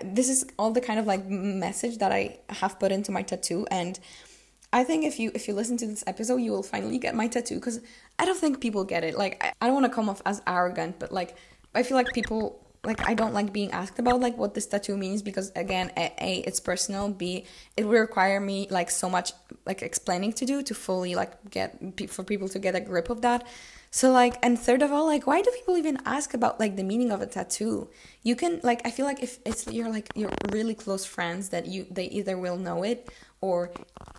this 0.02 0.28
is 0.28 0.44
all 0.58 0.72
the 0.72 0.80
kind 0.80 0.98
of 0.98 1.06
like 1.06 1.24
message 1.26 1.98
that 1.98 2.10
I 2.10 2.38
have 2.50 2.80
put 2.80 2.90
into 2.90 3.12
my 3.12 3.22
tattoo 3.22 3.64
and 3.70 4.00
I 4.74 4.82
think 4.82 5.04
if 5.04 5.20
you 5.20 5.30
if 5.34 5.46
you 5.46 5.54
listen 5.54 5.76
to 5.78 5.86
this 5.86 6.02
episode, 6.08 6.38
you 6.38 6.50
will 6.50 6.64
finally 6.64 6.98
get 6.98 7.14
my 7.14 7.28
tattoo 7.28 7.54
because 7.54 7.80
I 8.18 8.24
don't 8.24 8.36
think 8.36 8.60
people 8.60 8.82
get 8.82 9.04
it. 9.04 9.16
Like 9.16 9.42
I, 9.42 9.52
I 9.60 9.66
don't 9.66 9.74
want 9.74 9.86
to 9.86 9.94
come 9.94 10.08
off 10.08 10.20
as 10.26 10.42
arrogant, 10.48 10.98
but 10.98 11.12
like 11.12 11.36
I 11.76 11.84
feel 11.84 11.96
like 11.96 12.12
people 12.12 12.60
like 12.82 13.08
I 13.08 13.14
don't 13.14 13.32
like 13.32 13.52
being 13.52 13.70
asked 13.70 14.00
about 14.00 14.18
like 14.18 14.36
what 14.36 14.54
this 14.54 14.66
tattoo 14.66 14.96
means 14.96 15.22
because 15.22 15.52
again, 15.54 15.92
a, 15.96 16.12
a 16.18 16.38
it's 16.40 16.58
personal. 16.58 17.08
B 17.08 17.44
it 17.76 17.84
will 17.84 18.00
require 18.00 18.40
me 18.40 18.66
like 18.68 18.90
so 18.90 19.08
much 19.08 19.32
like 19.64 19.80
explaining 19.80 20.32
to 20.32 20.44
do 20.44 20.60
to 20.64 20.74
fully 20.74 21.14
like 21.14 21.32
get 21.50 21.78
for 22.10 22.24
people 22.24 22.48
to 22.48 22.58
get 22.58 22.74
a 22.74 22.80
grip 22.80 23.10
of 23.10 23.22
that. 23.22 23.46
So 23.92 24.10
like 24.10 24.44
and 24.44 24.58
third 24.58 24.82
of 24.82 24.90
all, 24.90 25.06
like 25.06 25.24
why 25.24 25.40
do 25.40 25.52
people 25.52 25.76
even 25.76 25.98
ask 26.04 26.34
about 26.34 26.58
like 26.58 26.74
the 26.74 26.82
meaning 26.82 27.12
of 27.12 27.22
a 27.22 27.26
tattoo? 27.26 27.90
You 28.24 28.34
can 28.34 28.58
like 28.64 28.84
I 28.84 28.90
feel 28.90 29.06
like 29.06 29.22
if 29.22 29.38
it's 29.46 29.68
you're 29.68 29.88
like 29.88 30.08
you're 30.16 30.34
really 30.50 30.74
close 30.74 31.04
friends 31.04 31.50
that 31.50 31.66
you 31.66 31.86
they 31.88 32.06
either 32.06 32.36
will 32.36 32.58
know 32.58 32.82
it 32.82 33.08
or 33.44 33.70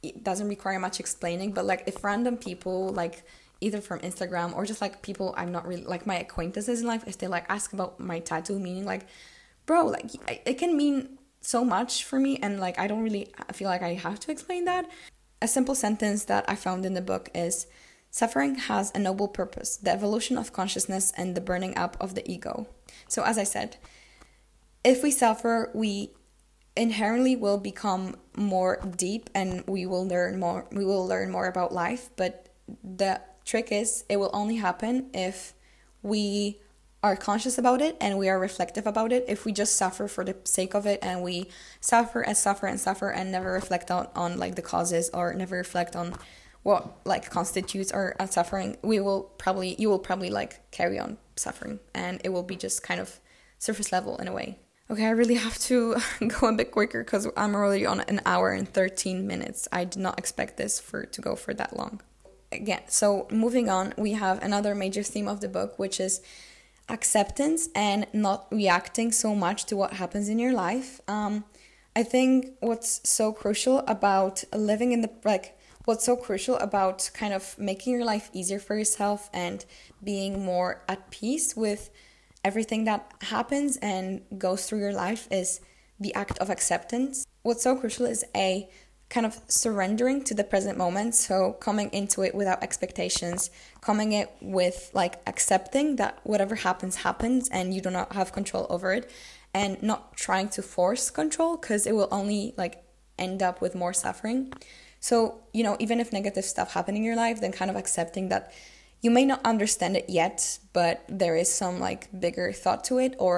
it 0.03 0.23
doesn't 0.23 0.47
require 0.47 0.77
much 0.77 0.99
explaining. 0.99 1.51
But 1.51 1.65
like 1.65 1.83
if 1.87 2.03
random 2.03 2.37
people 2.37 2.89
like 2.89 3.23
either 3.59 3.81
from 3.81 3.99
Instagram 4.01 4.55
or 4.55 4.65
just 4.65 4.81
like 4.81 5.01
people 5.01 5.33
I'm 5.35 5.51
not 5.51 5.65
really 5.67 5.83
like 5.83 6.05
my 6.05 6.19
acquaintances 6.19 6.81
in 6.81 6.87
life, 6.87 7.03
if 7.07 7.17
they 7.17 7.27
like 7.27 7.45
ask 7.49 7.73
about 7.73 7.99
my 7.99 8.19
tattoo 8.19 8.59
meaning, 8.59 8.85
like, 8.85 9.07
bro, 9.65 9.87
like 9.87 10.11
it 10.45 10.59
can 10.59 10.77
mean 10.77 11.17
so 11.41 11.65
much 11.65 12.03
for 12.03 12.19
me, 12.19 12.37
and 12.37 12.59
like 12.59 12.77
I 12.77 12.85
don't 12.85 13.03
really 13.03 13.33
feel 13.53 13.67
like 13.67 13.81
I 13.81 13.93
have 13.95 14.19
to 14.21 14.31
explain 14.31 14.65
that. 14.65 14.85
A 15.41 15.47
simple 15.47 15.75
sentence 15.75 16.25
that 16.25 16.45
I 16.47 16.55
found 16.55 16.85
in 16.85 16.93
the 16.93 17.01
book 17.01 17.29
is 17.33 17.65
Suffering 18.11 18.55
has 18.55 18.93
a 18.95 18.99
noble 18.99 19.27
purpose, 19.27 19.75
the 19.75 19.91
evolution 19.91 20.37
of 20.37 20.53
consciousness 20.53 21.11
and 21.17 21.35
the 21.35 21.41
burning 21.41 21.75
up 21.75 21.97
of 21.99 22.15
the 22.15 22.23
ego. 22.31 22.65
So, 23.09 23.23
as 23.23 23.37
I 23.37 23.43
said, 23.43 23.75
if 24.85 25.03
we 25.03 25.11
suffer, 25.11 25.69
we 25.73 26.11
inherently 26.75 27.35
will 27.35 27.57
become 27.57 28.15
more 28.35 28.81
deep 28.97 29.29
and 29.33 29.63
we 29.67 29.85
will 29.85 30.07
learn 30.07 30.39
more 30.39 30.65
we 30.71 30.83
will 30.83 31.07
learn 31.07 31.31
more 31.31 31.47
about 31.47 31.73
life 31.73 32.09
but 32.15 32.49
the 32.83 33.21
trick 33.45 33.71
is 33.71 34.03
it 34.09 34.17
will 34.17 34.31
only 34.33 34.57
happen 34.57 35.09
if 35.13 35.53
we 36.01 36.59
are 37.05 37.15
conscious 37.15 37.59
about 37.59 37.81
it 37.81 37.95
and 38.01 38.17
we 38.17 38.29
are 38.29 38.39
reflective 38.39 38.87
about 38.87 39.11
it. 39.11 39.25
If 39.27 39.45
we 39.45 39.51
just 39.51 39.75
suffer 39.75 40.07
for 40.07 40.23
the 40.25 40.35
sake 40.43 40.73
of 40.73 40.87
it 40.87 40.99
and 41.03 41.21
we 41.21 41.47
suffer 41.79 42.21
and 42.21 42.35
suffer 42.35 42.65
and 42.65 42.79
suffer 42.79 43.09
and 43.09 43.31
never 43.31 43.51
reflect 43.51 43.91
on, 43.91 44.07
on 44.15 44.39
like 44.39 44.55
the 44.55 44.63
causes 44.63 45.11
or 45.13 45.31
never 45.35 45.55
reflect 45.55 45.95
on 45.95 46.15
what 46.63 46.97
like 47.05 47.29
constitutes 47.29 47.91
our 47.91 48.15
suffering 48.27 48.75
we 48.81 48.99
will 48.99 49.21
probably 49.37 49.75
you 49.77 49.87
will 49.87 49.99
probably 49.99 50.31
like 50.31 50.71
carry 50.71 50.97
on 50.97 51.15
suffering 51.35 51.79
and 51.93 52.19
it 52.23 52.29
will 52.29 52.41
be 52.41 52.55
just 52.55 52.81
kind 52.81 52.99
of 52.99 53.19
surface 53.59 53.91
level 53.91 54.17
in 54.17 54.27
a 54.27 54.33
way 54.33 54.57
okay 54.89 55.05
i 55.05 55.11
really 55.11 55.35
have 55.35 55.57
to 55.57 55.95
go 56.27 56.47
a 56.47 56.53
bit 56.53 56.71
quicker 56.71 57.03
because 57.03 57.27
i'm 57.37 57.55
already 57.55 57.85
on 57.85 58.01
an 58.01 58.21
hour 58.25 58.51
and 58.51 58.67
13 58.73 59.25
minutes 59.25 59.67
i 59.71 59.83
did 59.83 60.01
not 60.01 60.17
expect 60.19 60.57
this 60.57 60.79
for 60.79 61.05
to 61.05 61.21
go 61.21 61.35
for 61.35 61.53
that 61.53 61.75
long 61.75 62.01
again, 62.55 62.83
so 62.87 63.27
moving 63.29 63.69
on, 63.69 63.93
we 63.97 64.13
have 64.13 64.41
another 64.43 64.73
major 64.73 65.03
theme 65.03 65.27
of 65.27 65.41
the 65.41 65.47
book, 65.47 65.77
which 65.77 65.99
is 65.99 66.21
acceptance 66.89 67.69
and 67.75 68.07
not 68.13 68.47
reacting 68.51 69.11
so 69.11 69.35
much 69.35 69.65
to 69.65 69.75
what 69.75 69.93
happens 69.93 70.29
in 70.29 70.39
your 70.39 70.53
life. 70.53 71.01
Um, 71.07 71.45
I 71.95 72.03
think 72.03 72.53
what's 72.59 73.07
so 73.07 73.31
crucial 73.31 73.79
about 73.87 74.43
living 74.53 74.91
in 74.91 75.01
the 75.01 75.09
like 75.23 75.57
what's 75.85 76.03
so 76.03 76.15
crucial 76.15 76.57
about 76.57 77.09
kind 77.13 77.33
of 77.33 77.57
making 77.57 77.93
your 77.93 78.03
life 78.03 78.29
easier 78.33 78.59
for 78.59 78.75
yourself 78.75 79.29
and 79.33 79.65
being 80.03 80.43
more 80.43 80.83
at 80.89 81.09
peace 81.11 81.55
with 81.55 81.89
everything 82.45 82.85
that 82.85 83.11
happens 83.21 83.75
and 83.77 84.21
goes 84.37 84.67
through 84.67 84.79
your 84.79 84.93
life 84.93 85.27
is 85.31 85.59
the 85.99 86.13
act 86.13 86.37
of 86.37 86.49
acceptance. 86.51 87.25
What's 87.41 87.63
so 87.63 87.75
crucial 87.75 88.05
is 88.05 88.23
a 88.35 88.69
kind 89.09 89.25
of 89.25 89.39
surrendering 89.47 90.23
to 90.23 90.33
the 90.33 90.43
present 90.43 90.77
moment 90.79 91.13
so 91.13 91.53
coming 91.59 91.89
into 91.91 92.23
it 92.23 92.33
without 92.33 92.63
expectations 92.63 93.51
coming 93.79 94.13
it 94.13 94.31
with 94.41 94.89
like 94.95 95.21
accepting 95.27 95.97
that 95.97 96.19
whatever 96.23 96.55
happens 96.55 96.95
happens 96.97 97.47
and 97.49 97.71
you 97.71 97.79
do 97.79 97.91
not 97.91 98.13
have 98.13 98.33
control 98.33 98.65
over 98.67 98.91
it 98.93 99.11
and 99.53 99.81
not 99.83 100.17
trying 100.17 100.49
to 100.49 100.61
force 100.63 101.11
control 101.11 101.55
because 101.55 101.85
it 101.85 101.93
will 101.93 102.07
only 102.11 102.55
like 102.57 102.83
end 103.19 103.43
up 103.43 103.61
with 103.61 103.75
more 103.75 103.93
suffering 103.93 104.51
so 104.99 105.39
you 105.53 105.63
know 105.63 105.77
even 105.79 105.99
if 105.99 106.11
negative 106.11 106.43
stuff 106.43 106.73
happen 106.73 106.95
in 106.95 107.03
your 107.03 107.15
life 107.15 107.39
then 107.39 107.51
kind 107.51 107.69
of 107.69 107.77
accepting 107.77 108.29
that 108.29 108.51
you 109.05 109.11
may 109.11 109.25
not 109.31 109.41
understand 109.45 109.95
it 109.95 110.07
yet 110.09 110.59
but 110.73 110.95
there 111.07 111.35
is 111.35 111.49
some 111.61 111.79
like 111.79 112.01
bigger 112.25 112.51
thought 112.51 112.83
to 112.83 112.97
it 113.05 113.13
or 113.25 113.33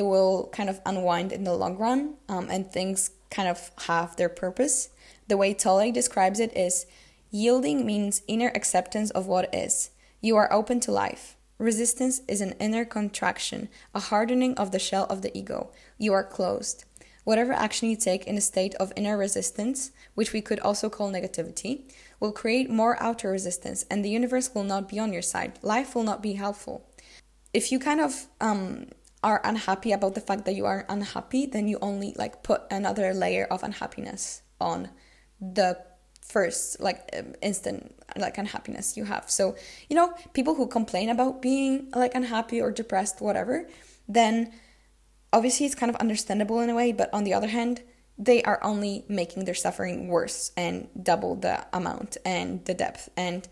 it 0.00 0.02
will 0.02 0.48
kind 0.52 0.68
of 0.68 0.80
unwind 0.84 1.32
in 1.32 1.44
the 1.44 1.54
long 1.62 1.76
run 1.78 2.00
um, 2.28 2.46
and 2.50 2.62
things 2.70 2.98
kind 3.30 3.48
of 3.48 3.58
have 3.88 4.16
their 4.16 4.28
purpose 4.28 4.90
the 5.28 5.36
way 5.36 5.52
Tolle 5.52 5.90
describes 5.90 6.38
it 6.38 6.56
is 6.56 6.86
yielding 7.30 7.84
means 7.84 8.22
inner 8.28 8.52
acceptance 8.54 9.10
of 9.10 9.26
what 9.26 9.52
is. 9.54 9.90
You 10.20 10.36
are 10.36 10.52
open 10.52 10.80
to 10.80 10.92
life. 10.92 11.36
Resistance 11.58 12.20
is 12.28 12.40
an 12.40 12.54
inner 12.60 12.84
contraction, 12.84 13.68
a 13.94 14.00
hardening 14.00 14.54
of 14.56 14.70
the 14.70 14.78
shell 14.78 15.06
of 15.10 15.22
the 15.22 15.36
ego. 15.36 15.70
You 15.98 16.12
are 16.12 16.22
closed. 16.22 16.84
Whatever 17.24 17.52
action 17.52 17.90
you 17.90 17.96
take 17.96 18.26
in 18.26 18.38
a 18.38 18.40
state 18.40 18.76
of 18.76 18.92
inner 18.94 19.18
resistance, 19.18 19.90
which 20.14 20.32
we 20.32 20.40
could 20.40 20.60
also 20.60 20.88
call 20.88 21.10
negativity, 21.10 21.82
will 22.20 22.32
create 22.32 22.70
more 22.70 23.00
outer 23.02 23.30
resistance, 23.30 23.84
and 23.90 24.04
the 24.04 24.10
universe 24.10 24.54
will 24.54 24.64
not 24.64 24.88
be 24.88 24.98
on 24.98 25.12
your 25.12 25.22
side. 25.22 25.58
Life 25.62 25.94
will 25.94 26.02
not 26.02 26.22
be 26.22 26.34
helpful. 26.34 26.88
If 27.52 27.72
you 27.72 27.78
kind 27.78 28.00
of 28.00 28.26
um, 28.40 28.88
are 29.22 29.40
unhappy 29.44 29.92
about 29.92 30.14
the 30.14 30.20
fact 30.20 30.44
that 30.44 30.54
you 30.54 30.66
are 30.66 30.86
unhappy, 30.88 31.46
then 31.46 31.68
you 31.68 31.78
only 31.80 32.14
like 32.16 32.42
put 32.42 32.62
another 32.70 33.14
layer 33.14 33.44
of 33.44 33.62
unhappiness 33.62 34.42
on 34.60 34.90
the 35.40 35.78
first 36.26 36.80
like 36.80 37.08
um, 37.16 37.34
instant 37.40 37.94
like 38.16 38.36
unhappiness 38.36 38.96
you 38.96 39.04
have 39.04 39.30
so 39.30 39.54
you 39.88 39.94
know 39.94 40.12
people 40.32 40.56
who 40.56 40.66
complain 40.66 41.08
about 41.08 41.40
being 41.40 41.88
like 41.94 42.14
unhappy 42.14 42.60
or 42.60 42.72
depressed 42.72 43.20
whatever 43.20 43.68
then 44.08 44.52
obviously 45.32 45.64
it's 45.64 45.74
kind 45.74 45.88
of 45.88 45.96
understandable 45.96 46.58
in 46.60 46.68
a 46.68 46.74
way 46.74 46.90
but 46.90 47.08
on 47.12 47.22
the 47.22 47.32
other 47.32 47.46
hand 47.46 47.82
they 48.18 48.42
are 48.42 48.62
only 48.62 49.04
making 49.08 49.44
their 49.44 49.54
suffering 49.54 50.08
worse 50.08 50.52
and 50.56 50.88
double 51.00 51.36
the 51.36 51.66
amount 51.72 52.16
and 52.24 52.64
the 52.64 52.74
depth. 52.74 53.10
And 53.16 53.46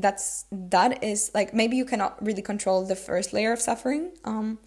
that's 0.00 0.44
that 0.50 1.02
is 1.02 1.30
like 1.34 1.52
maybe 1.52 1.76
you 1.76 1.84
cannot 1.84 2.24
really 2.24 2.42
control 2.42 2.84
the 2.84 2.96
first 2.96 3.32
layer 3.32 3.52
of 3.52 3.60
suffering 3.60 4.12
um 4.24 4.58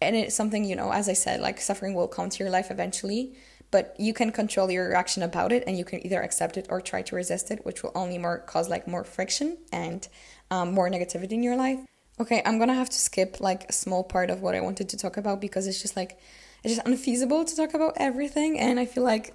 and 0.00 0.16
it's 0.16 0.34
something 0.34 0.64
you 0.64 0.74
know 0.74 0.90
as 0.90 1.08
i 1.08 1.12
said 1.12 1.40
like 1.40 1.60
suffering 1.60 1.94
will 1.94 2.08
come 2.08 2.28
to 2.28 2.42
your 2.42 2.50
life 2.50 2.70
eventually 2.70 3.34
but 3.70 3.94
you 3.98 4.12
can 4.12 4.30
control 4.30 4.70
your 4.70 4.88
reaction 4.88 5.22
about 5.22 5.52
it 5.52 5.64
and 5.66 5.78
you 5.78 5.84
can 5.84 6.04
either 6.04 6.20
accept 6.20 6.56
it 6.56 6.66
or 6.68 6.80
try 6.80 7.02
to 7.02 7.14
resist 7.14 7.50
it 7.50 7.64
which 7.64 7.82
will 7.82 7.92
only 7.94 8.18
more 8.18 8.38
cause 8.38 8.68
like 8.68 8.86
more 8.86 9.04
friction 9.04 9.56
and 9.72 10.08
um, 10.50 10.74
more 10.74 10.90
negativity 10.90 11.32
in 11.32 11.42
your 11.42 11.56
life. 11.56 11.78
Okay 12.20 12.42
i'm 12.44 12.58
gonna 12.58 12.74
have 12.74 12.90
to 12.90 12.98
skip 12.98 13.40
like 13.40 13.68
a 13.68 13.72
small 13.72 14.04
part 14.04 14.30
of 14.30 14.42
what 14.42 14.54
i 14.54 14.60
wanted 14.60 14.88
to 14.90 14.96
talk 14.96 15.16
about 15.16 15.40
because 15.40 15.66
it's 15.66 15.80
just 15.80 15.96
like 15.96 16.18
it's 16.62 16.74
just 16.74 16.86
unfeasible 16.86 17.44
to 17.44 17.56
talk 17.56 17.74
about 17.74 17.94
everything 17.96 18.58
and 18.58 18.78
i 18.78 18.84
feel 18.84 19.02
like 19.04 19.34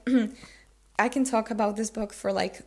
i 1.00 1.10
can 1.10 1.24
talk 1.24 1.52
about 1.52 1.76
this 1.76 1.90
book 1.90 2.14
for 2.14 2.32
like 2.32 2.62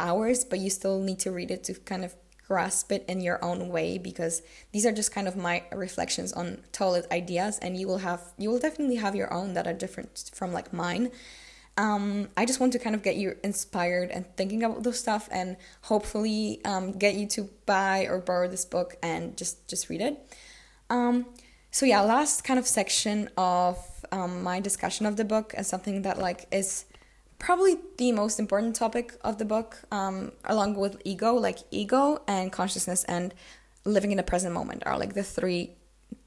hours 0.00 0.44
but 0.44 0.58
you 0.58 0.70
still 0.70 1.00
need 1.00 1.18
to 1.18 1.30
read 1.30 1.50
it 1.50 1.64
to 1.64 1.74
kind 1.74 2.04
of 2.04 2.14
grasp 2.46 2.92
it 2.92 3.04
in 3.08 3.22
your 3.22 3.42
own 3.42 3.70
way 3.70 3.96
because 3.96 4.42
these 4.72 4.84
are 4.84 4.92
just 4.92 5.12
kind 5.14 5.26
of 5.26 5.34
my 5.34 5.62
reflections 5.72 6.30
on 6.34 6.58
Tolle's 6.72 7.06
ideas 7.10 7.58
and 7.60 7.74
you 7.74 7.88
will 7.88 7.98
have 7.98 8.20
you 8.36 8.50
will 8.50 8.58
definitely 8.58 8.96
have 8.96 9.16
your 9.16 9.32
own 9.32 9.54
that 9.54 9.66
are 9.66 9.72
different 9.72 10.30
from 10.34 10.52
like 10.52 10.70
mine 10.70 11.10
um, 11.76 12.28
I 12.36 12.44
just 12.44 12.60
want 12.60 12.72
to 12.74 12.78
kind 12.78 12.94
of 12.94 13.02
get 13.02 13.16
you 13.16 13.36
inspired 13.42 14.10
and 14.10 14.24
thinking 14.36 14.62
about 14.62 14.84
those 14.84 14.98
stuff, 14.98 15.28
and 15.32 15.56
hopefully 15.82 16.60
um, 16.64 16.92
get 16.92 17.14
you 17.14 17.26
to 17.28 17.50
buy 17.66 18.06
or 18.08 18.18
borrow 18.18 18.48
this 18.48 18.64
book 18.64 18.96
and 19.02 19.36
just 19.36 19.66
just 19.66 19.88
read 19.88 20.00
it. 20.00 20.36
Um, 20.88 21.26
so 21.74 21.86
yeah, 21.86 22.02
last 22.02 22.44
kind 22.44 22.56
of 22.60 22.68
section 22.68 23.28
of 23.36 23.76
um, 24.12 24.44
my 24.44 24.60
discussion 24.60 25.06
of 25.06 25.16
the 25.16 25.24
book 25.24 25.52
and 25.56 25.66
something 25.66 26.02
that 26.02 26.18
like 26.18 26.46
is 26.52 26.84
probably 27.40 27.78
the 27.98 28.12
most 28.12 28.38
important 28.38 28.76
topic 28.76 29.14
of 29.24 29.38
the 29.38 29.44
book, 29.44 29.82
um, 29.90 30.30
along 30.44 30.76
with 30.76 31.02
ego, 31.04 31.34
like 31.34 31.58
ego 31.72 32.22
and 32.28 32.52
consciousness 32.52 33.02
and 33.08 33.34
living 33.84 34.12
in 34.12 34.18
the 34.18 34.22
present 34.22 34.54
moment 34.54 34.84
are 34.86 34.96
like 34.96 35.14
the 35.14 35.24
three 35.24 35.72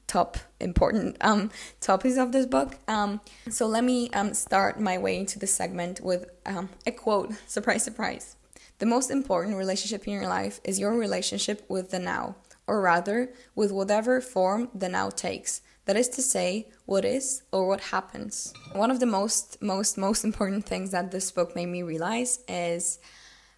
top 0.06 0.36
important 0.60 1.16
um, 1.22 1.50
topics 1.80 2.18
of 2.18 2.32
this 2.32 2.44
book. 2.44 2.76
Um, 2.86 3.22
so 3.48 3.66
let 3.66 3.84
me 3.84 4.10
um, 4.10 4.34
start 4.34 4.78
my 4.78 4.98
way 4.98 5.16
into 5.16 5.38
this 5.38 5.54
segment 5.54 6.02
with 6.02 6.26
um, 6.44 6.68
a 6.86 6.90
quote. 6.90 7.32
Surprise, 7.46 7.82
surprise. 7.82 8.36
The 8.80 8.86
most 8.86 9.10
important 9.10 9.56
relationship 9.56 10.06
in 10.06 10.12
your 10.12 10.28
life 10.28 10.60
is 10.62 10.78
your 10.78 10.92
relationship 10.92 11.64
with 11.70 11.90
the 11.90 11.98
now, 11.98 12.36
or 12.68 12.80
rather, 12.80 13.32
with 13.54 13.72
whatever 13.72 14.20
form 14.20 14.68
the 14.74 14.88
now 14.88 15.10
takes. 15.10 15.62
That 15.86 15.96
is 15.96 16.08
to 16.10 16.22
say, 16.22 16.68
what 16.84 17.04
is 17.04 17.42
or 17.50 17.66
what 17.66 17.80
happens. 17.80 18.52
One 18.74 18.90
of 18.90 19.00
the 19.00 19.06
most, 19.06 19.60
most, 19.62 19.96
most 19.96 20.22
important 20.28 20.66
things 20.66 20.90
that 20.90 21.10
this 21.10 21.30
book 21.30 21.56
made 21.56 21.66
me 21.66 21.82
realize 21.82 22.40
is 22.46 22.98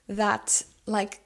that, 0.09 0.63
like, 0.87 1.21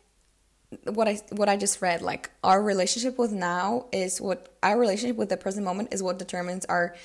what 0.85 1.07
I 1.07 1.21
what 1.31 1.49
I 1.49 1.57
just 1.57 1.81
read, 1.81 2.03
like 2.03 2.31
our 2.43 2.61
relationship 2.61 3.17
with 3.17 3.33
now 3.33 3.87
is 3.93 4.21
what 4.21 4.57
our 4.63 4.79
relationship 4.79 5.17
with 5.17 5.29
the 5.29 5.37
present 5.37 5.65
moment 5.65 5.95
is 5.95 6.03
what 6.03 6.19
determines 6.19 6.65
our 6.65 6.97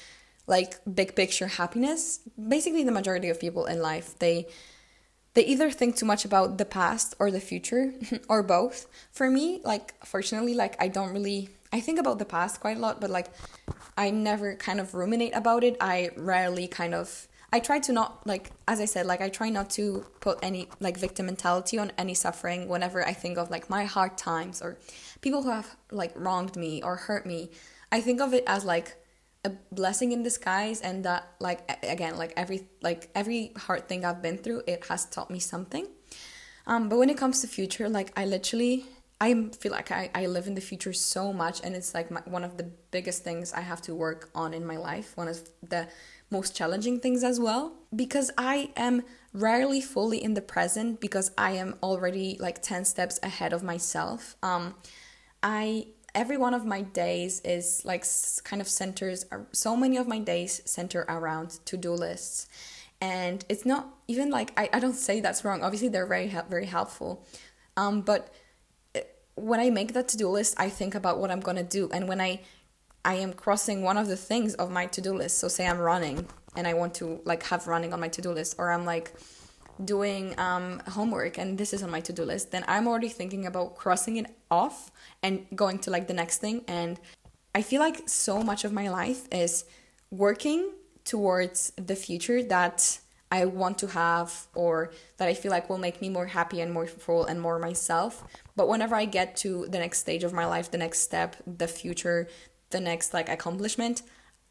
like 0.47 0.73
big 0.91 1.15
picture 1.15 1.45
happiness. 1.45 2.19
Basically, 2.35 2.83
the 2.83 2.91
majority 2.91 3.29
of 3.29 3.39
people 3.39 3.65
in 3.65 3.79
life 3.79 4.17
they 4.17 4.47
they 5.39 5.45
either 5.45 5.71
think 5.71 5.95
too 5.95 6.05
much 6.05 6.25
about 6.25 6.57
the 6.57 6.65
past 6.65 7.15
or 7.17 7.31
the 7.31 7.39
future 7.39 7.93
or 8.27 8.43
both. 8.43 8.87
For 9.13 9.29
me, 9.29 9.61
like 9.63 9.93
fortunately, 10.05 10.53
like 10.53 10.75
I 10.83 10.89
don't 10.89 11.13
really 11.13 11.47
I 11.71 11.79
think 11.79 11.97
about 11.97 12.19
the 12.19 12.25
past 12.25 12.59
quite 12.59 12.75
a 12.75 12.79
lot, 12.81 12.99
but 12.99 13.09
like 13.09 13.27
I 13.97 14.09
never 14.09 14.55
kind 14.55 14.81
of 14.81 14.93
ruminate 14.93 15.33
about 15.33 15.63
it. 15.63 15.77
I 15.79 16.09
rarely 16.17 16.67
kind 16.67 16.93
of 16.93 17.29
I 17.53 17.61
try 17.61 17.79
to 17.79 17.93
not 17.93 18.27
like 18.27 18.51
as 18.67 18.81
I 18.81 18.85
said 18.85 19.05
like 19.05 19.21
I 19.21 19.29
try 19.29 19.49
not 19.49 19.69
to 19.77 20.05
put 20.19 20.39
any 20.43 20.67
like 20.81 20.97
victim 20.97 21.27
mentality 21.27 21.77
on 21.79 21.93
any 21.97 22.15
suffering 22.15 22.67
whenever 22.67 23.07
I 23.07 23.13
think 23.13 23.37
of 23.37 23.49
like 23.49 23.69
my 23.69 23.85
hard 23.85 24.17
times 24.17 24.61
or 24.61 24.77
people 25.21 25.43
who 25.43 25.51
have 25.51 25.73
like 25.89 26.11
wronged 26.17 26.57
me 26.57 26.83
or 26.83 26.97
hurt 26.97 27.25
me. 27.25 27.49
I 27.93 28.01
think 28.01 28.19
of 28.19 28.33
it 28.33 28.43
as 28.45 28.65
like 28.65 28.97
a 29.45 29.51
blessing 29.71 30.11
in 30.11 30.21
disguise 30.21 30.81
and 30.81 31.05
that 31.05 31.23
like 31.39 31.61
again 31.83 32.17
like 32.17 32.33
every 32.35 32.67
like 32.81 33.09
every 33.15 33.53
hard 33.55 33.87
thing 33.87 34.03
I've 34.03 34.21
been 34.21 34.37
through 34.37 34.63
it 34.67 34.85
has 34.87 35.05
taught 35.05 35.31
me 35.31 35.39
something. 35.39 35.87
Um 36.67 36.89
but 36.89 36.97
when 36.97 37.09
it 37.09 37.17
comes 37.17 37.41
to 37.41 37.47
future 37.47 37.87
like 37.87 38.11
I 38.17 38.25
literally 38.25 38.85
I 39.21 39.49
feel 39.59 39.73
like 39.73 39.91
I, 39.91 40.09
I 40.15 40.27
live 40.27 40.47
in 40.47 40.55
the 40.55 40.61
future 40.61 40.93
so 40.93 41.33
much 41.33 41.59
and 41.61 41.75
it's 41.75 41.93
like 41.93 42.09
my, 42.09 42.21
one 42.25 42.45
of 42.45 42.55
the 42.55 42.63
biggest 42.91 43.23
things 43.23 43.51
I 43.51 43.59
have 43.59 43.81
to 43.83 43.93
work 43.93 44.29
on 44.33 44.53
in 44.53 44.65
my 44.65 44.77
life. 44.77 45.11
One 45.17 45.27
of 45.27 45.49
the 45.61 45.89
most 46.29 46.55
challenging 46.55 47.01
things 47.01 47.21
as 47.23 47.37
well 47.39 47.73
because 47.93 48.31
I 48.37 48.71
am 48.77 49.03
rarely 49.33 49.81
fully 49.81 50.23
in 50.23 50.35
the 50.35 50.41
present 50.41 51.01
because 51.01 51.31
I 51.37 51.51
am 51.51 51.75
already 51.83 52.37
like 52.39 52.61
10 52.61 52.85
steps 52.85 53.19
ahead 53.23 53.53
of 53.53 53.63
myself. 53.63 54.35
Um 54.43 54.75
I 55.41 55.87
every 56.15 56.37
one 56.37 56.53
of 56.53 56.65
my 56.65 56.81
days 56.81 57.41
is 57.41 57.83
like 57.85 58.05
kind 58.43 58.61
of 58.61 58.67
centers 58.67 59.25
so 59.51 59.75
many 59.75 59.97
of 59.97 60.07
my 60.07 60.19
days 60.19 60.61
center 60.65 61.05
around 61.07 61.59
to-do 61.65 61.91
lists. 61.91 62.47
And 63.01 63.45
it's 63.47 63.65
not 63.65 63.87
even 64.07 64.29
like 64.29 64.51
I, 64.57 64.69
I 64.73 64.79
don't 64.79 64.93
say 64.93 65.21
that's 65.21 65.45
wrong. 65.45 65.63
Obviously 65.63 65.89
they're 65.89 66.05
very 66.05 66.33
very 66.49 66.65
helpful. 66.65 67.25
Um 67.77 68.01
but 68.01 68.33
eh, 68.95 69.01
when 69.35 69.59
I 69.59 69.69
make 69.69 69.93
that 69.93 70.07
to-do 70.09 70.29
list, 70.29 70.55
I 70.57 70.69
think 70.69 70.95
about 70.95 71.19
what 71.19 71.31
I'm 71.31 71.39
going 71.39 71.57
to 71.57 71.63
do 71.63 71.89
and 71.93 72.07
when 72.07 72.19
I 72.19 72.41
I 73.05 73.15
am 73.15 73.31
crossing 73.33 73.81
one 73.81 73.97
of 73.97 74.07
the 74.07 74.17
things 74.17 74.55
of 74.55 74.69
my 74.71 74.85
to-do 74.87 75.13
list. 75.13 75.37
So 75.37 75.47
say 75.47 75.65
I'm 75.65 75.79
running 75.79 76.27
and 76.55 76.67
I 76.67 76.73
want 76.73 76.95
to 76.95 77.21
like 77.23 77.43
have 77.43 77.67
running 77.67 77.93
on 77.93 77.99
my 77.99 78.09
to-do 78.09 78.31
list 78.31 78.55
or 78.57 78.71
I'm 78.71 78.85
like 78.85 79.13
doing 79.83 80.37
um, 80.39 80.81
homework 80.87 81.37
and 81.37 81.57
this 81.57 81.73
is 81.73 81.83
on 81.83 81.89
my 81.89 82.01
to-do 82.01 82.23
list, 82.23 82.51
then 82.51 82.65
I'm 82.67 82.87
already 82.87 83.09
thinking 83.09 83.45
about 83.45 83.75
crossing 83.75 84.17
it 84.17 84.27
off 84.51 84.91
and 85.23 85.45
going 85.55 85.79
to 85.79 85.91
like 85.91 86.07
the 86.07 86.13
next 86.13 86.39
thing 86.39 86.63
and 86.67 86.99
I 87.55 87.61
feel 87.61 87.79
like 87.79 88.07
so 88.07 88.43
much 88.43 88.63
of 88.63 88.71
my 88.71 88.89
life 88.89 89.27
is 89.31 89.65
working 90.11 90.71
towards 91.03 91.71
the 91.77 91.95
future 91.95 92.43
that 92.43 92.99
I 93.31 93.45
want 93.45 93.77
to 93.79 93.87
have 93.87 94.47
or 94.55 94.91
that 95.17 95.27
I 95.27 95.33
feel 95.33 95.51
like 95.51 95.69
will 95.69 95.77
make 95.77 96.01
me 96.01 96.09
more 96.09 96.27
happy 96.27 96.61
and 96.61 96.73
more 96.73 96.87
full 96.87 97.25
and 97.25 97.39
more 97.39 97.59
myself. 97.59 98.23
But 98.55 98.67
whenever 98.67 98.95
I 98.95 99.05
get 99.05 99.35
to 99.37 99.67
the 99.67 99.79
next 99.79 99.99
stage 99.99 100.23
of 100.23 100.33
my 100.33 100.45
life, 100.45 100.71
the 100.71 100.77
next 100.77 100.99
step, 100.99 101.35
the 101.45 101.67
future, 101.67 102.27
the 102.69 102.79
next 102.79 103.13
like 103.13 103.29
accomplishment 103.29 104.03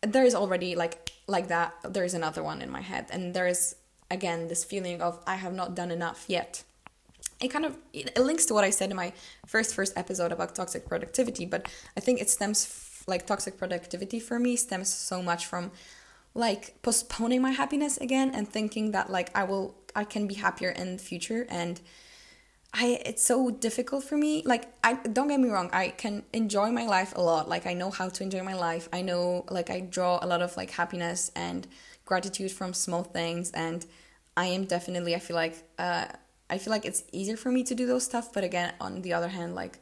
there 0.03 0.24
is 0.24 0.35
already 0.35 0.74
like 0.74 1.11
like 1.26 1.49
that 1.49 1.74
there 1.89 2.05
is 2.05 2.14
another 2.14 2.43
one 2.43 2.62
in 2.62 2.70
my 2.70 2.81
head 2.81 3.07
and 3.11 3.35
there 3.35 3.47
is 3.47 3.76
again 4.11 4.48
this 4.48 4.64
feeling 4.64 5.00
of 5.00 5.18
i 5.26 5.36
have 5.36 5.54
not 5.54 5.74
done 5.74 5.90
enough 5.90 6.24
yet 6.28 6.62
it 7.40 7.48
kind 7.48 7.64
of 7.64 7.76
it 7.92 8.16
links 8.18 8.44
to 8.46 8.54
what 8.54 8.64
i 8.64 8.70
said 8.70 8.90
in 8.90 8.96
my 8.96 9.12
first 9.46 9.74
first 9.74 9.96
episode 9.96 10.32
about 10.32 10.54
toxic 10.54 10.86
productivity 10.86 11.44
but 11.44 11.68
i 11.96 12.00
think 12.00 12.20
it 12.20 12.28
stems 12.28 12.64
f- 12.64 13.04
like 13.06 13.26
toxic 13.26 13.56
productivity 13.56 14.18
for 14.20 14.38
me 14.38 14.56
stems 14.56 14.92
so 14.92 15.22
much 15.22 15.46
from 15.46 15.70
like 16.34 16.80
postponing 16.82 17.40
my 17.40 17.50
happiness 17.50 17.96
again 17.98 18.30
and 18.34 18.48
thinking 18.48 18.92
that 18.92 19.11
like 19.11 19.30
i 19.36 19.44
will 19.44 19.74
i 19.94 20.04
can 20.04 20.26
be 20.26 20.34
happier 20.34 20.70
in 20.70 20.96
the 20.96 21.02
future 21.02 21.46
and 21.48 21.80
I 22.72 23.00
it's 23.04 23.24
so 23.24 23.50
difficult 23.50 24.04
for 24.04 24.16
me. 24.16 24.42
Like 24.44 24.66
I 24.84 24.94
don't 24.94 25.28
get 25.28 25.40
me 25.40 25.48
wrong, 25.48 25.70
I 25.72 25.88
can 25.88 26.24
enjoy 26.32 26.70
my 26.70 26.86
life 26.86 27.14
a 27.16 27.22
lot. 27.22 27.48
Like 27.48 27.66
I 27.66 27.72
know 27.72 27.90
how 27.90 28.09
to 28.11 28.22
enjoy 28.22 28.42
my 28.42 28.54
life. 28.54 28.88
I 28.92 29.00
know 29.02 29.46
like 29.50 29.70
I 29.70 29.80
draw 29.80 30.18
a 30.20 30.26
lot 30.26 30.42
of 30.42 30.56
like 30.56 30.70
happiness 30.70 31.30
and 31.34 31.66
gratitude 32.11 32.50
from 32.59 32.72
small 32.72 33.04
things 33.18 33.50
and 33.52 33.80
I 34.36 34.46
am 34.56 34.64
definitely 34.64 35.14
I 35.14 35.20
feel 35.26 35.36
like 35.44 35.56
uh 35.78 36.06
I 36.50 36.59
feel 36.59 36.70
like 36.70 36.86
it's 36.86 37.04
easier 37.12 37.36
for 37.36 37.50
me 37.52 37.62
to 37.64 37.74
do 37.74 37.86
those 37.86 38.04
stuff, 38.04 38.32
but 38.32 38.42
again, 38.42 38.72
on 38.80 39.02
the 39.02 39.12
other 39.12 39.28
hand, 39.28 39.54
like 39.54 39.78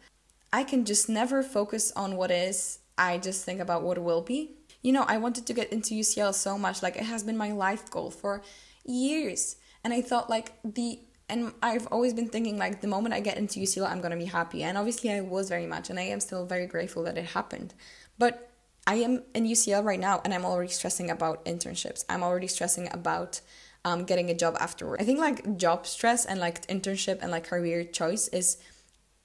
I 0.52 0.64
can 0.64 0.84
just 0.84 1.08
never 1.08 1.42
focus 1.42 1.92
on 1.94 2.16
what 2.16 2.30
is. 2.30 2.80
I 2.98 3.18
just 3.18 3.44
think 3.44 3.60
about 3.60 3.82
what 3.82 3.98
will 3.98 4.22
be. 4.22 4.56
You 4.82 4.92
know, 4.92 5.04
I 5.06 5.18
wanted 5.18 5.46
to 5.46 5.52
get 5.52 5.72
into 5.72 5.94
UCL 5.94 6.34
so 6.34 6.58
much. 6.58 6.82
Like 6.82 6.96
it 6.96 7.04
has 7.04 7.22
been 7.22 7.36
my 7.36 7.52
life 7.52 7.90
goal 7.90 8.10
for 8.10 8.42
years. 8.84 9.56
And 9.84 9.92
I 9.92 10.02
thought 10.02 10.28
like 10.28 10.52
the 10.64 10.98
and 11.28 11.52
I've 11.62 11.88
always 11.88 12.14
been 12.14 12.28
thinking 12.28 12.56
like 12.56 12.80
the 12.80 12.88
moment 12.88 13.14
I 13.14 13.20
get 13.20 13.36
into 13.36 13.60
UCL, 13.60 13.88
I'm 13.88 14.00
gonna 14.00 14.16
be 14.16 14.30
happy. 14.40 14.62
And 14.62 14.78
obviously, 14.78 15.10
I 15.12 15.20
was 15.20 15.48
very 15.48 15.66
much, 15.66 15.90
and 15.90 15.98
I 15.98 16.06
am 16.14 16.20
still 16.20 16.46
very 16.46 16.66
grateful 16.66 17.02
that 17.04 17.18
it 17.18 17.26
happened. 17.26 17.74
But 18.16 18.50
I 18.86 18.96
am 18.96 19.22
in 19.34 19.44
UCL 19.44 19.84
right 19.84 19.98
now, 19.98 20.20
and 20.24 20.32
I'm 20.32 20.44
already 20.44 20.70
stressing 20.70 21.10
about 21.10 21.44
internships. 21.44 22.04
I'm 22.08 22.22
already 22.22 22.46
stressing 22.46 22.88
about 22.92 23.40
um, 23.84 24.04
getting 24.04 24.30
a 24.30 24.34
job 24.34 24.56
afterward. 24.60 25.00
I 25.00 25.04
think 25.04 25.18
like 25.18 25.56
job 25.56 25.86
stress 25.86 26.24
and 26.24 26.38
like 26.40 26.66
internship 26.68 27.18
and 27.20 27.30
like 27.30 27.46
career 27.46 27.84
choice 27.84 28.28
is 28.28 28.58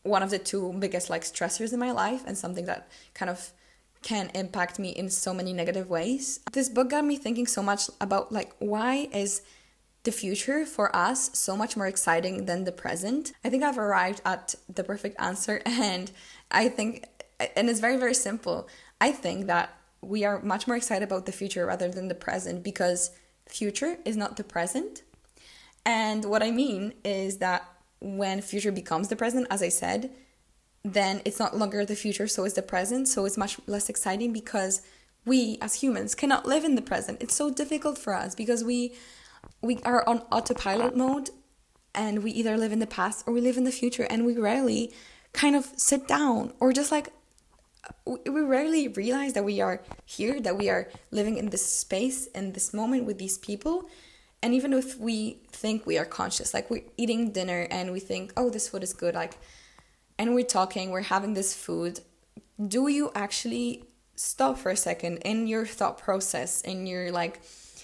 one 0.04 0.24
of 0.24 0.32
the 0.32 0.40
two 0.40 0.74
biggest 0.80 1.10
like 1.10 1.24
stressors 1.24 1.74
in 1.74 1.80
my 1.80 1.92
life, 1.92 2.24
and 2.26 2.38
something 2.38 2.66
that 2.66 2.90
kind 3.14 3.30
of 3.30 3.52
can 4.02 4.32
impact 4.34 4.80
me 4.80 4.90
in 4.90 5.10
so 5.10 5.34
many 5.34 5.54
negative 5.54 5.90
ways. 5.90 6.40
This 6.52 6.70
book 6.70 6.90
got 6.90 7.06
me 7.06 7.18
thinking 7.18 7.46
so 7.46 7.62
much 7.62 7.90
about 8.00 8.32
like 8.32 8.54
why 8.58 9.08
is 9.14 9.44
the 10.04 10.12
future 10.12 10.66
for 10.66 10.96
us 10.96 11.30
so 11.38 11.56
much 11.56 11.78
more 11.78 11.86
exciting 11.88 12.46
than 12.46 12.64
the 12.64 12.72
present. 12.72 13.34
I 13.44 13.50
think 13.50 13.64
I've 13.64 13.78
arrived 13.78 14.22
at 14.26 14.56
the 14.68 14.84
perfect 14.84 15.16
answer, 15.20 15.62
and 15.66 16.12
I 16.50 16.70
think, 16.70 17.06
and 17.56 17.70
it's 17.70 17.80
very, 17.80 17.98
very 17.98 18.16
simple. 18.16 18.68
I 19.02 19.12
think 19.12 19.48
that 19.48 19.76
we 20.02 20.24
are 20.24 20.42
much 20.42 20.68
more 20.68 20.78
excited 20.78 21.04
about 21.04 21.26
the 21.26 21.32
future 21.32 21.66
rather 21.66 21.90
than 21.90 22.08
the 22.08 22.16
present 22.16 22.64
because 22.64 23.12
future 23.48 23.98
is 24.06 24.16
not 24.16 24.38
the 24.38 24.44
present. 24.44 25.02
And 25.86 26.24
what 26.26 26.44
I 26.44 26.52
mean 26.52 26.94
is 27.04 27.38
that 27.38 27.64
when 28.00 28.42
future 28.42 28.72
becomes 28.72 29.08
the 29.08 29.16
present, 29.16 29.48
as 29.50 29.64
I 29.64 29.70
said, 29.70 30.12
then 30.84 31.22
it's 31.26 31.40
not 31.40 31.58
longer 31.58 31.84
the 31.84 31.96
future, 31.96 32.28
so 32.28 32.44
it's 32.46 32.56
the 32.56 32.62
present. 32.62 33.08
So 33.08 33.26
it's 33.26 33.38
much 33.38 33.60
less 33.68 33.90
exciting 33.90 34.34
because 34.34 34.82
we 35.26 35.58
as 35.62 35.76
humans 35.76 36.16
cannot 36.16 36.46
live 36.46 36.64
in 36.64 36.76
the 36.76 36.82
present. 36.82 37.22
It's 37.22 37.36
so 37.36 37.52
difficult 37.52 37.98
for 37.98 38.14
us 38.14 38.36
because 38.36 38.64
we 38.64 38.94
we 39.62 39.80
are 39.84 40.08
on 40.08 40.20
autopilot 40.32 40.96
mode 40.96 41.32
and 41.96 42.24
we 42.24 42.32
either 42.32 42.58
live 42.58 42.72
in 42.72 42.80
the 42.80 42.88
past 42.88 43.24
or 43.28 43.34
we 43.34 43.42
live 43.42 43.58
in 43.58 43.64
the 43.64 43.72
future 43.72 44.08
and 44.10 44.26
we 44.26 44.38
rarely 44.38 44.94
kind 45.34 45.56
of 45.56 45.66
sit 45.76 46.08
down 46.08 46.54
or 46.60 46.72
just 46.72 46.92
like 46.92 47.10
we 48.06 48.42
rarely 48.42 48.88
realize 48.88 49.34
that 49.34 49.44
we 49.44 49.60
are 49.62 49.82
here 50.06 50.40
that 50.42 50.58
we 50.58 50.70
are 50.70 50.90
living 51.10 51.38
in 51.38 51.50
this 51.50 51.66
space 51.66 52.28
in 52.28 52.54
this 52.54 52.74
moment 52.74 53.06
with 53.06 53.18
these 53.18 53.38
people. 53.38 53.90
And 54.44 54.54
even 54.54 54.74
if 54.74 54.98
we 55.00 55.42
think 55.52 55.86
we 55.86 55.98
are 55.98 56.06
conscious 56.06 56.54
like 56.54 56.70
we're 56.70 56.84
eating 56.98 57.32
dinner 57.32 57.68
and 57.70 57.92
we 57.92 58.00
think 58.00 58.34
oh 58.36 58.50
this 58.50 58.70
food 58.70 58.84
is 58.84 58.94
good 58.94 59.14
like 59.14 59.38
and 60.18 60.34
we're 60.34 60.44
talking 60.44 60.90
we're 60.90 61.02
having 61.02 61.36
this 61.36 61.54
food 61.54 62.00
do 62.68 62.88
you 62.88 63.12
actually 63.14 63.84
stop 64.16 64.58
for 64.58 64.70
a 64.70 64.76
second 64.76 65.18
in 65.20 65.48
your 65.48 65.66
thought 65.66 65.98
process 65.98 66.62
in 66.62 66.86
your 66.86 67.12
like 67.12 67.42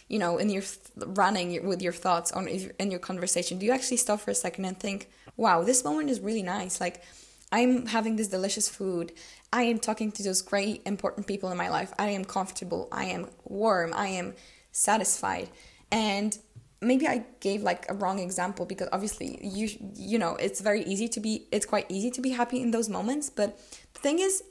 you 0.08 0.20
know 0.20 0.38
in 0.38 0.50
your 0.50 0.64
running 0.96 1.66
with 1.68 1.82
your 1.82 1.94
thoughts 1.94 2.32
on 2.32 2.48
in 2.48 2.92
your 2.92 3.00
conversation? 3.00 3.60
Do 3.60 3.66
you 3.66 3.72
actually 3.72 3.98
stop 3.98 4.20
for 4.20 4.32
a 4.32 4.36
second 4.36 4.66
and 4.66 4.80
think 4.80 5.10
wow 5.36 5.64
this 5.64 5.84
moment 5.84 6.10
is 6.10 6.20
really 6.20 6.44
nice. 6.44 6.80
Like 6.82 7.04
i'm 7.52 7.86
having 7.86 8.18
this 8.18 8.28
delicious 8.28 8.68
food 8.68 9.12
i 9.54 9.64
am 9.64 9.80
talking 9.80 10.12
to 10.12 10.24
those 10.24 10.42
great 10.42 10.82
important 10.86 11.28
people 11.28 11.50
in 11.52 11.58
my 11.58 11.70
life. 11.70 11.94
I 11.98 12.10
am 12.10 12.26
comfortable. 12.26 12.88
I 12.92 13.06
am 13.06 13.28
warm. 13.46 13.94
I 13.94 14.08
am 14.08 14.34
satisfied. 14.72 15.50
And 15.92 16.38
maybe 16.80 17.08
i 17.08 17.26
gave 17.40 17.64
like 17.64 17.90
a 17.90 17.94
wrong 17.96 18.20
example 18.20 18.64
because 18.64 18.88
obviously 18.92 19.40
you 19.42 19.68
you 19.96 20.20
know 20.20 20.36
it's 20.36 20.62
very 20.62 20.84
easy 20.84 21.08
to 21.08 21.20
be 21.20 21.48
it's 21.52 21.66
quite 21.66 21.88
easy 21.90 22.12
to 22.12 22.22
be 22.22 22.30
happy 22.30 22.62
in 22.62 22.72
those 22.72 22.90
moments. 22.90 23.30
But 23.30 23.58
the 23.94 24.00
thing 24.00 24.20
is 24.20 24.44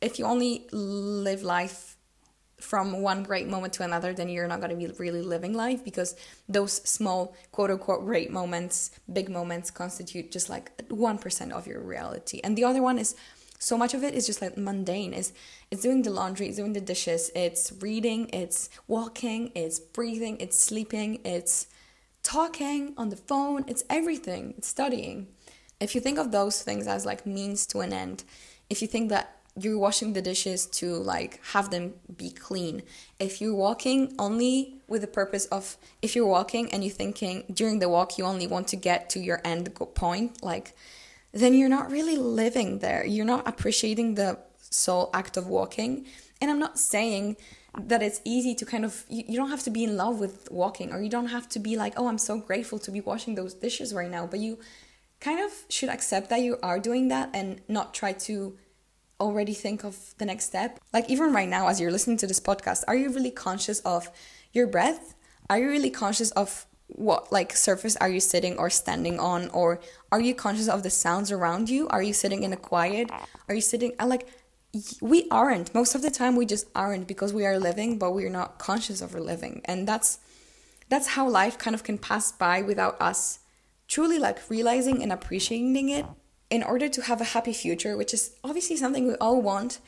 if 0.00 0.18
you 0.18 0.24
only 0.24 0.66
live 0.72 1.42
life 1.42 1.96
from 2.60 3.00
one 3.00 3.22
great 3.22 3.48
moment 3.48 3.72
to 3.74 3.82
another, 3.82 4.12
then 4.12 4.28
you're 4.28 4.46
not 4.46 4.60
going 4.60 4.70
to 4.70 4.76
be 4.76 4.86
really 4.98 5.22
living 5.22 5.54
life 5.54 5.82
because 5.82 6.14
those 6.48 6.72
small, 6.88 7.34
quote 7.52 7.70
unquote, 7.70 8.04
great 8.04 8.30
moments, 8.30 8.90
big 9.10 9.28
moments 9.28 9.70
constitute 9.70 10.30
just 10.30 10.48
like 10.48 10.76
1% 10.88 11.52
of 11.52 11.66
your 11.66 11.80
reality. 11.80 12.40
And 12.44 12.56
the 12.56 12.64
other 12.64 12.82
one 12.82 12.98
is 12.98 13.16
so 13.60 13.78
much 13.78 13.94
of 13.94 14.02
it 14.02 14.14
is 14.14 14.26
just 14.26 14.42
like 14.42 14.56
mundane 14.56 15.12
is 15.12 15.32
it's 15.70 15.82
doing 15.82 16.02
the 16.02 16.10
laundry 16.10 16.48
it's 16.48 16.56
doing 16.56 16.72
the 16.72 16.80
dishes 16.80 17.30
it's 17.36 17.72
reading 17.80 18.28
it's 18.32 18.68
walking 18.88 19.52
it's 19.54 19.78
breathing 19.78 20.36
it's 20.40 20.58
sleeping 20.58 21.20
it's 21.24 21.68
talking 22.22 22.92
on 22.96 23.10
the 23.10 23.16
phone 23.16 23.64
it's 23.68 23.84
everything 23.88 24.54
it's 24.58 24.66
studying 24.66 25.28
if 25.78 25.94
you 25.94 26.00
think 26.00 26.18
of 26.18 26.32
those 26.32 26.62
things 26.62 26.86
as 26.88 27.06
like 27.06 27.24
means 27.24 27.66
to 27.66 27.80
an 27.80 27.92
end 27.92 28.24
if 28.68 28.82
you 28.82 28.88
think 28.88 29.10
that 29.10 29.40
you're 29.58 29.78
washing 29.78 30.12
the 30.12 30.22
dishes 30.22 30.66
to 30.66 30.94
like 30.94 31.40
have 31.46 31.70
them 31.70 31.94
be 32.16 32.30
clean. 32.30 32.82
If 33.18 33.40
you're 33.40 33.54
walking 33.54 34.14
only 34.18 34.76
with 34.88 35.00
the 35.00 35.06
purpose 35.06 35.46
of 35.46 35.76
if 36.02 36.14
you're 36.14 36.26
walking 36.26 36.72
and 36.72 36.84
you're 36.84 36.94
thinking 36.94 37.44
during 37.52 37.78
the 37.78 37.88
walk 37.88 38.18
you 38.18 38.24
only 38.24 38.46
want 38.46 38.68
to 38.68 38.76
get 38.76 39.10
to 39.10 39.20
your 39.20 39.40
end 39.44 39.74
point, 39.94 40.42
like 40.42 40.74
then 41.32 41.54
you're 41.54 41.68
not 41.68 41.90
really 41.90 42.16
living 42.16 42.78
there. 42.78 43.04
You're 43.04 43.24
not 43.24 43.46
appreciating 43.46 44.14
the 44.14 44.38
sole 44.58 45.10
act 45.14 45.36
of 45.36 45.46
walking. 45.46 46.06
And 46.40 46.50
I'm 46.50 46.58
not 46.58 46.78
saying 46.78 47.36
that 47.78 48.02
it's 48.02 48.20
easy 48.24 48.54
to 48.56 48.66
kind 48.66 48.84
of 48.84 49.04
you, 49.08 49.24
you 49.28 49.36
don't 49.36 49.50
have 49.50 49.62
to 49.62 49.70
be 49.70 49.84
in 49.84 49.96
love 49.96 50.18
with 50.18 50.50
walking 50.50 50.92
or 50.92 51.00
you 51.00 51.08
don't 51.08 51.28
have 51.28 51.48
to 51.50 51.58
be 51.60 51.76
like, 51.76 51.94
"Oh, 51.96 52.08
I'm 52.08 52.18
so 52.18 52.38
grateful 52.38 52.78
to 52.80 52.90
be 52.90 53.00
washing 53.00 53.36
those 53.36 53.54
dishes 53.54 53.94
right 53.94 54.10
now." 54.10 54.26
But 54.26 54.40
you 54.40 54.58
kind 55.20 55.40
of 55.40 55.52
should 55.68 55.88
accept 55.88 56.30
that 56.30 56.40
you 56.40 56.58
are 56.62 56.80
doing 56.80 57.08
that 57.08 57.30
and 57.32 57.60
not 57.68 57.94
try 57.94 58.12
to 58.12 58.58
already 59.20 59.54
think 59.54 59.84
of 59.84 60.14
the 60.18 60.24
next 60.24 60.46
step? 60.46 60.80
Like, 60.92 61.08
even 61.10 61.32
right 61.32 61.48
now, 61.48 61.68
as 61.68 61.80
you're 61.80 61.92
listening 61.92 62.16
to 62.18 62.26
this 62.26 62.40
podcast, 62.40 62.82
are 62.88 62.96
you 62.96 63.10
really 63.10 63.30
conscious 63.30 63.80
of 63.80 64.10
your 64.52 64.66
breath? 64.66 65.14
Are 65.48 65.58
you 65.58 65.68
really 65.68 65.90
conscious 65.90 66.30
of 66.32 66.66
what 66.94 67.32
like 67.32 67.56
surface 67.56 67.96
are 67.96 68.08
you 68.08 68.20
sitting 68.20 68.56
or 68.58 68.70
standing 68.70 69.18
on 69.18 69.48
or 69.50 69.80
are 70.12 70.20
you 70.20 70.34
conscious 70.34 70.68
of 70.68 70.82
the 70.82 70.90
sounds 70.90 71.30
around 71.30 71.68
you? 71.68 71.88
Are 71.88 72.02
you 72.02 72.12
sitting 72.12 72.42
in 72.42 72.52
a 72.52 72.56
quiet? 72.56 73.10
Are 73.48 73.54
you 73.54 73.60
sitting 73.60 73.92
I 73.98 74.04
like 74.04 74.28
we 75.00 75.26
aren't. 75.30 75.74
Most 75.74 75.94
of 75.94 76.02
the 76.02 76.10
time 76.10 76.36
we 76.36 76.46
just 76.46 76.66
aren't 76.76 77.08
because 77.08 77.32
we 77.32 77.44
are 77.44 77.58
living 77.58 77.98
but 77.98 78.12
we're 78.12 78.30
not 78.30 78.58
conscious 78.58 79.00
of 79.00 79.14
our 79.14 79.20
living. 79.20 79.62
And 79.64 79.86
that's 79.86 80.18
that's 80.88 81.08
how 81.08 81.28
life 81.28 81.56
kind 81.58 81.74
of 81.74 81.84
can 81.84 81.98
pass 81.98 82.32
by 82.32 82.62
without 82.62 83.00
us 83.00 83.40
truly 83.88 84.18
like 84.18 84.48
realizing 84.48 85.02
and 85.02 85.12
appreciating 85.12 85.88
it. 85.88 86.06
In 86.48 86.64
order 86.64 86.88
to 86.88 87.02
have 87.02 87.20
a 87.20 87.32
happy 87.36 87.52
future, 87.52 87.96
which 87.96 88.12
is 88.12 88.32
obviously 88.42 88.76
something 88.76 89.06
we 89.06 89.14
all 89.16 89.40
want, 89.40 89.78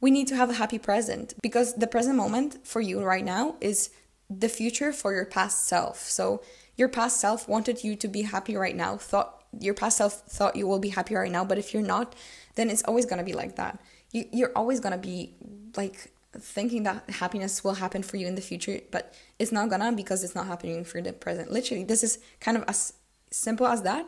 we 0.00 0.10
need 0.10 0.28
to 0.28 0.36
have 0.36 0.50
a 0.50 0.54
happy 0.54 0.78
present 0.78 1.34
because 1.42 1.74
the 1.74 1.86
present 1.86 2.16
moment 2.16 2.66
for 2.66 2.80
you 2.80 3.02
right 3.02 3.24
now 3.24 3.56
is 3.60 3.90
the 4.28 4.48
future 4.48 4.92
for 4.92 5.12
your 5.12 5.24
past 5.24 5.66
self. 5.66 6.00
So 6.00 6.42
your 6.76 6.88
past 6.88 7.20
self 7.20 7.48
wanted 7.48 7.84
you 7.84 7.96
to 7.96 8.08
be 8.08 8.22
happy 8.22 8.56
right 8.56 8.76
now, 8.76 8.96
thought 8.96 9.44
your 9.58 9.74
past 9.74 9.98
self 9.98 10.22
thought 10.22 10.56
you 10.56 10.66
will 10.66 10.78
be 10.78 10.90
happy 10.90 11.14
right 11.14 11.30
now, 11.30 11.44
but 11.44 11.58
if 11.58 11.72
you're 11.72 11.82
not, 11.82 12.14
then 12.56 12.70
it's 12.70 12.82
always 12.84 13.06
gonna 13.06 13.24
be 13.24 13.32
like 13.32 13.56
that. 13.56 13.80
You 14.12 14.26
you're 14.32 14.52
always 14.54 14.80
gonna 14.80 14.98
be 14.98 15.34
like 15.76 16.12
thinking 16.38 16.82
that 16.82 17.08
happiness 17.08 17.64
will 17.64 17.74
happen 17.74 18.02
for 18.02 18.16
you 18.16 18.26
in 18.26 18.34
the 18.34 18.42
future, 18.42 18.80
but 18.90 19.14
it's 19.38 19.52
not 19.52 19.70
gonna 19.70 19.92
because 19.92 20.22
it's 20.22 20.34
not 20.34 20.46
happening 20.46 20.84
for 20.84 21.00
the 21.00 21.12
present. 21.12 21.50
Literally, 21.50 21.84
this 21.84 22.02
is 22.02 22.18
kind 22.40 22.56
of 22.56 22.64
as 22.68 22.92
simple 23.30 23.66
as 23.66 23.82
that. 23.82 24.06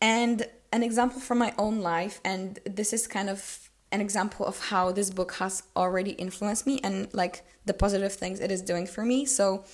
And 0.00 0.46
an 0.72 0.82
example 0.82 1.20
from 1.20 1.38
my 1.38 1.54
own 1.58 1.80
life, 1.80 2.20
and 2.24 2.58
this 2.64 2.92
is 2.92 3.06
kind 3.06 3.28
of 3.28 3.70
an 3.92 4.00
example 4.00 4.44
of 4.44 4.58
how 4.68 4.92
this 4.92 5.10
book 5.10 5.34
has 5.34 5.62
already 5.76 6.12
influenced 6.12 6.66
me 6.66 6.80
and 6.82 7.12
like 7.14 7.44
the 7.66 7.74
positive 7.74 8.12
things 8.12 8.40
it 8.40 8.50
is 8.50 8.62
doing 8.62 8.86
for 8.86 9.04
me. 9.04 9.24
So, 9.24 9.64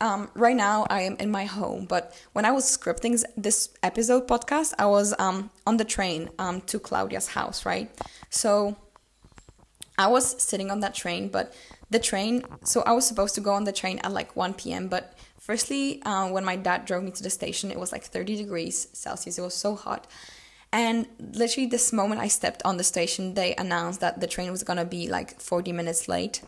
um, 0.00 0.30
right 0.34 0.56
now 0.56 0.86
I 0.90 1.02
am 1.02 1.16
in 1.16 1.30
my 1.30 1.44
home, 1.44 1.86
but 1.86 2.14
when 2.34 2.44
I 2.44 2.50
was 2.50 2.64
scripting 2.64 3.22
this 3.36 3.70
episode 3.82 4.28
podcast, 4.28 4.74
I 4.78 4.86
was 4.86 5.14
um, 5.18 5.50
on 5.66 5.78
the 5.78 5.84
train 5.84 6.28
um, 6.38 6.60
to 6.62 6.78
Claudia's 6.78 7.28
house, 7.28 7.64
right? 7.64 7.90
So 8.28 8.76
I 9.96 10.08
was 10.08 10.42
sitting 10.42 10.70
on 10.70 10.80
that 10.80 10.94
train, 10.94 11.28
but 11.28 11.54
the 11.88 11.98
train, 11.98 12.44
so 12.62 12.82
I 12.82 12.92
was 12.92 13.06
supposed 13.06 13.34
to 13.36 13.40
go 13.40 13.52
on 13.52 13.64
the 13.64 13.72
train 13.72 13.98
at 14.00 14.12
like 14.12 14.36
1 14.36 14.54
p.m., 14.54 14.88
but 14.88 15.16
Firstly, 15.46 16.02
uh, 16.02 16.28
when 16.28 16.44
my 16.44 16.56
dad 16.56 16.86
drove 16.86 17.04
me 17.04 17.12
to 17.12 17.22
the 17.22 17.30
station, 17.30 17.70
it 17.70 17.78
was 17.78 17.92
like 17.92 18.02
30 18.02 18.34
degrees 18.34 18.88
Celsius. 18.92 19.38
It 19.38 19.42
was 19.42 19.54
so 19.54 19.76
hot. 19.76 20.08
And 20.72 21.06
literally, 21.20 21.68
this 21.68 21.92
moment 21.92 22.20
I 22.20 22.26
stepped 22.26 22.62
on 22.64 22.78
the 22.78 22.82
station, 22.82 23.34
they 23.34 23.54
announced 23.54 24.00
that 24.00 24.18
the 24.18 24.26
train 24.26 24.50
was 24.50 24.64
gonna 24.64 24.84
be 24.84 25.08
like 25.08 25.40
40 25.40 25.70
minutes 25.70 26.08
late. 26.08 26.42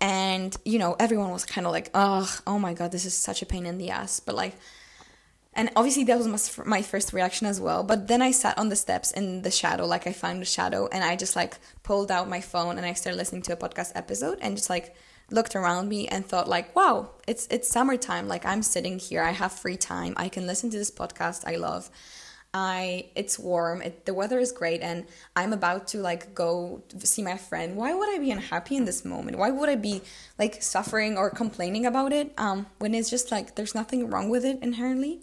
And, 0.00 0.56
you 0.64 0.78
know, 0.78 0.94
everyone 0.98 1.30
was 1.30 1.44
kind 1.44 1.66
of 1.66 1.72
like, 1.72 1.90
oh, 1.94 2.30
oh 2.46 2.58
my 2.58 2.74
God, 2.74 2.92
this 2.92 3.04
is 3.04 3.14
such 3.14 3.42
a 3.42 3.46
pain 3.46 3.66
in 3.66 3.78
the 3.78 3.90
ass. 3.90 4.20
But 4.20 4.34
like, 4.34 4.54
and 5.54 5.70
obviously 5.74 6.04
that 6.04 6.18
was 6.18 6.28
my, 6.28 6.64
my 6.66 6.82
first 6.82 7.14
reaction 7.14 7.46
as 7.46 7.60
well. 7.60 7.82
But 7.82 8.08
then 8.08 8.20
I 8.20 8.30
sat 8.30 8.58
on 8.58 8.68
the 8.68 8.76
steps 8.76 9.10
in 9.10 9.42
the 9.42 9.50
shadow, 9.50 9.86
like 9.86 10.06
I 10.06 10.12
found 10.12 10.42
the 10.42 10.46
shadow, 10.46 10.86
and 10.92 11.02
I 11.02 11.16
just 11.16 11.34
like 11.34 11.56
pulled 11.82 12.10
out 12.10 12.28
my 12.28 12.42
phone 12.42 12.76
and 12.76 12.86
I 12.86 12.92
started 12.92 13.16
listening 13.16 13.42
to 13.42 13.54
a 13.54 13.56
podcast 13.56 13.92
episode 13.94 14.38
and 14.42 14.56
just 14.56 14.68
like 14.68 14.94
looked 15.30 15.56
around 15.56 15.88
me 15.88 16.06
and 16.06 16.24
thought 16.24 16.48
like 16.48 16.74
wow 16.76 17.10
it's 17.26 17.48
it's 17.50 17.68
summertime 17.68 18.28
like 18.28 18.46
i'm 18.46 18.62
sitting 18.62 18.98
here 18.98 19.22
i 19.22 19.32
have 19.32 19.50
free 19.50 19.76
time 19.76 20.14
i 20.16 20.28
can 20.28 20.46
listen 20.46 20.70
to 20.70 20.78
this 20.78 20.90
podcast 20.90 21.42
i 21.46 21.56
love 21.56 21.90
i 22.56 23.04
it's 23.14 23.38
warm 23.38 23.82
it, 23.82 24.06
the 24.06 24.14
weather 24.14 24.38
is 24.38 24.50
great 24.50 24.80
and 24.80 25.04
i'm 25.36 25.52
about 25.52 25.86
to 25.86 25.98
like 25.98 26.34
go 26.34 26.82
see 26.98 27.22
my 27.22 27.36
friend 27.36 27.76
why 27.76 27.92
would 27.92 28.08
i 28.08 28.18
be 28.18 28.30
unhappy 28.30 28.76
in 28.76 28.86
this 28.86 29.04
moment 29.04 29.36
why 29.36 29.50
would 29.50 29.68
i 29.68 29.74
be 29.74 30.00
like 30.38 30.62
suffering 30.62 31.18
or 31.18 31.28
complaining 31.28 31.84
about 31.84 32.14
it 32.14 32.32
um 32.38 32.66
when 32.78 32.94
it's 32.94 33.10
just 33.10 33.30
like 33.30 33.56
there's 33.56 33.74
nothing 33.74 34.08
wrong 34.08 34.30
with 34.30 34.44
it 34.44 34.58
inherently 34.62 35.20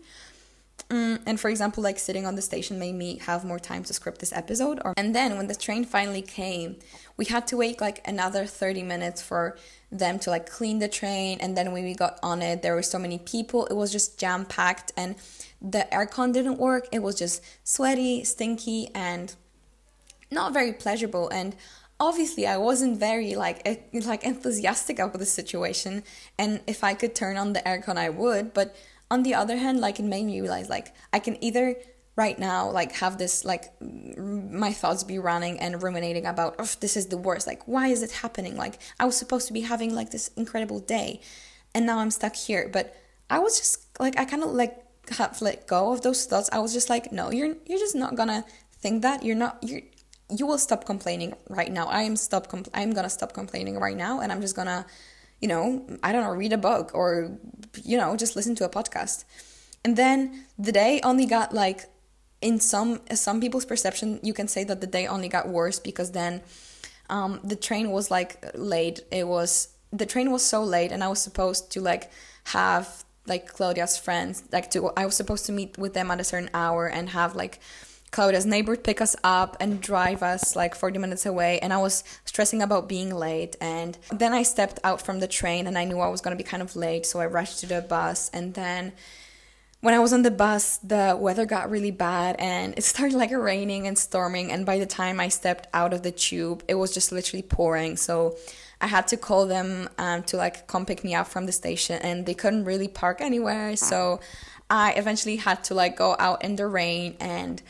Mm, 0.89 1.21
and 1.25 1.39
for 1.39 1.49
example, 1.49 1.81
like 1.81 1.97
sitting 1.97 2.25
on 2.25 2.35
the 2.35 2.41
station 2.41 2.77
made 2.77 2.93
me 2.93 3.17
have 3.19 3.43
more 3.45 3.59
time 3.59 3.83
to 3.85 3.93
script 3.93 4.19
this 4.19 4.33
episode. 4.33 4.79
Or 4.83 4.93
and 4.97 5.15
then 5.15 5.37
when 5.37 5.47
the 5.47 5.55
train 5.55 5.85
finally 5.85 6.21
came, 6.21 6.77
we 7.17 7.25
had 7.25 7.47
to 7.47 7.57
wait 7.57 7.79
like 7.81 8.05
another 8.07 8.45
thirty 8.45 8.83
minutes 8.83 9.21
for 9.21 9.57
them 9.91 10.19
to 10.19 10.29
like 10.29 10.49
clean 10.49 10.79
the 10.79 10.87
train. 10.87 11.39
And 11.41 11.55
then 11.57 11.71
when 11.71 11.83
we 11.83 11.95
got 11.95 12.19
on 12.21 12.41
it, 12.41 12.61
there 12.61 12.75
were 12.75 12.83
so 12.83 12.99
many 12.99 13.17
people. 13.17 13.65
It 13.67 13.75
was 13.75 13.91
just 13.91 14.19
jam 14.19 14.45
packed, 14.45 14.91
and 14.97 15.15
the 15.63 15.87
aircon 15.91 16.33
didn't 16.33 16.59
work. 16.59 16.87
It 16.91 17.01
was 17.01 17.15
just 17.15 17.41
sweaty, 17.63 18.23
stinky, 18.25 18.89
and 18.93 19.33
not 20.29 20.53
very 20.53 20.73
pleasurable. 20.73 21.29
And 21.29 21.55
obviously 21.99 22.45
I 22.45 22.57
wasn't 22.57 22.99
very 22.99 23.35
like 23.35 23.65
like 23.93 24.23
enthusiastic 24.23 24.99
about 24.99 25.19
the 25.19 25.25
situation. 25.25 26.03
And 26.37 26.61
if 26.67 26.83
I 26.83 26.93
could 26.93 27.15
turn 27.15 27.37
on 27.37 27.53
the 27.53 27.61
aircon 27.61 27.97
I 27.97 28.09
would. 28.09 28.53
But 28.53 28.75
on 29.09 29.23
the 29.23 29.35
other 29.35 29.57
hand 29.57 29.79
like 29.79 29.99
it 29.99 30.03
made 30.03 30.25
me 30.25 30.41
realize 30.41 30.69
like 30.69 30.91
i 31.11 31.19
can 31.19 31.37
either 31.43 31.75
right 32.15 32.39
now 32.39 32.69
like 32.71 32.93
have 32.93 33.19
this 33.19 33.45
like 33.45 33.65
my 33.79 34.71
thoughts 34.71 35.03
be 35.03 35.19
running 35.19 35.59
and 35.59 35.83
ruminating 35.83 36.25
about 36.25 36.55
oh 36.57 36.69
this 36.79 36.97
is 36.97 37.07
the 37.07 37.17
worst. 37.17 37.47
Like 37.47 37.67
why 37.67 37.87
is 37.87 38.01
it 38.03 38.11
happening? 38.11 38.55
Like 38.55 38.79
i 38.99 39.05
was 39.05 39.15
supposed 39.15 39.47
to 39.47 39.53
be 39.53 39.61
having 39.61 39.93
like 39.93 40.09
this 40.11 40.29
incredible 40.35 40.79
day 40.79 41.21
and 41.73 41.85
now 41.85 41.99
i'm 41.99 42.11
stuck 42.11 42.35
here. 42.35 42.69
But 42.71 42.95
i 43.29 43.39
was 43.39 43.57
just 43.57 43.87
like 43.99 44.17
i 44.19 44.25
kind 44.25 44.43
of 44.43 44.51
like 44.51 44.83
have 45.11 45.41
let 45.41 45.67
go 45.67 45.91
of 45.91 46.01
those 46.01 46.25
thoughts 46.25 46.49
i 46.53 46.59
was 46.59 46.73
just 46.73 46.89
like 46.89 47.11
no 47.11 47.31
you're 47.31 47.55
you're 47.65 47.79
just 47.79 47.95
not 47.95 48.15
gonna 48.15 48.43
think 48.71 49.01
that 49.01 49.23
you're 49.23 49.35
not 49.35 49.57
you 49.61 49.81
you 50.35 50.47
will 50.47 50.57
stop 50.57 50.85
complaining 50.85 51.33
right 51.49 51.71
now 51.71 51.85
i 51.87 52.01
am 52.01 52.15
stop 52.15 52.47
compl- 52.47 52.69
i'm 52.73 52.91
gonna 52.93 53.09
stop 53.09 53.33
complaining 53.33 53.77
right 53.77 53.97
now 53.97 54.21
and 54.21 54.31
i'm 54.31 54.41
just 54.41 54.55
gonna 54.55 54.85
you 55.43 55.49
know, 55.49 55.85
I 56.01 56.13
don't 56.13 56.23
know, 56.23 56.31
read 56.31 56.53
a 56.53 56.57
book 56.57 56.91
or, 56.93 57.37
you 57.83 57.97
know, 57.97 58.15
just 58.15 58.37
listen 58.37 58.55
to 58.55 58.63
a 58.63 58.69
podcast. 58.69 59.25
And 59.83 59.97
then 59.97 60.45
the 60.57 60.71
day 60.71 61.01
only 61.03 61.25
got 61.25 61.53
like, 61.53 61.83
in 62.41 62.61
some 62.61 63.01
some 63.13 63.41
people's 63.41 63.65
perception, 63.65 64.21
you 64.23 64.33
can 64.33 64.47
say 64.47 64.63
that 64.63 64.79
the 64.79 64.87
day 64.87 65.05
only 65.05 65.27
got 65.27 65.49
worse 65.49 65.79
because 65.79 66.11
then 66.11 66.41
um, 67.09 67.41
the 67.43 67.57
train 67.57 67.91
was 67.91 68.09
like 68.09 68.51
late. 68.53 69.01
It 69.11 69.27
was 69.27 69.67
the 69.91 70.05
train 70.05 70.31
was 70.31 70.43
so 70.43 70.63
late, 70.63 70.93
and 70.93 71.03
I 71.03 71.09
was 71.09 71.21
supposed 71.21 71.71
to 71.73 71.81
like 71.81 72.09
have 72.45 73.02
like 73.25 73.47
Claudia's 73.47 73.97
friends 73.97 74.43
like 74.51 74.69
to 74.71 74.91
I 74.97 75.05
was 75.05 75.15
supposed 75.15 75.45
to 75.45 75.51
meet 75.51 75.77
with 75.77 75.93
them 75.93 76.11
at 76.11 76.19
a 76.19 76.23
certain 76.23 76.49
hour 76.53 76.87
and 76.87 77.09
have 77.09 77.35
like 77.35 77.59
Claudia's 78.13 78.45
neighbor 78.45 78.77
pick 78.77 79.01
us 79.01 79.15
up 79.23 79.57
and 79.59 79.81
drive 79.81 80.21
us 80.21 80.55
like 80.55 80.75
40 80.75 80.99
minutes 80.99 81.25
away. 81.25 81.57
And 81.59 81.73
I 81.73 81.77
was 81.79 82.03
stressing 82.25 82.61
about 82.61 82.87
being 82.87 83.13
late. 83.13 83.55
And 83.59 83.97
then 84.11 84.33
I 84.33 84.43
stepped 84.43 84.79
out 84.83 85.01
from 85.01 85.19
the 85.19 85.27
train 85.27 85.65
and 85.65 85.75
I 85.79 85.83
knew 85.83 85.99
I 85.99 86.09
was 86.09 86.21
going 86.21 86.37
to 86.37 86.41
be 86.41 86.47
kind 86.47 86.61
of 86.61 86.75
late. 86.75 87.07
So 87.07 87.19
I 87.19 87.25
rushed 87.25 87.59
to 87.61 87.65
the 87.65 87.81
bus. 87.81 88.29
And 88.29 88.53
then 88.53 88.93
when 89.81 89.95
I 89.95 89.99
was 89.99 90.13
on 90.13 90.21
the 90.21 90.29
bus, 90.29 90.77
the 90.77 91.17
weather 91.19 91.47
got 91.47 91.71
really 91.71 91.89
bad 91.89 92.35
and 92.37 92.77
it 92.77 92.83
started 92.83 93.17
like 93.17 93.31
raining 93.31 93.87
and 93.87 93.97
storming. 93.97 94.51
And 94.51 94.63
by 94.63 94.77
the 94.77 94.85
time 94.85 95.19
I 95.19 95.29
stepped 95.29 95.67
out 95.73 95.91
of 95.91 96.03
the 96.03 96.11
tube, 96.11 96.63
it 96.67 96.75
was 96.75 96.93
just 96.93 97.11
literally 97.11 97.41
pouring. 97.41 97.97
So 97.97 98.37
I 98.83 98.87
had 98.87 99.07
to 99.07 99.17
call 99.17 99.45
them 99.45 99.87
um, 99.97 100.23
to 100.23 100.35
like 100.35 100.67
come 100.67 100.85
pick 100.85 101.05
me 101.05 101.15
up 101.15 101.27
from 101.27 101.45
the 101.45 101.53
station 101.53 102.01
and 102.01 102.25
they 102.25 102.33
couldn't 102.33 102.65
really 102.65 102.89
park 102.89 103.21
anywhere. 103.21 103.77
So 103.77 104.19
I 104.69 104.91
eventually 104.91 105.37
had 105.37 105.63
to 105.65 105.73
like 105.73 105.95
go 105.95 106.17
out 106.19 106.43
in 106.43 106.57
the 106.57 106.67
rain 106.67 107.15
and 107.21 107.61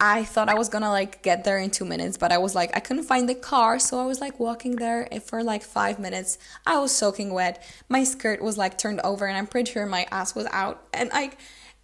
I 0.00 0.24
thought 0.24 0.48
I 0.48 0.54
was 0.54 0.70
gonna 0.70 0.90
like 0.90 1.22
get 1.22 1.44
there 1.44 1.58
in 1.58 1.70
two 1.70 1.84
minutes, 1.84 2.16
but 2.16 2.32
I 2.32 2.38
was 2.38 2.54
like, 2.54 2.74
I 2.74 2.80
couldn't 2.80 3.04
find 3.04 3.28
the 3.28 3.36
car, 3.36 3.78
so 3.78 4.00
I 4.00 4.06
was 4.06 4.20
like 4.20 4.40
walking 4.40 4.74
there 4.74 5.06
for 5.24 5.44
like 5.44 5.62
five 5.62 6.00
minutes. 6.00 6.38
I 6.66 6.78
was 6.78 6.90
soaking 6.90 7.32
wet. 7.32 7.62
My 7.88 8.02
skirt 8.02 8.42
was 8.42 8.58
like 8.58 8.76
turned 8.78 9.00
over, 9.02 9.26
and 9.26 9.36
I'm 9.36 9.46
pretty 9.46 9.70
sure 9.70 9.86
my 9.86 10.08
ass 10.10 10.34
was 10.34 10.46
out. 10.50 10.82
And 10.92 11.08
I, 11.12 11.30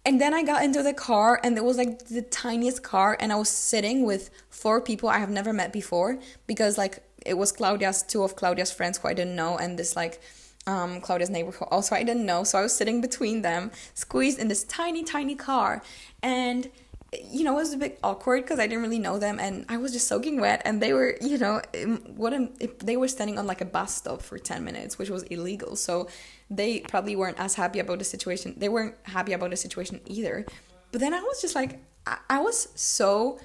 and 0.03 0.19
then 0.19 0.33
I 0.33 0.43
got 0.43 0.63
into 0.65 0.83
the 0.83 0.93
car, 0.93 1.39
and 1.41 1.57
it 1.57 1.63
was 1.63 1.77
like 1.77 2.07
the 2.07 2.21
tiniest 2.21 2.83
car, 2.83 3.15
and 3.21 3.31
I 3.31 3.37
was 3.37 3.47
sitting 3.47 4.03
with 4.03 4.31
four 4.49 4.81
people 4.81 5.07
I 5.07 5.19
have 5.19 5.29
never 5.29 5.53
met 5.53 5.71
before 5.71 6.19
because 6.45 6.77
like 6.77 7.01
it 7.25 7.35
was 7.35 7.51
Claudia's 7.51 8.03
two 8.03 8.23
of 8.23 8.35
Claudia's 8.35 8.71
friends 8.71 8.97
who 8.97 9.07
I 9.07 9.13
didn't 9.13 9.35
know, 9.35 9.57
and 9.57 9.77
this 9.77 9.95
like 9.95 10.21
um, 10.67 11.01
Claudia's 11.01 11.29
neighbor 11.29 11.51
who 11.51 11.65
also 11.65 11.95
I 11.95 12.03
didn't 12.03 12.25
know. 12.25 12.43
So 12.43 12.59
I 12.59 12.61
was 12.61 12.75
sitting 12.75 13.01
between 13.01 13.41
them, 13.41 13.71
squeezed 13.93 14.39
in 14.39 14.47
this 14.47 14.63
tiny, 14.63 15.03
tiny 15.03 15.35
car, 15.35 15.81
and 16.21 16.69
you 17.11 17.43
know, 17.43 17.53
it 17.53 17.61
was 17.61 17.73
a 17.73 17.77
bit 17.77 17.99
awkward 18.03 18.43
because 18.43 18.59
I 18.59 18.67
didn't 18.67 18.83
really 18.83 18.99
know 18.99 19.17
them 19.17 19.39
and 19.39 19.65
I 19.67 19.77
was 19.77 19.91
just 19.91 20.07
soaking 20.07 20.39
wet 20.39 20.61
and 20.63 20.81
they 20.81 20.93
were, 20.93 21.17
you 21.21 21.37
know, 21.37 21.61
what 22.15 22.33
if 22.59 22.77
they 22.79 22.97
were 22.97 23.07
standing 23.07 23.39
on 23.39 23.47
like 23.47 23.61
a 23.61 23.65
bus 23.65 23.95
stop 23.95 24.21
for 24.21 24.37
10 24.37 24.63
minutes, 24.63 24.99
which 24.99 25.09
was 25.09 25.23
illegal. 25.23 25.75
So 25.75 26.07
they 26.51 26.81
probably 26.81 27.15
weren't 27.15 27.39
as 27.39 27.55
happy 27.55 27.79
about 27.79 27.99
the 27.99 28.05
situation. 28.05 28.53
They 28.57 28.69
weren't 28.69 28.95
happy 29.03 29.33
about 29.33 29.49
the 29.49 29.57
situation 29.57 30.01
either. 30.05 30.45
But 30.91 31.01
then 31.01 31.13
I 31.13 31.21
was 31.21 31.41
just 31.41 31.55
like, 31.55 31.79
I, 32.05 32.17
I 32.29 32.39
was 32.41 32.69
so 32.75 33.39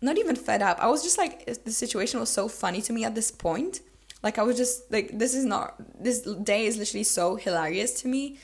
not 0.00 0.18
even 0.18 0.36
fed 0.36 0.62
up. 0.62 0.78
I 0.80 0.88
was 0.88 1.02
just 1.02 1.18
like, 1.18 1.44
the 1.64 1.72
situation 1.72 2.20
was 2.20 2.30
so 2.30 2.48
funny 2.48 2.80
to 2.82 2.92
me 2.92 3.04
at 3.04 3.14
this 3.14 3.30
point. 3.30 3.80
Like, 4.22 4.38
I 4.38 4.42
was 4.42 4.56
just 4.56 4.90
like, 4.90 5.18
this 5.18 5.34
is 5.34 5.44
not, 5.44 5.74
this 6.02 6.22
day 6.22 6.66
is 6.66 6.76
literally 6.76 7.04
so 7.04 7.36
hilarious 7.36 8.00
to 8.02 8.08
me. 8.08 8.38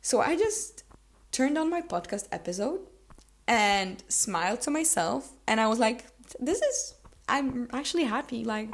So 0.00 0.20
I 0.20 0.36
just 0.36 0.84
turned 1.32 1.58
on 1.58 1.68
my 1.70 1.80
podcast 1.80 2.28
episode 2.30 2.80
and 3.46 4.02
smiled 4.08 4.60
to 4.62 4.70
myself 4.70 5.32
and 5.46 5.60
I 5.60 5.66
was 5.66 5.78
like 5.78 6.04
this 6.40 6.60
is 6.62 6.93
I'm 7.28 7.68
actually 7.72 8.04
happy 8.04 8.44
like 8.44 8.70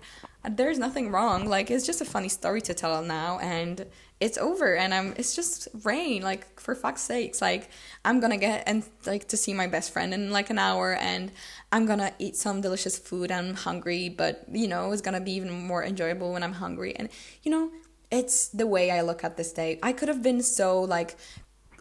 there's 0.48 0.78
nothing 0.78 1.10
wrong 1.10 1.46
like 1.46 1.70
it's 1.70 1.86
just 1.86 2.00
a 2.00 2.04
funny 2.04 2.28
story 2.28 2.60
to 2.62 2.74
tell 2.74 3.02
now 3.02 3.38
and 3.38 3.86
it's 4.18 4.38
over 4.38 4.76
and 4.76 4.92
I'm 4.92 5.14
it's 5.16 5.36
just 5.36 5.68
rain 5.84 6.22
like 6.22 6.58
for 6.58 6.74
fuck's 6.74 7.02
sakes 7.02 7.40
like 7.40 7.70
I'm 8.04 8.20
gonna 8.20 8.36
get 8.36 8.64
and 8.66 8.84
like 9.06 9.28
to 9.28 9.36
see 9.36 9.54
my 9.54 9.66
best 9.66 9.92
friend 9.92 10.12
in 10.12 10.30
like 10.30 10.50
an 10.50 10.58
hour 10.58 10.94
and 10.94 11.30
I'm 11.70 11.86
gonna 11.86 12.12
eat 12.18 12.36
some 12.36 12.60
delicious 12.60 12.98
food 12.98 13.30
I'm 13.30 13.54
hungry 13.54 14.08
but 14.08 14.44
you 14.50 14.68
know 14.68 14.92
it's 14.92 15.02
gonna 15.02 15.20
be 15.20 15.32
even 15.32 15.50
more 15.50 15.84
enjoyable 15.84 16.32
when 16.32 16.42
I'm 16.42 16.54
hungry 16.54 16.96
and 16.96 17.08
you 17.42 17.50
know 17.50 17.70
it's 18.10 18.48
the 18.48 18.66
way 18.66 18.90
I 18.90 19.02
look 19.02 19.22
at 19.24 19.36
this 19.36 19.52
day. 19.52 19.78
I 19.82 19.92
could 19.92 20.08
have 20.08 20.22
been 20.22 20.42
so 20.42 20.80
like 20.80 21.16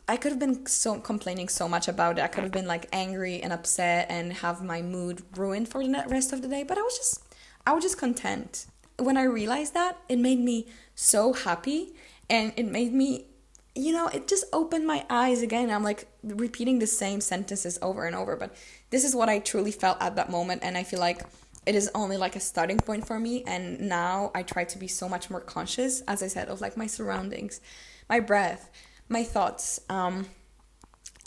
I 0.10 0.18
could 0.18 0.32
have 0.32 0.40
been 0.40 0.66
so 0.66 1.00
complaining 1.00 1.50
so 1.50 1.70
much 1.70 1.88
about 1.88 2.18
it. 2.18 2.24
I 2.24 2.28
could 2.28 2.44
have 2.44 2.52
been 2.52 2.66
like 2.66 2.88
angry 2.92 3.44
and 3.44 3.54
upset 3.54 4.08
and 4.10 4.34
have 4.34 4.64
my 4.64 4.82
mood 4.82 5.22
ruined 5.38 5.70
for 5.70 5.84
the 5.84 6.04
rest 6.08 6.34
of 6.34 6.42
the 6.42 6.48
day. 6.48 6.64
But 6.64 6.80
I 6.80 6.82
was 6.82 6.98
just, 6.98 7.36
I 7.68 7.74
was 7.74 7.84
just 7.84 8.00
content. 8.00 8.66
When 8.98 9.18
I 9.18 9.24
realized 9.24 9.76
that, 9.76 10.00
it 10.10 10.18
made 10.18 10.40
me 10.40 10.66
so 10.96 11.34
happy, 11.34 11.94
and 12.28 12.54
it 12.58 12.66
made 12.66 12.92
me, 12.92 13.28
you 13.76 13.94
know, 13.94 14.08
it 14.08 14.28
just 14.28 14.46
opened 14.52 14.88
my 14.88 15.06
eyes 15.12 15.44
again. 15.44 15.70
I'm 15.70 15.84
like 15.84 16.08
repeating 16.24 16.80
the 16.80 16.88
same 16.88 17.22
sentences 17.22 17.78
over 17.80 18.06
and 18.06 18.16
over, 18.16 18.36
but 18.36 18.56
this 18.90 19.04
is 19.04 19.16
what 19.16 19.30
I 19.30 19.38
truly 19.38 19.72
felt 19.72 20.02
at 20.02 20.16
that 20.16 20.32
moment, 20.32 20.64
and 20.64 20.76
I 20.76 20.84
feel 20.84 21.00
like 21.00 21.22
it 21.68 21.76
is 21.76 21.92
only 21.94 22.18
like 22.18 22.36
a 22.36 22.40
starting 22.40 22.78
point 22.78 23.06
for 23.06 23.20
me. 23.20 23.44
And 23.46 23.80
now 23.82 24.32
I 24.34 24.42
try 24.42 24.64
to 24.64 24.80
be 24.80 24.88
so 24.88 25.08
much 25.08 25.30
more 25.30 25.40
conscious, 25.40 26.02
as 26.08 26.24
I 26.24 26.28
said, 26.28 26.50
of 26.50 26.62
like 26.62 26.76
my 26.76 26.88
surroundings, 26.88 27.62
my 28.10 28.20
breath 28.20 28.72
my 29.10 29.24
thoughts 29.24 29.80
um, 29.90 30.28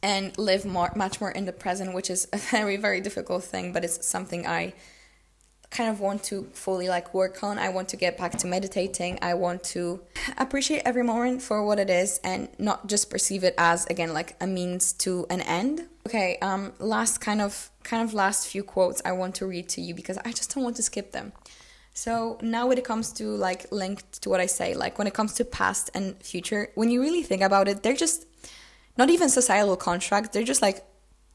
and 0.03 0.37
live 0.39 0.65
more 0.65 0.93
much 0.97 1.21
more 1.21 1.31
in 1.31 1.45
the 1.45 1.53
present 1.53 1.95
which 1.95 2.09
is 2.11 2.29
a 2.33 2.39
very 2.39 2.77
very 2.77 3.01
difficult 3.01 3.45
thing 3.45 3.73
but 3.73 3.85
it's 3.85 4.07
something 4.07 4.47
i 4.47 4.73
kind 5.73 5.89
of 5.91 6.01
want 6.01 6.23
to 6.23 6.45
fully 6.53 6.89
like 6.89 7.15
work 7.15 7.43
on. 7.43 7.59
I 7.59 7.71
want 7.71 7.89
to 7.89 7.97
get 7.97 8.19
back 8.19 8.37
to 8.39 8.47
meditating. 8.47 9.19
I 9.23 9.35
want 9.35 9.65
to 9.65 10.01
appreciate 10.37 10.83
every 10.85 11.03
moment 11.03 11.43
for 11.43 11.65
what 11.65 11.79
it 11.79 11.91
is 11.91 12.21
and 12.23 12.49
not 12.59 12.87
just 12.87 13.11
perceive 13.11 13.43
it 13.43 13.55
as 13.59 13.87
again 13.87 14.13
like 14.13 14.37
a 14.41 14.47
means 14.47 14.93
to 15.05 15.27
an 15.31 15.41
end. 15.41 15.89
Okay 16.07 16.39
um 16.43 16.73
last 16.79 17.21
kind 17.21 17.41
of 17.41 17.71
kind 17.83 18.03
of 18.03 18.15
last 18.15 18.47
few 18.47 18.63
quotes 18.63 19.03
i 19.05 19.13
want 19.13 19.35
to 19.35 19.47
read 19.47 19.69
to 19.69 19.81
you 19.81 19.95
because 19.95 20.19
i 20.19 20.31
just 20.31 20.55
don't 20.55 20.63
want 20.63 20.77
to 20.77 20.83
skip 20.83 21.13
them 21.13 21.33
so 21.95 22.39
now 22.41 22.67
when 22.67 22.79
it 22.79 22.85
comes 22.85 23.13
to 23.15 23.29
like 23.29 23.71
linked 23.71 24.23
to 24.23 24.31
what 24.31 24.41
I 24.41 24.47
say, 24.47 24.75
like 24.75 24.99
when 24.99 25.07
it 25.07 25.15
comes 25.15 25.35
to 25.35 25.45
past 25.45 25.91
and 25.95 26.17
future, 26.23 26.71
when 26.75 26.91
you 26.91 27.01
really 27.01 27.23
think 27.23 27.43
about 27.43 27.69
it, 27.69 27.83
they're 27.83 27.95
just 27.95 28.27
not 28.97 29.11
even 29.11 29.29
societal 29.29 29.77
constructs, 29.77 30.31
they're 30.31 30.45
just 30.45 30.63
like 30.63 30.85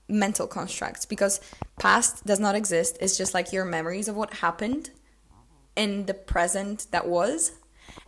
mental 0.09 0.47
constructs 0.47 1.05
because 1.05 1.39
past 1.79 2.25
does 2.25 2.39
not 2.39 2.55
exist. 2.55 2.97
It's 3.01 3.17
just 3.17 3.33
like 3.33 3.53
your 3.53 3.65
memories 3.65 4.07
of 4.07 4.15
what 4.15 4.35
happened 4.35 4.89
in 5.75 6.05
the 6.05 6.13
present 6.13 6.87
that 6.91 7.07
was. 7.07 7.51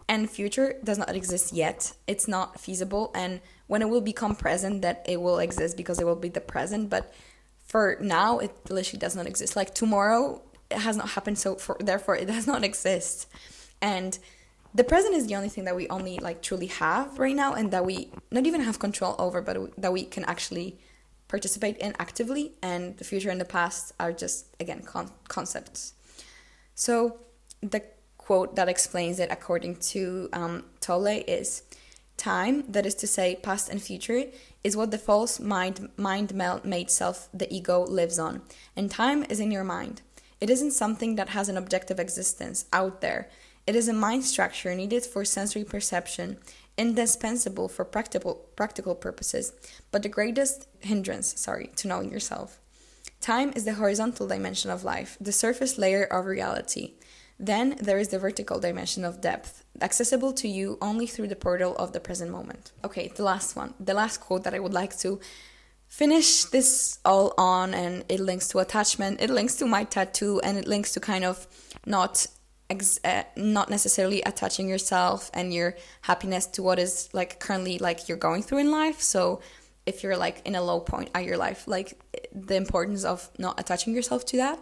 And 0.08 0.28
future 0.28 0.76
does 0.84 0.98
not 0.98 1.16
exist 1.16 1.54
yet. 1.54 1.94
It's 2.08 2.28
not 2.28 2.60
feasible. 2.60 3.12
And 3.14 3.42
when 3.68 3.84
it 3.84 3.90
will 3.90 4.02
become 4.02 4.36
present, 4.36 4.82
that 4.82 5.06
it 5.08 5.22
will 5.22 5.38
exist 5.38 5.78
because 5.78 6.00
it 6.00 6.06
will 6.06 6.16
be 6.16 6.30
the 6.30 6.42
present. 6.42 6.90
But 6.90 7.14
for 7.64 7.98
now, 8.02 8.40
it 8.40 8.52
literally 8.72 9.00
does 9.00 9.16
not 9.16 9.28
exist. 9.28 9.56
Like 9.56 9.76
tomorrow 9.76 10.42
it 10.70 10.80
has 10.80 10.96
not 10.98 11.10
happened 11.10 11.38
so 11.38 11.56
for 11.56 11.78
therefore 11.80 12.16
it 12.16 12.26
does 12.26 12.48
not 12.54 12.64
exist. 12.64 13.28
And 13.82 14.18
the 14.74 14.84
present 14.84 15.16
is 15.16 15.28
the 15.28 15.36
only 15.36 15.50
thing 15.50 15.66
that 15.66 15.76
we 15.76 15.88
only 15.90 16.20
like 16.20 16.42
truly 16.42 16.68
have 16.68 17.18
right 17.18 17.36
now 17.36 17.54
and 17.54 17.72
that 17.72 17.86
we 17.86 18.12
not 18.32 18.46
even 18.46 18.62
have 18.62 18.80
control 18.80 19.16
over 19.18 19.42
but 19.42 19.58
that 19.82 19.92
we 19.92 20.04
can 20.04 20.24
actually 20.26 20.78
participate 21.28 21.78
in 21.78 21.94
actively 22.00 22.54
and 22.62 22.98
the 22.98 23.04
future 23.04 23.30
and 23.30 23.40
the 23.40 23.46
past 23.46 23.94
are 24.00 24.12
just 24.12 24.48
again 24.60 24.82
con- 24.82 25.12
concepts. 25.28 25.94
So 26.76 27.20
the 27.62 27.84
quote 28.18 28.56
that 28.56 28.70
explains 28.70 29.20
it 29.20 29.32
according 29.32 29.78
to 29.78 30.30
um, 30.34 30.66
Tolle 30.82 31.24
is 31.28 31.64
time 32.18 32.64
that 32.68 32.86
is 32.86 32.94
to 32.94 33.08
say 33.08 33.38
past 33.42 33.70
and 33.70 33.82
future 33.82 34.26
is 34.64 34.76
what 34.76 34.92
the 34.92 34.98
false 34.98 35.40
mind 35.40 35.90
mind 35.98 36.34
made 36.64 36.92
self 36.92 37.30
the 37.34 37.52
ego 37.54 37.84
lives 37.86 38.20
on. 38.20 38.42
And 38.76 38.92
time 38.92 39.24
is 39.30 39.40
in 39.40 39.52
your 39.52 39.64
mind 39.64 40.02
it 40.42 40.50
isn't 40.50 40.72
something 40.72 41.16
that 41.16 41.30
has 41.30 41.50
an 41.50 41.58
objective 41.58 42.00
existence 42.00 42.66
out 42.72 43.02
there. 43.02 43.30
It 43.68 43.76
is 43.76 43.88
a 43.88 43.94
mind 43.94 44.26
structure 44.26 44.74
needed 44.74 45.06
for 45.06 45.24
sensory 45.26 45.64
perception, 45.64 46.38
indispensable 46.78 47.68
for 47.68 47.86
practical 47.86 48.36
practical 48.56 48.96
purposes, 48.96 49.54
but 49.92 50.02
the 50.02 50.10
greatest 50.10 50.68
hindrance, 50.80 51.40
sorry, 51.40 51.70
to 51.76 51.88
knowing 51.88 52.12
yourself. 52.12 52.60
Time 53.22 53.52
is 53.56 53.66
the 53.66 53.74
horizontal 53.74 54.28
dimension 54.28 54.72
of 54.72 54.86
life, 54.86 55.18
the 55.20 55.34
surface 55.34 55.78
layer 55.78 56.06
of 56.06 56.26
reality. 56.26 56.94
Then 57.38 57.76
there 57.82 58.00
is 58.00 58.10
the 58.10 58.20
vertical 58.20 58.60
dimension 58.60 59.04
of 59.06 59.22
depth, 59.22 59.64
accessible 59.82 60.34
to 60.34 60.48
you 60.48 60.78
only 60.82 61.06
through 61.06 61.28
the 61.28 61.36
portal 61.36 61.76
of 61.78 61.92
the 61.92 62.00
present 62.00 62.32
moment. 62.32 62.72
Okay, 62.84 63.12
the 63.16 63.24
last 63.24 63.56
one, 63.56 63.74
the 63.80 63.94
last 63.94 64.20
quote 64.20 64.44
that 64.44 64.54
I 64.54 64.60
would 64.60 64.74
like 64.74 64.98
to 65.00 65.20
finish 65.90 66.46
this 66.46 67.00
all 67.04 67.34
on 67.38 67.74
and 67.74 68.06
it 68.08 68.22
links 68.22 68.48
to 68.48 68.60
attachment 68.60 69.20
it 69.20 69.30
links 69.30 69.56
to 69.56 69.66
my 69.66 69.84
tattoo 69.84 70.40
and 70.44 70.58
it 70.58 70.68
links 70.68 70.94
to 70.94 71.00
kind 71.00 71.26
of 71.26 71.46
not 71.86 72.28
ex- 72.70 73.00
uh, 73.04 73.24
not 73.36 73.70
necessarily 73.70 74.22
attaching 74.22 74.70
yourself 74.70 75.30
and 75.34 75.54
your 75.54 75.76
happiness 76.02 76.46
to 76.46 76.64
what 76.64 76.80
is 76.80 77.10
like 77.14 77.40
currently 77.40 77.80
like 77.80 78.08
you're 78.08 78.18
going 78.18 78.44
through 78.44 78.60
in 78.60 78.72
life. 78.72 79.02
So 79.02 79.42
if 79.86 80.04
you're 80.04 80.18
like 80.18 80.42
in 80.46 80.56
a 80.56 80.62
low 80.62 80.80
point 80.80 81.10
at 81.16 81.26
your 81.26 81.38
life 81.38 81.68
like 81.68 82.00
the 82.34 82.56
importance 82.56 83.04
of 83.04 83.30
not 83.38 83.60
attaching 83.60 83.94
yourself 83.94 84.26
to 84.28 84.38
that. 84.38 84.60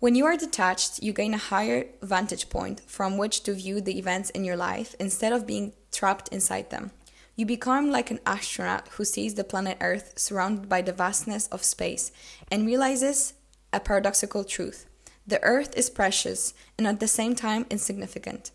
When 0.00 0.14
you 0.14 0.26
are 0.26 0.36
detached 0.36 1.02
you 1.02 1.12
gain 1.12 1.34
a 1.34 1.38
higher 1.38 1.86
vantage 2.02 2.50
point 2.50 2.80
from 2.86 3.18
which 3.18 3.42
to 3.44 3.54
view 3.54 3.80
the 3.80 3.98
events 3.98 4.30
in 4.30 4.44
your 4.44 4.56
life 4.56 4.94
instead 4.98 5.32
of 5.32 5.46
being 5.46 5.72
trapped 5.92 6.28
inside 6.28 6.70
them 6.70 6.90
you 7.38 7.46
become 7.46 7.88
like 7.88 8.10
an 8.10 8.18
astronaut 8.26 8.88
who 8.88 9.04
sees 9.04 9.34
the 9.34 9.44
planet 9.44 9.78
Earth 9.80 10.18
surrounded 10.18 10.68
by 10.68 10.82
the 10.82 10.92
vastness 10.92 11.46
of 11.48 11.62
space 11.62 12.10
and 12.50 12.66
realizes 12.66 13.32
a 13.72 13.78
paradoxical 13.78 14.42
truth. 14.42 14.86
The 15.24 15.40
Earth 15.44 15.72
is 15.76 15.88
precious 15.88 16.52
and 16.76 16.84
at 16.84 16.98
the 16.98 17.06
same 17.06 17.36
time 17.36 17.64
insignificant. 17.70 18.50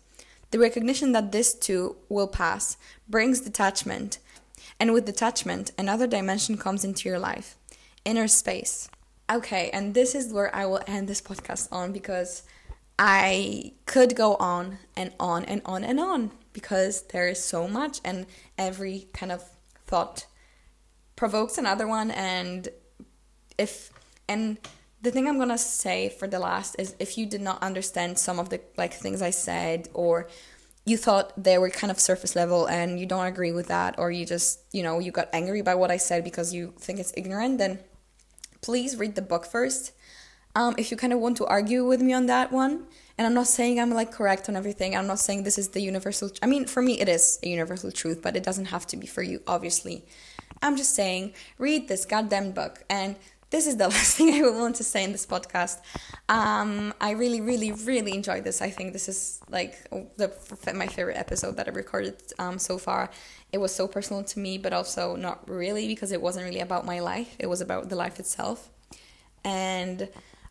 The 0.50 0.58
recognition 0.58 1.12
that 1.12 1.32
this 1.32 1.54
too 1.54 1.96
will 2.10 2.28
pass 2.28 2.76
brings 3.08 3.40
detachment, 3.40 4.18
and 4.78 4.92
with 4.92 5.06
detachment, 5.06 5.72
another 5.78 6.06
dimension 6.06 6.58
comes 6.58 6.84
into 6.84 7.08
your 7.08 7.18
life 7.18 7.56
inner 8.04 8.28
space. 8.28 8.90
Okay, 9.32 9.70
and 9.72 9.94
this 9.94 10.14
is 10.14 10.30
where 10.30 10.54
I 10.54 10.66
will 10.66 10.82
end 10.86 11.08
this 11.08 11.22
podcast 11.22 11.68
on 11.72 11.90
because 11.92 12.42
I 12.98 13.72
could 13.86 14.14
go 14.14 14.36
on 14.36 14.78
and 14.94 15.12
on 15.18 15.46
and 15.46 15.62
on 15.64 15.84
and 15.84 15.98
on 15.98 16.32
because 16.52 17.02
there 17.12 17.28
is 17.28 17.42
so 17.42 17.66
much, 17.66 18.00
and 18.04 18.26
every 18.58 19.08
kind 19.12 19.32
of 19.32 19.42
thought 19.86 20.26
provokes 21.16 21.58
another 21.58 21.86
one. 21.86 22.10
And 22.10 22.68
if, 23.58 23.90
and 24.28 24.58
the 25.02 25.10
thing 25.10 25.28
I'm 25.28 25.38
gonna 25.38 25.58
say 25.58 26.08
for 26.08 26.26
the 26.26 26.38
last 26.38 26.76
is 26.78 26.94
if 26.98 27.18
you 27.18 27.26
did 27.26 27.40
not 27.40 27.62
understand 27.62 28.18
some 28.18 28.38
of 28.38 28.48
the 28.48 28.60
like 28.76 28.94
things 28.94 29.22
I 29.22 29.30
said, 29.30 29.88
or 29.92 30.28
you 30.86 30.96
thought 30.96 31.32
they 31.42 31.56
were 31.56 31.70
kind 31.70 31.90
of 31.90 31.98
surface 31.98 32.36
level 32.36 32.66
and 32.66 33.00
you 33.00 33.06
don't 33.06 33.26
agree 33.26 33.52
with 33.52 33.68
that, 33.68 33.98
or 33.98 34.10
you 34.10 34.26
just, 34.26 34.60
you 34.72 34.82
know, 34.82 34.98
you 34.98 35.12
got 35.12 35.28
angry 35.32 35.62
by 35.62 35.74
what 35.74 35.90
I 35.90 35.96
said 35.96 36.24
because 36.24 36.52
you 36.52 36.74
think 36.78 36.98
it's 36.98 37.12
ignorant, 37.16 37.58
then 37.58 37.78
please 38.60 38.96
read 38.96 39.14
the 39.14 39.22
book 39.22 39.46
first. 39.46 39.92
Um, 40.54 40.74
if 40.78 40.90
you 40.90 40.96
kind 40.96 41.12
of 41.12 41.18
want 41.18 41.36
to 41.38 41.46
argue 41.46 41.84
with 41.84 42.00
me 42.00 42.12
on 42.12 42.26
that 42.26 42.52
one, 42.52 42.86
and 43.16 43.26
I'm 43.26 43.34
not 43.34 43.46
saying 43.46 43.78
I'm 43.78 43.90
like 43.90 44.12
correct 44.12 44.48
on 44.48 44.56
everything, 44.56 44.96
I'm 44.96 45.06
not 45.06 45.18
saying 45.18 45.44
this 45.44 45.58
is 45.58 45.68
the 45.68 45.80
universal. 45.80 46.30
I 46.42 46.46
mean, 46.46 46.66
for 46.66 46.82
me, 46.82 47.00
it 47.00 47.08
is 47.08 47.38
a 47.42 47.48
universal 47.48 47.92
truth, 47.92 48.20
but 48.22 48.36
it 48.36 48.42
doesn't 48.42 48.66
have 48.66 48.86
to 48.88 48.96
be 48.96 49.06
for 49.06 49.22
you, 49.22 49.40
obviously. 49.46 50.04
I'm 50.62 50.76
just 50.76 50.94
saying, 50.94 51.34
read 51.58 51.88
this 51.88 52.04
goddamn 52.04 52.52
book. 52.52 52.82
And 52.88 53.16
this 53.50 53.66
is 53.66 53.76
the 53.76 53.88
last 53.94 54.16
thing 54.16 54.34
I 54.34 54.42
would 54.42 54.56
want 54.56 54.76
to 54.76 54.84
say 54.84 55.04
in 55.04 55.12
this 55.12 55.26
podcast. 55.26 55.78
Um, 56.28 56.92
I 57.00 57.10
really, 57.12 57.40
really, 57.40 57.70
really 57.72 58.14
enjoyed 58.14 58.44
this. 58.44 58.60
I 58.60 58.70
think 58.70 58.92
this 58.92 59.08
is 59.08 59.40
like 59.48 59.88
the 60.16 60.32
my 60.74 60.88
favorite 60.88 61.16
episode 61.16 61.56
that 61.58 61.68
I 61.68 61.70
recorded 61.70 62.16
um, 62.38 62.58
so 62.58 62.78
far. 62.78 63.10
It 63.52 63.58
was 63.58 63.72
so 63.72 63.86
personal 63.86 64.24
to 64.24 64.38
me, 64.40 64.58
but 64.58 64.72
also 64.72 65.14
not 65.14 65.48
really 65.48 65.86
because 65.86 66.10
it 66.10 66.20
wasn't 66.20 66.46
really 66.46 66.60
about 66.60 66.84
my 66.84 66.98
life. 66.98 67.36
It 67.38 67.46
was 67.46 67.60
about 67.60 67.88
the 67.88 67.96
life 67.96 68.18
itself, 68.18 68.70
and 69.44 70.08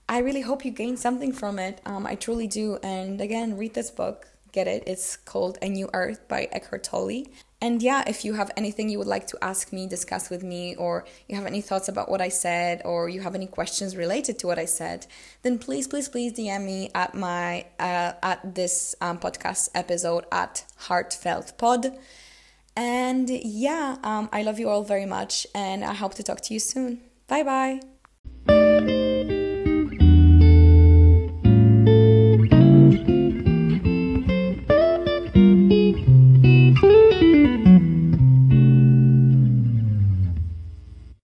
I 0.08 0.20
really 0.20 0.42
hope 0.42 0.66
you 0.66 0.72
gain 0.72 0.98
something 0.98 1.32
from 1.32 1.60
it. 1.60 1.82
Um, 1.86 2.06
I 2.06 2.16
truly 2.16 2.48
do. 2.48 2.78
And 2.84 3.22
again, 3.22 3.58
read 3.58 3.74
this 3.74 3.90
book. 3.90 4.28
Get 4.52 4.68
it. 4.68 4.84
It's 4.86 5.18
called 5.18 5.58
A 5.62 5.70
New 5.70 5.90
Earth 5.94 6.28
by 6.28 6.48
Eckhart 6.52 6.84
Tolle. 6.84 7.24
And 7.64 7.82
yeah, 7.82 8.04
if 8.06 8.26
you 8.26 8.34
have 8.34 8.52
anything 8.58 8.90
you 8.90 8.98
would 8.98 9.08
like 9.08 9.26
to 9.28 9.38
ask 9.42 9.72
me, 9.72 9.88
discuss 9.88 10.30
with 10.30 10.44
me, 10.44 10.76
or 10.76 11.06
you 11.30 11.38
have 11.38 11.46
any 11.46 11.62
thoughts 11.62 11.88
about 11.88 12.10
what 12.10 12.20
I 12.20 12.28
said, 12.28 12.82
or 12.84 13.08
you 13.08 13.22
have 13.22 13.36
any 13.36 13.48
questions 13.48 13.96
related 13.96 14.38
to 14.40 14.48
what 14.48 14.60
I 14.60 14.66
said, 14.66 15.08
then 15.44 15.58
please, 15.58 15.88
please, 15.88 16.10
please 16.10 16.34
DM 16.34 16.66
me 16.66 16.92
at 16.94 17.16
my 17.16 17.66
uh, 17.80 18.14
at 18.22 18.54
this 18.54 18.96
um, 19.00 19.18
podcast 19.18 19.70
episode 19.74 20.26
at 20.30 20.66
Heartfelt 20.88 21.58
Pod. 21.58 21.98
And 22.76 23.30
yeah, 23.30 23.96
um, 24.04 24.28
I 24.34 24.44
love 24.44 24.60
you 24.60 24.68
all 24.68 24.84
very 24.84 25.06
much, 25.06 25.48
and 25.56 25.86
I 25.86 25.94
hope 25.94 26.16
to 26.16 26.24
talk 26.24 26.42
to 26.42 26.54
you 26.54 26.60
soon. 26.60 27.00
Bye 27.28 27.80
bye. 28.46 29.13